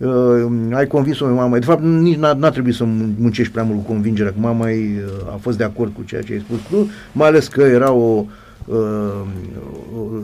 uh, 0.00 0.46
ai 0.72 0.86
convins-o 0.86 1.24
pe 1.24 1.30
mama. 1.30 1.58
De 1.58 1.64
fapt, 1.64 1.82
nici 1.82 2.16
n-a, 2.16 2.32
n-a 2.32 2.50
trebuit 2.50 2.74
să 2.74 2.84
mun- 2.84 3.14
muncești 3.18 3.52
prea 3.52 3.64
mult 3.64 3.78
cu 3.84 3.92
convingerea, 3.92 4.32
că 4.32 4.38
mama 4.38 4.70
ei, 4.70 4.90
uh, 5.04 5.32
a 5.32 5.38
fost 5.40 5.56
de 5.56 5.64
acord 5.64 5.92
cu 5.94 6.02
ceea 6.02 6.22
ce 6.22 6.32
ai 6.32 6.44
spus 6.48 6.58
tu, 6.70 6.90
mai 7.12 7.28
ales 7.28 7.48
că 7.48 7.60
era 7.60 7.92
o 7.92 8.24
uh, 8.64 9.22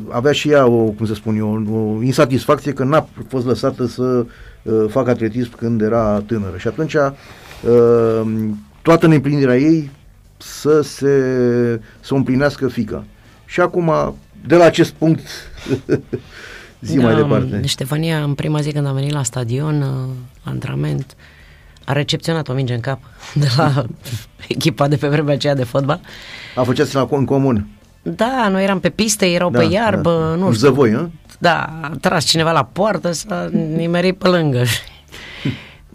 avea 0.08 0.32
și 0.32 0.50
ea 0.50 0.66
o, 0.66 0.84
cum 0.84 1.06
să 1.06 1.14
spun 1.14 1.36
eu, 1.36 1.66
o 1.72 2.02
insatisfacție 2.02 2.72
că 2.72 2.84
n-a 2.84 3.08
fost 3.28 3.46
lăsată 3.46 3.86
să 3.86 4.26
uh, 4.62 4.84
facă 4.88 5.10
atletism 5.10 5.56
când 5.56 5.80
era 5.80 6.22
tânără. 6.26 6.56
Și 6.56 6.68
atunci 6.68 6.94
uh, 6.94 8.20
toată 8.82 9.06
neîmplinirea 9.06 9.58
ei 9.58 9.90
să 10.36 10.80
se 10.80 11.10
să 12.00 12.14
o 12.14 12.16
împlinească 12.16 12.68
fica. 12.68 13.04
Și 13.46 13.60
acum, 13.60 13.92
de 14.46 14.56
la 14.56 14.64
acest 14.64 14.92
punct, 14.92 15.20
zi 16.86 16.96
mai 16.96 17.14
departe. 17.14 17.62
Ștefania, 17.66 18.22
în 18.22 18.34
prima 18.34 18.60
zi 18.60 18.72
când 18.72 18.86
am 18.86 18.94
venit 18.94 19.12
la 19.12 19.22
stadion, 19.22 19.80
uh, 19.82 19.88
la 20.44 20.50
antrenament, 20.50 21.16
a 21.84 21.92
recepționat 21.92 22.48
o 22.48 22.52
minge 22.52 22.74
în 22.74 22.80
cap 22.80 22.98
de 23.34 23.46
la 23.56 23.84
echipa 24.48 24.88
de 24.88 24.96
pe 24.96 25.08
vremea 25.08 25.34
aceea 25.34 25.54
de 25.54 25.64
fotbal. 25.64 26.00
A 26.54 26.62
făceați 26.62 26.94
la 26.94 27.06
în 27.10 27.24
comun. 27.24 27.66
Da, 28.02 28.48
noi 28.50 28.62
eram 28.62 28.80
pe 28.80 28.90
piste, 28.90 29.26
erau 29.26 29.50
pe 29.50 29.66
iarbă, 29.70 30.34
nu 30.38 30.46
În 30.46 30.52
știu. 30.52 30.66
zăvoi, 30.68 30.92
hă? 30.92 31.08
Da, 31.38 31.78
a 31.82 31.90
tras 32.00 32.24
cineva 32.24 32.52
la 32.52 32.64
poartă, 32.64 33.12
s-a 33.12 33.48
nimerit 33.52 34.18
pe 34.18 34.28
lângă. 34.28 34.62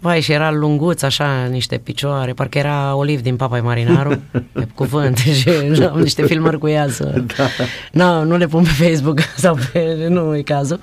Vai, 0.02 0.20
și 0.20 0.32
era 0.32 0.50
lunguț, 0.50 1.02
așa, 1.02 1.44
niște 1.50 1.78
picioare, 1.78 2.32
parcă 2.32 2.58
era 2.58 2.94
Oliv 2.94 3.20
din 3.20 3.36
Papai 3.36 3.60
Marinaru, 3.60 4.22
pe 4.52 4.66
cuvânt, 4.74 5.16
și 5.38 5.48
am 5.92 5.98
niște 5.98 6.26
filmări 6.26 6.58
cu 6.58 6.68
ea 6.68 6.88
să... 6.88 7.04
Da. 7.36 7.44
No, 7.92 8.24
nu 8.24 8.36
le 8.36 8.46
pun 8.46 8.62
pe 8.62 8.84
Facebook 8.88 9.20
sau 9.36 9.58
pe... 9.72 10.06
nu 10.08 10.36
e 10.36 10.42
cazul. 10.42 10.78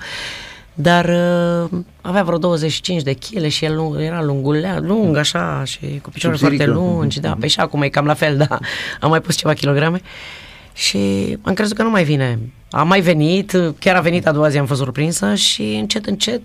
Dar 0.74 1.04
uh, 1.04 1.78
avea 2.00 2.22
vreo 2.22 2.38
25 2.38 3.02
de 3.02 3.12
kg 3.12 3.46
și 3.46 3.64
el 3.64 3.74
lung, 3.76 4.00
era 4.00 4.22
lungulea, 4.22 4.78
lung 4.80 5.16
așa 5.16 5.62
și 5.64 6.00
cu 6.02 6.10
picioare 6.10 6.36
foarte 6.36 6.56
Subțirică. 6.56 6.80
lungi, 6.80 7.20
da, 7.20 7.36
pe 7.40 7.46
și 7.46 7.60
acum 7.60 7.82
e 7.82 7.88
cam 7.88 8.04
la 8.06 8.14
fel, 8.14 8.36
da, 8.36 8.58
am 9.00 9.10
mai 9.10 9.20
pus 9.20 9.36
ceva 9.36 9.52
kilograme 9.52 10.00
și 10.80 11.36
am 11.42 11.54
crezut 11.54 11.76
că 11.76 11.82
nu 11.82 11.90
mai 11.90 12.04
vine. 12.04 12.38
A 12.70 12.82
mai 12.82 13.00
venit, 13.00 13.56
chiar 13.78 13.96
a 13.96 14.00
venit 14.00 14.26
a 14.26 14.32
doua 14.32 14.48
zi, 14.48 14.58
am 14.58 14.66
fost 14.66 14.80
surprinsă 14.80 15.34
și 15.34 15.62
încet, 15.62 16.06
încet, 16.06 16.42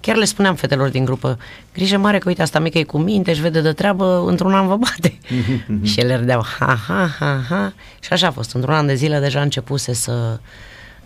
chiar 0.00 0.16
le 0.16 0.24
spuneam 0.24 0.54
fetelor 0.54 0.88
din 0.88 1.04
grupă, 1.04 1.38
grijă 1.74 1.98
mare 1.98 2.18
că 2.18 2.28
uite, 2.28 2.42
asta 2.42 2.58
mică 2.58 2.78
e 2.78 2.82
cu 2.82 2.98
minte, 2.98 3.30
își 3.30 3.40
vede 3.40 3.60
de 3.60 3.72
treabă, 3.72 4.24
într-un 4.26 4.52
an 4.52 4.66
vă 4.66 4.76
bate. 4.76 5.18
și 5.90 6.00
ele 6.00 6.16
râdeau, 6.16 6.44
ha, 6.58 6.78
ha, 6.86 7.10
ha, 7.18 7.44
ha. 7.48 7.72
Și 8.00 8.12
așa 8.12 8.26
a 8.26 8.30
fost, 8.30 8.54
într-un 8.54 8.74
an 8.74 8.86
de 8.86 8.94
zile 8.94 9.18
deja 9.18 9.40
începuse 9.40 9.92
să 9.92 10.38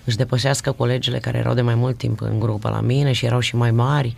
își 0.04 0.16
depășească 0.16 0.72
colegele 0.72 1.18
care 1.18 1.38
erau 1.38 1.54
de 1.54 1.60
mai 1.60 1.74
mult 1.74 1.96
timp 1.96 2.20
în 2.20 2.38
grupă 2.38 2.68
la 2.68 2.80
mine 2.80 3.12
și 3.12 3.24
erau 3.26 3.40
și 3.40 3.56
mai 3.56 3.70
mari. 3.70 4.14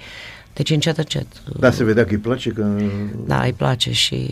Deci 0.57 0.71
încet, 0.71 0.97
încet. 0.99 1.27
Da, 1.59 1.71
se 1.71 1.85
vedea 1.85 2.05
că 2.05 2.11
îi 2.11 2.19
place 2.19 2.51
că... 2.51 2.67
Da, 3.27 3.43
îi 3.43 3.53
place 3.53 3.93
și 3.93 4.29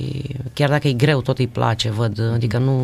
chiar 0.53 0.69
dacă 0.69 0.89
e 0.89 0.93
greu, 0.93 1.21
tot 1.23 1.39
îi 1.39 1.47
place, 1.47 1.91
văd. 1.91 2.31
Adică 2.33 2.59
nu... 2.59 2.79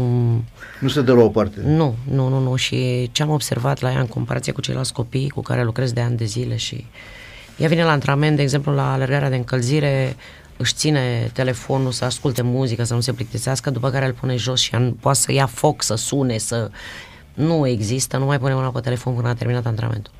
Nu 0.80 0.88
se 0.88 1.02
dă 1.02 1.12
la 1.12 1.22
o 1.22 1.28
parte. 1.28 1.60
Nu, 1.64 1.94
nu, 2.10 2.28
nu, 2.28 2.38
nu. 2.40 2.56
Și 2.56 3.08
ce 3.12 3.22
am 3.22 3.30
observat 3.30 3.80
la 3.80 3.92
ea 3.92 4.00
în 4.00 4.06
comparație 4.06 4.52
cu 4.52 4.60
ceilalți 4.60 4.92
copii 4.92 5.28
cu 5.28 5.40
care 5.40 5.64
lucrez 5.64 5.92
de 5.92 6.00
ani 6.00 6.16
de 6.16 6.24
zile 6.24 6.56
și 6.56 6.86
ea 7.56 7.68
vine 7.68 7.84
la 7.84 7.90
antrenament, 7.90 8.36
de 8.36 8.42
exemplu, 8.42 8.72
la 8.72 8.92
alergarea 8.92 9.28
de 9.30 9.36
încălzire, 9.36 10.16
își 10.56 10.74
ține 10.74 11.30
telefonul 11.32 11.90
să 11.90 12.04
asculte 12.04 12.42
muzică, 12.42 12.84
să 12.84 12.94
nu 12.94 13.00
se 13.00 13.12
plictisească, 13.12 13.70
după 13.70 13.90
care 13.90 14.06
îl 14.06 14.12
pune 14.12 14.36
jos 14.36 14.60
și 14.60 14.74
ea 14.74 14.80
nu- 14.80 14.96
poate 15.00 15.18
să 15.18 15.32
ia 15.32 15.46
foc, 15.46 15.82
să 15.82 15.94
sune, 15.94 16.38
să... 16.38 16.70
Nu 17.34 17.66
există, 17.66 18.16
nu 18.16 18.24
mai 18.24 18.38
pune 18.38 18.54
mâna 18.54 18.68
pe 18.68 18.80
telefon 18.80 19.14
până 19.14 19.28
a 19.28 19.34
terminat 19.34 19.66
antrenamentul. 19.66 20.12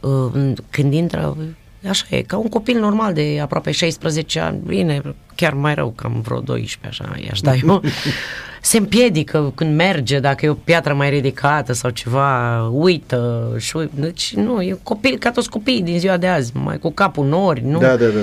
Uh, 0.00 0.52
Când 0.70 0.92
intră, 0.92 1.36
așa 1.88 2.04
e, 2.08 2.22
ca 2.22 2.36
un 2.36 2.48
copil 2.48 2.80
normal 2.80 3.12
de 3.12 3.38
aproape 3.42 3.70
16 3.70 4.40
ani, 4.40 4.58
bine, 4.66 5.02
chiar 5.34 5.54
mai 5.54 5.74
rău, 5.74 5.90
cam 5.96 6.20
vreo 6.20 6.40
12, 6.40 7.02
așa, 7.04 7.16
i-aș 7.26 7.40
da 7.40 7.54
eu. 7.54 7.82
Se 8.60 8.78
împiedică 8.78 9.52
când 9.54 9.74
merge, 9.76 10.20
dacă 10.20 10.46
e 10.46 10.48
o 10.48 10.54
piatră 10.54 10.94
mai 10.94 11.10
ridicată 11.10 11.72
sau 11.72 11.90
ceva, 11.90 12.62
uită, 12.68 13.52
și 13.58 13.76
uit- 13.76 13.90
deci 13.94 14.34
nu, 14.34 14.62
e 14.62 14.72
un 14.72 14.78
copil 14.82 15.18
ca 15.18 15.30
toți 15.30 15.50
copiii 15.50 15.82
din 15.82 15.98
ziua 15.98 16.16
de 16.16 16.26
azi, 16.26 16.52
mai 16.56 16.78
cu 16.78 16.92
capul 16.92 17.26
nori, 17.26 17.64
nu? 17.64 17.78
Da, 17.78 17.96
da, 17.96 18.06
da. 18.06 18.20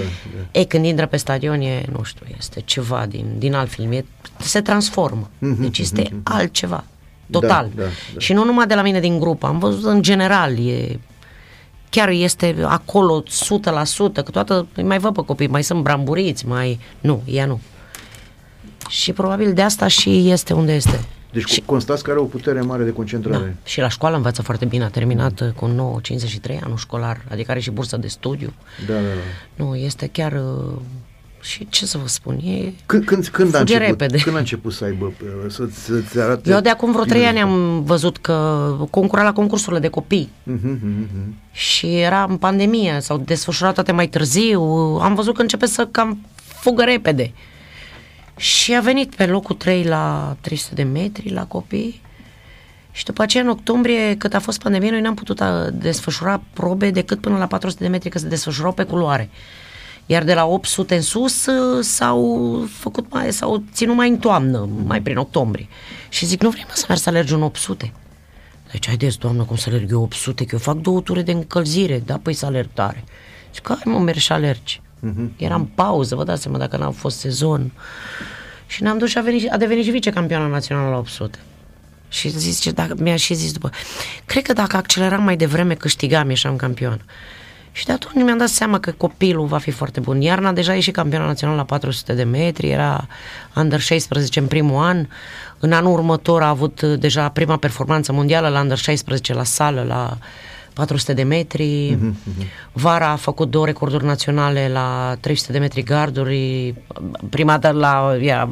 da. 0.51 0.59
E, 0.59 0.63
când 0.63 0.85
intră 0.85 1.05
pe 1.05 1.17
stadion 1.17 1.61
e, 1.61 1.85
nu 1.91 2.03
știu, 2.03 2.25
este 2.37 2.61
ceva 2.65 3.05
din, 3.09 3.25
din 3.37 3.53
alt 3.53 3.69
film, 3.69 3.91
e, 3.91 4.05
se 4.39 4.61
transformă. 4.61 5.29
Deci 5.39 5.79
este 5.79 6.09
altceva, 6.23 6.83
total. 7.29 7.69
da, 7.75 7.83
da. 7.83 7.89
Și 8.17 8.33
nu 8.33 8.43
numai 8.43 8.67
de 8.67 8.75
la 8.75 8.81
mine 8.81 8.99
din 8.99 9.19
grup, 9.19 9.43
am 9.43 9.59
văzut 9.59 9.91
în 9.91 10.01
general, 10.01 10.67
e, 10.67 10.99
chiar 11.93 12.09
este 12.09 12.55
acolo 12.65 13.23
100%, 13.23 13.25
că 14.13 14.31
toată, 14.31 14.67
îi 14.75 14.83
mai 14.83 14.99
văd 14.99 15.13
pe 15.13 15.21
copii, 15.25 15.47
mai 15.47 15.63
sunt 15.63 15.83
bramburiți, 15.83 16.47
mai... 16.47 16.79
Nu, 17.01 17.21
ea 17.25 17.45
nu. 17.45 17.59
Și 18.89 19.13
probabil 19.13 19.53
de 19.53 19.61
asta 19.61 19.87
și 19.87 20.29
este 20.29 20.53
unde 20.53 20.73
este. 20.73 20.99
Deci 21.31 21.49
și... 21.49 21.61
constați 21.65 22.03
că 22.03 22.11
are 22.11 22.19
o 22.19 22.23
putere 22.23 22.61
mare 22.61 22.83
de 22.83 22.91
concentrare. 22.91 23.57
Da. 23.63 23.69
Și 23.69 23.79
la 23.79 23.87
școală 23.87 24.15
învață 24.15 24.41
foarte 24.41 24.65
bine, 24.65 24.83
a 24.83 24.89
terminat 24.89 25.39
uh, 25.39 25.49
cu 25.55 26.01
9,53 26.55 26.59
anul 26.63 26.77
școlar, 26.77 27.21
adică 27.31 27.51
are 27.51 27.59
și 27.59 27.71
bursă 27.71 27.97
de 27.97 28.07
studiu. 28.07 28.53
Da, 28.87 28.93
da, 28.93 28.99
da. 28.99 29.63
Nu, 29.63 29.75
este 29.75 30.07
chiar... 30.07 30.41
uh, 31.43 31.49
Și 31.49 31.67
ce 31.69 31.85
să 31.85 31.97
vă 31.97 32.07
spun, 32.07 32.37
e... 32.37 32.73
Când, 32.85 33.05
când, 33.05 33.27
când, 33.27 33.55
a 33.55 33.57
Fuge 33.57 33.73
început, 33.73 33.99
repede. 33.99 34.23
când 34.23 34.35
a 34.35 34.39
început 34.39 34.73
să 34.73 34.83
aibă, 34.83 35.05
uh, 35.05 35.51
să, 35.51 35.67
să-ți 35.71 36.19
arate... 36.19 36.51
Eu 36.51 36.59
de 36.59 36.69
acum 36.69 36.91
vreo 36.91 37.03
trei 37.03 37.25
ani 37.25 37.39
am 37.41 37.83
văzut 37.83 38.17
că 38.17 38.77
concura 38.89 39.23
la 39.23 39.33
concursurile 39.33 39.79
de 39.79 39.87
copii 39.87 40.29
Mhm, 40.43 40.67
mhm, 40.67 40.87
mhm. 40.87 41.35
și 41.51 41.95
era 41.95 42.25
în 42.29 42.37
pandemie, 42.37 42.97
s-au 43.01 43.17
desfășurat 43.17 43.73
toate 43.73 43.91
mai 43.91 44.07
târziu, 44.07 44.61
am 45.01 45.15
văzut 45.15 45.35
că 45.35 45.41
începe 45.41 45.65
să 45.65 45.87
cam 45.91 46.25
fugă 46.35 46.83
repede. 46.83 47.33
Și 48.37 48.75
a 48.75 48.79
venit 48.81 49.15
pe 49.15 49.25
locul 49.25 49.55
3 49.55 49.83
la 49.83 50.35
300 50.41 50.75
de 50.75 50.83
metri 50.83 51.29
la 51.29 51.45
copii 51.45 52.01
și 52.91 53.03
după 53.05 53.21
aceea 53.21 53.43
în 53.43 53.49
octombrie, 53.49 54.15
cât 54.17 54.33
a 54.33 54.39
fost 54.39 54.61
pandemie, 54.61 54.89
noi 54.91 55.01
n-am 55.01 55.13
putut 55.13 55.41
a, 55.41 55.69
desfășura 55.73 56.41
probe 56.53 56.89
decât 56.89 57.21
până 57.21 57.37
la 57.37 57.47
400 57.47 57.83
de 57.83 57.89
metri, 57.89 58.09
că 58.09 58.17
se 58.17 58.27
desfășurau 58.27 58.71
pe 58.71 58.83
culoare. 58.83 59.29
Iar 60.05 60.23
de 60.23 60.33
la 60.33 60.45
800 60.45 60.95
în 60.95 61.01
sus 61.01 61.45
uh, 61.45 61.83
s-au 61.83 62.63
făcut 62.69 63.05
mai, 63.11 63.33
s-au 63.33 63.63
ținut 63.73 63.95
mai 63.95 64.09
în 64.09 64.17
toamnă, 64.17 64.69
mai 64.85 65.01
prin 65.01 65.17
octombrie. 65.17 65.67
Și 66.09 66.25
zic, 66.25 66.41
nu 66.41 66.49
vrei 66.49 66.65
mă 66.67 66.73
să 66.73 66.85
mergi 66.87 67.03
să 67.03 67.09
alergi 67.09 67.33
un 67.33 67.41
800? 67.41 67.93
Deci, 68.71 68.87
haideți, 68.87 69.19
doamnă, 69.19 69.43
cum 69.43 69.55
să 69.55 69.69
alerg 69.69 69.91
eu 69.91 70.01
800, 70.01 70.45
că 70.45 70.49
eu 70.53 70.59
fac 70.59 70.75
două 70.75 71.01
ture 71.01 71.21
de 71.21 71.31
încălzire, 71.31 72.03
da, 72.05 72.17
păi 72.17 72.33
să 72.33 72.45
alerg 72.45 72.69
tare. 72.73 73.03
Și 73.53 73.61
că, 73.61 73.73
hai 73.83 73.93
mă, 73.93 73.99
mergi 73.99 74.21
și 74.21 74.31
alergi. 74.31 74.81
Era 75.37 75.55
în 75.55 75.65
pauză, 75.65 76.15
vă 76.15 76.23
dați 76.23 76.41
seama 76.41 76.57
dacă 76.57 76.77
n-a 76.77 76.91
fost 76.91 77.17
sezon. 77.17 77.71
Și 78.67 78.83
ne-am 78.83 78.97
dus 78.97 79.09
și 79.09 79.17
a, 79.17 79.21
venit, 79.21 79.51
a 79.51 79.57
devenit 79.57 79.83
și 79.85 79.91
vicecampioană 79.91 80.47
națională 80.47 80.89
la 80.89 80.97
800. 80.97 81.39
Și 82.09 82.29
zice, 82.29 82.71
dacă, 82.71 82.95
mi-a 82.97 83.15
și 83.15 83.33
zis 83.33 83.51
după, 83.51 83.69
cred 84.25 84.43
că 84.43 84.53
dacă 84.53 84.77
acceleram 84.77 85.23
mai 85.23 85.37
devreme, 85.37 85.73
câștigam, 85.73 86.29
ieșeam 86.29 86.55
campion. 86.55 87.01
Și 87.75 87.85
de 87.85 87.91
atunci 87.91 88.23
mi-am 88.23 88.37
dat 88.37 88.47
seama 88.47 88.79
că 88.79 88.91
copilul 88.91 89.45
va 89.45 89.57
fi 89.57 89.71
foarte 89.71 89.99
bun. 89.99 90.21
Iarna 90.21 90.51
deja 90.51 90.71
a 90.71 90.75
ieșit 90.75 90.93
campioană 90.93 91.27
națională 91.27 91.57
la 91.57 91.63
400 91.63 92.13
de 92.13 92.23
metri, 92.23 92.69
era 92.69 93.07
under 93.55 93.79
16 93.79 94.39
în 94.39 94.47
primul 94.47 94.83
an. 94.83 95.07
În 95.59 95.71
anul 95.71 95.93
următor 95.93 96.41
a 96.41 96.47
avut 96.47 96.81
uh, 96.81 96.99
deja 96.99 97.29
prima 97.29 97.57
performanță 97.57 98.11
mondială 98.11 98.47
la 98.47 98.59
under 98.59 98.77
16 98.77 99.33
la 99.33 99.43
sală, 99.43 99.83
la 99.87 100.17
400 100.73 101.13
de 101.13 101.23
metri. 101.23 101.97
Vara 102.71 103.09
a 103.09 103.15
făcut 103.15 103.49
două 103.49 103.65
recorduri 103.65 104.05
naționale 104.05 104.69
la 104.73 105.15
300 105.19 105.51
de 105.51 105.57
metri 105.59 105.83
garduri. 105.83 106.73
Prima 107.29 107.57
dată 107.57 107.77
la, 107.77 108.17
ea, 108.21 108.49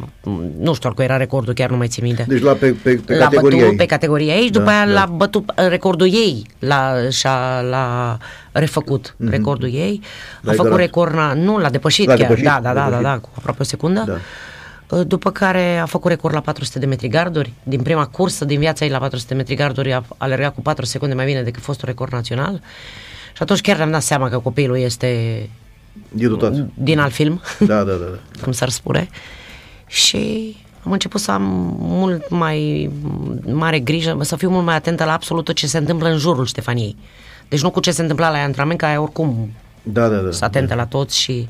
nu 0.60 0.74
știu 0.74 0.94
cu 0.94 1.02
era 1.02 1.18
recordul, 1.18 1.54
chiar 1.54 1.70
nu 1.70 1.78
mai 1.78 1.88
țin 1.88 2.04
minte. 2.04 2.26
Deci 2.28 2.42
la 2.42 2.52
pe, 2.54 2.76
pe, 2.84 3.02
pe 3.06 3.18
L-a 3.18 3.24
categoria 3.24 3.58
bătut 3.58 3.72
ei. 3.72 3.78
pe 3.78 3.86
categoria 3.86 4.34
ei 4.36 4.44
și 4.46 4.52
Da, 4.52 4.60
după 4.60 4.72
aia 4.72 4.86
da. 4.86 4.92
l-a 4.92 5.06
bătut 5.06 5.50
uh, 5.50 5.68
recordul 5.68 6.08
ei, 6.08 6.46
l-a, 6.60 6.94
și-a, 7.10 7.62
l-a 7.62 8.18
refăcut 8.52 9.16
recordul 9.30 9.74
ei. 9.74 10.02
L-a 10.42 10.52
a 10.52 10.54
făcut 10.54 10.66
egalat. 10.66 10.80
record, 10.86 11.14
na, 11.14 11.34
nu, 11.34 11.58
l-a 11.58 11.70
depășit 11.70 12.06
L-a 12.08 12.14
chiar, 12.14 12.28
depășit, 12.28 12.46
da, 12.46 12.60
da, 12.62 12.72
l-a 12.72 12.74
da, 12.74 12.80
da, 12.82 12.86
depășit. 12.86 13.04
da, 13.06 13.18
cu 13.20 13.30
aproape 13.38 13.62
o 13.62 13.66
secundă. 13.66 14.04
Da. 14.08 14.18
Uh, 14.92 15.08
După 15.08 15.32
care 15.32 15.78
a 15.78 15.86
făcut 15.86 16.12
record 16.12 16.34
la 16.34 16.40
400 16.40 16.80
de 16.80 16.86
metri 16.86 17.08
garduri. 17.08 17.54
Din 17.64 17.82
prima 17.82 18.06
cursă 18.08 18.46
din 18.46 18.60
viața 18.60 18.86
ei 18.86 18.92
la 18.92 18.98
400 18.98 19.34
de 19.34 19.40
metri 19.40 19.56
garduri 19.56 19.94
a 19.94 20.04
alergat 20.18 20.54
cu 20.54 20.62
4 20.62 20.86
secunde 20.86 21.14
mai 21.16 21.26
bine 21.26 21.42
decât 21.44 21.64
fostul 21.64 21.88
record 21.88 22.12
național. 22.12 22.62
Și 23.36 23.42
atunci 23.42 23.62
chiar 23.62 23.78
ne-am 23.78 23.92
dat 23.92 24.02
seama 24.02 24.30
că 24.30 24.40
copilul 24.40 24.78
este 24.78 25.08
E 26.18 26.28
dotat. 26.28 26.54
din 26.74 27.00
alt 27.00 27.14
film, 27.14 27.42
Da, 27.60 27.84
da, 27.84 27.92
da. 27.92 28.06
da. 28.06 28.18
cum 28.44 28.52
s-ar 28.52 28.70
spune. 28.70 29.10
Și 29.88 30.56
am 30.86 30.92
început 30.92 31.22
să 31.22 31.32
am 31.32 31.42
mult 31.80 32.30
mai 32.30 32.90
mare 33.52 33.80
grijă, 33.80 34.18
să 34.22 34.36
fiu 34.36 34.50
mult 34.50 34.66
mai 34.66 34.76
atentă 34.76 35.04
la 35.04 35.14
absolut 35.14 35.44
tot 35.46 35.56
ce 35.56 35.68
se 35.68 35.78
întâmplă 35.78 36.10
în 36.10 36.18
jurul 36.18 36.46
Ștefaniei. 36.46 36.96
Deci 37.50 37.62
nu 37.62 37.70
cu 37.70 37.80
ce 37.80 37.92
se 37.92 38.02
întâmpla 38.02 38.30
la 38.30 38.38
ea 38.38 38.44
antrenament, 38.44 38.80
că 38.80 38.86
aia 38.86 39.02
oricum 39.02 39.52
Da, 39.84 40.08
da, 40.08 40.16
da. 40.18 40.32
să 40.32 40.46
atentă 40.46 40.76
la 40.76 40.86
toți 40.86 41.18
și 41.20 41.48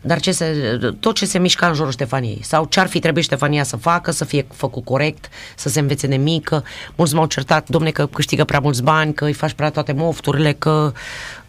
dar 0.00 0.20
ce 0.20 0.32
se, 0.32 0.78
tot 1.00 1.14
ce 1.14 1.26
se 1.26 1.38
mișca 1.38 1.66
în 1.66 1.74
jurul 1.74 1.92
Ștefaniei 1.92 2.40
sau 2.42 2.64
ce 2.64 2.80
ar 2.80 2.86
fi 2.86 2.98
trebuit 2.98 3.24
Ștefania 3.24 3.62
să 3.62 3.76
facă, 3.76 4.10
să 4.10 4.24
fie 4.24 4.46
făcut 4.52 4.84
corect, 4.84 5.28
să 5.56 5.68
se 5.68 5.80
învețe 5.80 6.06
de 6.06 6.16
mică. 6.16 6.64
Mulți 6.96 7.14
m-au 7.14 7.26
certat, 7.26 7.68
domne, 7.68 7.90
că 7.90 8.06
câștigă 8.06 8.44
prea 8.44 8.60
mulți 8.60 8.82
bani, 8.82 9.14
că 9.14 9.24
îi 9.24 9.32
faci 9.32 9.52
prea 9.52 9.70
toate 9.70 9.92
mofturile, 9.92 10.52
că 10.52 10.92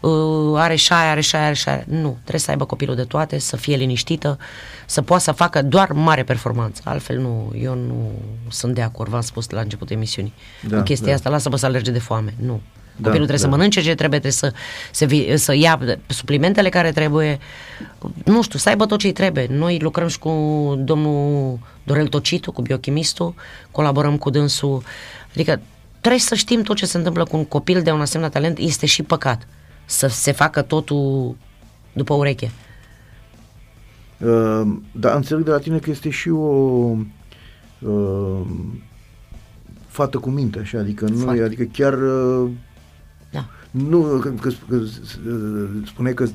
uh, 0.00 0.58
are 0.60 0.74
și 0.74 0.92
aia, 0.92 1.10
are 1.10 1.20
și 1.20 1.36
aia, 1.36 1.44
are 1.44 1.54
și 1.54 1.68
aia. 1.68 1.84
Nu, 1.86 2.16
trebuie 2.20 2.40
să 2.40 2.50
aibă 2.50 2.64
copilul 2.64 2.96
de 2.96 3.04
toate, 3.04 3.38
să 3.38 3.56
fie 3.56 3.76
liniștită, 3.76 4.38
să 4.86 5.02
poată 5.02 5.22
să 5.22 5.32
facă 5.32 5.62
doar 5.62 5.92
mare 5.92 6.22
performanță. 6.22 6.82
Altfel 6.84 7.18
nu, 7.18 7.52
eu 7.60 7.74
nu 7.74 8.10
sunt 8.48 8.74
de 8.74 8.82
acord, 8.82 9.10
v-am 9.10 9.20
spus 9.20 9.50
la 9.50 9.60
începutul 9.60 9.96
emisiunii. 9.96 10.32
Da, 10.62 10.68
Da, 10.68 10.76
în 10.76 10.82
chestia 10.82 11.08
da. 11.08 11.14
asta, 11.14 11.30
lasă-mă 11.30 11.56
să 11.56 11.66
alerge 11.66 11.90
de 11.90 11.98
foame. 11.98 12.34
Nu. 12.38 12.60
Da, 12.96 13.08
Copilul 13.08 13.26
trebuie 13.26 13.36
da. 13.36 13.42
să 13.42 13.48
mănânce 13.48 13.80
ce 13.80 13.94
trebuie, 13.94 14.20
trebuie 14.20 14.32
să, 14.32 14.52
să, 14.90 15.04
vi- 15.04 15.36
să 15.36 15.54
ia 15.54 15.80
suplimentele 16.06 16.68
care 16.68 16.92
trebuie, 16.92 17.38
nu 18.24 18.42
știu, 18.42 18.58
să 18.58 18.68
aibă 18.68 18.86
tot 18.86 18.98
ce 18.98 19.12
trebuie. 19.12 19.46
Noi 19.50 19.78
lucrăm 19.80 20.08
și 20.08 20.18
cu 20.18 20.30
domnul 20.84 21.58
Dorel 21.82 22.08
Tocitu, 22.08 22.52
cu 22.52 22.62
biochimistul, 22.62 23.34
colaborăm 23.70 24.16
cu 24.18 24.30
dânsul, 24.30 24.82
adică 25.34 25.60
trebuie 26.00 26.20
să 26.20 26.34
știm 26.34 26.62
tot 26.62 26.76
ce 26.76 26.86
se 26.86 26.96
întâmplă 26.96 27.24
cu 27.24 27.36
un 27.36 27.44
copil 27.44 27.82
de 27.82 27.90
un 27.90 28.00
asemenea 28.00 28.30
talent, 28.30 28.58
este 28.58 28.86
și 28.86 29.02
păcat 29.02 29.46
să 29.84 30.06
se 30.06 30.32
facă 30.32 30.62
totul 30.62 31.36
după 31.92 32.14
ureche. 32.14 32.50
Uh, 34.18 34.62
dar 34.92 35.16
înțeleg 35.16 35.44
de 35.44 35.50
la 35.50 35.58
tine 35.58 35.78
că 35.78 35.90
este 35.90 36.10
și 36.10 36.28
o 36.28 36.96
uh, 37.78 38.40
fată 39.88 40.18
cu 40.18 40.30
minte, 40.30 40.58
așa, 40.58 40.78
adică 40.78 41.04
nu, 41.04 41.16
Foarte. 41.16 41.40
e- 41.40 41.44
adică 41.44 41.62
chiar 41.72 41.92
uh, 41.92 42.48
Da. 42.48 42.71
Nu, 43.72 44.18
că, 44.20 44.28
că, 44.28 44.50
că 44.68 44.76
uh, 44.76 45.68
spune 45.86 46.10
că 46.10 46.26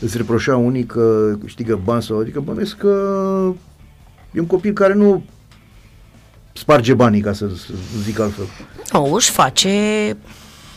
îți 0.00 0.16
reproșea 0.16 0.56
unii 0.56 0.84
că 0.84 1.36
câștigă 1.40 1.80
bani 1.84 2.02
sau, 2.02 2.18
adică 2.18 2.40
bănesc 2.40 2.76
că 2.76 3.54
e 4.32 4.40
un 4.40 4.46
copil 4.46 4.72
care 4.72 4.94
nu 4.94 5.24
sparge 6.52 6.94
banii, 6.94 7.20
ca 7.20 7.32
să, 7.32 7.48
să 7.48 7.72
zic 8.02 8.18
altfel. 8.18 8.44
Nu, 8.92 9.12
își 9.12 9.30
face 9.30 10.16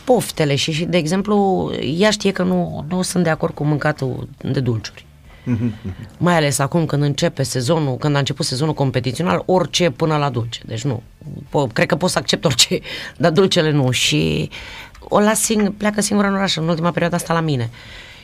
poftele 0.04 0.54
și, 0.54 0.72
și, 0.72 0.84
de 0.84 0.96
exemplu, 0.96 1.70
ea 1.98 2.10
știe 2.10 2.32
că 2.32 2.42
nu, 2.42 2.84
nu 2.88 3.02
sunt 3.02 3.24
de 3.24 3.30
acord 3.30 3.54
cu 3.54 3.64
mâncatul 3.64 4.28
de 4.52 4.60
dulciuri. 4.60 5.06
Mai 6.18 6.36
ales 6.36 6.58
acum 6.58 6.86
când 6.86 7.02
începe 7.02 7.42
sezonul, 7.42 7.96
când 7.96 8.14
a 8.14 8.18
început 8.18 8.46
sezonul 8.46 8.74
competițional, 8.74 9.42
orice 9.46 9.90
până 9.90 10.16
la 10.16 10.30
dulce. 10.30 10.60
Deci 10.66 10.84
nu. 10.84 11.02
Po- 11.48 11.72
cred 11.72 11.86
că 11.86 11.96
pot 11.96 12.10
să 12.10 12.18
accept 12.18 12.44
orice, 12.44 12.80
dar 13.16 13.32
dulcele 13.32 13.70
nu. 13.70 13.90
Și 13.90 14.50
o 15.08 15.20
las 15.20 15.50
sing- 15.52 15.72
pleacă 15.76 16.00
singură 16.00 16.28
în 16.28 16.34
oraș 16.34 16.56
în 16.56 16.68
ultima 16.68 16.90
perioadă 16.90 17.16
asta 17.16 17.32
la 17.32 17.40
mine. 17.40 17.70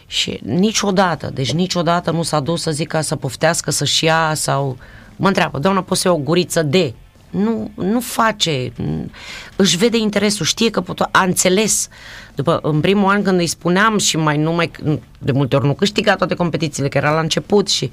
Și 0.06 0.40
niciodată, 0.44 1.30
deci 1.34 1.52
niciodată 1.52 2.10
nu 2.10 2.22
s-a 2.22 2.40
dus 2.40 2.62
să 2.62 2.70
zică 2.70 3.00
să 3.00 3.16
poftească, 3.16 3.70
să-și 3.70 4.04
ia 4.04 4.32
sau... 4.34 4.76
Mă 5.16 5.26
întreabă, 5.26 5.58
doamna, 5.58 5.82
poți 5.82 6.00
să 6.00 6.08
iau 6.08 6.16
o 6.16 6.20
guriță 6.20 6.62
de... 6.62 6.94
Nu, 7.30 7.70
nu 7.74 8.00
face, 8.00 8.68
n- 8.70 9.10
își 9.56 9.76
vede 9.76 9.96
interesul, 9.96 10.46
știe 10.46 10.70
că 10.70 10.80
pot, 10.80 11.00
a 11.00 11.22
înțeles. 11.22 11.88
După, 12.34 12.58
în 12.62 12.80
primul 12.80 13.10
an 13.10 13.22
când 13.22 13.38
îi 13.38 13.46
spuneam 13.46 13.98
și 13.98 14.16
mai 14.16 14.36
nu 14.38 14.52
mai, 14.52 14.70
de 15.18 15.32
multe 15.32 15.56
ori 15.56 15.66
nu 15.66 15.74
câștiga 15.74 16.16
toate 16.16 16.34
competițiile, 16.34 16.88
că 16.88 16.98
era 16.98 17.12
la 17.12 17.20
început 17.20 17.68
și 17.68 17.90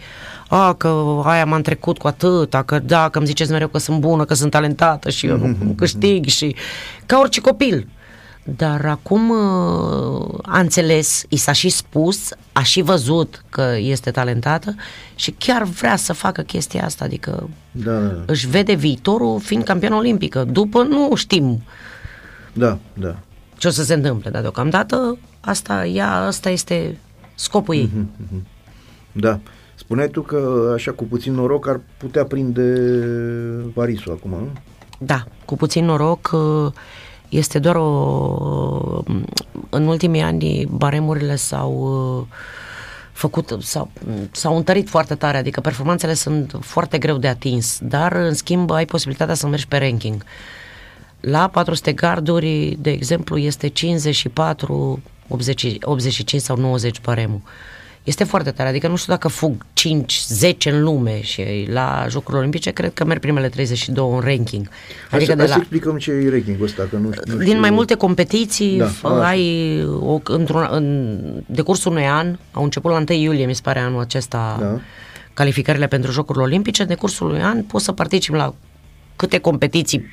a, 0.47 0.73
că 0.73 1.22
aia 1.23 1.45
m-am 1.45 1.61
trecut 1.61 1.97
cu 1.97 2.07
atâta, 2.07 2.64
că 2.64 2.80
da, 2.80 3.09
că 3.09 3.18
îmi 3.18 3.27
ziceți 3.27 3.51
mereu 3.51 3.68
că 3.68 3.77
sunt 3.77 3.99
bună, 3.99 4.26
că 4.26 4.34
sunt 4.34 4.51
talentată 4.51 5.09
și 5.09 5.26
eu 5.27 5.38
nu 5.38 5.55
câștig 5.76 6.26
și 6.26 6.55
ca 7.05 7.19
orice 7.19 7.41
copil. 7.41 7.88
Dar 8.56 8.86
acum 8.86 9.30
uh, 9.30 10.40
a 10.41 10.60
înțeles, 10.60 11.26
i 11.30 11.36
s-a 11.36 11.52
și 11.52 11.69
spus, 11.69 12.30
a 12.52 12.64
și 12.64 12.82
văzut 12.82 13.44
că 13.49 13.76
este 13.78 14.11
talentată 14.11 14.76
și 15.15 15.32
chiar 15.32 15.64
vrea 15.64 15.95
să 15.95 16.14
facă 16.14 16.41
chestia 16.41 16.86
asta, 16.86 17.06
adică 17.06 17.49
Da, 17.72 17.91
da, 17.91 18.07
da. 18.07 18.24
își 18.26 18.48
vede 18.48 18.74
viitorul 18.74 19.40
fiind 19.40 19.64
campion 19.64 19.94
olimpică. 19.94 20.44
După 20.44 20.84
nu 20.84 21.15
știm 21.15 21.61
da, 22.57 22.78
da. 22.94 23.15
ce 23.57 23.68
o 23.68 23.72
să 23.72 23.84
se 23.84 23.94
întâmple, 23.94 24.30
dar 24.30 24.41
deocamdată 24.41 25.18
asta, 25.40 25.86
ea, 25.86 26.14
asta 26.15 26.49
este 26.49 26.98
scopul 27.36 27.76
ei. 27.76 27.90
Da. 29.11 29.40
Spuneai 29.76 30.10
tu 30.10 30.22
că 30.22 30.72
așa 30.76 30.91
cu 30.91 31.03
puțin 31.03 31.34
noroc 31.34 31.68
ar 31.68 31.80
putea 31.98 32.24
prinde 32.24 32.80
Parisul 33.74 34.11
acum, 34.11 34.30
nu? 34.30 34.49
Da, 34.99 35.24
cu 35.45 35.56
puțin 35.56 35.86
noroc 35.86 36.32
uh, 36.34 36.72
este 37.30 37.60
doar 37.60 37.76
o... 37.76 39.02
În 39.70 39.88
ultimii 39.88 40.22
ani 40.22 40.68
baremurile 40.70 41.36
s-au 41.36 41.72
uh, 42.20 42.38
făcut, 43.12 43.58
s-au, 43.62 43.90
s-au 44.32 44.58
întărit 44.58 44.90
foarte 44.90 45.16
tare, 45.16 45.38
adică 45.38 45.62
performanțele 45.62 46.14
sunt 46.14 46.58
foarte 46.62 46.98
greu 46.98 47.18
de 47.18 47.28
atins, 47.28 47.80
dar 47.82 48.12
în 48.12 48.34
schimb 48.34 48.72
ai 48.72 48.86
posibilitatea 48.86 49.34
să 49.34 49.48
mergi 49.48 49.68
pe 49.68 49.78
ranking. 49.78 50.24
La 51.20 51.48
400 51.48 51.94
garduri, 51.94 52.78
de 52.80 52.90
exemplu, 52.90 53.38
este 53.38 53.68
54, 53.68 55.02
80, 55.28 55.78
85 55.82 56.41
sau 56.41 56.58
90 56.58 57.02
baremul. 57.02 57.41
Este 58.08 58.24
foarte 58.24 58.52
tare, 58.52 58.70
adică 58.70 58.88
nu 58.88 58.96
știu 58.96 59.14
dacă 59.14 59.28
fug 59.28 59.66
5, 59.74 60.22
10 60.28 60.70
în 60.70 60.82
lume 60.84 61.22
și 61.22 61.68
la 61.70 62.06
Jocurile 62.10 62.38
Olimpice 62.40 62.72
cred 62.72 62.94
că 62.94 63.06
merg 63.06 63.20
primele 63.20 63.50
32 63.50 64.10
în 64.14 64.20
ranking. 64.20 64.70
Hai, 65.10 65.20
Adică 65.20 65.32
să, 65.32 65.36
de 65.36 65.38
hai 65.38 65.48
să 65.48 65.54
la, 65.54 65.60
explicăm 65.60 65.98
ce 65.98 66.12
e 66.12 66.30
ranking 66.30 66.62
ăsta, 66.62 66.88
că 66.90 66.96
nu, 66.98 67.12
știu- 67.12 67.24
nu 67.32 67.38
din 67.38 67.48
știu. 67.48 67.60
mai 67.60 67.70
multe 67.70 67.94
competiții 67.96 68.78
Da, 68.78 68.90
da, 69.02 69.10
așa. 69.10 69.28
ai 69.28 69.84
o, 70.00 70.20
într-un, 70.24 70.68
în 70.72 71.18
decursul 71.46 71.92
unui 71.92 72.06
an, 72.08 72.38
au 72.52 72.64
început 72.64 72.92
la 72.92 72.98
1 73.10 73.20
iulie, 73.20 73.46
mi 73.46 73.56
se 73.56 73.62
pare 73.64 73.80
anul 73.80 74.00
acesta, 74.02 74.58
Da. 74.60 74.80
calificările 75.34 75.88
pentru 75.88 76.12
Jocurile 76.12 76.44
Olimpice, 76.44 76.82
în 76.82 76.88
decursul 76.88 77.28
unui 77.30 77.42
an 77.42 77.64
poți 77.64 77.84
să 77.86 77.92
participi 77.92 78.38
la 78.38 78.54
câte 79.16 79.38
competiții 79.38 80.06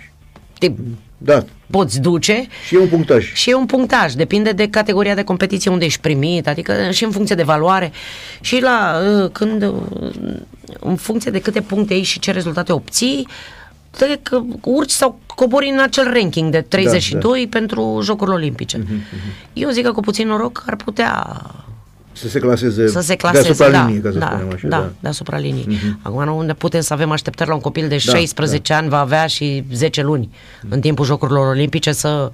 te 0.59 0.71
Da, 1.19 1.45
poți 1.71 2.01
duce 2.01 2.47
și 2.67 2.75
e 2.75 2.79
un 2.79 2.89
punctaj. 2.89 3.33
și 3.33 3.51
e 3.51 3.55
un 3.55 3.67
punctaj, 3.67 4.13
depinde 4.13 4.53
de 4.53 4.69
categoria 4.69 5.15
de 5.15 5.23
competiție 5.25 5.71
unde 5.71 5.85
ești 5.85 6.01
primit, 6.01 6.49
adică 6.49 6.91
și 6.91 7.05
în 7.05 7.11
funcție 7.11 7.35
de 7.37 7.43
valoare. 7.43 7.93
Și 8.41 8.61
la 8.61 9.01
uh, 9.23 9.31
când 9.33 9.63
uh, 9.63 9.75
în 10.81 10.97
funcție 10.97 11.31
de 11.31 11.41
câte 11.41 11.61
puncte 11.61 11.93
ai 11.93 12.03
și 12.03 12.19
ce 12.19 12.31
rezultate 12.33 12.73
obții, 12.73 13.27
te 13.91 14.19
că 14.23 14.43
urci 14.61 14.91
sau 14.91 15.19
cobori 15.27 15.69
în 15.69 15.79
acel 15.81 16.13
ranking 16.13 16.51
de 16.51 16.61
32 16.61 17.43
da, 17.43 17.59
pentru 17.59 18.01
Jocurile 18.03 18.37
Olimpice. 18.37 18.77
Mhm, 18.77 19.01
Eu 19.53 19.71
zic 19.71 19.85
că 19.85 19.93
cu 19.93 20.01
puțin 20.01 20.27
noroc 20.27 20.63
ar 20.67 20.77
putea 20.77 21.41
Să 22.17 22.29
se 22.29 22.39
claseze, 22.39 22.89
să 22.89 23.01
se 23.01 23.15
claseze, 23.17 23.43
deasupra 23.43 23.71
da, 23.71 23.85
liniei, 23.85 24.01
ca 24.03 24.11
să 24.13 24.19
da, 24.19 24.27
spunem 24.27 24.49
așa. 24.55 24.69
da, 24.69 24.79
Da. 24.79 24.91
deasupra 25.01 25.39
liniei. 25.39 25.79
Acum 26.03 26.25
nu 26.25 26.37
unde 26.37 26.53
putem 26.53 26.81
să 26.81 26.93
avem 26.93 27.11
așteptări 27.11 27.49
la 27.49 27.55
un 27.55 27.61
copil 27.61 27.89
de 27.89 27.97
Da, 28.07 28.13
16 28.13 28.73
ani 28.73 28.89
va 28.89 28.99
avea 28.99 29.27
și 29.27 29.65
10 29.73 30.03
luni 30.03 30.31
în 30.69 30.81
timpul 30.81 31.05
Jocurilor 31.05 31.47
Olimpice 31.47 31.93
să 31.93 32.31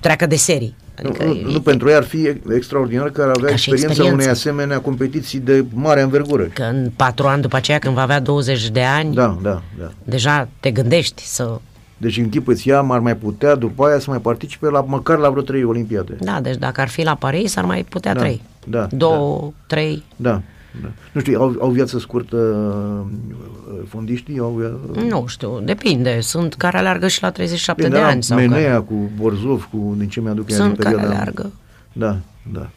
treacă 0.00 0.26
de 0.26 0.36
serii. 0.36 0.74
Adică 1.04 1.24
Nu, 1.24 1.32
nu, 1.34 1.50
nu, 1.50 1.60
pentru 1.60 1.88
ei 1.88 1.94
ar 1.94 2.02
fi 2.04 2.32
extraordinar 2.54 3.10
că 3.10 3.22
ar 3.22 3.28
avea 3.28 3.50
Ca 3.50 3.56
și 3.56 3.70
experiența 3.70 3.86
experiență. 3.90 4.14
unei 4.22 4.28
asemenea 4.28 4.80
competiții 4.80 5.38
de 5.38 5.64
mare 5.72 6.00
învergură. 6.02 6.42
că 6.42 6.62
în 6.62 6.90
patru 6.96 7.26
ani 7.26 7.42
după 7.42 7.56
aceea, 7.56 7.78
când 7.78 7.94
va 7.94 8.02
avea 8.02 8.20
20 8.20 8.68
de 8.70 8.82
ani, 8.82 9.14
Da, 9.14 9.38
da, 9.42 9.62
da. 9.78 9.90
deja 10.04 10.48
te 10.60 10.70
gândești 10.70 11.22
să... 11.26 11.60
Deci 12.00 12.16
închipuiți 12.16 12.68
ea 12.68 12.78
ar 12.88 12.98
mai 13.00 13.16
putea 13.16 13.54
după 13.54 13.84
aia 13.86 13.98
să 13.98 14.10
mai 14.10 14.20
participe 14.20 14.68
la 14.70 14.80
măcar 14.80 15.18
la 15.18 15.30
vreo 15.30 15.42
trei 15.42 15.64
olimpiade. 15.64 16.16
Da, 16.20 16.40
deci 16.40 16.56
dacă 16.56 16.80
ar 16.80 16.88
fi 16.88 17.02
la 17.02 17.14
Paris, 17.14 17.56
ar 17.56 17.64
mai 17.64 17.84
putea 17.84 18.14
Da, 18.14 18.20
trei. 18.20 18.40
da, 18.66 18.86
Două, 18.90 19.52
trei. 19.66 20.02
Da. 20.16 20.42
da. 20.82 20.88
Nu 21.12 21.20
știu, 21.20 21.40
au, 21.40 21.54
au 21.60 21.70
viață 21.70 21.98
scurtă 21.98 22.36
uh, 22.36 23.78
fondiștii? 23.88 24.38
Au, 24.38 24.60
via- 24.62 25.02
Nu 25.08 25.24
știu, 25.26 25.60
depinde. 25.64 26.20
Sunt 26.20 26.54
care 26.54 26.78
alergă 26.78 27.08
și 27.08 27.22
la 27.22 27.30
37 27.30 27.82
Bine, 27.82 27.94
de 27.94 28.00
era 28.00 28.10
ani. 28.10 28.22
Sau 28.22 28.38
Menea 28.38 28.68
care... 28.70 28.78
cu 28.88 29.10
Borzov, 29.16 29.68
cu 29.72 29.94
din 29.98 30.08
ce 30.08 30.20
mi-aduc 30.20 30.50
eu 30.50 30.56
Sunt 30.56 30.72
din 30.74 30.82
care 30.82 30.94
perioada... 30.94 31.16
alergă. 31.20 31.50
Da, 31.92 32.16
da. 32.52 32.68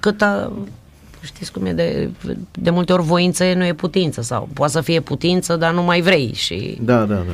Cât 0.00 0.22
a, 0.22 0.52
știți 1.22 1.52
cum 1.52 1.66
e, 1.66 1.72
de, 1.72 2.10
de 2.52 2.70
multe 2.70 2.92
ori 2.92 3.02
voință 3.02 3.44
e, 3.44 3.54
nu 3.54 3.64
e 3.64 3.72
putință. 3.74 4.22
Sau 4.22 4.48
poate 4.52 4.72
să 4.72 4.80
fie 4.80 5.00
putință, 5.00 5.56
dar 5.56 5.72
nu 5.72 5.82
mai 5.82 6.00
vrei. 6.00 6.32
Și 6.34 6.78
Da, 6.82 6.98
da, 6.98 7.14
da. 7.14 7.32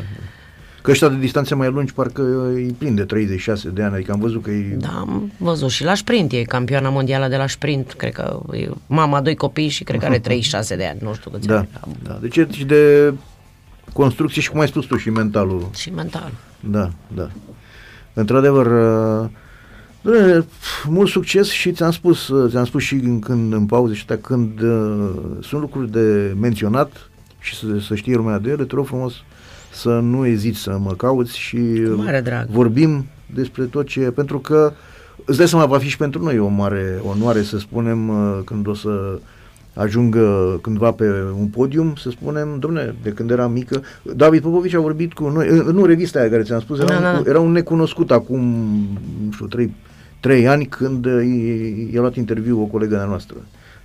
Că 0.87 0.93
ăștia 0.93 1.09
de 1.09 1.17
distanțe 1.17 1.55
mai 1.55 1.71
lungi 1.71 1.93
parcă 1.93 2.51
îi 2.55 2.75
plin 2.79 2.95
de 2.95 3.05
36 3.05 3.69
de 3.69 3.83
ani, 3.83 3.95
adică 3.95 4.13
am 4.13 4.21
văzut 4.21 4.43
că 4.43 4.51
e... 4.51 4.77
Da, 4.79 4.89
am 4.89 5.33
văzut 5.39 5.71
și 5.71 5.85
la 5.85 5.95
sprint, 5.95 6.33
e 6.33 6.43
campioana 6.43 6.89
mondială 6.89 7.29
de 7.29 7.37
la 7.37 7.47
sprint, 7.47 7.93
cred 7.93 8.13
că 8.13 8.41
e 8.53 8.69
mama 8.87 9.21
doi 9.21 9.35
copii 9.35 9.69
și 9.69 9.85
cred 9.85 10.01
că 10.01 10.07
are 10.07 10.19
36 10.19 10.77
de 10.77 10.87
ani, 10.87 10.99
nu 11.03 11.15
știu 11.15 11.31
câți 11.31 11.47
Da, 11.47 11.57
ani. 11.57 11.69
da. 12.03 12.19
Deci 12.21 12.37
e 12.37 12.47
și 12.51 12.65
de 12.65 13.13
construcție 13.93 14.43
și 14.43 14.51
cum 14.51 14.61
ai 14.61 14.67
spus 14.69 14.85
tu, 14.85 14.97
și 14.97 15.11
mentalul. 15.11 15.69
Și 15.75 15.91
mental. 15.91 16.33
Da, 16.61 16.91
da. 17.15 17.29
Într-adevăr, 18.13 18.67
uh, 18.67 19.29
dom'le, 20.03 20.45
mult 20.85 21.09
succes 21.09 21.49
și 21.49 21.73
ți-am 21.73 21.91
spus, 21.91 22.29
uh, 22.29 22.51
ți-am 22.51 22.65
spus 22.65 22.83
și 22.83 22.95
în, 22.95 23.19
când, 23.19 23.53
în 23.53 23.67
pauze 23.67 23.95
și 23.95 24.05
atâta, 24.09 24.29
când 24.29 24.61
uh, 24.61 25.11
sunt 25.41 25.61
lucruri 25.61 25.91
de 25.91 26.35
menționat 26.41 27.11
și 27.39 27.57
să, 27.57 27.67
să 27.87 27.95
știe 27.95 28.15
lumea 28.15 28.39
de 28.39 28.51
ele, 28.51 28.65
te 28.65 28.75
rog 28.75 28.87
frumos 28.87 29.15
să 29.77 29.89
nu 29.89 30.27
eziți 30.27 30.59
să 30.59 30.79
mă 30.83 30.93
cauți 30.97 31.39
și 31.39 31.57
uh, 31.57 31.93
mare 31.97 32.21
drag. 32.21 32.47
vorbim 32.51 33.05
despre 33.35 33.65
tot 33.65 33.87
ce, 33.87 34.01
pentru 34.01 34.39
că 34.39 34.73
îți 35.25 35.39
dai 35.39 35.49
seama, 35.49 35.67
va 35.67 35.79
fi 35.79 35.89
și 35.89 35.97
pentru 35.97 36.23
noi 36.23 36.39
o 36.39 36.47
mare 36.49 37.01
onoare 37.03 37.43
să 37.43 37.59
spunem 37.59 38.09
uh, 38.09 38.39
când 38.45 38.67
o 38.67 38.75
să 38.75 39.19
ajungă 39.75 40.59
cândva 40.63 40.91
pe 40.91 41.05
un 41.39 41.47
podium, 41.47 41.95
să 41.95 42.11
spunem, 42.11 42.57
domne, 42.59 42.95
de 43.03 43.11
când 43.11 43.31
eram 43.31 43.53
mică, 43.53 43.83
David 44.17 44.43
Popovici 44.43 44.75
a 44.75 44.81
vorbit 44.81 45.13
cu 45.13 45.29
noi, 45.29 45.49
uh, 45.49 45.65
nu 45.73 45.85
revista 45.85 46.19
aia 46.21 46.31
care 46.31 46.43
ți-am 46.43 46.61
spus, 46.61 46.79
era, 46.79 46.89
Da, 46.89 46.97
un, 46.97 47.03
da, 47.03 47.13
da. 47.13 47.31
era 47.31 47.41
un 47.41 47.53
necunoscut 47.53 48.11
acum, 48.11 48.41
nu 49.25 49.31
știu, 49.33 49.47
trei, 49.47 49.75
trei 50.21 50.49
ani 50.49 50.67
când 50.67 51.05
uh, 51.07 51.23
i- 51.25 51.91
i-a 51.93 52.01
luat 52.01 52.17
interviu 52.17 52.61
o 52.61 52.65
colegă 52.65 52.95
de-a 52.95 53.05
noastră. 53.05 53.37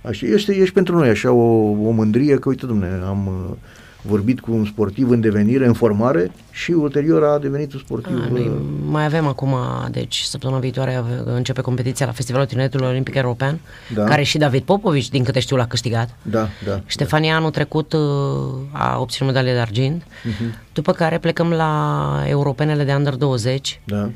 Așa, 0.02 0.26
este, 0.26 0.52
ești 0.56 0.74
pentru 0.74 0.96
noi 0.96 1.08
așa 1.08 1.30
o, 1.32 1.70
o 1.86 1.90
mândrie 1.90 2.34
că, 2.38 2.48
uite, 2.48 2.66
domne, 2.66 3.00
am 3.08 3.26
uh, 3.26 3.56
vorbit 4.02 4.40
cu 4.40 4.52
un 4.52 4.64
sportiv 4.64 5.10
în 5.10 5.20
devenire, 5.20 5.66
în 5.66 5.72
formare 5.72 6.30
și 6.50 6.70
ulterior 6.70 7.24
a 7.24 7.38
devenit 7.38 7.72
un 7.72 7.78
sportiv. 7.78 8.22
A, 8.26 8.28
noi 8.30 8.40
uh, 8.46 8.52
mai 8.86 9.04
avem 9.04 9.26
acum, 9.26 9.54
deci 9.90 10.20
săptămâna 10.20 10.58
viitoare 10.60 10.94
ave- 10.94 11.22
începe 11.24 11.60
competiția 11.60 12.06
la 12.06 12.12
Festivalul 12.12 12.46
Tineretului 12.46 12.86
Olimpic 12.86 13.14
European, 13.14 13.60
Da. 13.94 14.04
care 14.04 14.22
și 14.22 14.38
David 14.38 14.62
Popovici, 14.62 15.08
din 15.08 15.24
câte 15.24 15.40
știu, 15.40 15.56
l-a 15.56 15.66
câștigat. 15.66 16.16
Da, 16.22 16.48
da. 16.66 16.80
Ștefania 16.86 17.36
anul 17.36 17.50
trecut 17.50 17.92
uh, 17.92 18.00
a 18.72 18.98
obținut 19.00 19.32
medalie 19.32 19.52
de 19.54 19.58
argint, 19.60 20.02
Mhm. 20.24 20.54
după 20.72 20.92
care 20.92 21.18
plecăm 21.18 21.50
la 21.50 22.22
europenele 22.26 22.84
de 22.84 22.92
Under 22.94 23.14
20, 23.14 23.80
Da. 23.84 24.10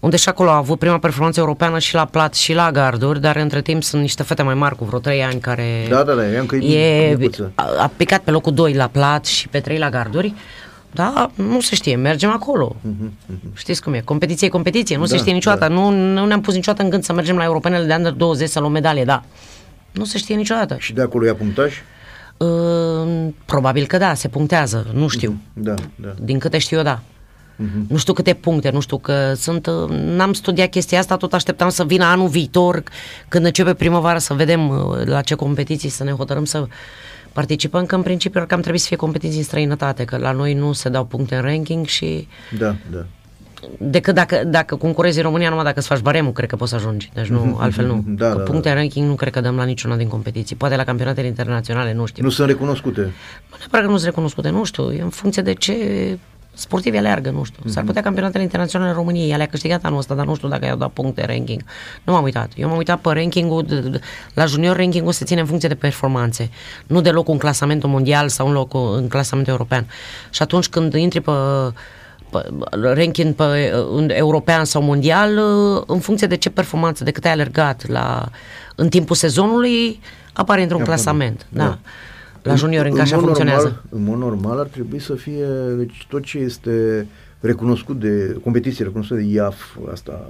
Unde 0.00 0.16
și 0.16 0.28
acolo 0.28 0.50
a 0.50 0.56
avut 0.56 0.78
prima 0.78 0.98
performanță 0.98 1.40
europeană 1.40 1.78
și 1.78 1.94
la 1.94 2.04
plat 2.04 2.34
și 2.34 2.52
la 2.54 2.70
garduri, 2.70 3.20
dar 3.20 3.36
între 3.36 3.62
timp 3.62 3.82
sunt 3.82 4.02
niște 4.02 4.22
fete 4.22 4.42
mai 4.42 4.54
mari 4.54 4.76
cu 4.76 4.84
vreo 4.84 4.98
3 4.98 5.22
ani 5.24 5.40
care 5.40 5.86
Da, 5.88 6.02
da, 6.02 6.12
da, 6.14 6.26
e 6.32 6.38
încă 6.38 6.56
e, 6.56 7.14
micuță. 7.18 7.52
a, 7.54 7.64
a 7.78 7.90
picat 7.96 8.20
pe 8.20 8.30
locul 8.30 8.52
2 8.54 8.74
la 8.74 8.86
plat 8.86 9.24
și 9.26 9.48
pe 9.48 9.60
3 9.60 9.78
la 9.78 9.90
garduri. 9.90 10.34
Da, 10.92 11.30
nu 11.34 11.60
se 11.60 11.74
știe, 11.74 11.96
mergem 11.96 12.30
acolo. 12.30 12.76
Știți 13.54 13.82
cum 13.82 13.92
e, 13.94 14.00
competiție 14.00 14.46
e 14.46 14.50
competiție, 14.50 14.96
nu 14.96 15.04
se 15.04 15.08
Mhm, 15.08 15.16
Da, 15.16 15.22
știe 15.22 15.32
niciodată. 15.32 15.60
da. 15.68 15.80
Nu, 15.80 15.90
nu 15.90 16.26
ne-am 16.26 16.40
pus 16.40 16.54
niciodată 16.54 16.82
în 16.84 16.90
gând 16.90 17.02
să 17.04 17.12
mergem 17.12 17.36
la 17.36 17.44
europenele 17.44 17.84
de 17.86 17.94
under 17.94 18.12
20 18.12 18.48
să 18.48 18.60
luăm 18.60 18.72
medalie, 18.72 19.04
da. 19.04 19.22
Nu 19.92 20.04
se 20.04 20.18
știe 20.18 20.34
niciodată. 20.36 20.76
Și 20.78 20.92
de 20.92 21.02
acolo 21.02 21.24
ia 21.26 21.34
punctaj? 21.34 21.72
Uh, 22.36 23.26
probabil 23.44 23.86
că 23.86 23.96
da, 23.98 24.14
se 24.14 24.28
punctează, 24.28 24.86
nu 24.92 25.08
știu. 25.08 25.36
Da, 25.52 25.74
da. 25.94 26.14
Din 26.20 26.38
câte 26.38 26.58
știu 26.58 26.76
eu, 26.76 26.82
da. 26.82 27.00
Nu 27.88 27.96
știu 27.96 28.12
câte 28.12 28.34
puncte, 28.34 28.70
nu 28.70 28.80
știu 28.80 28.98
că 28.98 29.32
sunt, 29.34 29.66
uh, 29.66 29.88
n-am 29.90 30.32
studiat 30.32 30.68
chestia 30.68 30.98
asta, 30.98 31.16
tot 31.16 31.32
așteptam 31.32 31.68
să 31.68 31.84
vină 31.84 32.04
anul 32.04 32.28
viitor, 32.28 32.82
când 33.28 33.44
începe 33.44 33.74
primăvara, 33.74 34.18
să 34.18 34.34
vedem 34.34 34.68
uh, 34.68 35.04
la 35.04 35.20
ce 35.20 35.34
competiții 35.34 35.88
să 35.88 36.04
ne 36.04 36.10
hotărâm 36.10 36.44
să 36.44 36.66
participăm, 37.32 37.86
că 37.86 37.94
în 37.94 38.02
principiu 38.02 38.40
ar 38.40 38.46
cam 38.46 38.60
trebui 38.60 38.78
să 38.78 38.86
fie 38.86 38.96
competiții 38.96 39.38
în 39.38 39.44
străinătate, 39.44 40.04
că 40.04 40.16
la 40.16 40.32
noi 40.32 40.54
nu 40.54 40.72
se 40.72 40.88
dau 40.88 41.04
puncte 41.04 41.34
în 41.34 41.42
ranking 41.42 41.86
și 41.86 42.28
Da, 42.58 42.76
da. 42.90 43.06
decât 43.78 44.14
dacă, 44.14 44.44
dacă 44.46 44.76
concurezi 44.76 45.16
în 45.16 45.22
România, 45.22 45.48
numai 45.48 45.64
dacă 45.64 45.78
îți 45.78 45.88
faci 45.88 46.00
baremul, 46.00 46.32
cred 46.32 46.48
că 46.48 46.56
poți 46.56 46.70
să 46.70 46.76
ajungi. 46.76 47.10
Deci 47.14 47.26
nu, 47.26 47.56
altfel 47.60 47.86
nu. 47.86 48.04
Da, 48.06 48.30
că 48.30 48.36
da, 48.36 48.42
puncte 48.42 48.68
da. 48.68 48.74
în 48.74 48.80
ranking 48.80 49.08
nu 49.08 49.14
cred 49.14 49.32
că 49.32 49.40
dăm 49.40 49.56
la 49.56 49.64
niciuna 49.64 49.96
din 49.96 50.08
competiții. 50.08 50.56
Poate 50.56 50.76
la 50.76 50.84
campionatele 50.84 51.26
internaționale, 51.26 51.92
nu 51.92 52.06
știu. 52.06 52.22
Nu 52.22 52.30
sunt 52.30 52.48
recunoscute. 52.48 53.00
Nu 53.50 53.56
neapărat 53.58 53.84
că 53.84 53.90
nu 53.90 53.96
sunt 53.96 54.08
recunoscute, 54.08 54.50
nu 54.50 54.64
știu, 54.64 54.92
e 54.92 55.02
în 55.02 55.08
funcție 55.08 55.42
de 55.42 55.52
ce 55.52 55.74
sportivi 56.58 56.96
aleargă, 56.96 57.30
nu 57.30 57.44
știu. 57.44 57.62
S-ar 57.70 57.84
putea 57.84 58.02
campionatele 58.02 58.42
internaționale 58.42 58.90
în 58.90 58.96
România, 58.96 59.36
le-a 59.36 59.46
câștigat 59.46 59.84
anul 59.84 59.98
ăsta, 59.98 60.14
dar 60.14 60.26
nu 60.26 60.34
știu 60.34 60.48
dacă 60.48 60.64
i-au 60.64 60.76
dat 60.76 60.90
puncte 60.90 61.24
ranking. 61.26 61.62
Nu 62.04 62.12
m-am 62.12 62.22
uitat. 62.22 62.50
Eu 62.56 62.68
m-am 62.68 62.76
uitat 62.76 63.00
pe 63.00 63.12
rankingul, 63.12 63.62
de- 63.62 63.80
de- 63.80 64.00
la 64.34 64.44
junior 64.44 64.76
rankingul 64.76 65.12
se 65.12 65.24
ține 65.24 65.40
în 65.40 65.46
funcție 65.46 65.68
de 65.68 65.74
performanțe, 65.74 66.50
nu 66.86 67.00
de 67.00 67.10
locul 67.10 67.32
în 67.32 67.38
clasamentul 67.38 67.88
mondial 67.88 68.28
sau 68.28 68.46
în 68.46 68.52
locul 68.52 68.94
în 68.96 69.08
clasamentul 69.08 69.52
european. 69.52 69.86
Și 70.30 70.42
atunci 70.42 70.68
când 70.68 70.94
intri 70.94 71.20
pe 71.20 71.30
pe 72.30 72.50
ranking 72.94 73.34
pe, 73.34 73.72
în 73.94 74.10
european 74.12 74.64
sau 74.64 74.82
mondial, 74.82 75.38
în 75.86 75.98
funcție 76.00 76.26
de 76.26 76.36
ce 76.36 76.50
performanță, 76.50 77.04
de 77.04 77.10
cât 77.10 77.24
ai 77.24 77.30
alergat 77.32 77.86
la, 77.88 78.28
în 78.74 78.88
timpul 78.88 79.16
sezonului, 79.16 80.00
apare 80.32 80.62
într-un 80.62 80.80
Apare, 80.80 80.94
clasament. 80.96 81.46
da. 81.48 81.64
Da. 81.64 81.78
La 82.42 82.54
junior 82.54 82.84
încă 82.86 83.00
așa 83.00 83.14
mod 83.14 83.24
funcționează. 83.24 83.62
Normal, 83.66 83.82
în 83.90 84.04
mod 84.04 84.18
normal 84.30 84.58
ar 84.58 84.66
trebui 84.66 85.00
să 85.00 85.14
fie 85.14 85.44
deci, 85.76 86.06
tot 86.08 86.24
ce 86.24 86.38
este 86.38 87.06
recunoscut 87.40 88.00
de 88.00 88.36
competiție 88.42 88.84
recunoscută 88.84 89.20
de 89.20 89.26
IAF, 89.26 89.76
asta, 89.92 90.26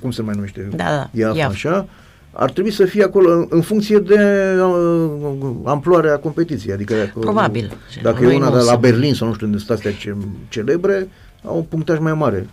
cum 0.00 0.10
se 0.10 0.22
mai 0.22 0.34
numește? 0.34 0.68
Da, 0.76 0.84
da, 0.84 1.08
IAF, 1.12 1.36
IAF. 1.36 1.50
așa, 1.52 1.88
ar 2.32 2.50
trebui 2.50 2.70
să 2.70 2.84
fie 2.84 3.04
acolo 3.04 3.30
în, 3.32 3.46
în 3.50 3.60
funcție 3.60 3.98
de 3.98 4.18
uh, 4.62 5.50
amploarea 5.64 6.16
competiției. 6.18 6.72
Adică 6.74 6.94
dacă, 6.94 7.18
Probabil. 7.18 7.72
Dacă 8.02 8.22
Noi 8.22 8.32
e 8.32 8.36
una 8.36 8.44
nu 8.48 8.50
de 8.52 8.56
la 8.58 8.62
sunt. 8.64 8.80
Berlin 8.80 9.14
sau 9.14 9.26
nu 9.28 9.34
știu 9.34 9.46
unde 9.46 9.58
sunt 9.58 9.70
astea 9.70 9.92
ce, 9.92 10.14
celebre, 10.48 11.08
au 11.44 11.56
un 11.56 11.62
punctaj 11.62 11.98
mai 11.98 12.12
mare. 12.14 12.46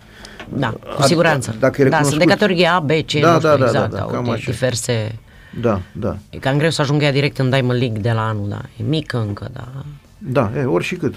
Da, 0.54 0.68
cu 0.68 0.78
Ar- 0.98 1.06
siguranță. 1.06 1.54
Dacă 1.60 1.82
e 1.82 1.88
da, 1.88 1.96
sunt 2.02 2.18
de 2.18 2.24
recunoscut. 2.24 2.28
categorie 2.40 2.66
A, 2.66 2.80
B, 2.80 2.90
C, 2.90 3.20
Da, 3.20 3.32
nu 3.32 3.36
știu 3.38 3.48
da, 3.48 3.56
da, 3.56 3.64
exact, 3.64 3.90
da, 3.90 3.96
da, 3.96 4.02
au 4.02 4.08
cam 4.08 4.24
de- 4.24 4.30
așa. 4.30 4.50
diverse... 4.50 5.18
Da, 5.60 5.80
da. 5.92 6.16
E 6.30 6.38
cam 6.38 6.58
greu 6.58 6.70
să 6.70 6.80
ajungă 6.80 7.04
ea 7.04 7.12
direct 7.12 7.38
în 7.38 7.50
Diamond 7.50 7.78
League 7.78 8.00
de 8.00 8.10
la 8.12 8.26
anul, 8.28 8.48
da. 8.48 8.60
E 8.76 8.82
mică 8.82 9.18
încă, 9.26 9.48
da. 9.52 9.68
Da, 10.18 10.52
e, 10.56 10.64
ori 10.64 10.84
și 10.84 10.94
cât. 10.96 11.14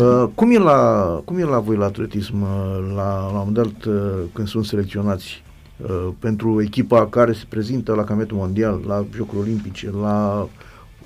Uh, 0.00 0.24
cum, 0.34 0.50
e 0.50 0.58
la, 0.58 1.04
cum 1.24 1.38
e 1.38 1.42
la 1.44 1.58
voi 1.58 1.76
la 1.76 1.84
atletism, 1.84 2.42
uh, 2.42 2.92
la, 2.94 3.18
la 3.32 3.40
un 3.40 3.44
moment 3.46 3.54
dat, 3.54 3.84
uh, 3.94 4.02
când 4.32 4.48
sunt 4.48 4.64
selecționați 4.64 5.42
uh, 5.76 6.08
pentru 6.18 6.62
echipa 6.62 7.06
care 7.06 7.32
se 7.32 7.44
prezintă 7.48 7.92
la 7.92 8.04
campionatul 8.04 8.36
mondial, 8.36 8.80
la 8.86 9.04
Jocuri 9.14 9.40
Olimpice, 9.40 9.90
la 10.00 10.48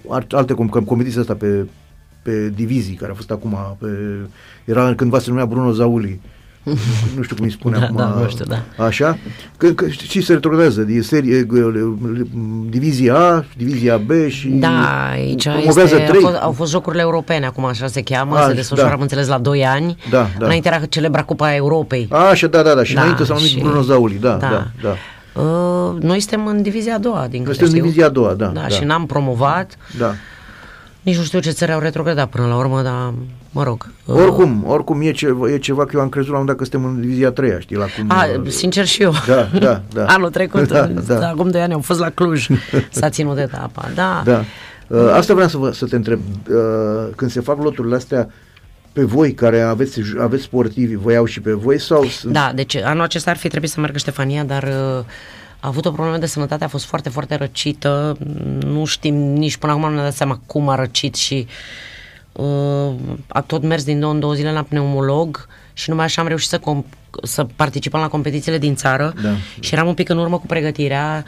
ar- 0.08 0.26
alte 0.30 0.54
com- 0.54 0.80
com- 0.80 0.84
competiții 0.86 1.20
astea 1.20 1.34
pe, 1.34 1.66
pe 2.22 2.48
divizii, 2.48 2.94
care 2.94 3.10
a 3.10 3.14
fost 3.14 3.30
acum, 3.30 3.76
pe, 3.78 3.88
era 4.64 4.94
cândva 4.94 5.18
se 5.18 5.28
numea 5.30 5.46
Bruno 5.46 5.72
Zauli, 5.72 6.20
nu 7.16 7.22
știu 7.22 7.36
cum 7.36 7.44
îi 7.44 7.50
spune 7.50 7.78
Da, 7.78 7.84
acum, 7.84 7.96
da, 7.96 8.04
nu 8.06 8.28
știu, 8.28 8.44
da. 8.44 8.84
așa, 8.84 9.18
că, 9.56 9.68
că 9.68 9.88
și 9.88 10.20
se 10.22 10.32
retrogradează, 10.32 10.86
e 10.88 11.02
serie, 11.02 11.46
divizia 12.68 13.14
A, 13.16 13.44
divizia 13.56 13.96
B 13.98 14.10
și 14.28 14.48
Da, 14.48 15.08
aici 15.10 15.48
promovează 15.48 15.80
este, 15.94 16.00
au, 16.02 16.08
trei. 16.08 16.20
fost, 16.22 16.36
au 16.36 16.52
fost 16.52 16.70
jocurile 16.70 17.02
europene, 17.02 17.46
acum 17.46 17.64
așa 17.64 17.86
se 17.86 18.02
cheamă, 18.02 18.36
A, 18.36 18.46
se 18.48 18.54
desfășoară, 18.54 18.88
da. 18.90 18.94
am 18.94 19.00
înțeles, 19.02 19.26
la 19.26 19.38
2 19.38 19.64
ani. 19.66 19.96
Da, 20.10 20.28
da. 20.38 20.44
Înainte 20.44 20.68
era 20.68 20.84
celebra 20.86 21.22
Cupa 21.22 21.54
Europei. 21.54 22.06
A, 22.10 22.28
așa, 22.28 22.46
da, 22.46 22.62
da, 22.62 22.74
da, 22.74 22.82
și 22.84 22.94
Da, 22.94 23.00
înainte 23.00 23.24
s-a 23.24 23.34
numit 23.34 23.48
și- 23.48 23.58
Bruno 23.58 23.80
Zauli, 23.82 24.14
da, 24.20 24.34
da, 24.34 24.48
da. 24.48 24.66
da. 24.82 24.94
Uh, 25.42 25.96
noi 26.00 26.20
suntem 26.20 26.46
în 26.46 26.62
divizia 26.62 26.94
a 26.94 26.98
doua, 26.98 27.26
din 27.30 27.42
câte 27.44 27.54
suntem 27.54 27.64
în 27.64 27.68
știu. 27.70 27.82
divizia 27.82 28.06
a 28.06 28.08
doua, 28.10 28.32
da, 28.34 28.46
Da, 28.46 28.60
da. 28.60 28.68
și 28.68 28.84
n-am 28.84 29.06
promovat. 29.06 29.76
da. 29.98 30.14
Nici 31.02 31.16
nu 31.16 31.22
știu 31.22 31.38
ce 31.40 31.50
țări 31.50 31.72
au 31.72 31.80
retrogradat 31.80 32.28
până 32.28 32.46
la 32.46 32.56
urmă, 32.56 32.82
dar 32.82 33.12
mă 33.52 33.62
rog. 33.62 33.90
Uh, 34.04 34.14
Oricum, 34.14 34.64
oricum 34.66 35.00
e 35.00 35.10
ceva, 35.10 35.50
e 35.50 35.58
ceva 35.58 35.84
că 35.84 35.90
eu 35.94 36.00
am 36.00 36.08
crezut 36.08 36.32
la 36.32 36.38
un 36.38 36.46
dat 36.46 36.56
că 36.56 36.64
suntem 36.64 36.84
în 36.84 37.00
divizia 37.00 37.28
a 37.28 37.30
treia, 37.30 37.60
știi, 37.60 37.76
la 37.76 37.84
cum... 37.84 38.10
A, 38.10 38.26
uh, 38.42 38.48
sincer 38.50 38.86
și 38.86 39.02
eu. 39.02 39.12
Da, 39.26 39.48
da, 39.58 39.82
da. 39.94 40.04
Anul 40.06 40.30
trecut, 40.30 40.68
Da, 40.68 40.86
da, 40.86 41.14
da. 41.14 41.28
acum 41.28 41.50
2 41.50 41.60
ani, 41.60 41.72
am 41.72 41.80
fost 41.80 41.98
la 42.00 42.10
Cluj. 42.10 42.46
S-a 42.90 43.08
ținut 43.08 43.38
etapa, 43.38 43.88
da. 43.94 44.22
Da. 44.24 44.44
Uh, 44.86 45.10
asta 45.12 45.34
vreau 45.34 45.48
să, 45.48 45.56
vă, 45.56 45.70
să 45.70 45.86
te 45.86 45.96
întreb. 45.96 46.20
Uh, 46.50 46.56
când 47.16 47.30
se 47.30 47.40
fac 47.40 47.62
loturile 47.62 47.94
astea, 47.94 48.28
pe 48.92 49.02
voi 49.04 49.34
care 49.34 49.60
aveți, 49.60 50.00
aveți 50.20 50.42
sportivi, 50.42 50.94
vă 50.94 51.12
iau 51.12 51.24
și 51.24 51.40
pe 51.40 51.52
voi 51.52 51.80
sau 51.80 52.04
sunt... 52.04 52.32
Da, 52.32 52.52
deci 52.54 52.76
anul 52.76 53.02
acesta 53.02 53.30
ar 53.30 53.36
fi 53.36 53.48
trebuit 53.48 53.70
să 53.70 53.80
meargă 53.80 53.98
Ștefania, 53.98 54.44
dar 54.44 54.62
uh, 54.62 55.04
a 55.60 55.68
avut 55.68 55.84
o 55.84 55.90
problemă 55.90 56.18
de 56.18 56.26
sănătate, 56.26 56.64
a 56.64 56.68
fost 56.68 56.84
foarte, 56.84 57.08
foarte 57.08 57.36
răcită. 57.36 58.16
Nu 58.66 58.84
știm 58.84 59.14
nici 59.14 59.56
până 59.56 59.72
acum 59.72 59.84
nu 59.84 59.90
ne-am 59.90 60.04
dat 60.04 60.14
seama 60.14 60.40
cum 60.46 60.68
a 60.68 60.74
răcit 60.74 61.14
și 61.14 61.46
uh, 61.48 61.54
a 63.26 63.40
tot 63.40 63.62
mers 63.62 63.84
din 63.84 64.00
două 64.00 64.12
în 64.12 64.20
două 64.20 64.32
zile 64.34 64.52
la 64.52 64.62
pneumolog 64.62 65.46
și 65.72 65.90
numai 65.90 66.04
așa 66.04 66.20
am 66.22 66.28
reușit 66.28 66.48
să, 66.48 66.58
com- 66.58 66.88
să 67.22 67.46
participăm 67.56 68.00
la 68.00 68.08
competițiile 68.08 68.58
din 68.58 68.74
țară 68.74 69.14
Da. 69.22 69.30
și 69.60 69.74
eram 69.74 69.86
un 69.88 69.94
pic 69.94 70.08
în 70.08 70.18
urmă 70.18 70.38
cu 70.38 70.46
pregătirea 70.46 71.24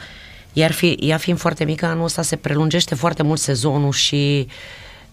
Iar 0.57 0.71
fi, 0.71 0.97
ea 0.99 1.17
fiind 1.17 1.39
foarte 1.39 1.63
mică, 1.63 1.85
anul 1.85 2.03
ăsta 2.03 2.21
se 2.21 2.35
prelungește 2.35 2.95
foarte 2.95 3.23
mult 3.23 3.39
sezonul 3.39 3.91
și 3.91 4.47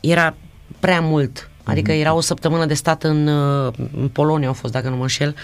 era 0.00 0.34
prea 0.80 1.00
mult. 1.00 1.50
Adică 1.64 1.92
era 1.92 2.14
o 2.14 2.20
săptămână 2.20 2.66
de 2.66 2.74
stat 2.74 3.02
în, 3.02 3.26
uh, 3.26 3.72
în 3.96 4.08
Polonia, 4.08 4.46
au 4.46 4.52
fost, 4.52 4.72
dacă 4.72 4.88
nu 4.88 4.96
mă 4.96 5.02
înșel, 5.02 5.34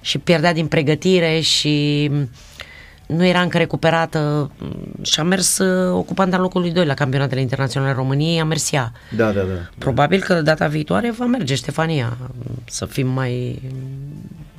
și 0.00 0.18
pierdea 0.18 0.52
din 0.52 0.66
pregătire 0.66 1.40
și 1.40 2.10
nu 3.16 3.24
era 3.24 3.40
încă 3.40 3.58
recuperată 3.58 4.50
și 5.02 5.20
a 5.20 5.22
mers 5.22 5.58
uh, 5.58 5.92
ocupanta 5.94 6.38
locului 6.38 6.70
2 6.70 6.86
la 6.86 6.94
campionatele 6.94 7.40
internaționale 7.40 7.92
României, 7.92 8.40
a 8.40 8.44
mers 8.44 8.72
ea. 8.72 8.92
Da, 9.16 9.24
da, 9.32 9.40
da. 9.40 9.68
Probabil 9.78 10.20
că 10.20 10.42
data 10.42 10.66
viitoare 10.66 11.10
va 11.10 11.24
merge 11.24 11.54
Ștefania 11.54 12.16
să 12.64 12.84
fim 12.86 13.06
mai... 13.08 13.62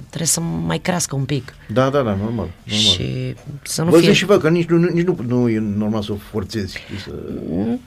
trebuie 0.08 0.28
să 0.28 0.40
mai 0.42 0.78
crească 0.78 1.16
un 1.16 1.24
pic 1.26 1.54
Da, 1.68 1.84
da, 1.84 1.90
da, 1.90 1.98
normal. 2.04 2.20
normal. 2.28 2.50
și 2.66 3.36
să 3.62 3.84
nu 3.84 3.90
Vă 3.90 3.98
fie... 3.98 4.08
zic 4.08 4.16
și 4.18 4.26
vă 4.26 4.38
că 4.38 4.50
nici, 4.50 4.68
nu, 4.68 4.78
nici 4.78 5.06
nu, 5.06 5.18
nu 5.28 5.50
e 5.50 5.60
normal 5.60 6.02
să 6.02 6.12
o 6.12 6.16
forțezi. 6.16 6.78
știi, 6.78 6.98
Să... 7.00 7.12
Nu 7.50 7.80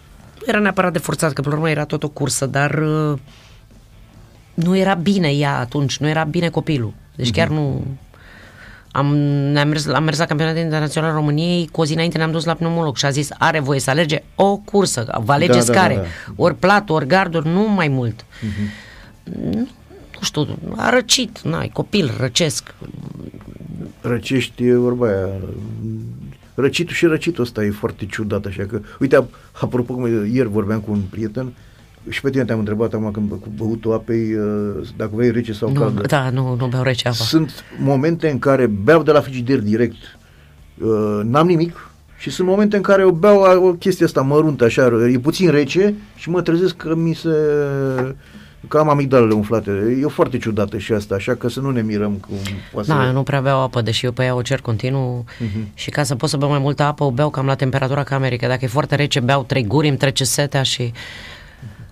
era 0.46 0.58
neapărat 0.58 0.92
de 0.92 0.98
forțat, 0.98 1.32
că 1.32 1.40
până 1.40 1.54
la 1.54 1.60
urmă 1.60 1.70
era 1.72 1.84
tot 1.84 2.02
o 2.02 2.08
cursă, 2.08 2.46
dar 2.46 2.74
uh, 3.10 3.18
nu 4.54 4.76
era 4.76 4.94
bine 4.94 5.28
ea 5.28 5.58
atunci, 5.58 5.96
nu 5.98 6.08
era 6.08 6.24
bine 6.24 6.48
copilul. 6.48 6.92
Deci 7.14 7.30
chiar 7.30 7.48
nu... 7.48 7.86
Am, 8.92 9.16
ne-am 9.16 9.68
mers, 9.68 9.86
am 9.86 10.04
mers 10.04 10.18
la 10.18 10.24
campionatul 10.24 10.60
internațional 10.62 11.12
României, 11.12 11.68
cu 11.72 11.80
o 11.80 11.84
zi 11.84 11.92
înainte 11.92 12.18
ne-am 12.18 12.30
dus 12.30 12.44
la 12.44 12.54
pneumolog 12.54 12.96
și 12.96 13.04
a 13.04 13.10
zis, 13.10 13.28
are 13.38 13.60
voie 13.60 13.80
să 13.80 13.90
alege 13.90 14.22
o 14.34 14.56
cursă, 14.56 15.20
vă 15.24 15.32
alegeți 15.32 15.66
Da, 15.66 15.72
da, 15.72 15.80
care, 15.80 15.94
da, 15.94 16.00
da. 16.00 16.06
ori 16.36 16.54
plat, 16.54 16.90
ori 16.90 17.06
garduri, 17.06 17.48
nu 17.48 17.68
mai 17.68 17.88
mult. 17.88 18.24
Nu, 19.22 19.68
nu 20.18 20.20
știu, 20.22 20.46
a 20.76 20.90
răcit, 20.90 21.40
n-ai, 21.40 21.68
copil, 21.68 22.10
răcesc. 22.18 22.74
Răcești, 24.00 24.64
e 24.64 24.74
vorba 24.74 25.06
aia. 25.06 25.28
Răcitul 26.54 26.94
și 26.94 27.06
răcitul 27.06 27.44
ăsta 27.44 27.64
e 27.64 27.70
foarte 27.70 28.06
ciudat, 28.06 28.44
așa 28.44 28.62
că... 28.66 28.80
Uite, 29.00 29.16
ap- 29.16 29.60
apropo, 29.62 29.94
cum 29.94 30.06
ieri 30.32 30.48
vorbeam 30.48 30.80
cu 30.80 30.92
un 30.92 31.00
prieten 31.10 31.52
și 32.08 32.20
pe 32.20 32.30
tine 32.30 32.44
te-am 32.44 32.58
întrebat 32.58 32.92
acum 32.92 33.10
când 33.10 33.30
cu 33.30 33.48
băutul 33.56 33.92
apei 33.92 34.34
uh, 34.34 34.88
dacă 34.96 35.10
vrei 35.14 35.30
rece 35.30 35.52
sau 35.52 35.72
Nu, 35.72 35.80
caldă. 35.80 36.00
da, 36.06 36.30
nu, 36.30 36.54
nu 36.54 36.66
beau 36.66 36.82
rece 36.82 37.08
apa. 37.08 37.16
Sunt 37.16 37.64
momente 37.78 38.30
în 38.30 38.38
care 38.38 38.66
beau 38.66 39.02
de 39.02 39.12
la 39.12 39.20
frigider 39.20 39.58
direct, 39.60 40.18
uh, 40.78 41.20
n-am 41.24 41.46
nimic 41.46 41.90
și 42.18 42.30
sunt 42.30 42.48
momente 42.48 42.76
în 42.76 42.82
care 42.82 43.02
eu 43.02 43.10
beau 43.10 43.42
a, 43.42 43.58
o 43.58 43.72
chestie 43.72 44.04
asta 44.04 44.20
măruntă, 44.22 44.64
așa, 44.64 44.90
e 45.12 45.18
puțin 45.18 45.50
rece 45.50 45.94
și 46.16 46.30
mă 46.30 46.42
trezesc 46.42 46.76
că 46.76 46.94
mi 46.94 47.14
se... 47.14 47.28
că 48.68 48.78
am 48.78 48.88
amigdalele 48.88 49.32
umflate. 49.34 49.98
E 50.02 50.06
foarte 50.06 50.38
ciudată 50.38 50.78
și 50.78 50.92
asta, 50.92 51.14
așa 51.14 51.34
că 51.34 51.48
să 51.48 51.60
nu 51.60 51.70
ne 51.70 51.82
mirăm 51.82 52.12
cum 52.12 52.36
poate 52.72 52.88
Da, 52.88 52.96
să... 53.00 53.06
eu 53.06 53.12
nu 53.12 53.22
prea 53.22 53.40
beau 53.40 53.60
apă, 53.62 53.80
deși 53.80 54.04
eu 54.04 54.12
pe 54.12 54.24
ea 54.24 54.34
o 54.34 54.42
cer 54.42 54.60
continuu 54.60 55.24
Mhm. 55.38 55.68
și 55.74 55.90
ca 55.90 56.02
să 56.02 56.14
pot 56.14 56.28
să 56.28 56.36
beau 56.36 56.50
mai 56.50 56.58
multă 56.60 56.82
apă, 56.82 57.04
o 57.04 57.10
beau 57.10 57.30
cam 57.30 57.46
la 57.46 57.54
temperatura 57.54 58.02
camerei, 58.02 58.38
că 58.38 58.46
dacă 58.46 58.64
e 58.64 58.68
foarte 58.68 58.94
rece, 58.94 59.20
beau 59.20 59.42
trei 59.44 59.64
guri, 59.66 59.88
îmi 59.88 59.96
trece 59.96 60.24
setea 60.24 60.62
și 60.62 60.92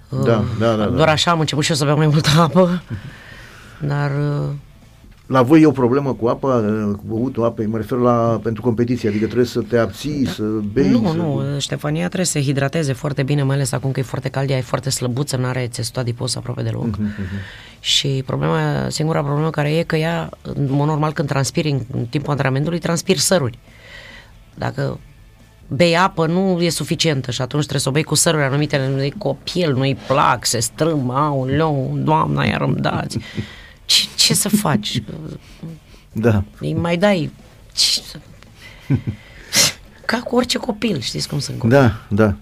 uh, 0.09 0.25
Da, 0.25 0.45
da, 0.59 0.75
da, 0.75 0.77
da. 0.77 0.87
doar 0.87 1.09
așa 1.09 1.31
am 1.31 1.41
început 1.41 1.65
și 1.65 1.71
eu 1.71 1.77
să 1.77 1.85
beau 1.85 1.97
mai 1.97 2.07
multă 2.07 2.29
apă, 2.39 2.83
dar 3.81 4.11
uh, 4.11 4.49
La 5.27 5.43
voi 5.43 5.61
e 5.61 5.67
o 5.67 5.71
problemă 5.71 6.13
cu 6.15 6.27
apa, 6.27 6.61
cu 6.97 7.03
băutul 7.07 7.45
apei, 7.45 7.67
mă 7.67 7.77
refer 7.77 7.99
la 7.99 8.41
pentru 8.43 8.63
competiție, 8.63 9.09
adică 9.09 9.25
trebuie 9.25 9.47
să 9.47 9.61
te 9.61 9.79
abții, 9.79 10.27
să 10.27 10.43
bei. 10.73 10.91
nu, 10.91 11.09
să... 11.11 11.17
nu, 11.17 11.43
Ștefania 11.59 12.05
trebuie 12.07 12.27
să 12.27 12.33
se 12.33 12.43
hidrateze 12.43 12.93
foarte 12.93 13.23
bine, 13.23 13.43
mai 13.43 13.55
ales 13.57 13.73
acum 13.73 13.91
că 13.91 14.01
e 14.01 14.03
foarte 14.03 14.29
cald, 14.29 14.51
ea 14.51 14.57
e 14.57 14.61
foarte 14.61 14.91
slăbuță, 14.91 15.37
nu 15.37 15.47
are 15.47 15.67
țesut 15.71 15.97
adipos 15.97 16.37
aproape 16.37 16.63
deloc. 16.63 16.85
Mhm, 16.85 17.09
Și 17.81 18.23
problema, 18.27 18.87
singura 18.89 19.23
problemă 19.23 19.51
care 19.51 19.77
e 19.77 19.83
că 19.83 19.97
ea, 19.97 20.31
în 20.43 20.67
mod 20.71 20.87
normal, 20.87 21.13
când 21.13 21.29
transpiri 21.29 21.71
în, 21.71 21.81
în 21.93 22.05
timpul 22.05 22.31
antrenamentului, 22.31 22.79
transpiri 22.79 23.19
săruri. 23.19 23.59
Dacă 24.55 24.99
bei 25.69 25.97
apă, 25.97 26.27
nu 26.27 26.63
e 26.63 26.69
suficientă 26.69 27.31
și 27.31 27.43
atunci 27.43 27.63
trebuie 27.63 27.83
să 27.83 27.89
o 27.89 27.93
bei 27.93 28.03
cu 28.03 28.15
săruri 28.15 28.43
anumite, 28.43 28.87
nu-i 28.95 29.15
copil, 29.19 29.73
nu-i 29.73 29.99
plac, 30.07 30.45
se 30.45 30.59
strâm, 30.59 31.11
au, 31.11 31.47
leu, 31.47 31.99
doamna, 32.03 32.45
iar 32.45 32.61
îmi 32.61 32.77
dați. 32.77 33.19
Ce, 33.85 34.05
ce 34.15 34.35
să 34.35 34.49
faci? 34.49 35.03
Da. 36.13 36.45
Îi 36.61 36.75
mai 36.75 36.97
dai... 36.97 37.31
Ce 37.73 38.01
să... 38.01 38.19
Ca 40.05 40.19
cu 40.19 40.37
orice 40.37 40.59
copil, 40.59 41.01
știți 41.01 41.29
cum 41.29 41.39
sunt 41.39 41.59
copii. 41.59 41.77
Da, 41.77 42.01
da. 42.09 42.35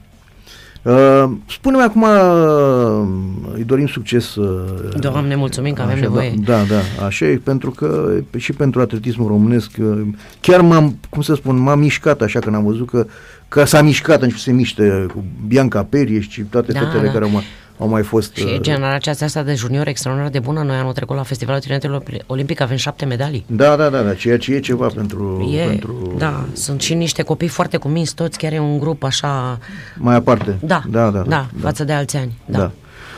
Uh, 0.84 1.30
spune-mi 1.48 1.82
acum, 1.82 2.02
uh, 2.02 3.54
îi 3.54 3.64
dorim 3.64 3.86
succes. 3.86 4.34
Uh, 4.34 4.98
Doamne, 4.98 5.34
mulțumim 5.34 5.74
că 5.74 5.82
avem 5.82 5.94
așa, 5.94 6.02
nevoie. 6.02 6.34
Da, 6.44 6.62
da, 6.62 7.04
așa 7.06 7.26
e, 7.26 7.36
pentru 7.36 7.70
că 7.70 8.12
și 8.36 8.52
pentru 8.52 8.80
atletismul 8.80 9.28
românesc, 9.28 9.70
uh, 9.80 10.00
chiar 10.40 10.60
m-am, 10.60 10.98
cum 11.10 11.22
să 11.22 11.34
spun, 11.34 11.58
m-am 11.58 11.78
mișcat 11.78 12.22
așa 12.22 12.38
când 12.38 12.54
am 12.54 12.64
văzut 12.64 12.88
că, 12.90 13.06
că 13.48 13.64
s-a 13.64 13.82
mișcat, 13.82 14.20
început 14.20 14.38
să 14.42 14.48
se 14.48 14.52
miște 14.52 15.06
cu 15.14 15.24
Bianca 15.46 15.82
Perie 15.88 16.20
și 16.20 16.40
toate 16.42 16.72
Da, 16.72 16.78
fetele 16.78 17.06
da. 17.06 17.12
care 17.12 17.24
au 17.24 17.30
mai, 17.30 17.42
au 17.78 17.88
mai 17.88 18.02
fost. 18.02 18.36
Și 18.36 18.44
uh, 18.44 18.60
generația 18.60 19.12
asta 19.20 19.42
de 19.42 19.54
juniori 19.54 19.90
extraordinar 19.90 20.30
de 20.30 20.38
bună. 20.38 20.62
Noi 20.62 20.76
anul 20.76 20.92
trecut 20.92 21.16
la 21.16 21.22
Festivalul 21.22 21.60
Tineretului 21.60 22.22
Olimpic 22.26 22.60
avem 22.60 22.76
șapte 22.76 23.04
medalii. 23.04 23.44
Da, 23.46 23.76
da, 23.76 23.88
da, 23.88 24.02
da, 24.02 24.14
ceea 24.14 24.38
ce 24.38 24.54
e 24.54 24.60
ceva 24.60 24.86
pentru, 24.86 25.52
E, 25.56 25.66
pentru 25.66 26.14
da, 26.18 26.44
sunt 26.52 26.80
și 26.80 26.94
niște 26.94 27.22
copii 27.22 27.48
foarte 27.48 27.76
cuminți 27.76 28.14
toți, 28.14 28.38
chiar 28.38 28.52
e 28.52 28.58
un 28.58 28.78
grup 28.78 29.02
așa, 29.02 29.58
mai 29.96 30.14
aparte. 30.14 30.56
da, 30.60 30.82
da, 30.90 31.10
da, 31.10 31.22
da, 31.28 31.46
față 31.60 31.84
de 31.84 31.92
alți 31.92 32.16
ani. 32.16 32.38
Da. 32.46 32.58
Da. 32.58 32.70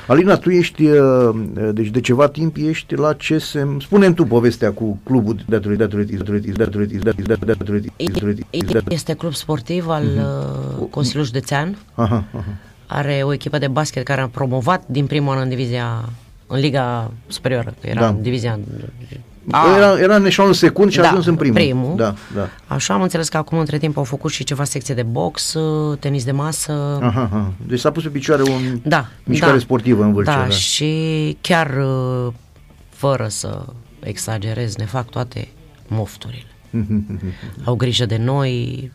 Alina, 0.07 0.37
tu 0.37 0.51
ești, 0.51 0.85
uh, 0.85 1.35
deci 1.73 1.89
de 1.89 2.01
ceva 2.01 2.29
timp 2.29 2.57
ești 2.57 2.95
la 2.95 3.13
CSM, 3.13 3.81
spune 3.81 4.13
tu 4.13 4.25
povestea 4.25 4.73
cu 4.73 4.99
clubul 5.05 5.37
de 5.49 5.57
atletism, 5.57 5.79
de 5.79 5.85
atletism, 5.85 6.25
de 6.25 6.25
atletism, 6.25 6.57
de 6.57 6.63
atletism, 6.63 7.03
de 7.03 7.11
atletism, 7.11 7.43
de 7.45 7.53
atletism, 7.53 7.93
de 7.97 8.13
atletism, 8.13 8.47
de 8.51 8.57
atletism. 8.59 8.91
Este 8.91 9.15
club 9.15 9.35
sportiv 9.35 9.89
al 9.89 10.05
uh, 10.05 10.87
Consiliului 10.91 11.27
Județean. 11.27 11.77
Aha, 11.95 12.25
aha. 12.33 12.45
Are 12.87 13.21
o 13.25 13.33
echipă 13.33 13.59
de 13.59 13.69
basket 13.69 14.05
care 14.05 14.21
a 14.21 14.29
promovat 14.29 14.83
din 14.87 15.07
primul 15.07 15.35
an 15.35 15.41
în 15.43 15.49
divizia, 15.49 16.09
în 16.47 16.59
Liga 16.59 17.11
Superioară, 17.27 17.75
că 17.81 17.87
era 17.89 18.01
Da. 18.01 18.07
în 18.09 18.23
divizia... 18.23 18.59
Era, 19.77 19.99
era 20.01 20.15
în 20.17 20.25
eșalon 20.27 20.53
secund 20.53 20.91
și 20.91 20.99
a 20.99 21.03
Da, 21.03 21.09
ajuns 21.09 21.27
în 21.27 21.37
primul. 21.37 21.55
primul. 21.57 21.97
Da, 21.97 22.15
da. 22.35 22.49
Așa 22.67 22.95
am 22.95 23.03
înțeles 23.03 23.29
că 23.29 23.37
acum 23.37 23.59
între 23.59 23.79
timp 23.79 23.97
au 23.97 24.05
făcut 24.05 24.31
și 24.31 24.45
ceva 24.45 24.65
secție 24.65 24.95
de 24.95 25.03
box, 25.03 25.55
uh, 25.55 25.99
tenis 25.99 26.25
de 26.25 26.33
masă. 26.33 26.99
Aha, 27.03 27.21
aha. 27.23 27.53
Deci 27.67 27.79
s-a 27.79 27.91
pus 27.91 28.03
pe 28.03 28.09
picioare 28.09 28.43
un 28.43 28.81
Da, 28.83 29.07
mișcare 29.25 29.53
da. 29.53 29.59
sportivă 29.59 30.03
în 30.03 30.13
Vâlcea. 30.13 30.33
Da, 30.37 30.43
Da, 30.43 30.49
și 30.49 31.37
chiar 31.41 31.71
uh, 32.27 32.33
fără 32.89 33.27
să 33.29 33.65
exagerez, 34.01 34.77
ne 34.77 34.85
fac 34.85 35.09
toate 35.09 35.49
mofturile. 35.87 36.47
Au 37.65 37.75
grijă 37.75 38.07
de 38.07 38.17
noi 38.17 38.91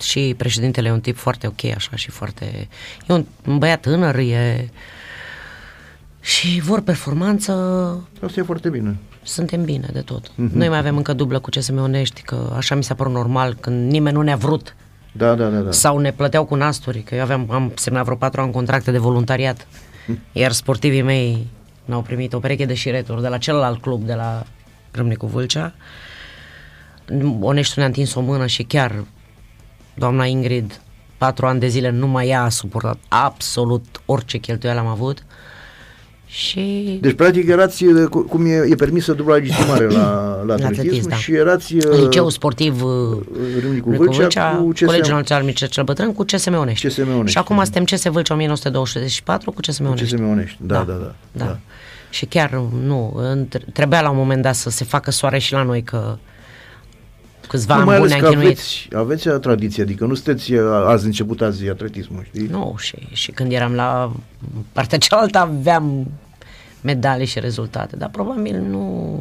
și 0.00 0.34
președintele 0.36 0.88
e 0.88 0.92
un 0.92 1.00
tip 1.00 1.16
foarte 1.16 1.46
ok 1.46 1.64
așa 1.64 1.96
și 1.96 2.10
foarte... 2.10 2.68
E 3.08 3.12
un, 3.12 3.24
un 3.46 3.58
băiat 3.58 3.80
tânăr, 3.80 4.14
e... 4.14 4.68
Și 6.20 6.60
vor 6.60 6.80
performanță, 6.80 7.52
Asta 8.22 8.40
e 8.40 8.42
foarte 8.42 8.68
bine. 8.68 8.96
suntem 9.22 9.64
bine 9.64 9.88
de 9.92 10.00
tot. 10.00 10.30
Noi 10.34 10.68
mai 10.68 10.78
avem 10.78 10.96
încă 10.96 11.12
dublă 11.12 11.38
cu 11.38 11.48
CSM 11.50 11.78
Onești, 11.78 12.22
că 12.22 12.52
așa 12.56 12.74
mi 12.74 12.84
s-a 12.84 12.94
părut 12.94 13.12
normal, 13.12 13.56
când 13.60 13.90
nimeni 13.90 14.16
nu 14.16 14.22
ne-a 14.22 14.36
vrut 14.36 14.76
Da, 15.12 15.34
da, 15.34 15.48
da, 15.48 15.58
da. 15.58 15.70
sau 15.70 15.98
ne 15.98 16.12
plăteau 16.12 16.44
cu 16.44 16.54
nasturi, 16.54 16.98
că 16.98 17.14
eu 17.14 17.22
aveam, 17.22 17.46
am 17.50 17.72
semnat 17.74 18.04
vreo 18.04 18.16
patru 18.16 18.40
ani 18.40 18.52
contracte 18.52 18.90
de 18.90 18.98
voluntariat, 18.98 19.66
iar 20.32 20.52
sportivii 20.52 21.02
mei 21.02 21.46
n-au 21.84 22.02
primit 22.02 22.32
o 22.32 22.38
pereche 22.38 22.64
de 22.64 22.74
șireturi 22.74 23.22
de 23.22 23.28
la 23.28 23.38
celălalt 23.38 23.80
club, 23.80 24.02
de 24.02 24.14
la 24.14 24.42
Râmnicu 24.90 25.26
Vâlcea. 25.26 25.74
Oneștiul 27.40 27.76
ne-a 27.76 27.86
întins 27.86 28.14
o 28.14 28.20
mână 28.20 28.46
și 28.46 28.62
chiar 28.62 29.04
doamna 29.94 30.24
Ingrid, 30.24 30.80
patru 31.18 31.46
ani 31.46 31.60
de 31.60 31.66
zile, 31.66 31.90
numai 31.90 32.28
ea 32.28 32.42
a 32.42 32.48
suportat 32.48 32.98
absolut 33.08 33.84
orice 34.06 34.38
cheltuială 34.38 34.78
am 34.80 34.86
avut. 34.86 35.24
Și 36.26 36.98
Deci, 37.00 37.12
practic, 37.14 37.48
erați, 37.48 37.84
uh, 37.84 38.08
cu- 38.08 38.22
cum 38.22 38.46
e, 38.46 38.66
e 38.70 38.74
permisă 38.74 39.12
dubla 39.12 39.34
legitimare 39.34 39.84
la, 39.86 40.00
la 40.46 40.52
atletism, 40.52 40.80
atletism, 40.80 41.08
da. 41.08 41.16
și 41.16 41.32
erați 41.34 41.74
uh, 41.74 41.82
în 41.86 42.02
liceu 42.02 42.28
sportiv 42.28 42.82
uh, 42.82 42.90
Râmnicu 43.60 43.60
Râmnicu 43.60 43.90
Vâlcea 43.90 44.18
Vâlcea, 44.20 44.50
cu 44.56 44.68
CSM. 44.72 44.84
Colegiul 44.84 45.14
Național 45.16 45.44
Mircea 45.44 45.66
cel 45.66 45.84
Bătrân 45.84 46.12
cu 46.12 46.24
CSM 46.24 46.54
Onești. 46.54 46.86
CSM 46.86 47.08
Onești. 47.12 47.30
Și 47.30 47.38
acum 47.38 47.62
suntem 47.62 47.84
CS 47.84 48.02
Vâlcea 48.08 48.34
1924 48.34 49.52
cu 49.52 49.60
CSM 49.60 49.82
Cu 49.84 49.90
Onești. 49.90 50.14
CSM 50.14 50.28
Onești. 50.28 50.56
Da, 50.60 50.74
da, 50.82 50.92
da. 50.92 51.14
da. 51.32 51.44
da. 51.44 51.58
Și 52.10 52.26
chiar 52.26 52.50
nu, 52.84 53.12
între- 53.16 53.64
trebuia 53.72 54.00
la 54.00 54.10
un 54.10 54.16
moment 54.16 54.42
dat 54.42 54.54
să 54.54 54.70
se 54.70 54.84
facă 54.84 55.10
soare 55.10 55.38
și 55.38 55.52
la 55.52 55.62
noi 55.62 55.82
că 55.82 56.16
câțiva 57.48 57.74
Nu, 57.74 57.80
ani 57.80 57.88
mai 57.88 57.98
buni 57.98 58.12
ales 58.12 58.24
am 58.24 58.28
că 58.30 58.34
chinuit. 58.36 58.58
aveți, 58.58 58.88
aveți 58.94 59.28
uh, 59.28 59.38
tradiție, 59.40 59.82
adică 59.82 60.04
nu 60.04 60.14
sunteți 60.14 60.52
uh, 60.52 60.60
azi 60.86 61.04
început 61.04 61.40
azi 61.40 61.68
atletismul, 61.68 62.24
știi? 62.26 62.46
Nu, 62.46 62.74
și, 62.78 62.96
și 63.12 63.30
când 63.30 63.52
eram 63.52 63.72
la 63.74 64.12
partea 64.72 64.98
cealaltă 64.98 65.38
aveam 65.38 66.06
medalii 66.80 67.26
și 67.26 67.40
rezultate, 67.40 67.96
dar 67.96 68.08
probabil 68.08 68.60
nu 68.60 69.18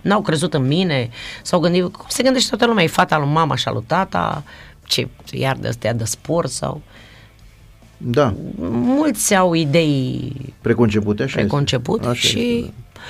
n-au 0.00 0.20
crezut 0.20 0.54
în 0.54 0.66
mine, 0.66 1.10
s-au 1.42 1.60
gândit, 1.60 1.82
cum 1.82 2.04
se 2.08 2.22
gândește 2.22 2.48
toată 2.48 2.66
lumea, 2.66 2.84
e 2.84 2.86
fata 2.86 3.18
lui 3.18 3.28
mama 3.28 3.56
și 3.56 3.68
a 3.68 3.72
lui 3.72 3.84
tata, 3.86 4.42
ce, 4.84 5.08
iar 5.30 5.56
de 5.60 5.68
astea 5.68 5.92
de 5.94 6.04
sport 6.04 6.50
sau... 6.50 6.80
Da, 7.96 8.34
Mulți 8.70 9.34
au 9.34 9.52
idei 9.54 10.32
preconcepute, 10.60 11.22
așa 11.22 11.34
preconceput 11.36 11.98
este. 11.98 12.10
Așa 12.10 12.28
și 12.28 12.38
este, 12.56 12.72
Da. 12.92 13.00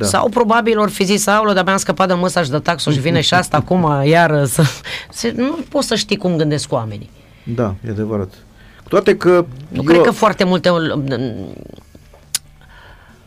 Sau 0.00 0.28
probabil 0.28 0.78
ori 0.78 0.90
fi 0.90 1.04
zis, 1.04 1.26
aulă, 1.26 1.52
de-abia 1.52 1.72
am 1.72 1.78
scăpat 1.78 2.08
de 2.08 2.14
măsaș 2.14 2.44
și 2.44 2.50
de 2.50 2.58
taxul 2.58 2.92
și 2.92 2.98
vine 3.00 3.20
și 3.20 3.34
asta 3.34 3.56
acum 3.56 4.02
iar 4.04 4.44
să... 4.46 4.62
Se, 5.10 5.32
nu 5.36 5.58
poți 5.68 5.86
să 5.86 5.94
știi 5.94 6.16
cum 6.16 6.36
gândesc 6.36 6.72
oamenii. 6.72 7.10
Da, 7.54 7.74
e 7.86 7.90
adevărat. 7.90 8.28
Cu 8.82 8.88
toate 8.88 9.16
că 9.16 9.28
Nu 9.68 9.76
eu, 9.76 9.82
cred 9.82 10.00
că 10.00 10.10
foarte 10.10 10.44
multe 10.44 10.70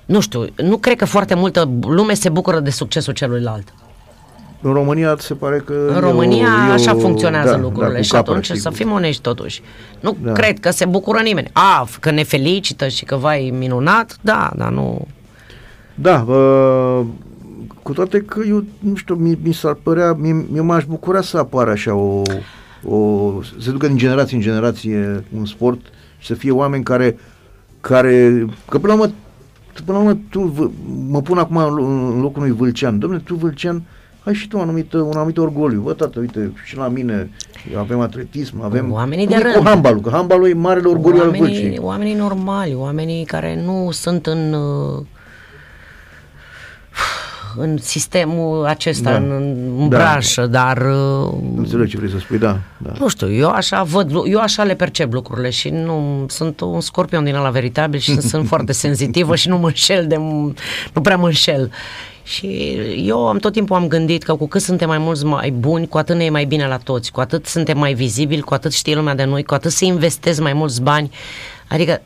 nu 0.06 0.20
știu, 0.20 0.46
nu 0.56 0.78
cred 0.78 0.96
că 0.98 1.06
foarte 1.06 1.34
multă 1.36 1.70
lume 1.82 2.14
se 2.14 2.30
bucură 2.30 2.60
de 2.60 2.70
succesul 2.70 3.14
celuilalt. 3.14 3.74
în 4.62 4.74
România 4.74 5.16
se 5.20 5.34
pare 5.34 5.58
că... 5.66 5.74
În 5.88 5.96
e 5.96 6.00
România 6.00 6.48
o, 6.68 6.70
e 6.70 6.74
așa 6.74 6.96
o- 6.96 7.00
funcționează 7.00 7.50
da, 7.52 7.58
lucrurile 7.58 7.92
da, 7.92 7.98
cu 7.98 8.04
și 8.04 8.12
capra, 8.12 8.32
atunci 8.32 8.46
sigur. 8.46 8.62
să 8.62 8.70
fim 8.70 8.92
onești 8.92 9.22
totuși. 9.22 9.62
Nu 10.00 10.18
Da. 10.24 10.32
cred 10.32 10.60
că 10.60 10.72
se 10.72 10.86
bucură 10.86 11.20
nimeni. 11.20 11.50
A, 11.54 11.88
că 12.00 12.12
ne 12.12 12.24
felicită 12.24 12.88
și 12.88 13.06
că 13.06 13.16
vai 13.16 13.54
minunat, 13.58 14.18
da, 14.22 14.52
dar 14.56 14.70
nu... 14.70 15.08
Da, 16.02 16.26
uh, 16.28 17.06
cu 17.84 17.94
toate 17.94 18.22
că 18.22 18.40
eu, 18.48 18.64
nu 18.80 18.96
știu, 18.96 19.16
mi, 19.16 19.38
mi 19.44 19.54
s-ar 19.54 19.74
părea, 19.84 20.14
mi, 20.14 20.32
mi 20.52 20.60
m-aș 20.60 20.86
bucura 20.86 21.22
să 21.22 21.38
apară 21.38 21.72
așa 21.72 21.96
o, 21.96 22.22
o, 22.84 23.32
să 23.44 23.52
se 23.60 23.72
ducă 23.72 23.88
din 23.88 23.98
generație 23.98 24.36
în 24.38 24.44
generație 24.44 25.24
un 25.38 25.46
sport 25.46 25.80
și 26.18 26.28
să 26.28 26.34
fie 26.34 26.52
oameni 26.52 26.84
care, 26.84 27.18
care 27.82 28.46
că 28.70 28.78
până 28.80 28.94
la 28.94 29.00
urmă, 29.02 29.14
până 29.86 29.98
la 29.98 30.04
urmă 30.04 30.18
tu, 30.30 30.40
vă- 30.42 30.70
mă 31.10 31.22
pun 31.22 31.38
acum 31.38 31.58
în 31.58 31.64
lo- 31.66 32.14
în 32.16 32.22
locul 32.22 32.42
unui 32.42 32.56
Vâlcean, 32.56 33.00
domnule, 33.00 33.22
tu 33.26 33.36
Vâlcean, 33.36 33.82
ai 34.24 34.34
și 34.34 34.48
tu 34.48 34.58
un 34.58 34.64
anumit, 34.64 34.94
un 34.94 35.12
anumit 35.16 35.38
orgoliu. 35.38 35.82
Bă, 35.82 35.94
tată, 35.94 36.20
uite, 36.20 36.52
și 36.66 36.78
la 36.78 36.88
mine 36.88 37.30
avem 37.78 38.00
atletism, 38.00 38.62
avem... 38.62 38.92
Oamenii 38.92 39.28
de 39.28 39.34
Cum 39.34 39.42
e 39.42 39.44
rând. 39.52 39.56
Cu 39.64 39.68
handbalul, 39.70 40.02
că 40.02 40.10
handbalul 40.10 40.48
e 40.50 40.54
marele 40.54 40.88
orgoliu 40.88 41.20
al 41.22 41.26
oamenii, 41.28 41.48
Vâlcii. 41.62 41.80
oamenii 41.82 42.14
normali, 42.16 42.76
oamenii 42.76 43.26
care 43.26 43.62
nu 43.66 43.90
sunt 43.92 44.26
în 44.26 44.54
uh, 44.54 45.06
în 47.60 47.78
sistemul 47.82 48.66
acesta, 48.66 49.10
Da. 49.12 49.16
în, 49.18 49.32
în 49.78 49.90
Da. 49.90 49.98
branșă, 49.98 50.46
dar 50.48 50.78
uh, 50.78 51.34
Înțeleg 51.56 51.88
ce 51.90 51.98
vrei 51.98 52.10
să 52.10 52.18
spui, 52.20 52.38
da. 52.38 52.58
da. 52.78 52.92
nu 53.00 53.08
știu, 53.08 53.34
eu 53.34 53.50
așa 53.50 53.84
văd, 53.84 54.12
lu- 54.12 54.28
eu 54.28 54.40
așa 54.40 54.64
le 54.64 54.76
percep 54.76 55.14
lucrurile 55.14 55.50
și 55.50 55.70
nu 55.70 56.26
sunt 56.28 56.60
un 56.60 56.82
scorpion 56.82 57.24
din 57.24 57.36
ala 57.36 57.50
veritabil 57.50 58.00
și 58.00 58.22
sunt 58.22 58.48
foarte 58.54 58.72
senzitivă 58.72 59.36
și 59.36 59.48
nu 59.48 59.58
mă 59.58 59.68
înșel 59.68 60.08
de 60.08 60.16
nu 60.94 61.02
prea 61.02 61.18
mă 61.18 61.26
înșel. 61.26 61.72
Și 62.24 62.48
eu 63.06 63.28
am 63.28 63.38
tot 63.38 63.52
timpul 63.54 63.76
am 63.76 63.88
gândit 63.88 64.24
că 64.24 64.34
cu 64.36 64.48
cât 64.48 64.62
suntem 64.62 64.88
mai 64.88 64.98
mulți 64.98 65.26
mai 65.26 65.50
buni, 65.52 65.88
cu 65.88 65.98
atât 65.98 66.16
ne 66.16 66.24
e 66.24 66.30
mai 66.30 66.46
bine 66.46 66.68
la 66.68 66.78
toți, 66.78 67.12
cu 67.12 67.20
atât 67.20 67.46
suntem 67.46 67.78
mai 67.78 67.94
vizibili, 67.94 68.42
cu 68.42 68.54
atât 68.54 68.74
știe 68.74 68.96
lumea 68.96 69.16
de 69.16 69.24
noi, 69.24 69.44
cu 69.44 69.54
atât 69.54 69.72
să 69.72 69.86
investez 69.86 70.40
mai 70.40 70.54
mulți 70.54 70.82
bani. 70.82 71.12
Adică 71.70 72.02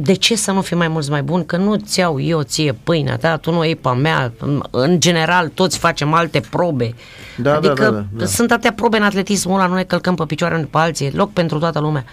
de 0.00 0.12
ce 0.12 0.36
să 0.36 0.52
nu 0.52 0.60
fim 0.60 0.76
mai 0.76 0.88
mulți 0.88 1.10
mai 1.10 1.22
buni? 1.22 1.46
Că 1.46 1.56
nu 1.56 1.76
ți 1.76 1.98
iau 1.98 2.20
eu 2.20 2.42
ție 2.42 2.72
pâinea 2.72 3.16
ta, 3.16 3.36
tu 3.36 3.50
nu 3.50 3.58
o 3.58 3.64
iei 3.64 3.76
pe 3.76 3.88
a 3.88 3.92
mea. 3.92 4.32
În 4.70 5.00
general, 5.00 5.48
toți 5.48 5.78
facem 5.78 6.12
alte 6.12 6.40
probe. 6.50 6.94
Da, 7.36 7.50
da, 7.50 7.56
adică 7.56 7.82
da, 7.82 7.90
da, 7.90 8.04
da. 8.12 8.26
sunt 8.26 8.50
atâtea 8.50 8.72
probe 8.72 8.96
în 8.96 9.02
atletismul 9.02 9.54
ăla, 9.54 9.66
nu 9.66 9.74
ne 9.74 9.82
călcăm 9.82 10.14
pe 10.14 10.24
picioare 10.24 10.54
unii 10.54 10.66
pe 10.66 10.78
alții, 10.78 11.06
e 11.06 11.10
loc 11.14 11.32
pentru 11.32 11.58
toată 11.58 11.80
lumea. 11.80 12.04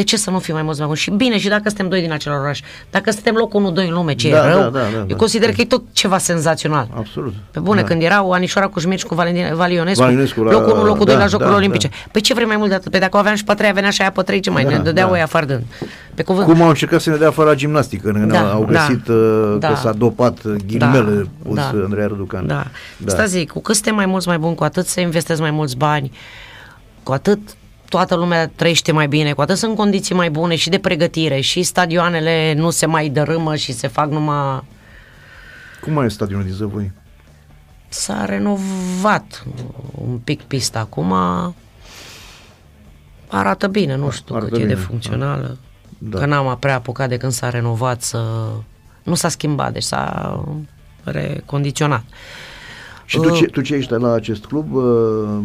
De 0.00 0.06
ce 0.06 0.16
să 0.16 0.30
nu 0.30 0.38
fim 0.38 0.54
mai 0.54 0.62
mulți 0.62 0.78
mai 0.78 0.86
buni? 0.88 0.98
Și 1.00 1.10
bine, 1.10 1.38
și 1.38 1.48
dacă 1.48 1.62
suntem 1.68 1.88
doi 1.88 2.00
din 2.00 2.12
același 2.12 2.40
oraș, 2.40 2.60
dacă 2.90 3.10
suntem 3.10 3.34
locul 3.34 3.72
1-2 3.72 3.86
în 3.86 3.92
lume, 3.92 4.14
ce 4.14 4.30
Da, 4.30 4.46
e 4.46 4.48
rău, 4.52 4.58
da, 4.60 4.68
da, 4.68 4.78
da, 4.78 4.98
eu 4.98 5.04
da. 5.06 5.16
consider 5.16 5.52
că 5.52 5.60
e 5.60 5.64
tot 5.64 5.82
ceva 5.92 6.18
senzațional. 6.18 6.88
Absolut. 6.96 7.34
Pe 7.50 7.58
bune, 7.60 7.80
da. 7.80 7.86
când 7.86 8.02
erau 8.02 8.32
Anișoara 8.32 8.66
Cușmici 8.68 9.02
cu 9.04 9.14
Valentin, 9.14 9.54
Valionescu, 9.54 10.02
Valionescu 10.02 10.42
la- 10.42 10.50
locul 10.52 10.72
1, 10.72 10.84
locul 10.84 11.04
2 11.04 11.14
da, 11.14 11.20
la 11.20 11.26
Jocurile 11.26 11.50
da, 11.50 11.56
Olimpice. 11.58 11.88
da. 11.88 11.94
Păi 12.12 12.20
ce 12.20 12.34
vrei 12.34 12.46
mai 12.46 12.56
mult 12.56 12.68
de 12.68 12.74
atât? 12.74 12.90
Pe 12.92 12.98
dacă 12.98 13.16
o 13.16 13.18
aveam 13.20 13.34
și 13.34 13.44
pe 13.44 13.50
a 13.50 13.54
treia, 13.54 13.72
venea 13.72 13.90
și 13.90 14.00
aia 14.00 14.10
pe 14.10 14.22
trei, 14.22 14.40
ce 14.40 14.50
mai 14.50 14.64
Da, 14.64 14.70
ne 14.70 14.78
dădeau 14.78 15.08
da. 15.08 15.14
ăia 15.14 15.22
afară 15.24 15.44
de 15.46 15.62
Pe 16.14 16.22
cuvânt. 16.22 16.46
Cum 16.46 16.62
au 16.62 16.68
încercat 16.68 17.00
să 17.00 17.10
ne 17.10 17.16
dea 17.16 17.28
afară 17.28 17.48
la 17.48 17.54
gimnastică, 17.54 18.10
când 18.10 18.32
Da, 18.32 18.50
au 18.52 18.64
da, 18.64 18.70
găsit 18.86 19.08
uh, 19.08 19.56
da. 19.58 19.68
că 19.68 19.74
s-a 19.74 19.92
dopat 19.92 20.38
uh, 20.44 20.54
ghilimele 20.66 21.10
Da, 21.42 21.48
pus 21.48 21.54
da. 21.56 21.62
Andreea 21.84 22.06
Răducan. 22.06 22.46
Da. 22.46 22.66
da. 22.96 23.12
Asta 23.12 23.24
zic, 23.24 23.50
cu 23.50 23.60
cât 23.60 23.74
suntem 23.74 23.94
mai 23.94 24.06
mulți 24.06 24.28
mai 24.28 24.38
buni, 24.38 24.54
cu 24.54 24.64
atât 24.64 24.86
să 24.86 25.00
investesc 25.00 25.40
mai 25.40 25.50
mulți 25.50 25.76
bani, 25.76 26.10
cu 27.02 27.12
atât 27.12 27.38
toată 27.90 28.14
lumea 28.14 28.48
trăiește 28.48 28.92
mai 28.92 29.08
bine, 29.08 29.32
cu 29.32 29.40
atât 29.40 29.56
sunt 29.56 29.76
condiții 29.76 30.14
mai 30.14 30.30
bune 30.30 30.56
și 30.56 30.68
de 30.68 30.78
pregătire 30.78 31.40
și 31.40 31.62
stadioanele 31.62 32.54
nu 32.56 32.70
se 32.70 32.86
mai 32.86 33.08
dărâmă 33.08 33.56
și 33.56 33.72
se 33.72 33.86
fac 33.86 34.10
numai... 34.10 34.62
Cum 35.80 35.92
mai 35.92 36.04
e 36.06 36.08
stadionul 36.08 36.44
din 36.44 36.54
Zăvoi? 36.54 36.92
S-a 37.88 38.24
renovat 38.24 39.44
un 39.94 40.18
pic 40.18 40.42
pista 40.42 40.78
acum, 40.78 41.14
arată 43.28 43.66
bine, 43.66 43.96
nu 43.96 44.10
știu 44.10 44.34
Arată 44.34 44.50
cât 44.50 44.60
e 44.60 44.66
de 44.66 44.72
bine, 44.72 44.86
funcțională, 44.86 45.58
Da. 45.98 46.18
că 46.18 46.26
n-am 46.26 46.56
prea 46.60 46.74
apucat 46.74 47.08
de 47.08 47.16
când 47.16 47.32
s-a 47.32 47.50
renovat 47.50 48.02
să... 48.02 48.48
Nu 49.02 49.14
s-a 49.14 49.28
schimbat, 49.28 49.72
deci 49.72 49.82
s-a 49.82 50.44
recondiționat. 51.04 52.04
Și 53.10 53.18
tu 53.18 53.28
Uh, 53.28 53.36
ce, 53.38 53.44
tu 53.46 53.60
ce 53.60 53.74
ești 53.74 53.92
la 53.92 54.12
acest 54.12 54.44
club? 54.44 54.74
Uh, 54.74 54.82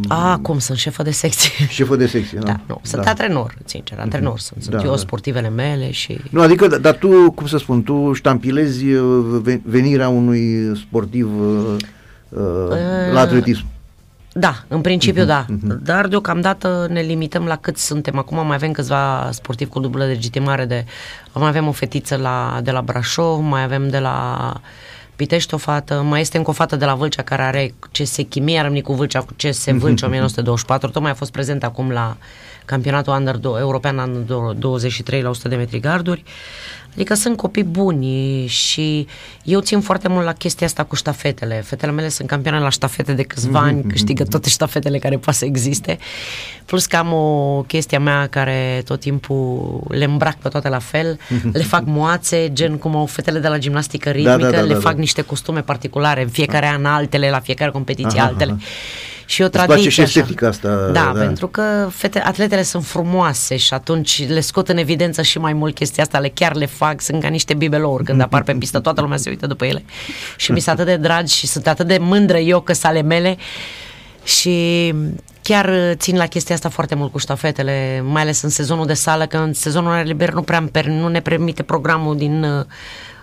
A, 0.08 0.40
cum, 0.42 0.60
sunt 0.60 0.78
șefă 0.78 1.04
de 1.04 1.12
secție. 1.12 1.68
Șefă 1.68 1.96
de 1.96 2.08
secție, 2.08 2.40
Da, 2.44 2.60
nu, 2.68 2.80
sunt 2.82 3.04
da. 3.04 3.10
antrenor, 3.10 3.58
sincer, 3.66 4.00
antrenor 4.00 4.40
sunt. 4.40 4.62
Sunt 4.64 4.76
Da, 4.76 4.82
eu 4.84 4.90
da. 4.90 4.98
sportivele 4.98 5.50
mele 5.50 5.92
și... 5.92 6.18
Nu, 6.30 6.42
adică, 6.42 6.68
da- 6.68 6.78
dar 6.78 6.94
tu, 6.94 7.32
cum 7.32 7.48
să 7.48 7.58
spun, 7.58 7.84
tu 7.84 8.14
ștampilezi 8.14 8.86
uh, 8.92 9.40
ve- 9.42 9.62
venirea 9.66 10.08
unui 10.10 10.72
sportiv 10.78 11.30
uh, 11.42 11.76
uh, 12.30 12.42
la 13.14 13.20
atletism. 13.20 13.66
Da, 14.34 14.64
în 14.68 14.82
principiu 14.82 15.22
Mhm, 15.22 15.28
da, 15.28 15.46
dar 15.84 16.08
deocamdată 16.08 16.88
ne 16.90 17.02
limităm 17.02 17.46
la 17.46 17.56
cât 17.56 17.78
suntem. 17.78 18.18
Acum 18.18 18.46
mai 18.48 18.56
avem 18.56 18.72
câțiva 18.72 19.30
sportivi 19.32 19.70
cu 19.70 19.80
dublă 19.80 20.06
legitimare 20.06 20.66
de... 20.66 20.86
Mai 21.34 21.48
avem 21.48 21.68
o 21.68 21.72
fetiță 21.72 22.16
la, 22.16 22.60
de 22.64 22.72
la 22.72 22.82
Brașov, 22.82 23.40
mai 23.44 23.64
avem 23.64 23.90
de 23.90 24.00
la 24.00 24.54
Pitești 25.16 25.54
o 25.54 25.58
fată, 25.58 26.02
mai 26.02 26.22
este 26.22 26.38
încă 26.38 26.50
o 26.50 26.54
fată 26.54 26.76
de 26.76 26.86
la 26.86 26.96
Vâlcea 26.96 27.22
care 27.22 27.42
are 27.42 27.74
CS 27.92 28.16
Chimie, 28.30 28.60
a 28.60 28.62
rămânit 28.62 28.84
cu 28.84 28.94
Vâlcea, 28.94 29.20
cu 29.20 29.34
CS 29.38 29.66
Vâlcea 29.66 30.06
1924, 30.06 30.90
tocmai 30.90 31.12
a 31.12 31.14
fost 31.14 31.32
prezent 31.32 31.64
acum 31.64 31.92
la 31.92 32.18
campionatul 32.66 33.14
Under 33.14 33.36
do- 33.38 33.60
European 33.60 33.98
Under 33.98 34.36
23 34.58 35.22
la 35.22 35.30
100 35.30 35.48
de 35.48 35.56
metri 35.56 35.80
garduri. 35.80 36.24
Adică 36.96 37.14
sunt 37.14 37.38
copii 37.38 37.64
buni 37.64 38.46
și 38.48 39.08
eu 39.44 39.60
țin 39.60 39.80
foarte 39.82 40.08
mult 40.08 40.26
la 40.26 40.34
chestia 40.34 40.68
asta 40.68 40.84
cu 40.84 40.96
ștafetele. 40.96 41.64
Fetele 41.66 41.92
mele 41.92 42.10
sunt 42.10 42.28
campioane 42.28 42.60
la 42.60 42.70
ștafete 42.70 43.14
de 43.14 43.24
câțiva 43.24 43.60
ani, 43.60 43.84
câștigă 43.84 44.24
toate 44.24 44.50
ștafetele 44.50 44.98
care 44.98 45.18
poate 45.18 45.38
să 45.40 45.46
existe. 45.46 45.98
Plus 46.66 46.86
că 46.86 46.96
am 46.98 47.14
o 47.14 47.62
chestie 47.68 47.98
a 47.98 48.00
mea 48.00 48.28
care 48.28 48.82
tot 48.86 49.00
timpul 49.00 49.80
le 49.90 50.04
îmbrac 50.06 50.36
pe 50.38 50.50
toate 50.50 50.70
la 50.70 50.80
fel, 50.80 51.20
le 51.54 51.64
fac 51.74 51.84
moațe, 51.86 52.50
gen 52.54 52.78
cum 52.78 52.96
au 52.96 53.06
fetele 53.06 53.40
de 53.40 53.48
la 53.48 53.58
gimnastică 53.58 54.10
ritmică, 54.10 54.38
da, 54.38 54.50
da, 54.50 54.62
le 54.62 54.74
da, 54.74 54.80
fac 54.80 54.94
da. 54.94 55.00
niște 55.00 55.22
costume 55.22 55.62
particulare, 55.62 56.22
în 56.22 56.30
fiecare 56.30 56.68
an 56.68 56.86
altele, 56.86 57.30
la 57.30 57.40
fiecare 57.40 57.72
competiție 57.72 58.20
Aha, 58.20 58.28
altele. 58.28 58.52
aha. 58.52 58.60
Și 59.28 59.42
o 59.42 59.44
Îți 59.46 59.54
place 59.54 59.68
tradiție 59.68 59.90
și 59.92 60.02
așa. 60.02 60.20
estetica 60.20 60.48
asta, 60.48 60.90
Da, 60.92 61.12
da. 61.14 61.20
pentru 61.20 61.48
că 61.48 61.88
fete, 61.92 62.22
atletele 62.22 62.64
sunt 62.64 62.86
frumoase 62.86 63.56
și 63.58 63.74
atunci 63.74 64.28
le 64.28 64.40
scot 64.40 64.68
în 64.70 64.78
evidență 64.78 65.22
și 65.22 65.38
mai 65.38 65.54
mult 65.54 65.76
chestia 65.76 66.04
asta, 66.04 66.20
le 66.20 66.30
chiar 66.34 66.56
le 66.56 66.66
fac, 66.66 66.85
sunt 66.98 67.22
ca 67.22 67.28
niște 67.28 67.54
bibelouri 67.54 68.04
când 68.04 68.22
apar 68.22 68.44
pe 68.44 68.54
pistă, 68.54 68.80
toată 68.80 69.02
lumea 69.02 69.18
se 69.18 69.30
uită 69.30 69.48
după 69.48 69.66
ele. 69.66 69.84
Și 70.38 70.52
mi 70.52 70.60
sunt 70.60 70.80
atât 70.80 70.86
de 70.86 70.98
dragi 70.98 71.36
și 71.36 71.48
sunt 71.48 71.68
atât 71.68 71.88
de 71.88 71.98
mândră 71.98 72.38
eu 72.38 72.62
că 72.62 72.74
sunt 72.74 72.86
ale 72.86 73.02
mele 73.02 73.38
și 74.24 74.94
chiar 75.42 75.94
țin 75.94 76.18
la 76.18 76.26
chestia 76.26 76.56
asta 76.56 76.70
foarte 76.70 76.96
mult 76.96 77.12
cu 77.12 77.18
ștafetele, 77.18 78.04
mai 78.06 78.22
ales 78.22 78.42
în 78.42 78.50
sezonul 78.50 78.86
de 78.86 78.94
sală, 78.94 79.26
că 79.26 79.38
în 79.38 79.54
sezonul 79.54 79.92
aer 79.92 80.06
liber 80.06 80.34
nu 80.34 80.42
prea 80.42 80.58
îmi 80.58 80.68
per, 80.68 80.86
nu 80.86 81.08
ne 81.08 81.20
permite 81.20 81.64
programul 81.64 82.18
din 82.18 82.44
uh, 82.44 82.66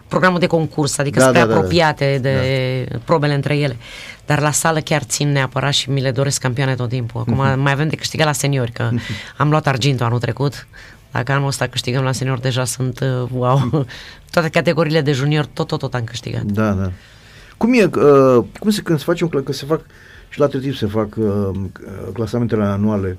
programul 0.08 0.38
de 0.38 0.46
concurs, 0.46 0.98
adică 0.98 1.18
Da, 1.18 1.22
sunt 1.24 1.34
prea 1.34 1.46
da, 1.46 1.52
da, 1.52 1.54
da. 1.54 1.60
apropiate 1.60 2.18
de 2.22 2.98
probele 3.04 3.34
între 3.34 3.56
ele. 3.56 3.76
Dar 4.26 4.40
la 4.40 4.50
sală 4.50 4.80
chiar 4.80 5.02
țin 5.02 5.32
neapărat 5.32 5.72
și 5.72 5.90
mi 5.90 6.00
le 6.00 6.10
doresc 6.10 6.40
campioane 6.40 6.74
tot 6.74 6.88
timpul. 6.88 7.20
Acum 7.20 7.60
mai 7.60 7.72
avem 7.72 7.88
de 7.88 7.96
câștigat 7.96 8.26
la 8.26 8.32
seniori, 8.32 8.72
că 8.72 8.90
am 9.36 9.50
luat 9.50 9.66
argintul 9.66 10.06
anul 10.06 10.18
trecut. 10.18 10.66
Dacă 11.12 11.32
anul 11.32 11.46
ăsta 11.46 11.66
câștigăm 11.66 12.02
la 12.02 12.12
senior, 12.12 12.38
deja 12.38 12.64
sunt 12.64 13.00
uh, 13.00 13.28
wow. 13.34 13.70
Toate 14.32 14.48
categoriile 14.48 15.00
de 15.00 15.12
junior, 15.12 15.44
tot, 15.44 15.66
tot, 15.66 15.78
tot 15.78 15.94
am 15.94 16.04
câștigat. 16.04 16.42
Da, 16.42 16.70
da. 16.70 16.92
Cum 17.56 17.72
e, 17.72 17.84
uh, 17.84 18.44
cum 18.58 18.70
se, 18.70 18.82
când 18.82 18.98
se 18.98 19.04
face 19.04 19.24
un, 19.24 19.30
cla- 19.30 19.44
că 19.44 19.52
se 19.52 19.66
fac, 19.66 19.80
și 20.28 20.38
la 20.38 20.44
atletism 20.44 20.76
se 20.76 20.86
fac 20.86 21.16
uh, 21.16 21.50
clasamentele 22.12 22.64
anuale 22.64 23.18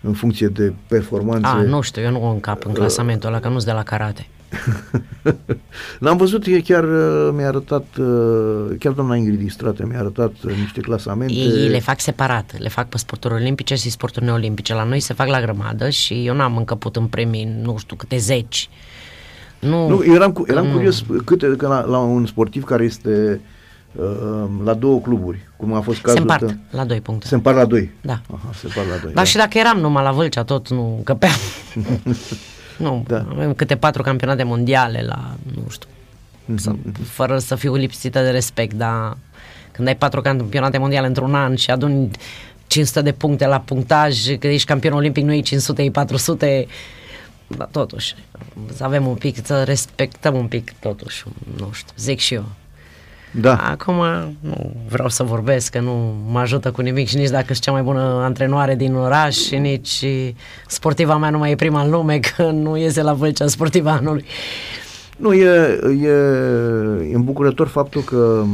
în 0.00 0.12
funcție 0.12 0.46
de 0.46 0.74
performanțe. 0.88 1.46
A, 1.46 1.62
nu 1.62 1.80
știu, 1.80 2.02
eu 2.02 2.10
nu 2.10 2.24
o 2.24 2.30
încap 2.30 2.66
în 2.66 2.72
clasamentul 2.72 3.28
ăla, 3.28 3.40
că 3.40 3.48
nu-s 3.48 3.64
de 3.64 3.72
la 3.72 3.82
karate. 3.82 4.26
L-am 5.98 6.16
văzut, 6.16 6.46
e 6.46 6.60
chiar 6.60 6.84
uh, 6.84 7.30
mi-a 7.32 7.46
arătat, 7.46 7.84
uh, 7.98 8.76
chiar 8.78 8.92
doamna 8.92 9.16
Ingrid 9.16 9.40
Istrate 9.40 9.86
mi-a 9.86 9.98
arătat 9.98 10.32
uh, 10.44 10.52
niște 10.60 10.80
clasamente. 10.80 11.32
Ei 11.34 11.68
le 11.68 11.78
fac 11.80 12.00
separat, 12.00 12.54
le 12.58 12.68
fac 12.68 12.88
pe 12.88 12.98
sporturi 12.98 13.34
olimpice 13.34 13.74
și 13.74 13.90
sporturi 13.90 14.24
neolimpice. 14.24 14.74
La 14.74 14.84
noi 14.84 15.00
se 15.00 15.14
fac 15.14 15.26
la 15.26 15.40
grămadă 15.40 15.88
și 15.88 16.26
eu 16.26 16.34
n-am 16.34 16.56
încăput 16.56 16.96
în 16.96 17.06
premii, 17.06 17.56
nu 17.62 17.76
știu, 17.78 17.96
câte 17.96 18.16
zeci. 18.16 18.68
Nu, 19.58 19.88
Nu, 19.88 20.04
eram, 20.14 20.32
cu, 20.32 20.44
eram 20.48 20.66
nu. 20.66 20.72
curios 20.72 21.04
câte, 21.24 21.46
că 21.56 21.66
la, 21.66 21.84
la 21.84 21.98
un 21.98 22.26
sportiv 22.26 22.64
care 22.64 22.84
este 22.84 23.40
uh, 23.92 24.44
la 24.64 24.74
două 24.74 25.00
cluburi, 25.00 25.38
cum 25.56 25.72
a 25.72 25.80
fost 25.80 25.96
se 25.96 26.02
cazul 26.02 26.20
împart 26.20 26.46
tău. 26.46 26.56
la 26.70 26.84
doi 26.84 27.00
puncte. 27.00 27.26
Se 27.26 27.34
împart 27.34 27.56
la 27.56 27.64
doi. 27.64 27.90
Da. 28.00 28.20
Aha, 28.34 28.50
se 28.54 28.66
împart 28.66 28.88
la 28.88 28.96
doi. 29.02 29.12
Dar 29.12 29.26
și 29.26 29.36
dacă 29.36 29.58
eram 29.58 29.78
numai 29.78 30.02
la 30.02 30.12
Vâlcea, 30.12 30.42
tot 30.44 30.68
nu 30.70 30.94
încăpeam. 30.96 31.32
nu, 32.78 33.04
Da. 33.06 33.26
avem 33.30 33.54
câte 33.54 33.76
patru 33.76 34.02
campionate 34.02 34.42
mondiale 34.42 35.02
la, 35.02 35.34
nu 35.54 35.68
știu. 35.70 35.88
să, 36.56 36.72
fără 37.04 37.38
să 37.38 37.54
fiu 37.54 37.74
lipsită 37.74 38.22
de 38.22 38.30
respect, 38.30 38.72
dar 38.72 39.16
când 39.72 39.88
ai 39.88 39.96
patru 39.96 40.20
campionate 40.20 40.78
mondiale 40.78 41.06
într-un 41.06 41.34
an 41.34 41.54
și 41.54 41.70
aduni 41.70 42.10
500 42.66 43.00
de 43.02 43.12
puncte 43.12 43.46
la 43.46 43.60
punctaj, 43.60 44.36
că 44.38 44.46
ești 44.46 44.66
campion 44.66 44.92
olimpic, 44.92 45.24
nu 45.24 45.32
e 45.32 45.40
500, 45.40 45.82
e 45.82 45.90
400, 45.90 46.66
dar 47.46 47.68
totuși, 47.70 48.14
să 48.74 48.84
avem 48.84 49.06
un 49.06 49.14
pic, 49.14 49.46
să 49.46 49.62
respectăm 49.62 50.34
un 50.34 50.46
pic 50.46 50.72
totuși, 50.80 51.24
nu 51.56 51.70
știu, 51.72 51.92
zic 51.96 52.18
și 52.18 52.34
eu. 52.34 52.44
Da. 53.40 53.56
Acum 53.56 54.02
nu 54.40 54.72
vreau 54.88 55.08
să 55.08 55.22
vorbesc, 55.22 55.70
că 55.70 55.80
nu 55.80 56.14
mă 56.30 56.38
ajută 56.38 56.70
cu 56.70 56.80
nimic 56.80 57.08
și 57.08 57.16
nici 57.16 57.30
dacă 57.30 57.46
sunt 57.46 57.58
cea 57.58 57.72
mai 57.72 57.82
bună 57.82 58.00
antrenoare 58.00 58.74
din 58.74 58.94
oraș 58.94 59.36
și 59.36 59.56
nici 59.56 60.04
sportiva 60.66 61.16
mea 61.16 61.30
nu 61.30 61.38
mai 61.38 61.50
e 61.50 61.54
prima 61.54 61.82
în 61.82 61.90
lume, 61.90 62.18
că 62.18 62.50
nu 62.50 62.76
iese 62.76 63.02
la 63.02 63.12
vâlcea 63.12 63.46
sportiva 63.46 63.90
anului. 63.90 64.24
Nu, 65.16 65.32
e, 65.32 65.78
e, 66.02 66.08
e 67.10 67.14
îmbucurător 67.14 67.66
faptul 67.66 68.02
că 68.02 68.44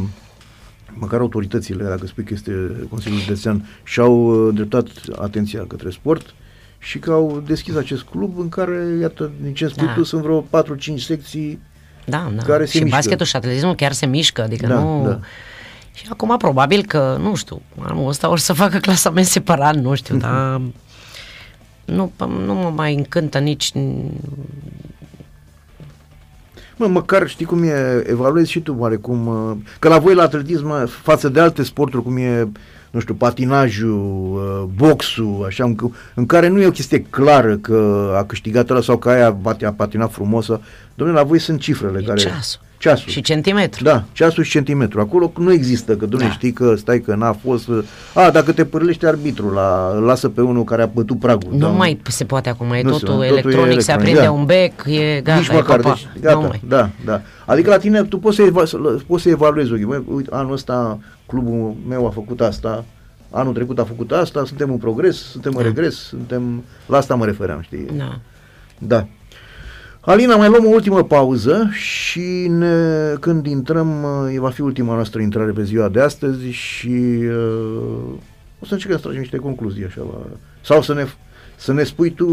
măcar 0.93 1.21
autoritățile, 1.21 1.85
dacă 1.85 2.07
spui 2.07 2.25
că 2.25 2.35
este 2.35 2.53
Consiliul 2.91 3.21
Județean, 3.21 3.69
și-au 3.83 4.47
uh, 4.47 4.55
dreptat 4.55 4.87
atenția 5.19 5.65
către 5.69 5.91
sport 5.91 6.35
și 6.79 6.99
că 6.99 7.11
au 7.11 7.43
deschis 7.47 7.77
acest 7.77 8.03
club 8.03 8.39
în 8.39 8.49
care, 8.49 8.97
iată, 9.01 9.31
din 9.43 9.55
ce 9.55 9.67
spui 9.67 9.87
Da. 9.87 9.93
tu, 9.93 10.03
sunt 10.03 10.23
vreo 10.23 10.41
4-5 10.41 10.45
secții 10.97 11.59
Da, 12.11 12.31
da. 12.35 12.43
Care 12.43 12.65
se 12.65 12.71
și 12.71 12.83
mișcă. 12.83 12.97
basketul 12.97 13.27
și 13.27 13.37
atletismul 13.37 13.75
chiar 13.75 13.93
se 13.93 14.07
mișcă, 14.07 14.43
adică 14.43 14.67
Da, 14.67 14.75
nu... 14.75 15.05
da. 15.07 15.19
Și 15.93 16.07
acum 16.11 16.37
probabil 16.37 16.85
că, 16.85 17.17
nu 17.21 17.35
știu, 17.35 17.63
anul 17.79 18.09
ăsta 18.09 18.31
o 18.31 18.37
să 18.37 18.53
facă 18.53 18.79
clasament 18.79 19.27
separat, 19.27 19.75
nu 19.75 19.95
știu, 19.95 20.17
dar 20.25 20.61
nu, 21.85 22.13
nu 22.45 22.55
mă 22.55 22.73
mai 22.75 22.95
încântă 22.95 23.39
nici... 23.39 23.73
Mă, 26.77 26.87
măcar 26.87 27.29
știi 27.29 27.47
cum 27.47 27.63
e, 27.63 28.05
evaluezi 28.07 28.51
și 28.51 28.61
tu 28.61 28.77
oarecum, 28.79 29.27
uh, 29.27 29.57
că 29.79 29.89
la 29.89 29.99
voi 29.99 30.15
la 30.15 30.23
atletism, 30.23 30.67
mă, 30.67 30.85
față 30.85 31.29
de 31.29 31.41
alte 31.41 31.63
sporturi, 31.63 32.03
cum 32.03 32.17
e, 32.17 32.49
nu 32.91 33.01
știu, 33.01 33.15
patinajul, 33.15 34.33
uh, 34.35 34.69
boxul, 34.77 35.45
așa, 35.47 35.65
în, 35.65 35.77
în 36.15 36.27
care 36.27 36.49
nu 36.49 36.61
e 36.61 36.67
o 36.67 36.71
chestie 36.71 37.03
clară 37.11 37.57
că 37.57 38.11
a 38.19 38.25
câștigat 38.25 38.71
ăla 38.71 38.81
sau 38.81 38.97
că 38.99 39.09
aia 39.09 39.37
a 39.45 39.57
a 39.67 39.73
patinat 39.77 40.13
frumos, 40.13 40.47
domnule, 40.95 41.19
la 41.19 41.25
voi 41.25 41.39
sunt 41.39 41.61
cifrele 41.61 41.99
E 42.03 42.07
care... 42.07 42.21
ceasul. 42.21 42.61
Ceasul. 42.79 43.11
Și 43.11 43.21
centimetru. 43.21 43.85
Da, 43.85 44.05
ceasul 44.13 44.43
și 44.45 44.51
centimetru. 44.51 45.01
Acolo 45.01 45.33
nu 45.39 45.53
există, 45.53 45.93
că 45.97 46.07
domnule, 46.07 46.25
Da. 46.25 46.31
știi 46.33 46.53
că 46.53 46.75
stai 46.77 47.01
că 47.01 47.15
n-a 47.15 47.33
fost... 47.33 47.69
uh, 47.69 47.85
A, 48.15 48.31
dacă 48.31 48.53
te 48.53 48.65
părlește 48.65 49.07
arbitrul, 49.07 49.53
la, 49.53 49.93
îl 49.97 50.03
lasă 50.03 50.29
pe 50.29 50.41
unul 50.41 50.65
care 50.65 50.83
a 50.83 50.87
bătut 50.87 51.19
pragul. 51.19 51.53
Nu 51.53 51.59
da, 51.59 51.69
mai 51.69 52.01
se 52.09 52.25
poate 52.25 52.49
acum, 52.49 52.71
e 52.71 52.83
Nu 52.83 52.93
se 52.93 52.99
totul 52.99 53.15
poate, 53.15 53.29
totul 53.29 53.51
e 53.51 53.55
electronic, 53.55 53.81
se 53.81 53.91
electronic, 53.93 54.01
aprinde 54.01 54.21
da. 54.21 54.31
un 54.31 54.45
bec, 54.45 54.85
e 54.87 55.21
gata, 55.21 55.39
Nici 55.39 55.49
e 55.49 55.53
măcar, 55.53 55.81
papa. 55.81 55.95
deci 56.13 56.23
gata, 56.23 56.35
nu 56.41 56.47
mai. 56.47 56.61
da, 56.69 56.91
da. 57.05 57.21
Adică 57.47 57.71
la 57.71 57.77
tine 57.79 58.03
tu 58.03 58.19
poți 58.19 58.37
să, 58.37 58.43
eva- 58.43 58.65
să, 58.65 58.77
poți 59.07 59.23
să 59.23 59.29
evaluezi, 59.29 59.73
okay, 59.73 59.85
băi, 59.85 60.03
uite, 60.15 60.29
anul 60.33 60.53
ăsta 60.53 60.99
clubul 61.31 61.77
meu 61.89 62.07
a 62.07 62.11
făcut 62.11 62.41
asta, 62.41 62.85
anul 63.31 63.53
trecut 63.53 63.79
a 63.79 63.85
făcut 63.85 64.13
asta, 64.13 64.45
suntem 64.45 64.71
în 64.71 64.79
progres, 64.79 65.17
suntem 65.17 65.53
în 65.55 65.63
Da. 65.63 65.65
regres, 65.69 65.95
suntem, 65.95 66.63
la 66.87 66.97
asta 66.97 67.15
mă 67.15 67.25
refeream, 67.25 67.61
știi? 67.61 67.87
Da. 67.97 68.21
Da. 68.79 69.07
Alina, 70.01 70.37
mai 70.37 70.49
luăm 70.49 70.65
o 70.67 70.69
ultimă 70.69 71.03
pauză 71.05 71.69
și 71.73 72.47
ne, 72.49 72.75
când 73.21 73.47
intrăm, 73.47 74.03
uh, 74.03 74.39
va 74.39 74.51
fi 74.51 74.61
ultima 74.61 74.95
noastră 74.95 75.21
intrare 75.21 75.51
pe 75.51 75.63
ziua 75.65 75.89
de 75.89 76.01
astăzi 76.01 76.47
și 76.49 77.19
uh, 77.23 78.13
o 78.61 78.67
să 78.67 78.73
încercăm 78.73 78.97
să 78.97 79.03
tragem 79.03 79.21
niște 79.21 79.37
concluzii 79.37 79.85
așa 79.85 80.01
la, 80.01 80.27
sau 80.61 80.83
să 80.83 80.95
ne, 80.95 81.07
să 81.57 81.73
ne 81.73 81.83
spui 81.83 82.11
tu 82.11 82.27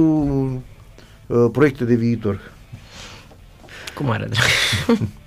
uh, 1.28 1.46
proiecte 1.52 1.84
de 1.84 1.96
viitor. 1.96 2.40
Cu 3.96 4.04
mare 4.04 4.30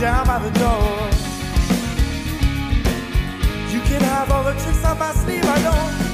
Down 0.00 0.26
by 0.26 0.38
the 0.38 0.50
door. 0.58 1.10
You 3.70 3.80
can 3.82 4.00
have 4.00 4.30
all 4.30 4.44
the 4.44 4.52
tricks 4.52 4.82
on 4.82 4.98
my 4.98 5.12
sleeve, 5.12 5.44
I 5.44 5.62
don't 5.62 6.09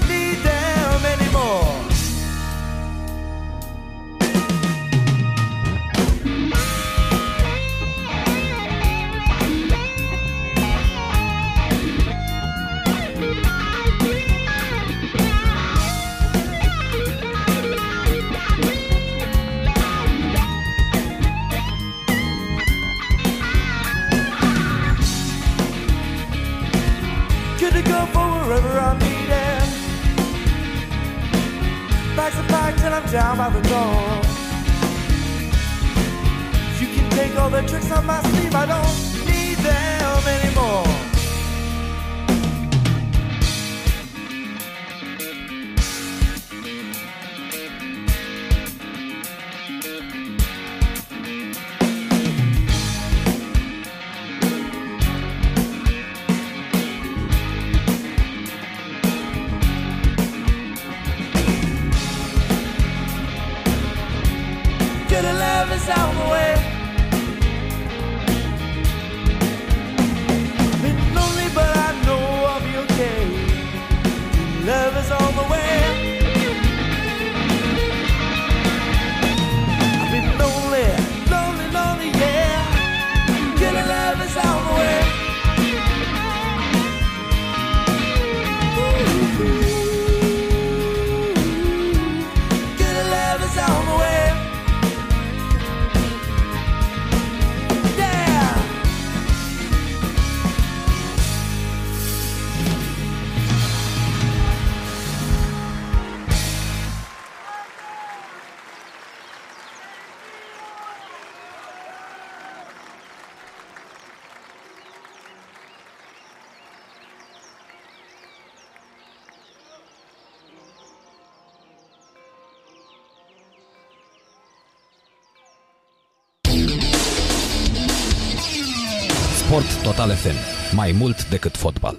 Total 130.06 130.20
FM. 130.20 130.76
Mai 130.76 130.94
mult 130.98 131.28
decât 131.28 131.56
fotbal. 131.56 131.96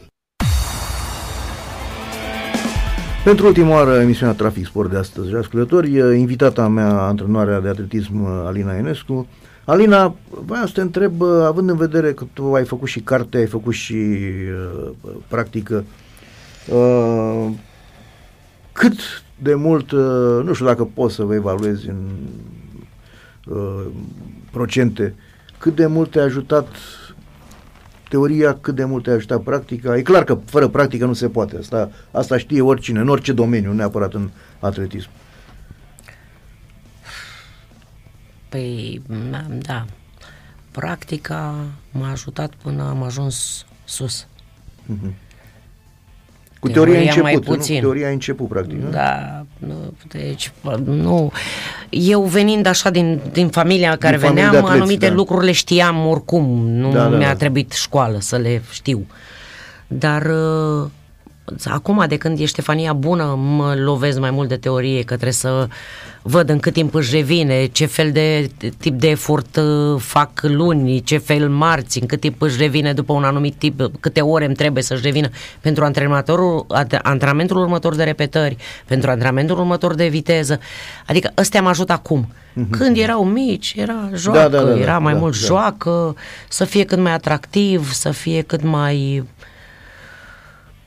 Pentru 3.23 3.45
ultima 3.45 3.69
oară 3.69 3.99
emisiunea 3.99 4.35
Trafic 4.35 4.65
Sport 4.65 4.89
de 4.89 4.97
astăzi, 4.97 5.35
ascultători, 5.35 6.19
invitata 6.19 6.67
mea, 6.67 7.01
antrenoarea 7.01 7.59
de 7.59 7.67
atletism 7.67 8.25
Alina 8.25 8.73
Ionescu. 8.73 9.27
Alina, 9.65 10.15
voiam 10.29 10.65
să 10.65 10.71
te 10.73 10.81
întreb, 10.81 11.21
având 11.21 11.69
în 11.69 11.77
vedere 11.77 12.13
că 12.13 12.25
tu 12.33 12.53
ai 12.53 12.65
făcut 12.65 12.87
și 12.87 12.99
carte, 12.99 13.37
ai 13.37 13.45
făcut 13.45 13.73
și 13.73 13.93
uh, 13.93 14.89
practică, 15.27 15.83
uh, 16.67 17.49
cât 18.71 19.23
de 19.39 19.53
mult, 19.55 19.91
uh, 19.91 20.43
nu 20.43 20.53
știu 20.53 20.65
dacă 20.65 20.83
poți 20.93 21.15
să 21.15 21.23
vă 21.23 21.33
evaluezi 21.33 21.89
în 21.89 21.97
uh, 23.47 23.85
procente, 24.51 25.15
cât 25.57 25.75
de 25.75 25.85
mult 25.85 26.11
te-a 26.11 26.23
ajutat 26.23 26.67
teoria, 28.09 28.57
cât 28.61 28.75
de 28.75 28.83
mult 28.83 29.03
te-a 29.03 29.13
ajutat 29.13 29.43
practica. 29.43 29.97
E 29.97 30.01
clar 30.01 30.23
că 30.23 30.39
fără 30.45 30.67
practică 30.67 31.05
nu 31.05 31.13
se 31.13 31.29
poate. 31.29 31.57
Asta, 31.57 31.91
asta 32.11 32.37
știe 32.37 32.61
oricine, 32.61 32.99
în 32.99 33.09
orice 33.09 33.33
domeniu, 33.33 33.69
nu 33.69 33.75
neapărat 33.75 34.13
în 34.13 34.29
atletism. 34.59 35.09
Păi, 38.49 39.01
da, 39.31 39.45
da. 39.49 39.85
Practica 40.71 41.55
m-a 41.91 42.11
ajutat 42.11 42.53
până 42.61 42.83
am 42.89 43.03
ajuns 43.03 43.65
sus. 43.85 44.27
Mhm. 44.85 45.13
Cu 46.59 46.67
teoria, 46.69 46.93
Teoria 46.93 47.11
ai 47.13 47.21
mai 47.21 47.33
început, 47.33 47.47
nu? 47.55 47.55
puțin. 47.57 47.75
Cu 47.75 47.81
teoria 47.81 48.07
ai 48.07 48.13
început, 48.13 48.47
practic, 48.47 48.81
nu? 48.81 48.89
Da, 48.89 49.45
nu, 49.57 49.93
deci, 50.07 50.51
bă, 50.63 50.79
nu. 50.85 51.31
Eu 51.89 52.21
venind 52.23 52.65
așa 52.65 52.89
din, 52.89 53.19
din 53.31 53.47
familia 53.47 53.91
în 53.91 53.97
care 53.97 54.15
Din 54.17 54.25
familie 54.25 54.43
veneam, 54.43 54.61
de 54.63 54.67
atleți, 54.67 54.81
anumite 54.81 55.07
da. 55.07 55.13
lucruri 55.13 55.45
le 55.45 55.51
știam 55.51 56.05
oricum, 56.07 56.67
nu 56.69 56.91
Da, 56.91 57.07
da, 57.07 57.17
mi-a 57.17 57.27
da. 57.27 57.35
trebuit 57.35 57.71
școală 57.71 58.17
să 58.19 58.35
le 58.37 58.61
știu. 58.71 59.05
Dar 59.87 60.25
uh, 60.25 60.89
acum 61.65 62.05
de 62.07 62.17
când 62.17 62.39
e 62.39 62.45
Ștefania 62.45 62.93
bună, 62.93 63.23
mă 63.39 63.73
lovesc 63.77 64.19
mai 64.19 64.31
mult 64.31 64.49
de 64.49 64.57
teorie, 64.57 64.99
că 64.99 65.13
trebuie 65.13 65.31
să 65.31 65.67
văd 66.21 66.49
în 66.49 66.59
cât 66.59 66.73
timp 66.73 66.93
își 66.93 67.15
revine, 67.15 67.65
ce 67.65 67.85
fel 67.85 68.11
de 68.11 68.51
tip 68.77 68.99
de 68.99 69.09
efort 69.09 69.55
uh, 69.55 69.99
fac 69.99 70.29
luni, 70.41 71.01
ce 71.01 71.17
fel 71.17 71.49
marți, 71.49 71.99
în 72.01 72.07
cât 72.07 72.19
timp 72.19 72.41
își 72.41 72.57
revine 72.57 72.93
după 72.93 73.13
un 73.13 73.23
anumit 73.23 73.55
tip, 73.55 73.81
câte 73.99 74.21
ore 74.21 74.45
îmi 74.45 74.55
trebuie 74.55 74.83
să-și 74.83 75.01
revină 75.01 75.29
pentru 75.61 75.83
antrenamentul, 75.83 76.65
antrenamentul 77.03 77.57
următor 77.57 77.95
de 77.95 78.03
repetări, 78.03 78.57
pentru 78.85 79.09
antrenamentul 79.09 79.57
următor 79.59 79.95
de 79.95 80.07
viteză. 80.07 80.59
Adică 81.05 81.31
ăstea 81.37 81.61
mă 81.61 81.69
ajută 81.69 81.93
acum. 81.93 82.27
Când 82.69 82.97
erau 82.97 83.23
mici, 83.25 83.73
era 83.77 84.09
joacă, 84.15 84.39
Mhm. 84.41 84.51
da, 84.51 84.63
da, 84.73 84.79
era 84.79 84.99
mai 84.99 85.13
da, 85.13 85.19
mult 85.19 85.39
da. 85.39 85.45
joacă, 85.45 86.15
să 86.49 86.65
fie 86.65 86.83
cât 86.83 86.99
mai 86.99 87.13
atractiv, 87.13 87.91
să 87.91 88.11
fie 88.11 88.41
cât 88.41 88.63
mai 88.63 89.23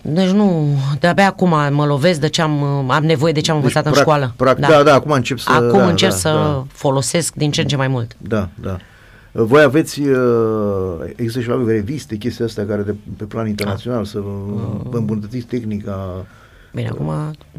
deci 0.03 0.29
nu, 0.31 0.67
de-abia 1.01 1.27
acum 1.27 1.49
mă 1.71 1.85
lovesc 1.87 2.21
de 2.21 2.29
ce 2.29 2.43
am, 2.43 2.63
am 2.91 3.05
nevoie 3.05 3.33
de 3.33 3.41
ce 3.41 3.51
am 3.51 3.57
învățat 3.57 3.85
în 3.87 3.93
Deci, 3.93 4.01
prac- 4.01 4.05
școală. 4.05 4.35
prac- 4.37 4.59
da, 4.59 4.83
da, 4.83 4.95
acum 4.95 5.11
încep 5.11 5.39
să- 5.39 5.51
Acum 5.53 5.79
da, 5.79 5.89
încerc 5.89 6.11
da, 6.13 6.17
să 6.19 6.29
da. 6.29 6.65
folosesc 6.73 7.35
din 7.35 7.51
ce 7.51 7.61
în 7.61 7.67
ce 7.67 7.77
mai 7.77 7.89
mult. 7.89 8.17
Da, 8.19 8.49
da. 8.63 8.77
Uh, 9.33 9.43
Voi 9.47 9.63
aveți, 9.63 10.01
uh, 10.01 10.17
există 11.17 11.41
și 11.41 11.49
la 11.49 11.57
voi 11.57 11.73
reviste, 11.73 12.17
chestia 12.17 12.45
asta 12.45 12.63
care 12.69 12.83
de, 12.83 12.95
pe 13.17 13.25
plan 13.25 13.47
internațional 13.47 14.05
să 14.05 14.19
vă, 14.19 14.31
vă 14.83 14.97
îmbunătățiți 14.99 15.47
tehnica. 15.47 16.25
Bine, 16.75 16.89
acum 16.89 17.11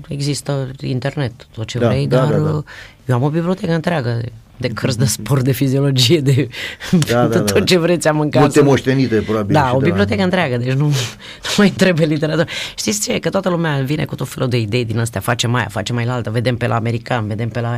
există 0.08 0.68
internet, 0.82 1.32
tot 1.54 1.66
ce 1.66 1.80
Da, 1.80 1.88
vrei, 1.88 2.08
da, 2.08 2.16
dar 2.18 2.28
da, 2.32 2.38
da. 2.38 2.50
uh, 2.52 2.64
eu 3.06 3.16
am 3.16 3.24
o 3.24 3.30
bibliotecă 3.30 3.74
întreagă 3.74 4.22
de, 4.62 4.68
de 4.68 4.74
cărți 4.74 4.98
de 4.98 5.06
sport, 5.06 5.44
de 5.44 5.52
fiziologie, 5.52 6.20
de 6.20 6.48
Da, 6.92 7.28
da, 7.28 7.38
tot 7.42 7.54
da. 7.54 7.64
ce 7.64 7.78
vreți 7.78 8.08
am 8.08 8.20
în 8.20 8.30
casă. 8.30 8.44
Multe 8.44 8.62
moștenite, 8.62 9.16
probabil. 9.16 9.54
Da, 9.54 9.68
și 9.68 9.74
o 9.76 9.78
de 9.80 9.86
la- 9.86 9.90
bibliotecă 9.90 10.24
întreagă, 10.24 10.58
deci 10.58 10.74
nu, 10.74 10.86
nu 11.46 11.54
mai 11.58 11.70
trebuie 11.70 12.06
literatură. 12.06 12.48
Știți 12.76 13.02
ce? 13.10 13.20
Că 13.20 13.30
toată 13.30 13.50
lumea 13.50 13.80
vine 13.82 14.06
cu 14.06 14.16
tot 14.16 14.28
felul 14.28 14.50
de 14.50 14.58
idei 14.60 14.86
din 14.86 15.00
astea, 15.00 15.22
face 15.22 15.48
mai 15.48 15.60
aia, 15.60 15.70
face 15.72 15.94
mai 15.94 16.06
la 16.06 16.14
altă, 16.14 16.30
vedem 16.30 16.58
pe 16.58 16.68
la 16.68 16.76
american, 16.76 17.28
vedem 17.28 17.50
pe 17.50 17.60
la... 17.60 17.78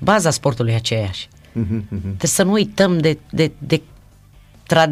Baza 0.00 0.30
sportului 0.30 0.72
e 0.72 0.74
aceeași. 0.74 1.28
Mhm, 1.52 1.74
mhm. 1.88 2.00
Trebuie 2.00 2.18
să 2.30 2.42
nu 2.42 2.52
uităm 2.52 2.98
de, 2.98 3.18
de, 3.30 3.50
de 3.58 3.80
tra, 4.68 4.90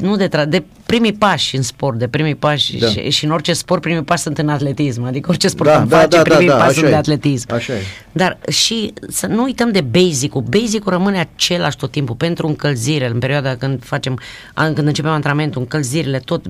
nu 0.00 0.16
de, 0.16 0.28
tra, 0.28 0.44
de 0.44 0.62
primii 0.86 1.12
pași 1.12 1.56
în 1.56 1.62
sport, 1.62 1.98
de 1.98 2.08
primii 2.08 2.34
pași 2.34 2.76
Da. 2.78 2.86
da. 2.86 2.92
și, 2.92 3.10
și 3.10 3.24
în 3.24 3.30
orice 3.30 3.52
sport 3.52 3.80
primii 3.80 4.02
pași 4.02 4.22
sunt 4.22 4.38
în 4.38 4.48
atletism, 4.48 5.02
adică 5.04 5.30
orice 5.30 5.48
sport 5.48 5.68
Da, 5.68 5.78
da, 5.78 5.84
da, 5.84 5.96
face, 5.96 6.08
da, 6.08 6.22
da, 6.22 6.22
primii 6.22 6.46
da, 6.48 6.54
pași 6.54 6.64
așa 6.68 6.72
sunt 6.78 6.86
de 6.86 6.92
e. 6.92 6.96
atletism. 6.96 7.52
Așa 7.52 7.72
e. 7.72 7.78
Dar 8.12 8.38
și 8.50 8.92
să 9.08 9.26
nu 9.26 9.42
uităm 9.42 9.72
de 9.72 9.80
basic-ul. 9.80 10.42
Basic-ul 10.42 10.92
rămâne 10.92 11.18
același 11.34 11.76
tot 11.76 11.90
timpul 11.90 12.14
pentru 12.14 12.46
încălzire, 12.46 13.06
în 13.08 13.18
perioada 13.18 13.56
când 13.56 13.84
facem, 13.84 14.18
an- 14.54 14.72
când 14.74 14.86
începem 14.86 15.10
antrenamentul, 15.10 15.60
încălzirile, 15.60 16.18
tot. 16.18 16.44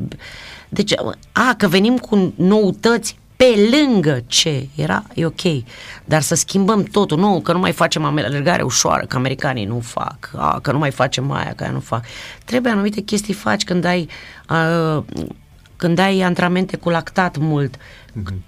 Deci, 0.69 0.93
a, 1.33 1.55
că 1.59 1.69
venim 1.69 1.97
cu 1.99 2.33
noutăți 2.37 3.19
pe 3.37 3.77
lângă 3.77 4.23
ce 4.27 4.69
era, 4.75 5.05
e 5.15 5.27
ok. 5.27 5.43
Dar 6.05 6.21
să 6.21 6.35
schimbăm 6.35 6.83
totul, 6.83 7.19
nu, 7.19 7.41
că 7.41 7.53
nu 7.53 7.59
mai 7.59 7.73
facem 7.73 8.05
alergare 8.05 8.63
ușoară, 8.63 9.07
că 9.07 9.17
americanii 9.17 9.65
nu 9.65 9.81
fac, 9.81 10.31
a, 10.37 10.59
că 10.63 10.73
nu 10.73 10.79
mai 10.79 10.91
facem 10.91 11.31
aia, 11.31 11.53
că 11.57 11.63
aia 11.63 11.73
nu 11.73 11.81
fac. 11.81 12.05
Trebuie 12.45 12.73
anumite 12.73 13.01
chestii 13.01 13.35
faci 13.35 13.65
când 13.65 13.85
ai 13.85 14.09
a, 14.47 15.05
când 15.77 15.99
ai 15.99 16.21
antrenamente 16.21 16.77
cu 16.77 16.91
lactat 16.91 17.37
mult, 17.37 17.75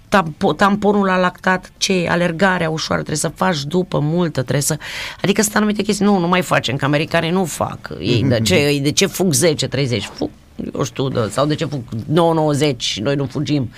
tampo, 0.09 0.53
tamponul 0.53 1.05
la 1.05 1.17
lactat, 1.19 1.71
ce 1.77 1.93
e? 1.93 2.09
alergarea 2.09 2.69
ușoară, 2.69 3.01
trebuie 3.01 3.31
să 3.31 3.31
faci 3.35 3.63
după 3.63 3.99
multă, 3.99 4.41
trebuie 4.41 4.61
să... 4.61 4.77
Adică 5.21 5.41
sunt 5.41 5.55
anumite 5.55 5.81
chestii, 5.81 6.05
nu, 6.05 6.17
nu 6.17 6.27
mai 6.27 6.41
facem, 6.41 6.75
că 6.75 6.85
americanii 6.85 7.29
nu 7.29 7.45
fac. 7.45 7.79
Ei, 7.99 8.23
de 8.23 8.39
ce, 8.39 8.55
ei, 8.55 8.79
de 8.79 8.91
ce 8.91 9.05
fug 9.05 9.33
10, 9.33 9.67
30? 9.67 10.09
Fug, 10.13 10.29
eu 10.73 10.83
știu, 10.83 11.09
de, 11.09 11.19
sau 11.31 11.45
de 11.45 11.55
ce 11.55 11.65
fug 11.65 11.81
9, 12.05 12.33
90 12.33 12.83
și 12.83 13.01
noi 13.01 13.15
nu 13.15 13.25
fugim? 13.25 13.69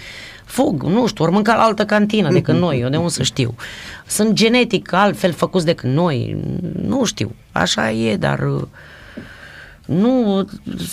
Fug, 0.50 0.84
nu 0.84 1.08
știu, 1.08 1.24
ori 1.24 1.34
mânca 1.34 1.56
la 1.56 1.62
altă 1.62 1.86
cantină 1.86 2.32
decât 2.32 2.56
noi, 2.66 2.80
eu 2.80 2.90
de 2.90 2.98
unde 2.98 3.10
să 3.10 3.24
știu. 3.24 3.56
Sunt 4.08 4.34
genetic 4.34 4.94
altfel 4.94 5.34
făcuți 5.34 5.66
decât 5.66 5.90
noi, 5.90 6.38
nu 6.82 7.04
știu, 7.04 7.36
așa 7.52 7.92
e, 7.92 8.16
dar... 8.16 8.40
uh, 8.40 8.62
nu, 9.86 10.46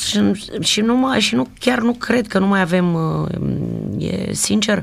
și, 0.07 0.21
și, 0.61 0.81
nu 0.81 0.97
mai, 0.97 1.21
și 1.21 1.35
nu, 1.35 1.47
chiar 1.59 1.79
nu 1.79 1.93
cred 1.93 2.27
că 2.27 2.39
nu 2.39 2.47
mai 2.47 2.61
avem, 2.61 2.95
uh, 2.95 3.29
e 3.99 4.33
sincer, 4.33 4.83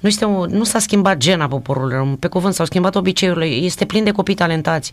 nu, 0.00 0.08
este 0.08 0.24
o, 0.24 0.46
nu 0.46 0.64
s-a 0.64 0.78
schimbat 0.78 1.16
gena 1.16 1.48
poporului 1.48 1.96
român, 1.96 2.16
pe 2.16 2.28
cuvânt, 2.28 2.54
s-au 2.54 2.66
schimbat 2.66 2.94
obiceiurile, 2.94 3.44
este 3.44 3.84
plin 3.84 4.04
de 4.04 4.10
copii 4.10 4.34
talentați. 4.34 4.92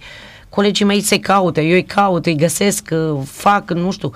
Colegii 0.49 0.85
mei 0.85 1.01
se 1.01 1.19
caute, 1.19 1.61
eu 1.61 1.73
îi 1.73 1.83
caut, 1.83 2.25
îi 2.25 2.35
găsesc, 2.35 2.89
uh, 2.91 3.21
fac, 3.25 3.71
nu 3.71 3.91
știu, 3.91 4.11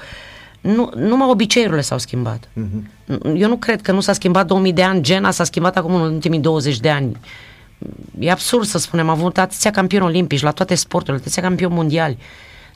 nu, 0.62 0.92
numai 0.96 1.28
obiceiurile 1.30 1.82
s-au 1.82 1.98
schimbat. 1.98 2.50
Eu 3.36 3.48
nu 3.48 3.56
cred 3.58 3.82
că 3.82 3.92
nu 3.92 4.00
s-a 4.00 4.14
schimbat 4.14 4.46
2000 4.48 4.74
de 4.74 4.84
ani, 4.84 5.02
gena 5.02 5.32
s-a 5.32 5.44
schimbat 5.44 5.78
acum 5.78 5.94
în 5.96 6.02
ultimii 6.14 6.40
20 6.40 6.80
de 6.80 6.90
ani. 6.90 7.18
E 8.20 8.32
absurd 8.32 8.66
să 8.66 8.78
spunem, 8.78 9.10
am 9.10 9.20
avut 9.20 9.38
atâția 9.38 9.72
campioni 9.72 10.06
olimpici 10.06 10.42
la 10.42 10.52
toate 10.52 10.76
sporturile, 10.76 11.18
atâția 11.22 11.42
campioni 11.42 11.74
mondiali. 11.74 12.18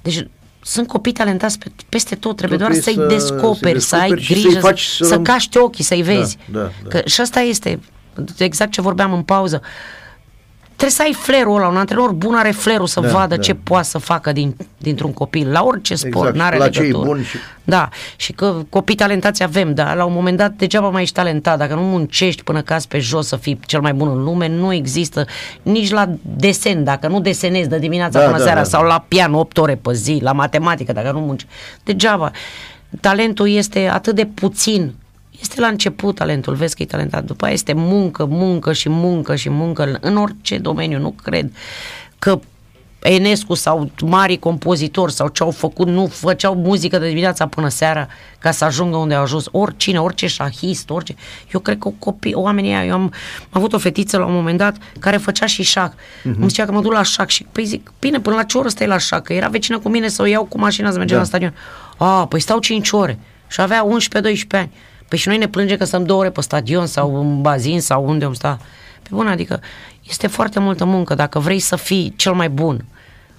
Deci 0.02 0.28
sunt 0.62 0.88
copii 0.88 1.12
talentați 1.12 1.60
pe, 1.60 1.72
peste 1.90 2.16
tot, 2.16 2.36
trebuie 2.38 2.58
Trebuie 2.58 2.82
doar 2.82 2.94
să-i 2.96 3.04
să- 3.04 3.16
descoperi, 3.16 3.80
să-i 3.80 3.88
să 3.90 3.96
ai 3.96 4.10
descoperi 4.10 4.22
și 4.22 4.34
grijă, 4.34 4.50
să-i 4.50 4.60
faci 4.62 4.82
să 4.82 5.04
să 5.04 5.14
răm- 5.16 5.22
caști 5.24 5.58
ochii, 5.58 5.84
să-i 5.84 6.02
vezi. 6.02 6.38
Da, 6.52 6.60
da, 6.60 6.72
da. 6.84 6.90
Că 6.90 7.02
și 7.08 7.22
asta 7.22 7.40
este 7.40 7.80
exact 8.38 8.72
ce 8.72 8.82
vorbeam 8.82 9.14
în 9.14 9.24
pauză. 9.24 9.62
Trebuie 10.84 11.02
să 11.06 11.08
ai 11.18 11.24
flerul 11.26 11.56
ăla, 11.56 11.68
un 11.68 11.78
antrenor 11.78 12.12
bun 12.12 12.36
are 12.36 12.52
flerul 12.52 12.88
să 12.88 13.00
Da, 13.00 13.08
vadă 13.10 13.36
da. 13.36 13.42
ce 13.42 13.54
poate 13.54 13.86
să 13.88 13.98
facă 13.98 14.32
din, 14.32 14.56
dintr-un 14.78 15.14
copil, 15.14 15.52
la 15.52 15.64
orice 15.64 15.96
sport, 15.96 16.16
Exact, 16.16 16.36
n-are 16.36 16.58
la 16.58 16.70
ce 16.70 16.80
e 16.80 16.82
legătură. 16.82 17.08
bun 17.08 17.24
și- 17.24 17.38
Da, 17.64 17.90
și 18.16 18.32
că 18.32 18.56
copii 18.70 18.96
talentați 18.96 19.44
avem, 19.44 19.74
dar 19.74 19.96
la 19.96 20.06
un 20.06 20.14
moment 20.14 20.38
dat 20.38 20.52
degeaba 20.52 20.90
mai 20.90 21.02
ești 21.02 21.14
talentat, 21.16 21.58
dacă 21.58 21.74
nu 21.74 21.82
muncești 21.82 22.44
până 22.44 22.62
cazi 22.62 22.88
pe 22.88 23.00
jos 23.00 23.28
să 23.28 23.36
fii 23.36 23.60
cel 23.66 23.82
mai 23.82 23.94
bun 23.94 24.08
în 24.10 24.24
lume, 24.24 24.48
nu 24.48 24.74
există 24.74 25.26
nici 25.62 25.90
la 25.92 26.10
desen, 26.22 26.84
dacă 26.84 27.08
nu 27.08 27.20
desenezi 27.20 27.70
de 27.70 27.80
dimineața 27.80 28.20
Da, 28.20 28.26
până 28.26 28.38
da, 28.38 28.44
seara 28.44 28.60
da. 28.62 28.66
sau 28.68 28.84
la 28.84 29.06
pian 29.08 29.34
8 29.34 29.58
ore 29.58 29.76
pe 29.76 29.94
zi, 29.94 30.20
la 30.22 30.32
matematică, 30.32 30.92
dacă 30.94 31.12
nu 31.12 31.20
munci, 31.20 31.46
degeaba. 31.84 32.32
Talentul 33.02 33.50
este 33.50 33.88
atât 33.94 34.16
de 34.16 34.26
puțin 34.26 34.94
este 35.42 35.60
la 35.60 35.68
început 35.68 36.16
talentul, 36.16 36.54
vezi 36.54 36.76
că 36.76 36.82
e 36.82 36.86
talentat, 36.86 37.24
după 37.24 37.46
aia 37.46 37.54
este 37.54 37.74
muncă, 37.74 38.26
muncă 38.26 38.74
și 38.74 38.90
muncă 38.90 39.36
și 39.36 39.50
muncă 39.50 39.98
în 40.02 40.18
orice 40.18 40.58
domeniu, 40.58 41.00
nu 41.00 41.12
cred 41.12 41.52
că 42.20 42.40
Enescu 43.04 43.54
sau 43.54 43.92
mari 44.02 44.38
compozitori 44.38 45.12
sau 45.12 45.28
ce 45.28 45.44
au 45.44 45.52
făcut, 45.52 45.88
nu 45.88 46.08
făceau 46.08 46.56
muzică 46.56 46.98
de 46.98 47.08
dimineața 47.08 47.48
până 47.48 47.68
seara 47.68 48.08
ca 48.40 48.52
să 48.52 48.66
ajungă 48.66 48.98
unde 48.98 49.14
au 49.14 49.22
ajuns. 49.22 49.46
Oricine, 49.52 50.02
orice 50.02 50.28
șahist, 50.28 50.90
orice. 50.90 51.16
Eu 51.54 51.60
cred 51.60 51.78
că 51.78 51.90
copii, 52.00 52.34
oamenii 52.34 52.72
ăia, 52.72 52.86
eu 52.86 52.94
am, 52.94 53.02
am 53.02 53.12
avut 53.50 53.74
o 53.74 53.78
fetiță 53.78 54.18
la 54.18 54.26
un 54.26 54.34
moment 54.34 54.58
dat 54.58 54.76
care 55.00 55.18
făcea 55.18 55.46
și 55.46 55.64
șac. 55.64 55.94
Mhm. 56.24 56.36
Îmi 56.40 56.50
zicea 56.50 56.66
că 56.66 56.72
mă 56.72 56.82
duc 56.82 56.92
la 56.92 57.04
șac 57.04 57.30
și 57.30 57.46
păi 57.52 57.66
zic, 57.66 57.92
bine, 58.00 58.20
până 58.20 58.36
la 58.36 58.44
ce 58.44 58.58
oră 58.58 58.68
stai 58.68 58.88
la 58.88 58.98
șac? 58.98 59.24
Că 59.24 59.34
era 59.34 59.48
vecină 59.48 59.80
cu 59.80 59.90
mine 59.90 60.08
să 60.08 60.22
o 60.22 60.26
iau 60.26 60.44
cu 60.46 60.60
mașina 60.60 60.92
să 60.92 60.98
mergem 60.98 61.16
Da. 61.16 61.22
la 61.22 61.28
stadion. 61.28 61.54
A, 61.98 62.28
păi 62.28 62.40
stau 62.40 62.60
5 62.60 62.92
ore. 62.92 63.20
Și 63.48 63.62
avea 63.62 63.86
11-12 63.86 64.58
ani. 64.58 64.72
Păi 65.08 65.18
și 65.18 65.28
noi 65.28 65.38
ne 65.38 65.48
plângem 65.48 65.78
că 65.78 65.86
stăm 65.86 66.06
două 66.06 66.20
ore 66.20 66.30
pe 66.30 66.42
stadion 66.42 66.86
sau 66.86 67.20
în 67.20 67.42
bazin 67.42 67.82
sau 67.82 68.08
unde 68.08 68.26
om 68.26 68.34
sta. 68.34 68.60
Pe 69.02 69.10
bun, 69.12 69.28
adică 69.28 69.60
este 70.10 70.28
foarte 70.28 70.60
multă 70.60 70.86
muncă 70.86 71.16
dacă 71.16 71.40
vrei 71.40 71.60
să 71.60 71.76
fii 71.76 72.14
cel 72.16 72.34
mai 72.34 72.50
bun. 72.50 72.86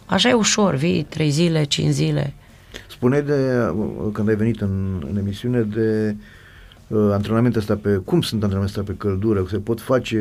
Așa 0.06 0.28
e 0.28 0.32
ușor, 0.32 0.74
vii 0.74 1.02
trei 1.02 1.30
zile, 1.30 1.64
cinci 1.64 1.92
zile. 1.92 2.34
Spune 2.88 3.20
de, 3.20 3.32
uh, 3.76 4.10
când 4.12 4.28
ai 4.28 4.34
venit 4.34 4.60
în, 4.60 5.04
în 5.10 5.16
emisiune, 5.16 5.60
de 5.60 6.14
uh, 6.86 7.08
antrenamente 7.12 7.58
astea 7.58 7.76
pe, 7.76 7.90
cum 8.04 8.20
sunt 8.20 8.42
antrenamentele 8.42 8.82
astea 8.82 8.94
pe 8.94 9.08
căldură, 9.08 9.46
se 9.50 9.56
pot 9.56 9.80
face 9.80 10.18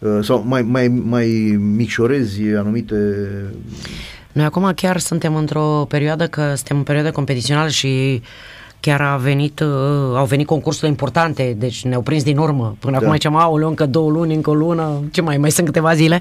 uh, 0.00 0.18
sau 0.22 0.44
mai, 0.46 0.62
mai, 0.62 0.88
mai 0.88 1.26
micșorezi 1.58 2.42
anumite 2.42 3.28
Noi 4.32 4.44
acum 4.44 4.72
chiar 4.74 4.98
suntem 4.98 5.34
într-o 5.34 5.86
perioadă 5.88 6.26
că 6.26 6.54
suntem 6.54 6.76
în 6.76 6.82
perioadă 6.82 7.10
competițională 7.10 7.68
și 7.68 8.22
chiar 8.80 9.00
a 9.00 9.16
venit, 9.16 9.60
uh, 9.60 9.66
au 10.16 10.24
venit 10.24 10.46
concursurile 10.46 10.90
importante, 10.90 11.54
deci 11.58 11.84
ne-au 11.84 12.00
prins 12.00 12.22
din 12.22 12.38
urmă. 12.38 12.76
Până 12.78 12.92
Da. 12.92 12.98
acum 12.98 13.12
ziceam, 13.12 13.36
aoleu, 13.36 13.68
încă 13.68 13.86
două 13.86 14.10
luni, 14.10 14.34
încă 14.34 14.50
o 14.50 14.54
lună, 14.54 15.02
ce 15.12 15.20
mai, 15.20 15.36
mai 15.36 15.50
sunt 15.50 15.66
câteva 15.66 15.94
zile. 15.94 16.20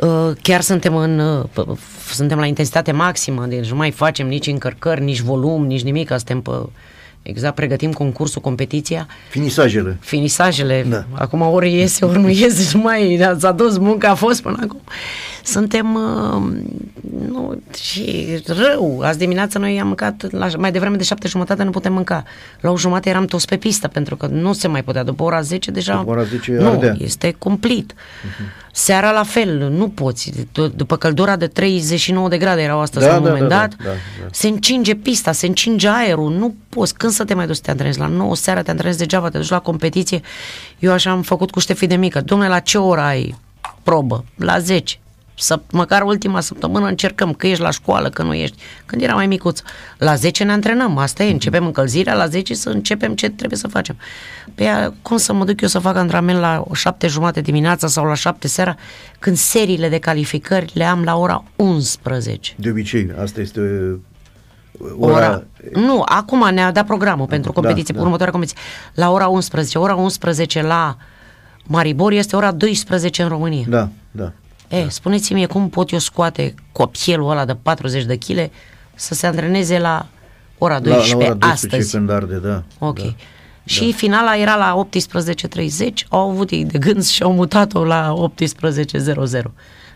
Uh, 0.00 0.30
chiar 0.42 0.60
suntem 0.60 0.96
în 0.96 1.18
uh, 1.18 1.44
p- 1.50 1.74
f- 1.76 2.12
suntem 2.12 2.38
la 2.38 2.46
intensitate 2.46 2.92
maximă, 2.92 3.46
deci 3.46 3.70
nu 3.70 3.76
mai 3.76 3.90
facem 3.90 4.28
nici 4.28 4.46
încărcări, 4.46 5.02
nici 5.02 5.20
volum, 5.20 5.66
nici 5.66 5.82
nimic, 5.82 6.08
suntem 6.08 6.40
pe 6.40 6.50
exact 7.22 7.54
pregătim 7.54 7.92
concursul, 7.92 8.40
competiția 8.40 9.06
finisajele. 9.30 9.96
finisajele, 10.00 10.86
Da. 10.88 10.96
da. 10.96 11.04
acum 11.22 11.40
ori 11.40 11.74
iese, 11.74 12.04
ori 12.04 12.18
nu 12.20 12.28
iese, 12.28 12.70
nu 12.76 12.82
mai 12.82 13.20
s-a 13.38 13.52
dus 13.52 13.78
munca, 13.78 14.08
a 14.10 14.14
fost 14.14 14.42
până 14.42 14.56
acum. 14.62 14.80
Suntem, 15.44 15.94
uh, 15.94 16.42
nu, 17.28 17.60
și 17.80 18.26
rău. 18.46 19.00
Azi 19.00 19.18
dimineața 19.18 19.58
noi 19.58 19.80
am 19.80 19.86
mâncat, 19.86 20.30
la, 20.30 20.48
mai 20.58 20.72
devreme 20.72 20.96
de 20.96 21.02
șapte 21.02 21.28
jumătate 21.28 21.62
nu 21.62 21.70
putem 21.70 21.92
mânca. 21.92 22.24
La 22.60 22.70
o 22.70 22.76
jumătate 22.76 23.08
eram 23.08 23.24
toți 23.24 23.46
pe 23.46 23.56
pistă, 23.56 23.88
pentru 23.88 24.16
că 24.16 24.26
nu 24.26 24.52
se 24.52 24.68
mai 24.68 24.82
putea. 24.82 25.02
După 25.02 25.22
ora 25.22 25.40
10 25.40 25.70
deja, 25.70 25.96
După 25.96 26.10
ora 26.10 26.22
10 26.22 26.52
nu, 26.52 26.68
ardea. 26.68 26.94
este 26.98 27.34
cumplit. 27.38 27.94
Seara 28.72 29.10
la 29.10 29.22
fel, 29.22 29.70
nu 29.70 29.88
poți. 29.88 30.30
D- 30.32 30.74
după 30.76 30.96
căldura 30.96 31.36
de 31.36 31.46
39 31.46 32.28
de 32.28 32.38
grade 32.38 32.62
erau 32.62 32.80
astăzi 32.80 33.04
Da, 33.04 33.10
la 33.12 33.18
un 33.18 33.24
da, 33.24 33.30
moment 33.30 33.48
da, 33.48 33.56
dat, 33.56 33.74
da, 33.76 33.84
da, 33.84 33.90
da. 33.90 34.26
se 34.30 34.48
încinge 34.48 34.94
pista, 34.94 35.32
se 35.32 35.46
încinge 35.46 35.88
aerul, 35.88 36.32
nu 36.32 36.54
poți. 36.68 36.94
Când 36.94 37.12
să 37.12 37.24
te 37.24 37.34
mai 37.34 37.46
duci 37.46 37.54
să 37.56 37.62
te 37.64 37.70
antrenezi? 37.70 37.98
La 37.98 38.06
9 38.06 38.36
seara 38.36 38.62
te 38.62 38.70
antrenezi 38.70 38.98
degeaba, 38.98 39.28
te 39.28 39.38
duci 39.38 39.48
la 39.48 39.58
competiție. 39.58 40.20
Eu 40.78 40.92
așa 40.92 41.10
am 41.10 41.22
făcut 41.22 41.50
cu 41.50 41.58
Ștefi 41.60 41.86
de 41.86 41.96
mică. 41.96 42.20
Domnule, 42.20 42.50
la 42.50 42.58
ce 42.58 42.78
oră 42.78 43.00
ai 43.00 43.34
probă? 43.82 44.24
La 44.36 44.58
10. 44.58 44.98
Să, 45.38 45.60
măcar 45.70 46.02
ultima 46.02 46.40
săptămână 46.40 46.86
încercăm, 46.86 47.32
că 47.32 47.46
ești 47.46 47.62
la 47.62 47.70
școală, 47.70 48.08
că 48.08 48.22
nu 48.22 48.34
ești. 48.34 48.56
Când 48.86 49.02
era 49.02 49.14
mai 49.14 49.26
micuț, 49.26 49.60
la 49.98 50.14
10 50.14 50.44
ne 50.44 50.52
antrenăm, 50.52 50.96
asta 50.96 51.22
e, 51.22 51.30
începem 51.30 51.64
încălzirea, 51.66 52.14
la 52.14 52.26
10 52.26 52.54
să 52.54 52.68
începem 52.68 53.14
ce 53.14 53.28
trebuie 53.28 53.58
să 53.58 53.68
facem. 53.68 53.96
Pe 54.54 54.64
ea, 54.64 54.94
cum 55.02 55.16
să 55.16 55.32
mă 55.32 55.44
duc 55.44 55.60
eu 55.60 55.68
să 55.68 55.78
fac 55.78 55.96
antrenament 55.96 56.38
la 56.38 56.64
7 56.72 57.06
jumate 57.06 57.40
dimineața 57.40 57.86
sau 57.86 58.04
la 58.04 58.14
7 58.14 58.48
seara, 58.48 58.76
când 59.18 59.36
seriile 59.36 59.88
de 59.88 59.98
calificări 59.98 60.70
le 60.74 60.84
am 60.84 61.02
la 61.04 61.16
ora 61.16 61.44
11. 61.56 62.54
De 62.56 62.70
obicei, 62.70 63.10
asta 63.20 63.40
este 63.40 63.60
uh, 63.60 63.98
ora... 64.98 65.14
Ora, 65.16 65.44
nu, 65.72 66.02
acum 66.06 66.48
ne-a 66.54 66.72
dat 66.72 66.86
programul 66.86 67.26
pentru 67.26 67.52
Da, 67.52 67.60
competiție, 67.60 67.94
da. 67.94 68.00
următoarea 68.00 68.32
competiție. 68.32 68.62
La 68.94 69.10
ora 69.10 69.26
11. 69.28 69.78
Ora 69.78 69.94
11 69.94 70.62
la 70.62 70.96
Maribor 71.64 72.12
este 72.12 72.36
ora 72.36 72.52
12 72.52 73.22
în 73.22 73.28
România. 73.28 73.64
Da, 73.68 73.88
da. 74.10 74.32
E, 74.68 74.88
spuneți-mi 74.88 75.46
cum 75.46 75.68
pot 75.68 75.90
eu 75.90 75.98
scoate 75.98 76.54
copilul 76.72 77.30
ăla 77.30 77.44
de 77.44 77.54
40 77.54 78.04
de 78.04 78.16
kg 78.16 78.50
să 78.94 79.14
se 79.14 79.26
antreneze 79.26 79.78
la 79.78 80.06
ora 80.58 80.74
La, 80.74 80.80
12 80.80 81.14
la 81.16 81.24
ora 81.24 81.34
12 81.34 81.76
astăzi. 81.76 81.90
când 81.96 82.10
arde, 82.10 82.36
da. 82.36 82.62
Ok. 82.78 82.98
Da. 82.98 83.14
Și 83.64 83.92
finala 83.92 84.36
era 84.36 84.56
la 84.56 84.88
18.30, 84.88 85.92
au 86.08 86.30
avut 86.30 86.50
ei 86.50 86.64
de 86.64 86.78
gând 86.78 87.04
și 87.04 87.22
au 87.22 87.32
mutat-o 87.32 87.84
la 87.84 88.14
18.00. 89.36 89.42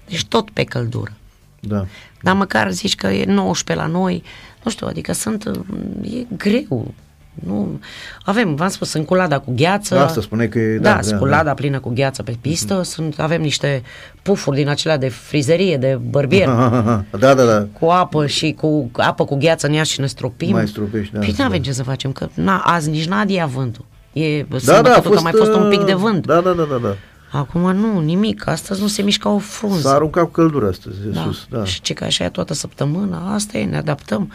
Deci 0.09 0.25
tot 0.25 0.51
pe 0.51 0.65
căldură. 0.65 1.13
Da. 1.61 1.87
Dar 2.23 2.35
măcar 2.35 2.71
zici 2.71 2.95
că 2.95 3.07
e 3.07 3.25
19 3.25 3.87
la 3.87 3.93
noi, 3.99 4.23
nu 4.63 4.71
știu, 4.71 4.87
adică 4.87 5.13
sunt, 5.13 5.51
e 6.03 6.27
greu. 6.37 6.95
Nu, 7.47 7.81
avem, 8.25 8.55
v-am 8.55 8.69
spus, 8.69 8.89
sunt 8.91 9.07
cu 9.07 9.15
lada 9.15 9.39
cu 9.39 9.53
gheață. 9.57 9.99
Asta 9.99 10.21
spune 10.21 10.47
că 10.47 10.59
e- 10.59 10.77
da, 10.79 10.91
Da, 10.91 10.95
da, 10.97 11.03
sunt 11.03 11.19
cu 11.21 11.25
da. 11.27 11.37
lada 11.37 11.55
plină 11.55 11.79
cu 11.81 11.91
gheață 11.95 12.23
pe 12.23 12.37
pistă, 12.41 12.83
sunt, 12.83 13.19
avem 13.21 13.41
niște 13.41 13.83
pufuri 14.23 14.57
din 14.57 14.69
acelea 14.69 14.97
de 14.99 15.09
frizerie, 15.09 15.77
de 15.77 15.99
bărbier, 16.11 16.47
da, 17.19 17.35
da, 17.35 17.35
da. 17.45 17.67
cu 17.79 17.87
apă 17.87 18.27
și 18.27 18.53
cu 18.61 18.91
apă 18.93 19.25
cu 19.25 19.37
gheață 19.37 19.67
în 19.67 19.73
ea 19.75 19.83
și 19.83 20.01
ne 20.01 20.07
stropim. 20.07 20.51
Mai 20.51 20.69
stropești, 20.69 21.13
da, 21.13 21.19
Păi 21.19 21.29
nu 21.29 21.35
da. 21.37 21.45
avem 21.45 21.63
ce 21.63 21.73
să 21.73 21.83
facem, 21.83 22.13
că 22.13 22.29
na, 22.35 22.59
azi 22.59 22.91
nici 22.91 23.07
n-a 23.07 23.47
vântul. 23.47 23.85
E, 24.13 24.43
Da, 24.43 24.59
sâmbătă 24.59 24.89
da, 24.89 24.95
a 24.95 25.01
tot 25.01 25.05
fost, 25.05 25.19
a 25.19 25.23
mai 25.23 25.33
fost 25.37 25.53
un 25.53 25.69
pic 25.69 25.83
de 25.85 25.93
uh, 25.93 25.99
vânt. 26.01 26.27
Da, 26.27 26.41
da, 26.41 26.51
da, 26.53 26.63
da, 26.71 26.77
da. 26.83 26.97
Acum 27.39 27.73
nu, 27.77 28.01
nimic. 28.01 28.47
Astăzi 28.47 28.81
nu 28.81 28.87
se 28.87 29.03
mișcă 29.03 29.29
o 29.29 29.39
frunză. 29.39 29.81
S-a 29.89 29.95
aruncat 29.95 30.25
cu 30.25 30.31
căldură 30.31 30.69
astăzi, 30.69 30.97
de 31.03 31.09
Da. 31.09 31.21
sus, 31.21 31.47
da. 31.51 31.65
Și 31.65 31.81
ce 31.81 31.93
că 31.93 32.05
așa 32.05 32.25
e 32.25 32.29
toată 32.29 32.55
săptămâna, 32.55 33.35
asta 33.35 33.59
e, 33.59 33.65
ne 33.65 33.77
adaptăm. 33.77 34.33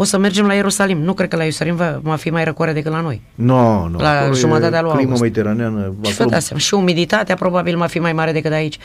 O 0.00 0.04
să 0.04 0.18
mergem 0.18 0.46
la 0.46 0.54
Ierusalim. 0.54 0.98
Nu 1.02 1.12
cred 1.14 1.28
că 1.28 1.36
la 1.36 1.42
Ierusalim 1.42 1.76
va, 1.76 2.00
va 2.02 2.16
fi 2.16 2.30
mai 2.30 2.44
răcoare 2.44 2.72
decât 2.72 2.92
la 2.92 3.00
noi. 3.00 3.22
Nu, 3.34 3.86
nu. 3.86 3.98
La 3.98 4.10
acolo 4.10 4.34
e 4.36 4.38
jumătatea 4.38 4.80
lui 4.80 4.90
Clima 4.90 5.02
august. 5.04 5.22
mediteraneană. 5.22 5.94
Și 6.02 6.14
vă 6.14 6.22
acolo- 6.22 6.30
dați 6.30 6.46
seama, 6.46 6.60
și 6.62 6.74
umiditatea 6.74 7.34
probabil 7.34 7.76
va 7.76 7.86
fi 7.86 7.98
mai 7.98 8.12
mare 8.12 8.32
decât 8.32 8.52
aici. 8.52 8.78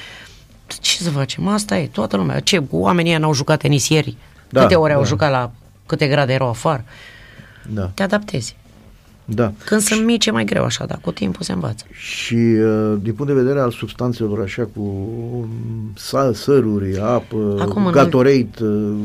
Ce 0.81 1.03
să 1.03 1.09
facem? 1.09 1.47
Asta 1.47 1.77
e, 1.77 1.87
toată 1.87 2.15
lumea. 2.17 2.39
Ce, 2.39 2.63
oamenii 2.69 3.09
ăia 3.11 3.19
n-au 3.19 3.33
jucat 3.33 3.59
tenis 3.59 3.89
ieri? 3.89 4.15
Da, 4.49 4.61
Câte 4.61 4.75
ore 4.75 4.93
au 4.93 5.01
da. 5.01 5.07
jucat 5.07 5.31
la 5.31 5.51
câte 5.85 6.07
grade 6.07 6.33
erau 6.33 6.49
afară? 6.49 6.83
Da, 7.73 7.91
Te 7.93 8.03
adaptezi. 8.03 8.55
da. 9.25 9.51
Când 9.65 9.81
sunt 9.81 10.05
mici 10.05 10.25
e 10.25 10.31
mai 10.31 10.45
greu 10.45 10.63
așa, 10.63 10.85
dar 10.85 10.99
cu 11.01 11.11
timpul 11.11 11.43
se 11.43 11.51
învață. 11.51 11.85
Și 11.91 12.33
uh, 12.35 12.93
din 13.01 13.13
punct 13.13 13.33
de 13.33 13.39
vedere 13.41 13.59
al 13.59 13.71
substanțelor 13.71 14.41
așa 14.41 14.67
cu 14.75 14.79
um, 14.81 15.47
sal, 15.95 16.33
săruri, 16.33 16.99
apă, 16.99 17.57
Acum, 17.59 17.85
în 17.85 17.91
Gatorade, 17.91 18.47
uh, 18.61 18.95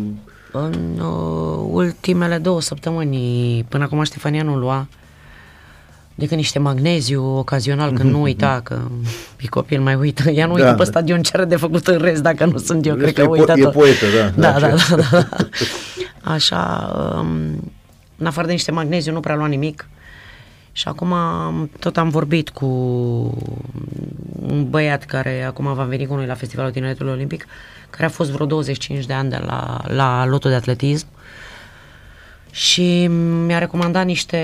În 0.53 0.99
uh, 1.01 1.67
ultimele 1.71 2.39
două 2.39 2.61
săptămâni, 2.61 3.65
până 3.69 3.85
acum 3.85 4.03
Ștefania 4.03 4.43
nu 4.43 4.57
lua 4.57 4.87
decât 6.15 6.37
niște 6.37 6.59
magneziu 6.59 7.25
ocazional 7.39 7.93
când 7.93 8.11
nu 8.11 8.21
uita 8.29 8.61
că 8.65 8.79
e 9.41 9.47
copil 9.47 9.81
mai 9.81 9.95
uită. 9.95 10.31
Ea 10.31 10.47
nu 10.47 10.53
Da, 10.57 10.59
uită 10.63 10.71
pe 10.71 10.77
da. 10.79 10.85
stadion 10.85 11.23
ce 11.23 11.31
are 11.35 11.45
de 11.45 11.57
făcut 11.57 11.87
în 11.87 11.99
rest 11.99 12.23
dacă 12.23 12.45
nu 12.45 12.59
sunt 12.59 12.87
eu, 12.87 12.95
cred 12.95 13.05
Restul 13.05 13.25
că 13.27 13.31
e 13.33 13.35
po- 13.37 13.39
uită 13.41 13.53
e 13.57 13.63
tot. 13.63 13.73
poetă, 13.73 14.05
da, 14.17 14.51
Da, 14.53 14.59
da, 14.61 14.69
da, 14.69 14.77
ce- 14.77 14.95
da, 14.97 15.03
da, 15.11 15.21
da. 15.21 15.37
Așa, 16.33 16.91
um, 17.19 17.73
în 18.17 18.27
afară 18.27 18.47
de 18.47 18.53
niște 18.53 18.71
magneziu 18.73 19.13
nu 19.13 19.21
prea 19.21 19.35
lua 19.37 19.47
nimic. 19.47 19.89
Și 20.79 20.89
acum 20.89 21.13
am- 21.13 21.71
tot 21.79 21.97
am 21.97 22.09
vorbit 22.09 22.49
cu 22.51 22.67
un 24.41 24.67
băiat 24.71 25.05
care 25.05 25.43
acum 25.43 25.75
va 25.75 25.83
veni 25.85 26.07
cu 26.07 26.15
noi 26.15 26.27
la 26.27 26.35
Festivalul 26.35 26.73
Tineretului 26.73 27.13
Olimpic, 27.13 27.47
care 27.91 28.05
a 28.05 28.09
fost 28.09 28.31
vreo 28.31 28.47
25 28.47 29.05
de 29.07 29.13
ani 29.13 29.31
de 29.31 29.43
la, 29.47 29.81
la 29.87 30.27
lotul 30.27 30.51
de 30.51 30.57
atletism 30.57 31.07
și 32.51 33.07
mi-a 33.47 33.59
recomandat 33.59 34.05
niște 34.05 34.39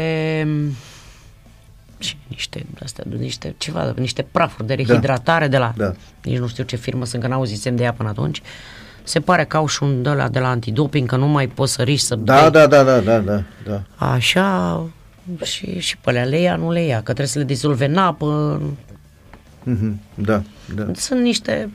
și 1.99 2.17
niște, 2.29 2.67
astea, 2.83 3.05
niște 3.19 3.55
ceva, 3.59 3.95
niște 3.97 4.27
prafuri 4.31 4.67
de 4.67 4.75
rehidratare 4.75 5.49
de 5.49 5.59
la, 5.59 5.73
Da. 5.77 5.93
nici 6.25 6.39
nu 6.39 6.47
știu 6.49 6.65
ce 6.65 6.77
firmă 6.77 7.05
sunt, 7.05 7.23
că 7.23 7.29
n-auzisem 7.29 7.77
de 7.77 7.83
ea 7.83 7.93
până 7.93 8.09
atunci. 8.09 8.43
Se 9.03 9.21
pare 9.21 9.45
că 9.45 9.57
au 9.57 9.67
și 9.67 9.83
un 9.83 10.03
de 10.03 10.09
la, 10.11 10.29
de 10.29 10.39
la 10.39 10.49
antidoping, 10.49 11.09
că 11.09 11.17
nu 11.17 11.27
mai 11.27 11.47
poți 11.47 11.73
să 11.73 11.83
riști 11.83 12.07
să 12.07 12.15
da, 12.15 12.41
bei. 12.41 12.51
da, 12.51 12.67
da, 12.67 12.83
da, 12.83 12.99
da, 13.01 13.19
da, 13.19 13.43
da. 13.67 13.83
Așa, 14.07 14.83
și, 15.43 15.79
și 15.79 15.97
pe 15.99 16.11
alea 16.11 16.25
le 16.25 16.41
ia, 16.41 16.57
nu 16.57 16.71
le 16.73 16.83
ia, 16.85 16.97
că 16.97 17.03
trebuie 17.03 17.27
să 17.27 17.39
le 17.39 17.45
dizolve 17.45 17.85
în 17.85 17.97
apă. 17.97 18.61
Mhm, 19.63 20.01
Da, 20.15 20.43
da. 20.75 20.87
Sunt 20.95 21.21
niște 21.21 21.71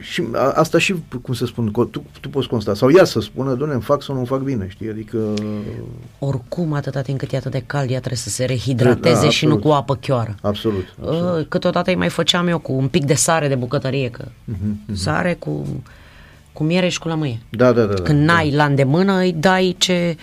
Și 0.00 0.22
a, 0.32 0.38
asta 0.50 0.78
și, 0.78 0.94
cum 1.22 1.34
să 1.34 1.46
spun, 1.46 1.68
co- 1.70 1.90
tu, 1.90 2.02
tu 2.20 2.28
poți 2.28 2.48
consta. 2.48 2.74
Sau 2.74 2.90
ea 2.96 3.04
să 3.04 3.20
spună, 3.20 3.54
doamne, 3.54 3.74
îmi 3.74 3.82
fac 3.82 4.02
sau 4.02 4.14
nu 4.14 4.20
îmi 4.20 4.28
fac 4.28 4.40
bine, 4.40 4.66
știi? 4.68 4.88
Adică... 4.88 5.18
oricum 6.18 6.72
atâta 6.72 7.00
timp 7.00 7.18
cât 7.18 7.32
e 7.32 7.36
atât 7.36 7.50
de 7.50 7.62
cald, 7.66 7.90
ea 7.90 7.98
trebuie 7.98 8.18
să 8.18 8.28
se 8.28 8.44
rehidrateze 8.44 9.22
Da, 9.22 9.28
și 9.30 9.44
nu 9.44 9.52
absolut. 9.52 9.72
cu 9.74 9.78
apă 9.80 9.96
chioară. 9.96 10.34
Absolut. 10.42 10.94
absolut. 11.00 11.38
Uh, 11.40 11.46
Câteodată 11.48 11.90
îi 11.90 11.96
mai 11.96 12.08
făceam 12.08 12.48
eu 12.48 12.58
cu 12.58 12.72
un 12.72 12.88
pic 12.88 13.04
de 13.04 13.14
sare 13.14 13.48
de 13.48 13.54
bucătărie, 13.54 14.10
că 14.10 14.24
Mhm, 14.44 14.94
sare 14.94 15.34
cu, 15.34 15.66
cu 16.52 16.62
miere 16.64 16.88
și 16.88 16.98
cu 16.98 17.08
lămâie. 17.08 17.38
Da, 17.50 17.72
da, 17.72 17.84
da. 17.84 17.94
da. 17.94 18.02
Când 18.02 18.24
n-ai 18.24 18.50
la 18.50 18.64
îndemână, 18.64 19.18
îi 19.18 19.32
dai 19.32 19.74
ce... 19.78 20.16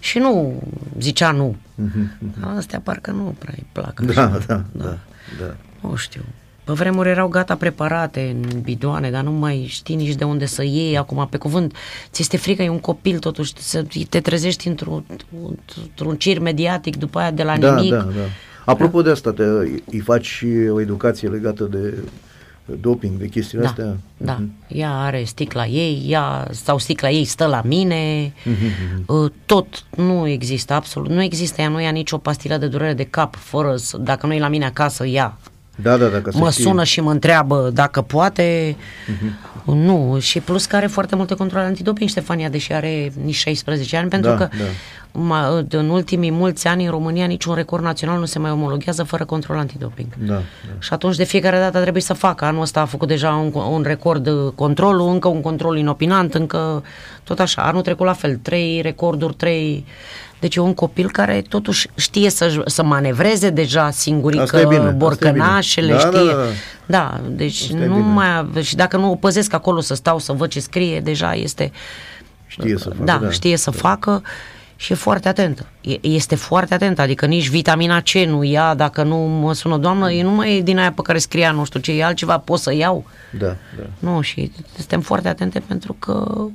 Și 0.00 0.18
nu 0.18 0.62
zicea 0.98 1.30
nu. 1.30 1.56
Mhm, 1.74 2.12
mhm. 2.18 2.56
Astea 2.56 2.80
parcă 2.80 3.10
nu 3.10 3.34
prea 3.38 3.54
îi 3.56 3.66
plac. 3.72 4.00
Da, 4.00 4.22
așa. 4.24 4.44
da, 4.46 4.64
da, 4.72 4.98
da. 5.40 5.54
Nu 5.88 5.94
știu. 5.96 6.20
Pe 6.64 6.72
vremuri 6.72 7.08
erau 7.08 7.28
gata 7.28 7.54
preparate 7.56 8.36
în 8.52 8.60
bidoane, 8.60 9.10
dar 9.10 9.22
nu 9.22 9.30
mai 9.30 9.66
știi 9.68 9.94
nici 9.94 10.14
de 10.14 10.24
unde 10.24 10.46
să 10.46 10.62
iei 10.62 10.98
acum, 10.98 11.26
pe 11.30 11.36
cuvânt. 11.36 11.74
Ți 12.10 12.22
este 12.22 12.36
frică, 12.36 12.62
e 12.62 12.68
un 12.68 12.80
copil 12.80 13.18
totuși, 13.18 13.52
să 13.56 13.84
te 14.08 14.20
trezești 14.20 14.68
într-un, 14.68 15.04
într-un 15.84 16.16
cir 16.16 16.38
mediatic 16.38 16.96
după 16.96 17.18
aia 17.18 17.30
de 17.30 17.42
la 17.42 17.58
Da, 17.58 17.74
nimic. 17.74 17.90
da, 17.92 17.98
da. 18.02 18.26
Apropo 18.64 19.02
de 19.02 19.10
asta, 19.10 19.32
te, 19.32 19.42
îi 19.90 20.00
faci 20.04 20.26
și 20.26 20.46
o 20.70 20.80
educație 20.80 21.28
legată 21.28 21.64
de 21.64 21.94
doping, 22.80 23.18
de 23.18 23.26
chestiile 23.28 23.62
Da, 23.64 23.68
astea? 23.70 23.96
da. 24.16 24.32
Mhm. 24.32 24.52
Ea 24.68 24.90
are 24.92 25.24
sticla 25.24 25.66
ei, 25.66 26.04
ea, 26.08 26.46
sau 26.50 26.78
sticla 26.78 27.10
ei 27.10 27.24
stă 27.24 27.46
la 27.46 27.62
mine, 27.64 28.32
Mhm, 28.44 29.04
uh, 29.06 29.30
tot 29.46 29.84
nu 29.96 30.26
există, 30.26 30.72
absolut, 30.72 31.08
nu 31.10 31.22
există, 31.22 31.60
ea 31.60 31.68
nu 31.68 31.80
ia 31.80 31.90
nicio 31.90 32.18
pastilă 32.18 32.56
de 32.56 32.66
durere 32.66 32.92
de 32.94 33.04
cap, 33.04 33.34
fără 33.36 33.76
să, 33.76 33.96
dacă 33.98 34.26
nu 34.26 34.32
e 34.34 34.38
la 34.38 34.48
mine 34.48 34.64
acasă, 34.64 35.06
ia. 35.06 35.38
Da, 35.82 35.96
da, 35.96 36.06
da, 36.06 36.20
ca 36.20 36.30
să 36.30 36.38
mă 36.38 36.50
știi. 36.50 36.64
sună 36.64 36.84
și 36.84 37.00
mă 37.00 37.10
întreabă 37.10 37.70
dacă 37.74 38.00
poate, 38.02 38.76
Mhm. 39.06 39.74
nu, 39.76 40.18
și 40.20 40.40
plus 40.40 40.66
că 40.66 40.76
are 40.76 40.86
foarte 40.86 41.16
multe 41.16 41.34
controle 41.34 41.64
antidoping 41.64 42.08
Ștefania, 42.08 42.48
deși 42.48 42.72
are 42.72 43.12
nici 43.24 43.34
16 43.34 43.96
ani, 43.96 44.08
pentru 44.08 44.30
Da, 44.30 44.36
că 44.36 44.48
da. 44.58 44.64
Ma, 45.12 45.64
în 45.70 45.88
ultimii 45.88 46.30
mulți 46.30 46.66
ani 46.66 46.84
în 46.84 46.90
România 46.90 47.26
niciun 47.26 47.54
record 47.54 47.82
național 47.82 48.18
nu 48.18 48.24
se 48.24 48.38
mai 48.38 48.50
omologhează 48.50 49.02
fără 49.02 49.24
control 49.24 49.58
antidoping. 49.58 50.06
Da, 50.18 50.34
da. 50.34 50.42
Și 50.78 50.92
atunci 50.92 51.16
de 51.16 51.24
fiecare 51.24 51.58
dată 51.58 51.80
trebuie 51.80 52.02
să 52.02 52.12
facă. 52.12 52.44
Anul 52.44 52.62
ăsta 52.62 52.80
a 52.80 52.84
făcut 52.84 53.08
deja 53.08 53.30
un, 53.34 53.52
un 53.70 53.82
record 53.82 54.26
uh, 54.26 54.52
controlul, 54.54 55.08
încă 55.08 55.28
un 55.28 55.40
control 55.40 55.76
inopinant, 55.78 56.34
încă 56.34 56.82
tot 57.24 57.40
așa. 57.40 57.62
Anul 57.62 57.82
trecut 57.82 58.06
la 58.06 58.12
fel, 58.12 58.36
trei 58.42 58.80
recorduri, 58.80 59.34
trei... 59.34 59.84
Deci 60.40 60.56
e 60.56 60.60
un 60.60 60.74
copil 60.74 61.10
care 61.10 61.42
totuși 61.48 61.88
știe 61.94 62.30
să, 62.30 62.62
să 62.66 62.82
manevreze 62.82 63.50
deja 63.50 63.80
Asta 63.80 63.94
e 63.96 64.00
singurică, 64.02 64.56
bine, 64.68 64.76
asta 64.76 64.88
e 64.88 64.92
borcănașele, 64.92 65.86
bine. 65.86 65.98
Da, 66.02 66.08
știe. 66.08 66.30
da, 66.30 66.36
da. 66.36 66.44
Da, 66.86 67.20
deci 67.30 67.62
Asta 67.62 67.82
e 67.82 67.86
nu 67.86 67.94
bine. 67.94 68.06
mai... 68.06 68.36
ave- 68.36 68.62
Și 68.62 68.76
dacă 68.76 68.96
nu 68.96 69.10
o 69.10 69.14
păzesc 69.14 69.52
acolo 69.54 69.80
să 69.80 69.94
stau 69.94 70.18
să 70.18 70.32
văd 70.32 70.48
ce 70.50 70.60
scrie, 70.60 71.00
deja 71.00 71.32
este... 71.34 71.72
Știe 72.46 72.76
să 72.78 72.88
facă, 72.88 73.04
Da, 73.04 73.18
da. 73.22 73.30
știe 73.30 73.56
să 73.56 73.70
facă 73.70 74.22
și 74.80 74.92
e 74.92 74.94
foarte 74.94 75.28
atentă. 75.28 75.66
E- 75.80 76.06
Este 76.06 76.34
foarte 76.34 76.74
atentă, 76.74 77.02
adică 77.02 77.26
nici 77.26 77.48
vitamina 77.48 78.00
C 78.00 78.10
nu 78.12 78.42
ia, 78.42 78.74
dacă 78.74 79.02
nu 79.02 79.16
mă 79.16 79.52
sună 79.52 79.76
doamnă, 79.76 80.12
e 80.12 80.22
numai 80.22 80.60
din 80.60 80.78
aia 80.78 80.92
pe 80.92 81.02
care 81.02 81.18
scria 81.18 81.52
nu 81.52 81.64
știu 81.64 81.80
ce, 81.80 81.92
e 81.92 82.04
altceva 82.04 82.38
pot 82.38 82.58
să 82.58 82.74
iau. 82.74 83.04
Da, 83.38 83.56
da. 83.78 83.86
Nu, 83.98 84.20
și 84.20 84.52
suntem 84.76 85.00
foarte 85.00 85.28
atente 85.28 85.60
pentru 85.66 85.92
că, 85.92 86.46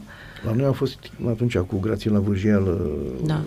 La 0.46 0.52
noi 0.52 0.66
am 0.66 0.74
fost 0.74 0.98
atunci 1.30 1.58
cu 1.58 1.80
Grațiela 1.80 2.20
Vârjeală 2.20 2.90
da, 3.26 3.42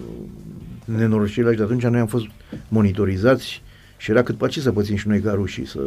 nenorocirile 0.85 1.51
și 1.51 1.57
de 1.57 1.63
atunci 1.63 1.83
noi 1.83 2.01
am 2.01 2.07
fost 2.07 2.25
monitorizați 2.69 3.63
și 3.97 4.11
era 4.11 4.23
cât 4.23 4.37
pace 4.37 4.61
să 4.61 4.73
pățim 4.73 4.97
și 4.97 5.09
noi 5.09 5.21
ca 5.21 5.33
rușii 5.33 5.67
să, 5.67 5.81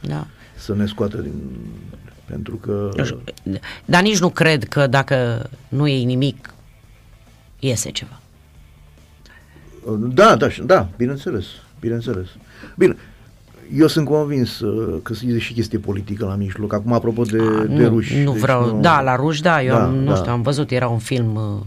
da. 0.00 0.26
să 0.56 0.74
ne 0.74 0.86
scoată 0.86 1.16
din... 1.16 1.32
Pentru 2.24 2.56
că... 2.56 2.90
Nu 2.96 3.04
știu, 3.04 3.22
Dar 3.84 4.02
nici 4.02 4.18
nu 4.18 4.28
cred 4.28 4.64
că 4.64 4.86
dacă 4.86 5.48
nu 5.68 5.86
iei 5.86 6.04
nimic, 6.04 6.54
iese 7.58 7.90
ceva. 7.90 8.20
Da, 9.98 10.36
da, 10.36 10.48
și- 10.48 10.62
da, 10.62 10.88
bineînțeles, 10.96 11.44
bineînțeles. 11.80 12.26
Bine, 12.76 12.96
eu 13.76 13.86
sunt 13.86 14.06
convins 14.08 14.60
uh, 14.60 15.00
că 15.02 15.12
e 15.26 15.38
și 15.38 15.52
chestie 15.52 15.78
politică 15.78 16.24
la 16.24 16.34
mijloc. 16.34 16.72
Acum, 16.72 16.92
apropo 16.92 17.22
de, 17.22 17.38
A, 17.40 17.64
de 17.64 17.82
nu, 17.82 17.88
ruși. 17.88 18.16
nu 18.22 18.32
deci 18.32 18.40
vreau, 18.40 18.78
da, 18.80 19.00
la 19.00 19.16
ruși, 19.16 19.42
da, 19.42 19.62
eu 19.62 19.74
Da, 19.74 19.84
am, 19.84 19.94
nu 19.94 20.10
da. 20.10 20.16
știu, 20.16 20.32
am 20.32 20.42
văzut, 20.42 20.70
era 20.70 20.88
un 20.88 20.98
film 20.98 21.34
uh, 21.34 21.64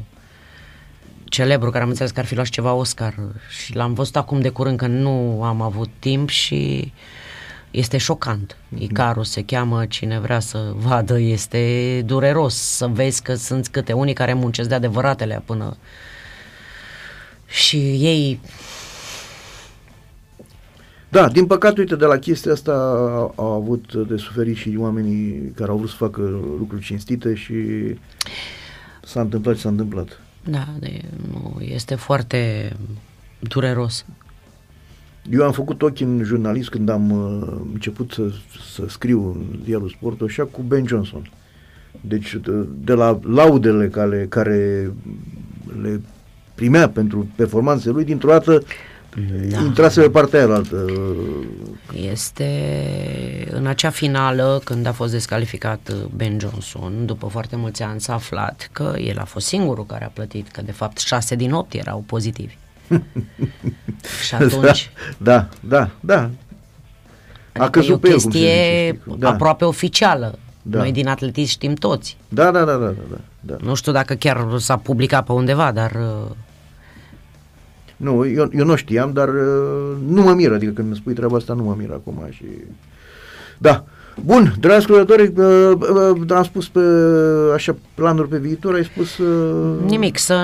celebru 1.25 1.69
care 1.69 1.83
am 1.83 1.89
înțeles 1.89 2.11
că 2.11 2.19
ar 2.19 2.25
fi 2.25 2.33
luat 2.33 2.45
și 2.45 2.51
ceva 2.51 2.73
Oscar 2.73 3.15
și 3.63 3.75
l-am 3.75 3.93
văzut 3.93 4.15
acum 4.15 4.39
de 4.41 4.49
curând 4.49 4.77
că 4.77 4.87
nu 4.87 5.43
am 5.43 5.61
avut 5.61 5.89
timp 5.99 6.29
și 6.29 6.91
este 7.71 7.97
șocant. 7.97 8.57
Mhm. 8.69 8.81
Icarus 8.83 9.29
se 9.31 9.43
cheamă, 9.43 9.85
cine 9.85 10.19
vrea 10.19 10.39
să 10.39 10.71
vadă, 10.75 11.19
este 11.19 12.01
dureros 12.05 12.55
să 12.55 12.87
vezi 12.87 13.21
că 13.21 13.33
sunt 13.35 13.67
câte 13.67 13.93
unii 13.93 14.13
care 14.13 14.33
muncesc 14.33 14.69
de 14.69 14.75
adevăratele 14.75 15.41
până 15.45 15.77
și 17.49 17.77
ei 17.77 18.39
Da, 21.09 21.27
din 21.27 21.45
păcate, 21.45 21.79
uite, 21.79 21.95
de 21.95 22.05
la 22.05 22.17
chestia 22.17 22.51
asta 22.51 22.71
au, 22.71 23.33
au 23.35 23.51
avut 23.51 23.93
de 24.07 24.17
suferit 24.17 24.55
și 24.55 24.75
oamenii 24.77 25.51
care 25.55 25.69
au 25.69 25.77
vrut 25.77 25.89
să 25.89 25.95
facă 25.95 26.21
lucruri 26.59 26.83
cinstite 26.83 27.33
și 27.33 27.55
s-a 29.03 29.21
întâmplat 29.21 29.55
ce 29.55 29.61
s-a 29.61 29.69
întâmplat. 29.69 30.21
Da, 30.43 30.67
de, 30.79 31.01
nu, 31.31 31.61
este 31.61 31.95
foarte 31.95 32.71
dureros. 33.39 34.05
Eu 35.31 35.43
am 35.45 35.51
făcut 35.51 35.81
ochi 35.81 35.99
în 35.99 36.21
jurnalist 36.23 36.69
când 36.69 36.89
am 36.89 37.11
uh, 37.11 37.47
început 37.73 38.11
să, 38.11 38.31
să 38.73 38.85
scriu 38.87 39.25
în 39.25 39.59
dialul 39.63 39.89
sport, 39.89 40.21
așa 40.21 40.43
cu 40.43 40.61
Ben 40.61 40.87
Johnson. 40.87 41.31
Deci, 42.01 42.35
de, 42.35 42.67
de 42.83 42.93
la 42.93 43.19
laudele 43.23 43.87
care, 43.87 44.25
care 44.29 44.91
le 45.81 46.01
primea 46.59 46.89
pentru 46.89 47.27
performanțele 47.35 47.93
lui, 47.93 48.03
dintr-o 48.03 48.29
dată 48.29 48.63
da. 49.49 49.59
intrase 49.59 50.01
pe 50.01 50.09
partea 50.09 50.45
aia 50.45 50.55
altă. 50.55 50.85
Este 51.93 52.47
în 53.51 53.65
acea 53.65 53.89
finală, 53.89 54.61
când 54.63 54.85
a 54.85 54.91
fost 54.91 55.11
descalificat 55.11 55.93
Ben 56.15 56.39
Johnson, 56.39 57.05
după 57.05 57.27
foarte 57.27 57.55
mulți 57.55 57.83
ani 57.83 58.01
s-a 58.01 58.13
aflat 58.13 58.69
că 58.71 58.93
el 58.97 59.19
a 59.19 59.23
fost 59.23 59.47
singurul 59.47 59.85
care 59.85 60.05
a 60.05 60.11
plătit, 60.13 60.47
că 60.51 60.61
de 60.61 60.71
fapt 60.71 60.97
șase 60.97 61.35
din 61.35 61.53
opt 61.53 61.73
erau 61.73 62.03
pozitivi. 62.05 62.57
Și 64.25 64.35
atunci... 64.35 64.91
Da, 65.17 65.47
da, 65.59 65.89
da. 65.99 66.19
Adică 66.21 67.63
A 67.63 67.69
căzut 67.69 67.89
e 67.89 67.93
o 67.93 67.97
pe 67.97 68.07
el, 68.07 68.13
cum 68.13 68.21
se 68.21 68.27
chestie 68.27 68.91
zice, 68.91 68.99
știi? 68.99 69.19
Da. 69.19 69.29
aproape 69.29 69.65
oficială. 69.65 70.39
Da. 70.61 70.77
Noi 70.77 70.91
din 70.91 71.07
atletism 71.07 71.49
știm 71.49 71.73
toți. 71.73 72.17
Da, 72.29 72.51
da, 72.51 72.63
da, 72.63 72.65
da, 72.65 72.77
da, 72.77 73.01
da, 73.09 73.17
da. 73.41 73.55
Nu 73.61 73.75
știu 73.75 73.91
dacă 73.91 74.13
chiar 74.13 74.47
s-a 74.57 74.77
publicat 74.77 75.25
pe 75.25 75.31
undeva, 75.31 75.71
dar 75.71 75.91
uh, 75.91 76.35
Nu, 77.99 78.25
eu, 78.27 78.49
eu 78.57 78.65
nu 78.65 78.75
știam, 78.75 79.11
dar 79.13 79.27
uh, 79.27 79.97
nu 80.07 80.21
mă 80.21 80.33
miră, 80.33 80.53
adică 80.53 80.71
când 80.71 80.87
îmi 80.87 80.95
spui 80.95 81.13
treaba 81.13 81.37
asta, 81.37 81.53
nu 81.53 81.63
mă 81.63 81.75
miră 81.77 81.93
acum 81.93 82.27
și... 82.29 82.43
Da. 83.57 83.83
Bun, 84.25 84.55
dragi 84.59 84.77
ascultători, 84.77 85.33
uh, 85.37 85.71
uh, 86.19 86.31
am 86.35 86.43
spus 86.43 86.67
pe 86.67 86.79
așa 87.53 87.75
planuri 87.93 88.27
pe 88.27 88.37
viitor, 88.37 88.73
ai 88.73 88.83
spus... 88.83 89.17
Uh, 89.17 89.75
nimic, 89.85 90.17
să 90.17 90.35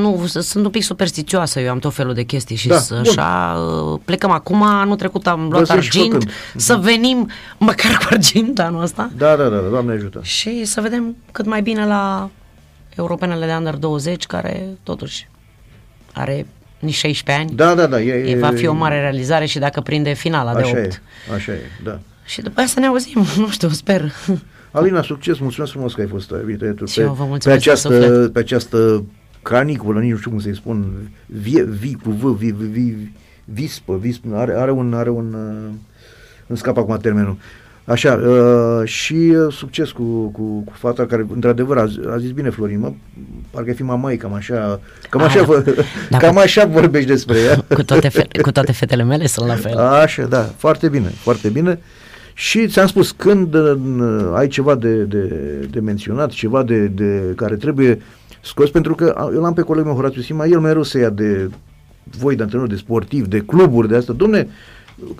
nu, 0.00 0.24
să, 0.26 0.40
sunt 0.40 0.64
un 0.64 0.70
pic 0.70 0.82
superstițioasă, 0.82 1.60
eu 1.60 1.70
am 1.70 1.78
tot 1.78 1.94
felul 1.94 2.14
de 2.14 2.22
chestii 2.22 2.56
și 2.56 2.68
Da, 2.68 2.78
să, 2.78 2.94
bun. 2.94 3.10
așa, 3.18 3.58
uh, 3.92 4.00
plecăm 4.04 4.30
acum, 4.30 4.62
anul 4.62 4.96
trecut 4.96 5.26
am 5.26 5.48
luat 5.50 5.58
Vă 5.58 5.64
să 5.64 5.72
și 5.72 5.76
argint, 5.98 6.12
făcând. 6.12 6.30
să 6.56 6.76
venim 6.82 7.28
măcar 7.58 7.96
cu 7.98 8.06
argint 8.10 8.58
anul 8.58 8.82
ăsta 8.82 9.10
Da, 9.16 9.36
da, 9.36 9.42
da, 9.48 9.56
da, 9.56 9.68
Doamne 9.68 9.92
ajută. 9.92 10.20
și 10.22 10.64
să 10.64 10.80
vedem 10.80 11.16
cât 11.32 11.46
mai 11.46 11.62
bine 11.62 11.86
la 11.86 12.30
europenele 12.96 13.46
de 13.46 13.52
Under 13.52 13.74
20, 13.76 14.26
care 14.26 14.68
totuși 14.82 15.28
are 16.12 16.46
nici 16.84 16.94
16 16.94 17.44
ani. 17.44 17.56
Da, 17.56 17.74
da, 17.74 17.86
da. 17.86 18.00
E, 18.00 18.30
E, 18.30 18.36
va 18.38 18.50
fi 18.50 18.66
o 18.66 18.72
mare 18.72 19.00
realizare 19.00 19.44
și 19.46 19.58
dacă 19.58 19.80
prinde 19.80 20.12
finala 20.12 20.54
de 20.54 20.60
Așa 20.60 20.78
8. 20.78 20.78
e, 20.78 21.00
așa 21.34 21.52
e, 21.52 21.60
da. 21.84 21.98
Și 22.24 22.40
după 22.42 22.58
aia 22.58 22.66
să 22.68 22.80
ne 22.80 22.86
auzim, 22.86 23.24
nu 23.42 23.48
știu, 23.48 23.68
sper. 23.68 24.12
Alina, 24.70 25.02
succes, 25.02 25.38
mulțumesc 25.38 25.72
frumos 25.72 25.94
că 25.94 26.00
ai 26.00 26.06
fost 26.06 26.30
invitatul 26.30 26.86
Și 26.86 26.94
pe, 26.98 27.02
eu 27.02 27.12
vă 27.12 27.22
pe, 27.22 27.28
mulțumesc 27.28 27.60
din 27.62 27.70
această, 27.70 27.88
suflet. 27.88 28.32
pe 28.32 28.38
această 28.38 29.04
caniculă, 29.42 30.00
nici 30.00 30.10
nu 30.10 30.16
știu 30.16 30.30
cum 30.30 30.40
să-i 30.40 30.54
spun, 30.54 31.08
vie, 31.26 31.62
vi, 31.64 31.94
cu 31.94 32.10
v, 32.10 32.36
vi, 32.38 32.50
vi, 32.50 32.66
vi, 32.66 32.96
vispă, 33.44 33.96
vispă, 34.00 34.36
are, 34.36 34.52
are 34.56 34.70
un, 34.70 34.94
are 34.94 35.10
un, 35.10 35.34
uh, 35.34 35.70
îmi 36.46 36.58
scap 36.58 36.76
acum 36.76 36.96
termenul. 36.96 37.36
Așa, 37.86 38.12
uh, 38.14 38.88
și 38.88 39.14
uh, 39.14 39.52
succes 39.52 39.90
cu, 39.90 40.02
cu, 40.28 40.42
cu 40.42 40.72
fata 40.74 41.06
care, 41.06 41.26
într-adevăr, 41.34 41.78
a, 41.78 41.86
zi- 41.86 42.00
a 42.08 42.18
zis 42.18 42.30
bine 42.30 42.50
Florin, 42.50 42.78
mă, 42.78 42.92
parcă 43.50 43.72
fi 43.72 43.82
mamai, 43.82 44.16
cam 44.16 44.32
așa, 44.34 44.80
cam 45.10 45.20
Ah, 45.20 45.26
așa, 45.26 45.38
da. 45.38 45.44
vă, 45.44 45.64
Da, 46.10 46.18
cam 46.18 46.32
cu- 46.34 46.38
așa 46.40 46.64
vorbești 46.64 47.08
despre 47.08 47.38
ea. 47.38 47.64
Cu 47.74 47.82
toate, 47.82 48.08
fe- 48.08 48.28
cu 48.42 48.52
toate 48.52 48.72
fetele 48.72 49.02
mele 49.02 49.26
sunt 49.26 49.46
la 49.46 49.54
fel. 49.54 49.76
Așa, 49.78 50.22
da, 50.24 50.38
foarte 50.56 50.88
bine, 50.88 51.08
foarte 51.08 51.48
bine. 51.48 51.78
Și 52.34 52.68
ți-am 52.68 52.86
spus, 52.86 53.10
când 53.10 53.54
uh, 53.54 53.76
ai 54.34 54.48
ceva 54.48 54.74
de, 54.74 54.94
de, 55.02 55.26
de 55.70 55.80
menționat, 55.80 56.30
ceva 56.30 56.62
de, 56.62 56.86
de 56.86 57.32
care 57.36 57.54
trebuie 57.56 58.00
scos, 58.40 58.70
pentru 58.70 58.94
că 58.94 59.14
a- 59.16 59.30
eu 59.34 59.40
l-am 59.40 59.52
pe 59.52 59.62
colegul 59.62 59.86
meu, 59.90 59.96
Horatiu 60.00 60.20
Sima, 60.22 60.44
el 60.46 60.58
mereu 60.60 60.82
se 60.82 60.98
ia 60.98 61.10
de 61.10 61.50
voi, 62.18 62.36
de 62.36 62.42
antrenori, 62.42 62.70
de 62.70 62.76
sportivi, 62.76 63.28
de 63.28 63.38
cluburi, 63.38 63.88
de 63.88 63.96
asta. 63.96 64.12
Domne, 64.12 64.48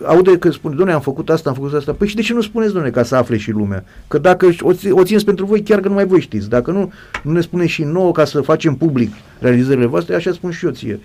aude 0.05 0.39
că 0.39 0.51
spune, 0.51 0.75
domne, 0.75 0.93
am 0.93 1.01
făcut 1.01 1.31
asta, 1.31 1.49
am 1.49 1.55
făcut 1.55 1.75
asta. 1.75 1.93
Păi 1.93 2.09
și 2.09 2.15
de 2.15 2.23
ce 2.23 2.33
nu 2.33 2.41
spuneți, 2.41 2.73
domne, 2.73 2.91
ca 2.91 3.03
să 3.03 3.17
afle 3.17 3.37
și 3.37 3.51
lumea? 3.51 3.85
Că 4.09 4.19
dacă 4.19 4.49
o, 4.61 4.73
ți- 4.73 4.91
o 4.91 5.05
țineți 5.05 5.25
pentru 5.25 5.47
voi, 5.47 5.63
chiar 5.63 5.81
că 5.81 5.89
numai 5.89 6.07
voi 6.07 6.21
știți. 6.21 6.49
Dacă 6.49 6.71
nu, 6.71 6.93
nu 7.23 7.33
ne 7.33 7.41
spuneți 7.41 7.71
și 7.71 7.83
nouă 7.83 8.13
ca 8.13 8.25
să 8.25 8.41
facem 8.41 8.75
public 8.75 9.13
realizările 9.39 9.87
voastre, 9.87 10.15
așa 10.15 10.33
spun 10.33 10.51
și 10.51 10.65
eu 10.65 10.71
ție. 10.71 11.01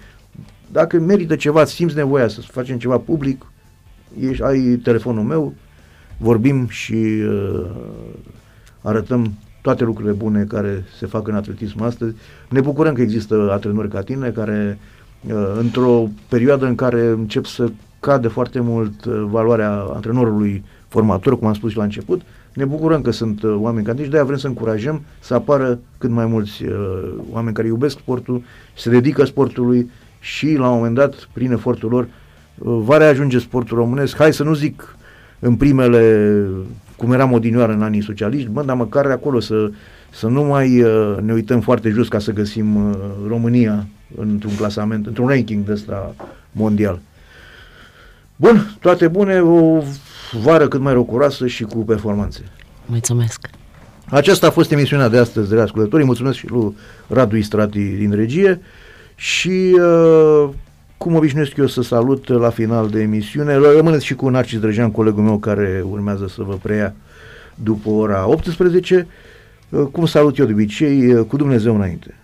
Dacă 0.72 1.00
merită 1.00 1.36
ceva, 1.36 1.66
simți 1.66 1.96
nevoia 1.96 2.28
să 2.28 2.42
facem 2.42 2.78
ceva 2.78 2.98
public, 2.98 3.46
ești, 4.20 4.44
ai 4.44 4.60
telefonul 4.84 5.24
meu, 5.24 5.54
vorbim 6.18 6.68
și 6.68 6.94
uh, 6.94 7.66
arătăm 8.82 9.34
toate 9.62 9.84
lucrurile 9.84 10.14
bune 10.14 10.44
care 10.44 10.86
se 10.98 11.06
fac 11.06 11.28
în 11.28 11.36
atletism 11.36 11.82
astăzi. 11.82 12.16
Ne 12.50 12.62
bucurăm 12.62 12.94
că 12.94 13.02
există 13.02 13.48
antrenori 13.52 13.90
ca 13.90 14.02
tine 14.02 14.30
care 14.30 14.80
uh, 15.28 15.56
într-o 15.60 16.08
perioadă 16.28 16.66
în 16.66 16.76
care 16.76 17.08
încep 17.08 17.46
să 17.46 17.72
cade 18.00 18.28
foarte 18.28 18.60
mult 18.60 19.06
uh, 19.06 19.26
valoarea 19.30 19.72
antrenorului 19.94 20.64
formator, 20.88 21.40
cum 21.40 21.48
am 21.48 21.54
spus 21.54 21.72
și 21.72 21.78
la 21.78 21.84
început, 21.84 22.22
ne 22.54 22.66
bucurăm 22.66 23.02
că 23.02 23.12
sunt 23.12 23.44
uh, 23.44 23.56
oameni 23.58 23.86
ca 23.86 23.92
tine 23.92 24.04
și 24.04 24.10
de-aia 24.10 24.26
vrem 24.26 24.38
să 24.38 24.48
încurajăm 24.48 25.02
să 25.20 25.34
apară 25.34 25.80
cât 25.98 26.10
mai 26.10 26.26
mulți 26.26 26.64
uh, 26.64 26.72
oameni 27.32 27.56
care 27.56 27.68
iubesc 27.68 27.98
sportul, 27.98 28.42
se 28.78 28.90
dedică 28.90 29.26
sportului 29.26 29.90
și 30.20 30.56
la 30.56 30.70
un 30.70 30.76
moment 30.76 30.96
dat, 30.96 31.30
prin 31.34 31.52
efortul 31.52 31.90
lor, 31.90 32.08
uh, 32.58 32.80
va 32.84 32.98
reajunge 32.98 33.40
sportul 33.40 33.78
românesc. 33.78 34.16
Hai 34.16 34.34
să 34.34 34.44
nu 34.44 34.54
zic 34.54 34.96
în 35.40 35.56
primele, 35.56 36.46
cum 36.96 37.12
eram 37.12 37.32
odinioară 37.32 37.72
în 37.72 37.82
anii 37.82 38.04
socialiști, 38.04 38.50
bă, 38.50 38.64
dar 38.64 38.76
măcar 38.76 39.06
acolo 39.06 39.40
să, 39.40 39.72
să 40.10 40.28
nu 40.28 40.44
mai 40.44 40.82
uh, 40.82 41.18
ne 41.22 41.34
uităm 41.34 41.60
foarte 41.60 41.90
jos 41.90 42.08
ca 42.08 42.20
să 42.20 42.32
găsim 42.32 42.76
uh, 42.76 42.96
România 43.28 43.86
într-un 44.16 44.56
clasament, 44.56 45.08
într-un 45.08 45.28
ranking 45.28 45.66
de 45.66 45.72
ăsta 45.72 46.16
mondial. 46.52 47.00
Bun, 48.42 48.78
toate 48.80 49.08
bune, 49.08 49.42
o 49.42 49.84
vară 50.42 50.68
cât 50.68 50.80
mai 50.80 50.94
rocuroasă 50.94 51.48
și 51.48 51.64
cu 51.64 51.78
performanțe. 51.78 52.44
Mulțumesc. 52.86 53.50
Aceasta 54.06 54.48
a 54.48 54.52
fost 54.52 54.72
emisiunea 54.72 55.08
de 55.08 55.18
astăzi, 55.18 55.50
de 55.50 55.62
ascultătorii. 55.62 56.06
Mulțumesc 56.06 56.38
și 56.38 56.48
lui 56.48 56.76
Radu 57.08 57.36
Istrati 57.36 57.80
din 57.80 58.12
regie 58.12 58.62
și 59.16 59.78
uh, 59.82 60.50
cum 60.98 61.16
obișnuiesc 61.16 61.58
eu 61.58 61.68
să 61.68 61.82
salut 61.82 62.28
la 62.28 62.50
final 62.50 62.90
de 62.90 63.02
emisiune, 63.02 63.56
rămâneți 63.56 64.06
și 64.06 64.16
cu 64.16 64.30
Narcis 64.30 64.60
Drăjean, 64.60 64.92
colegul 64.92 65.24
meu 65.24 65.38
care 65.38 65.84
urmează 65.90 66.28
să 66.28 66.44
vă 66.44 66.58
preia 66.62 66.96
după 67.56 67.90
ora 67.90 68.28
18. 68.28 69.08
Uh, 69.70 69.88
cum 69.92 70.06
salut 70.06 70.38
eu 70.38 70.46
de 70.46 70.52
obicei, 70.52 71.14
uh, 71.14 71.26
cu 71.28 71.38
Dumnezeu 71.38 71.76
înainte. 71.76 72.16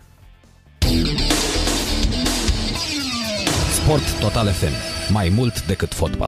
Sport 3.71 4.19
Total 4.19 4.47
FM. 4.47 4.94
Mai 5.11 5.30
mult 5.30 5.65
decât 5.65 5.94
fotbal. 5.94 6.15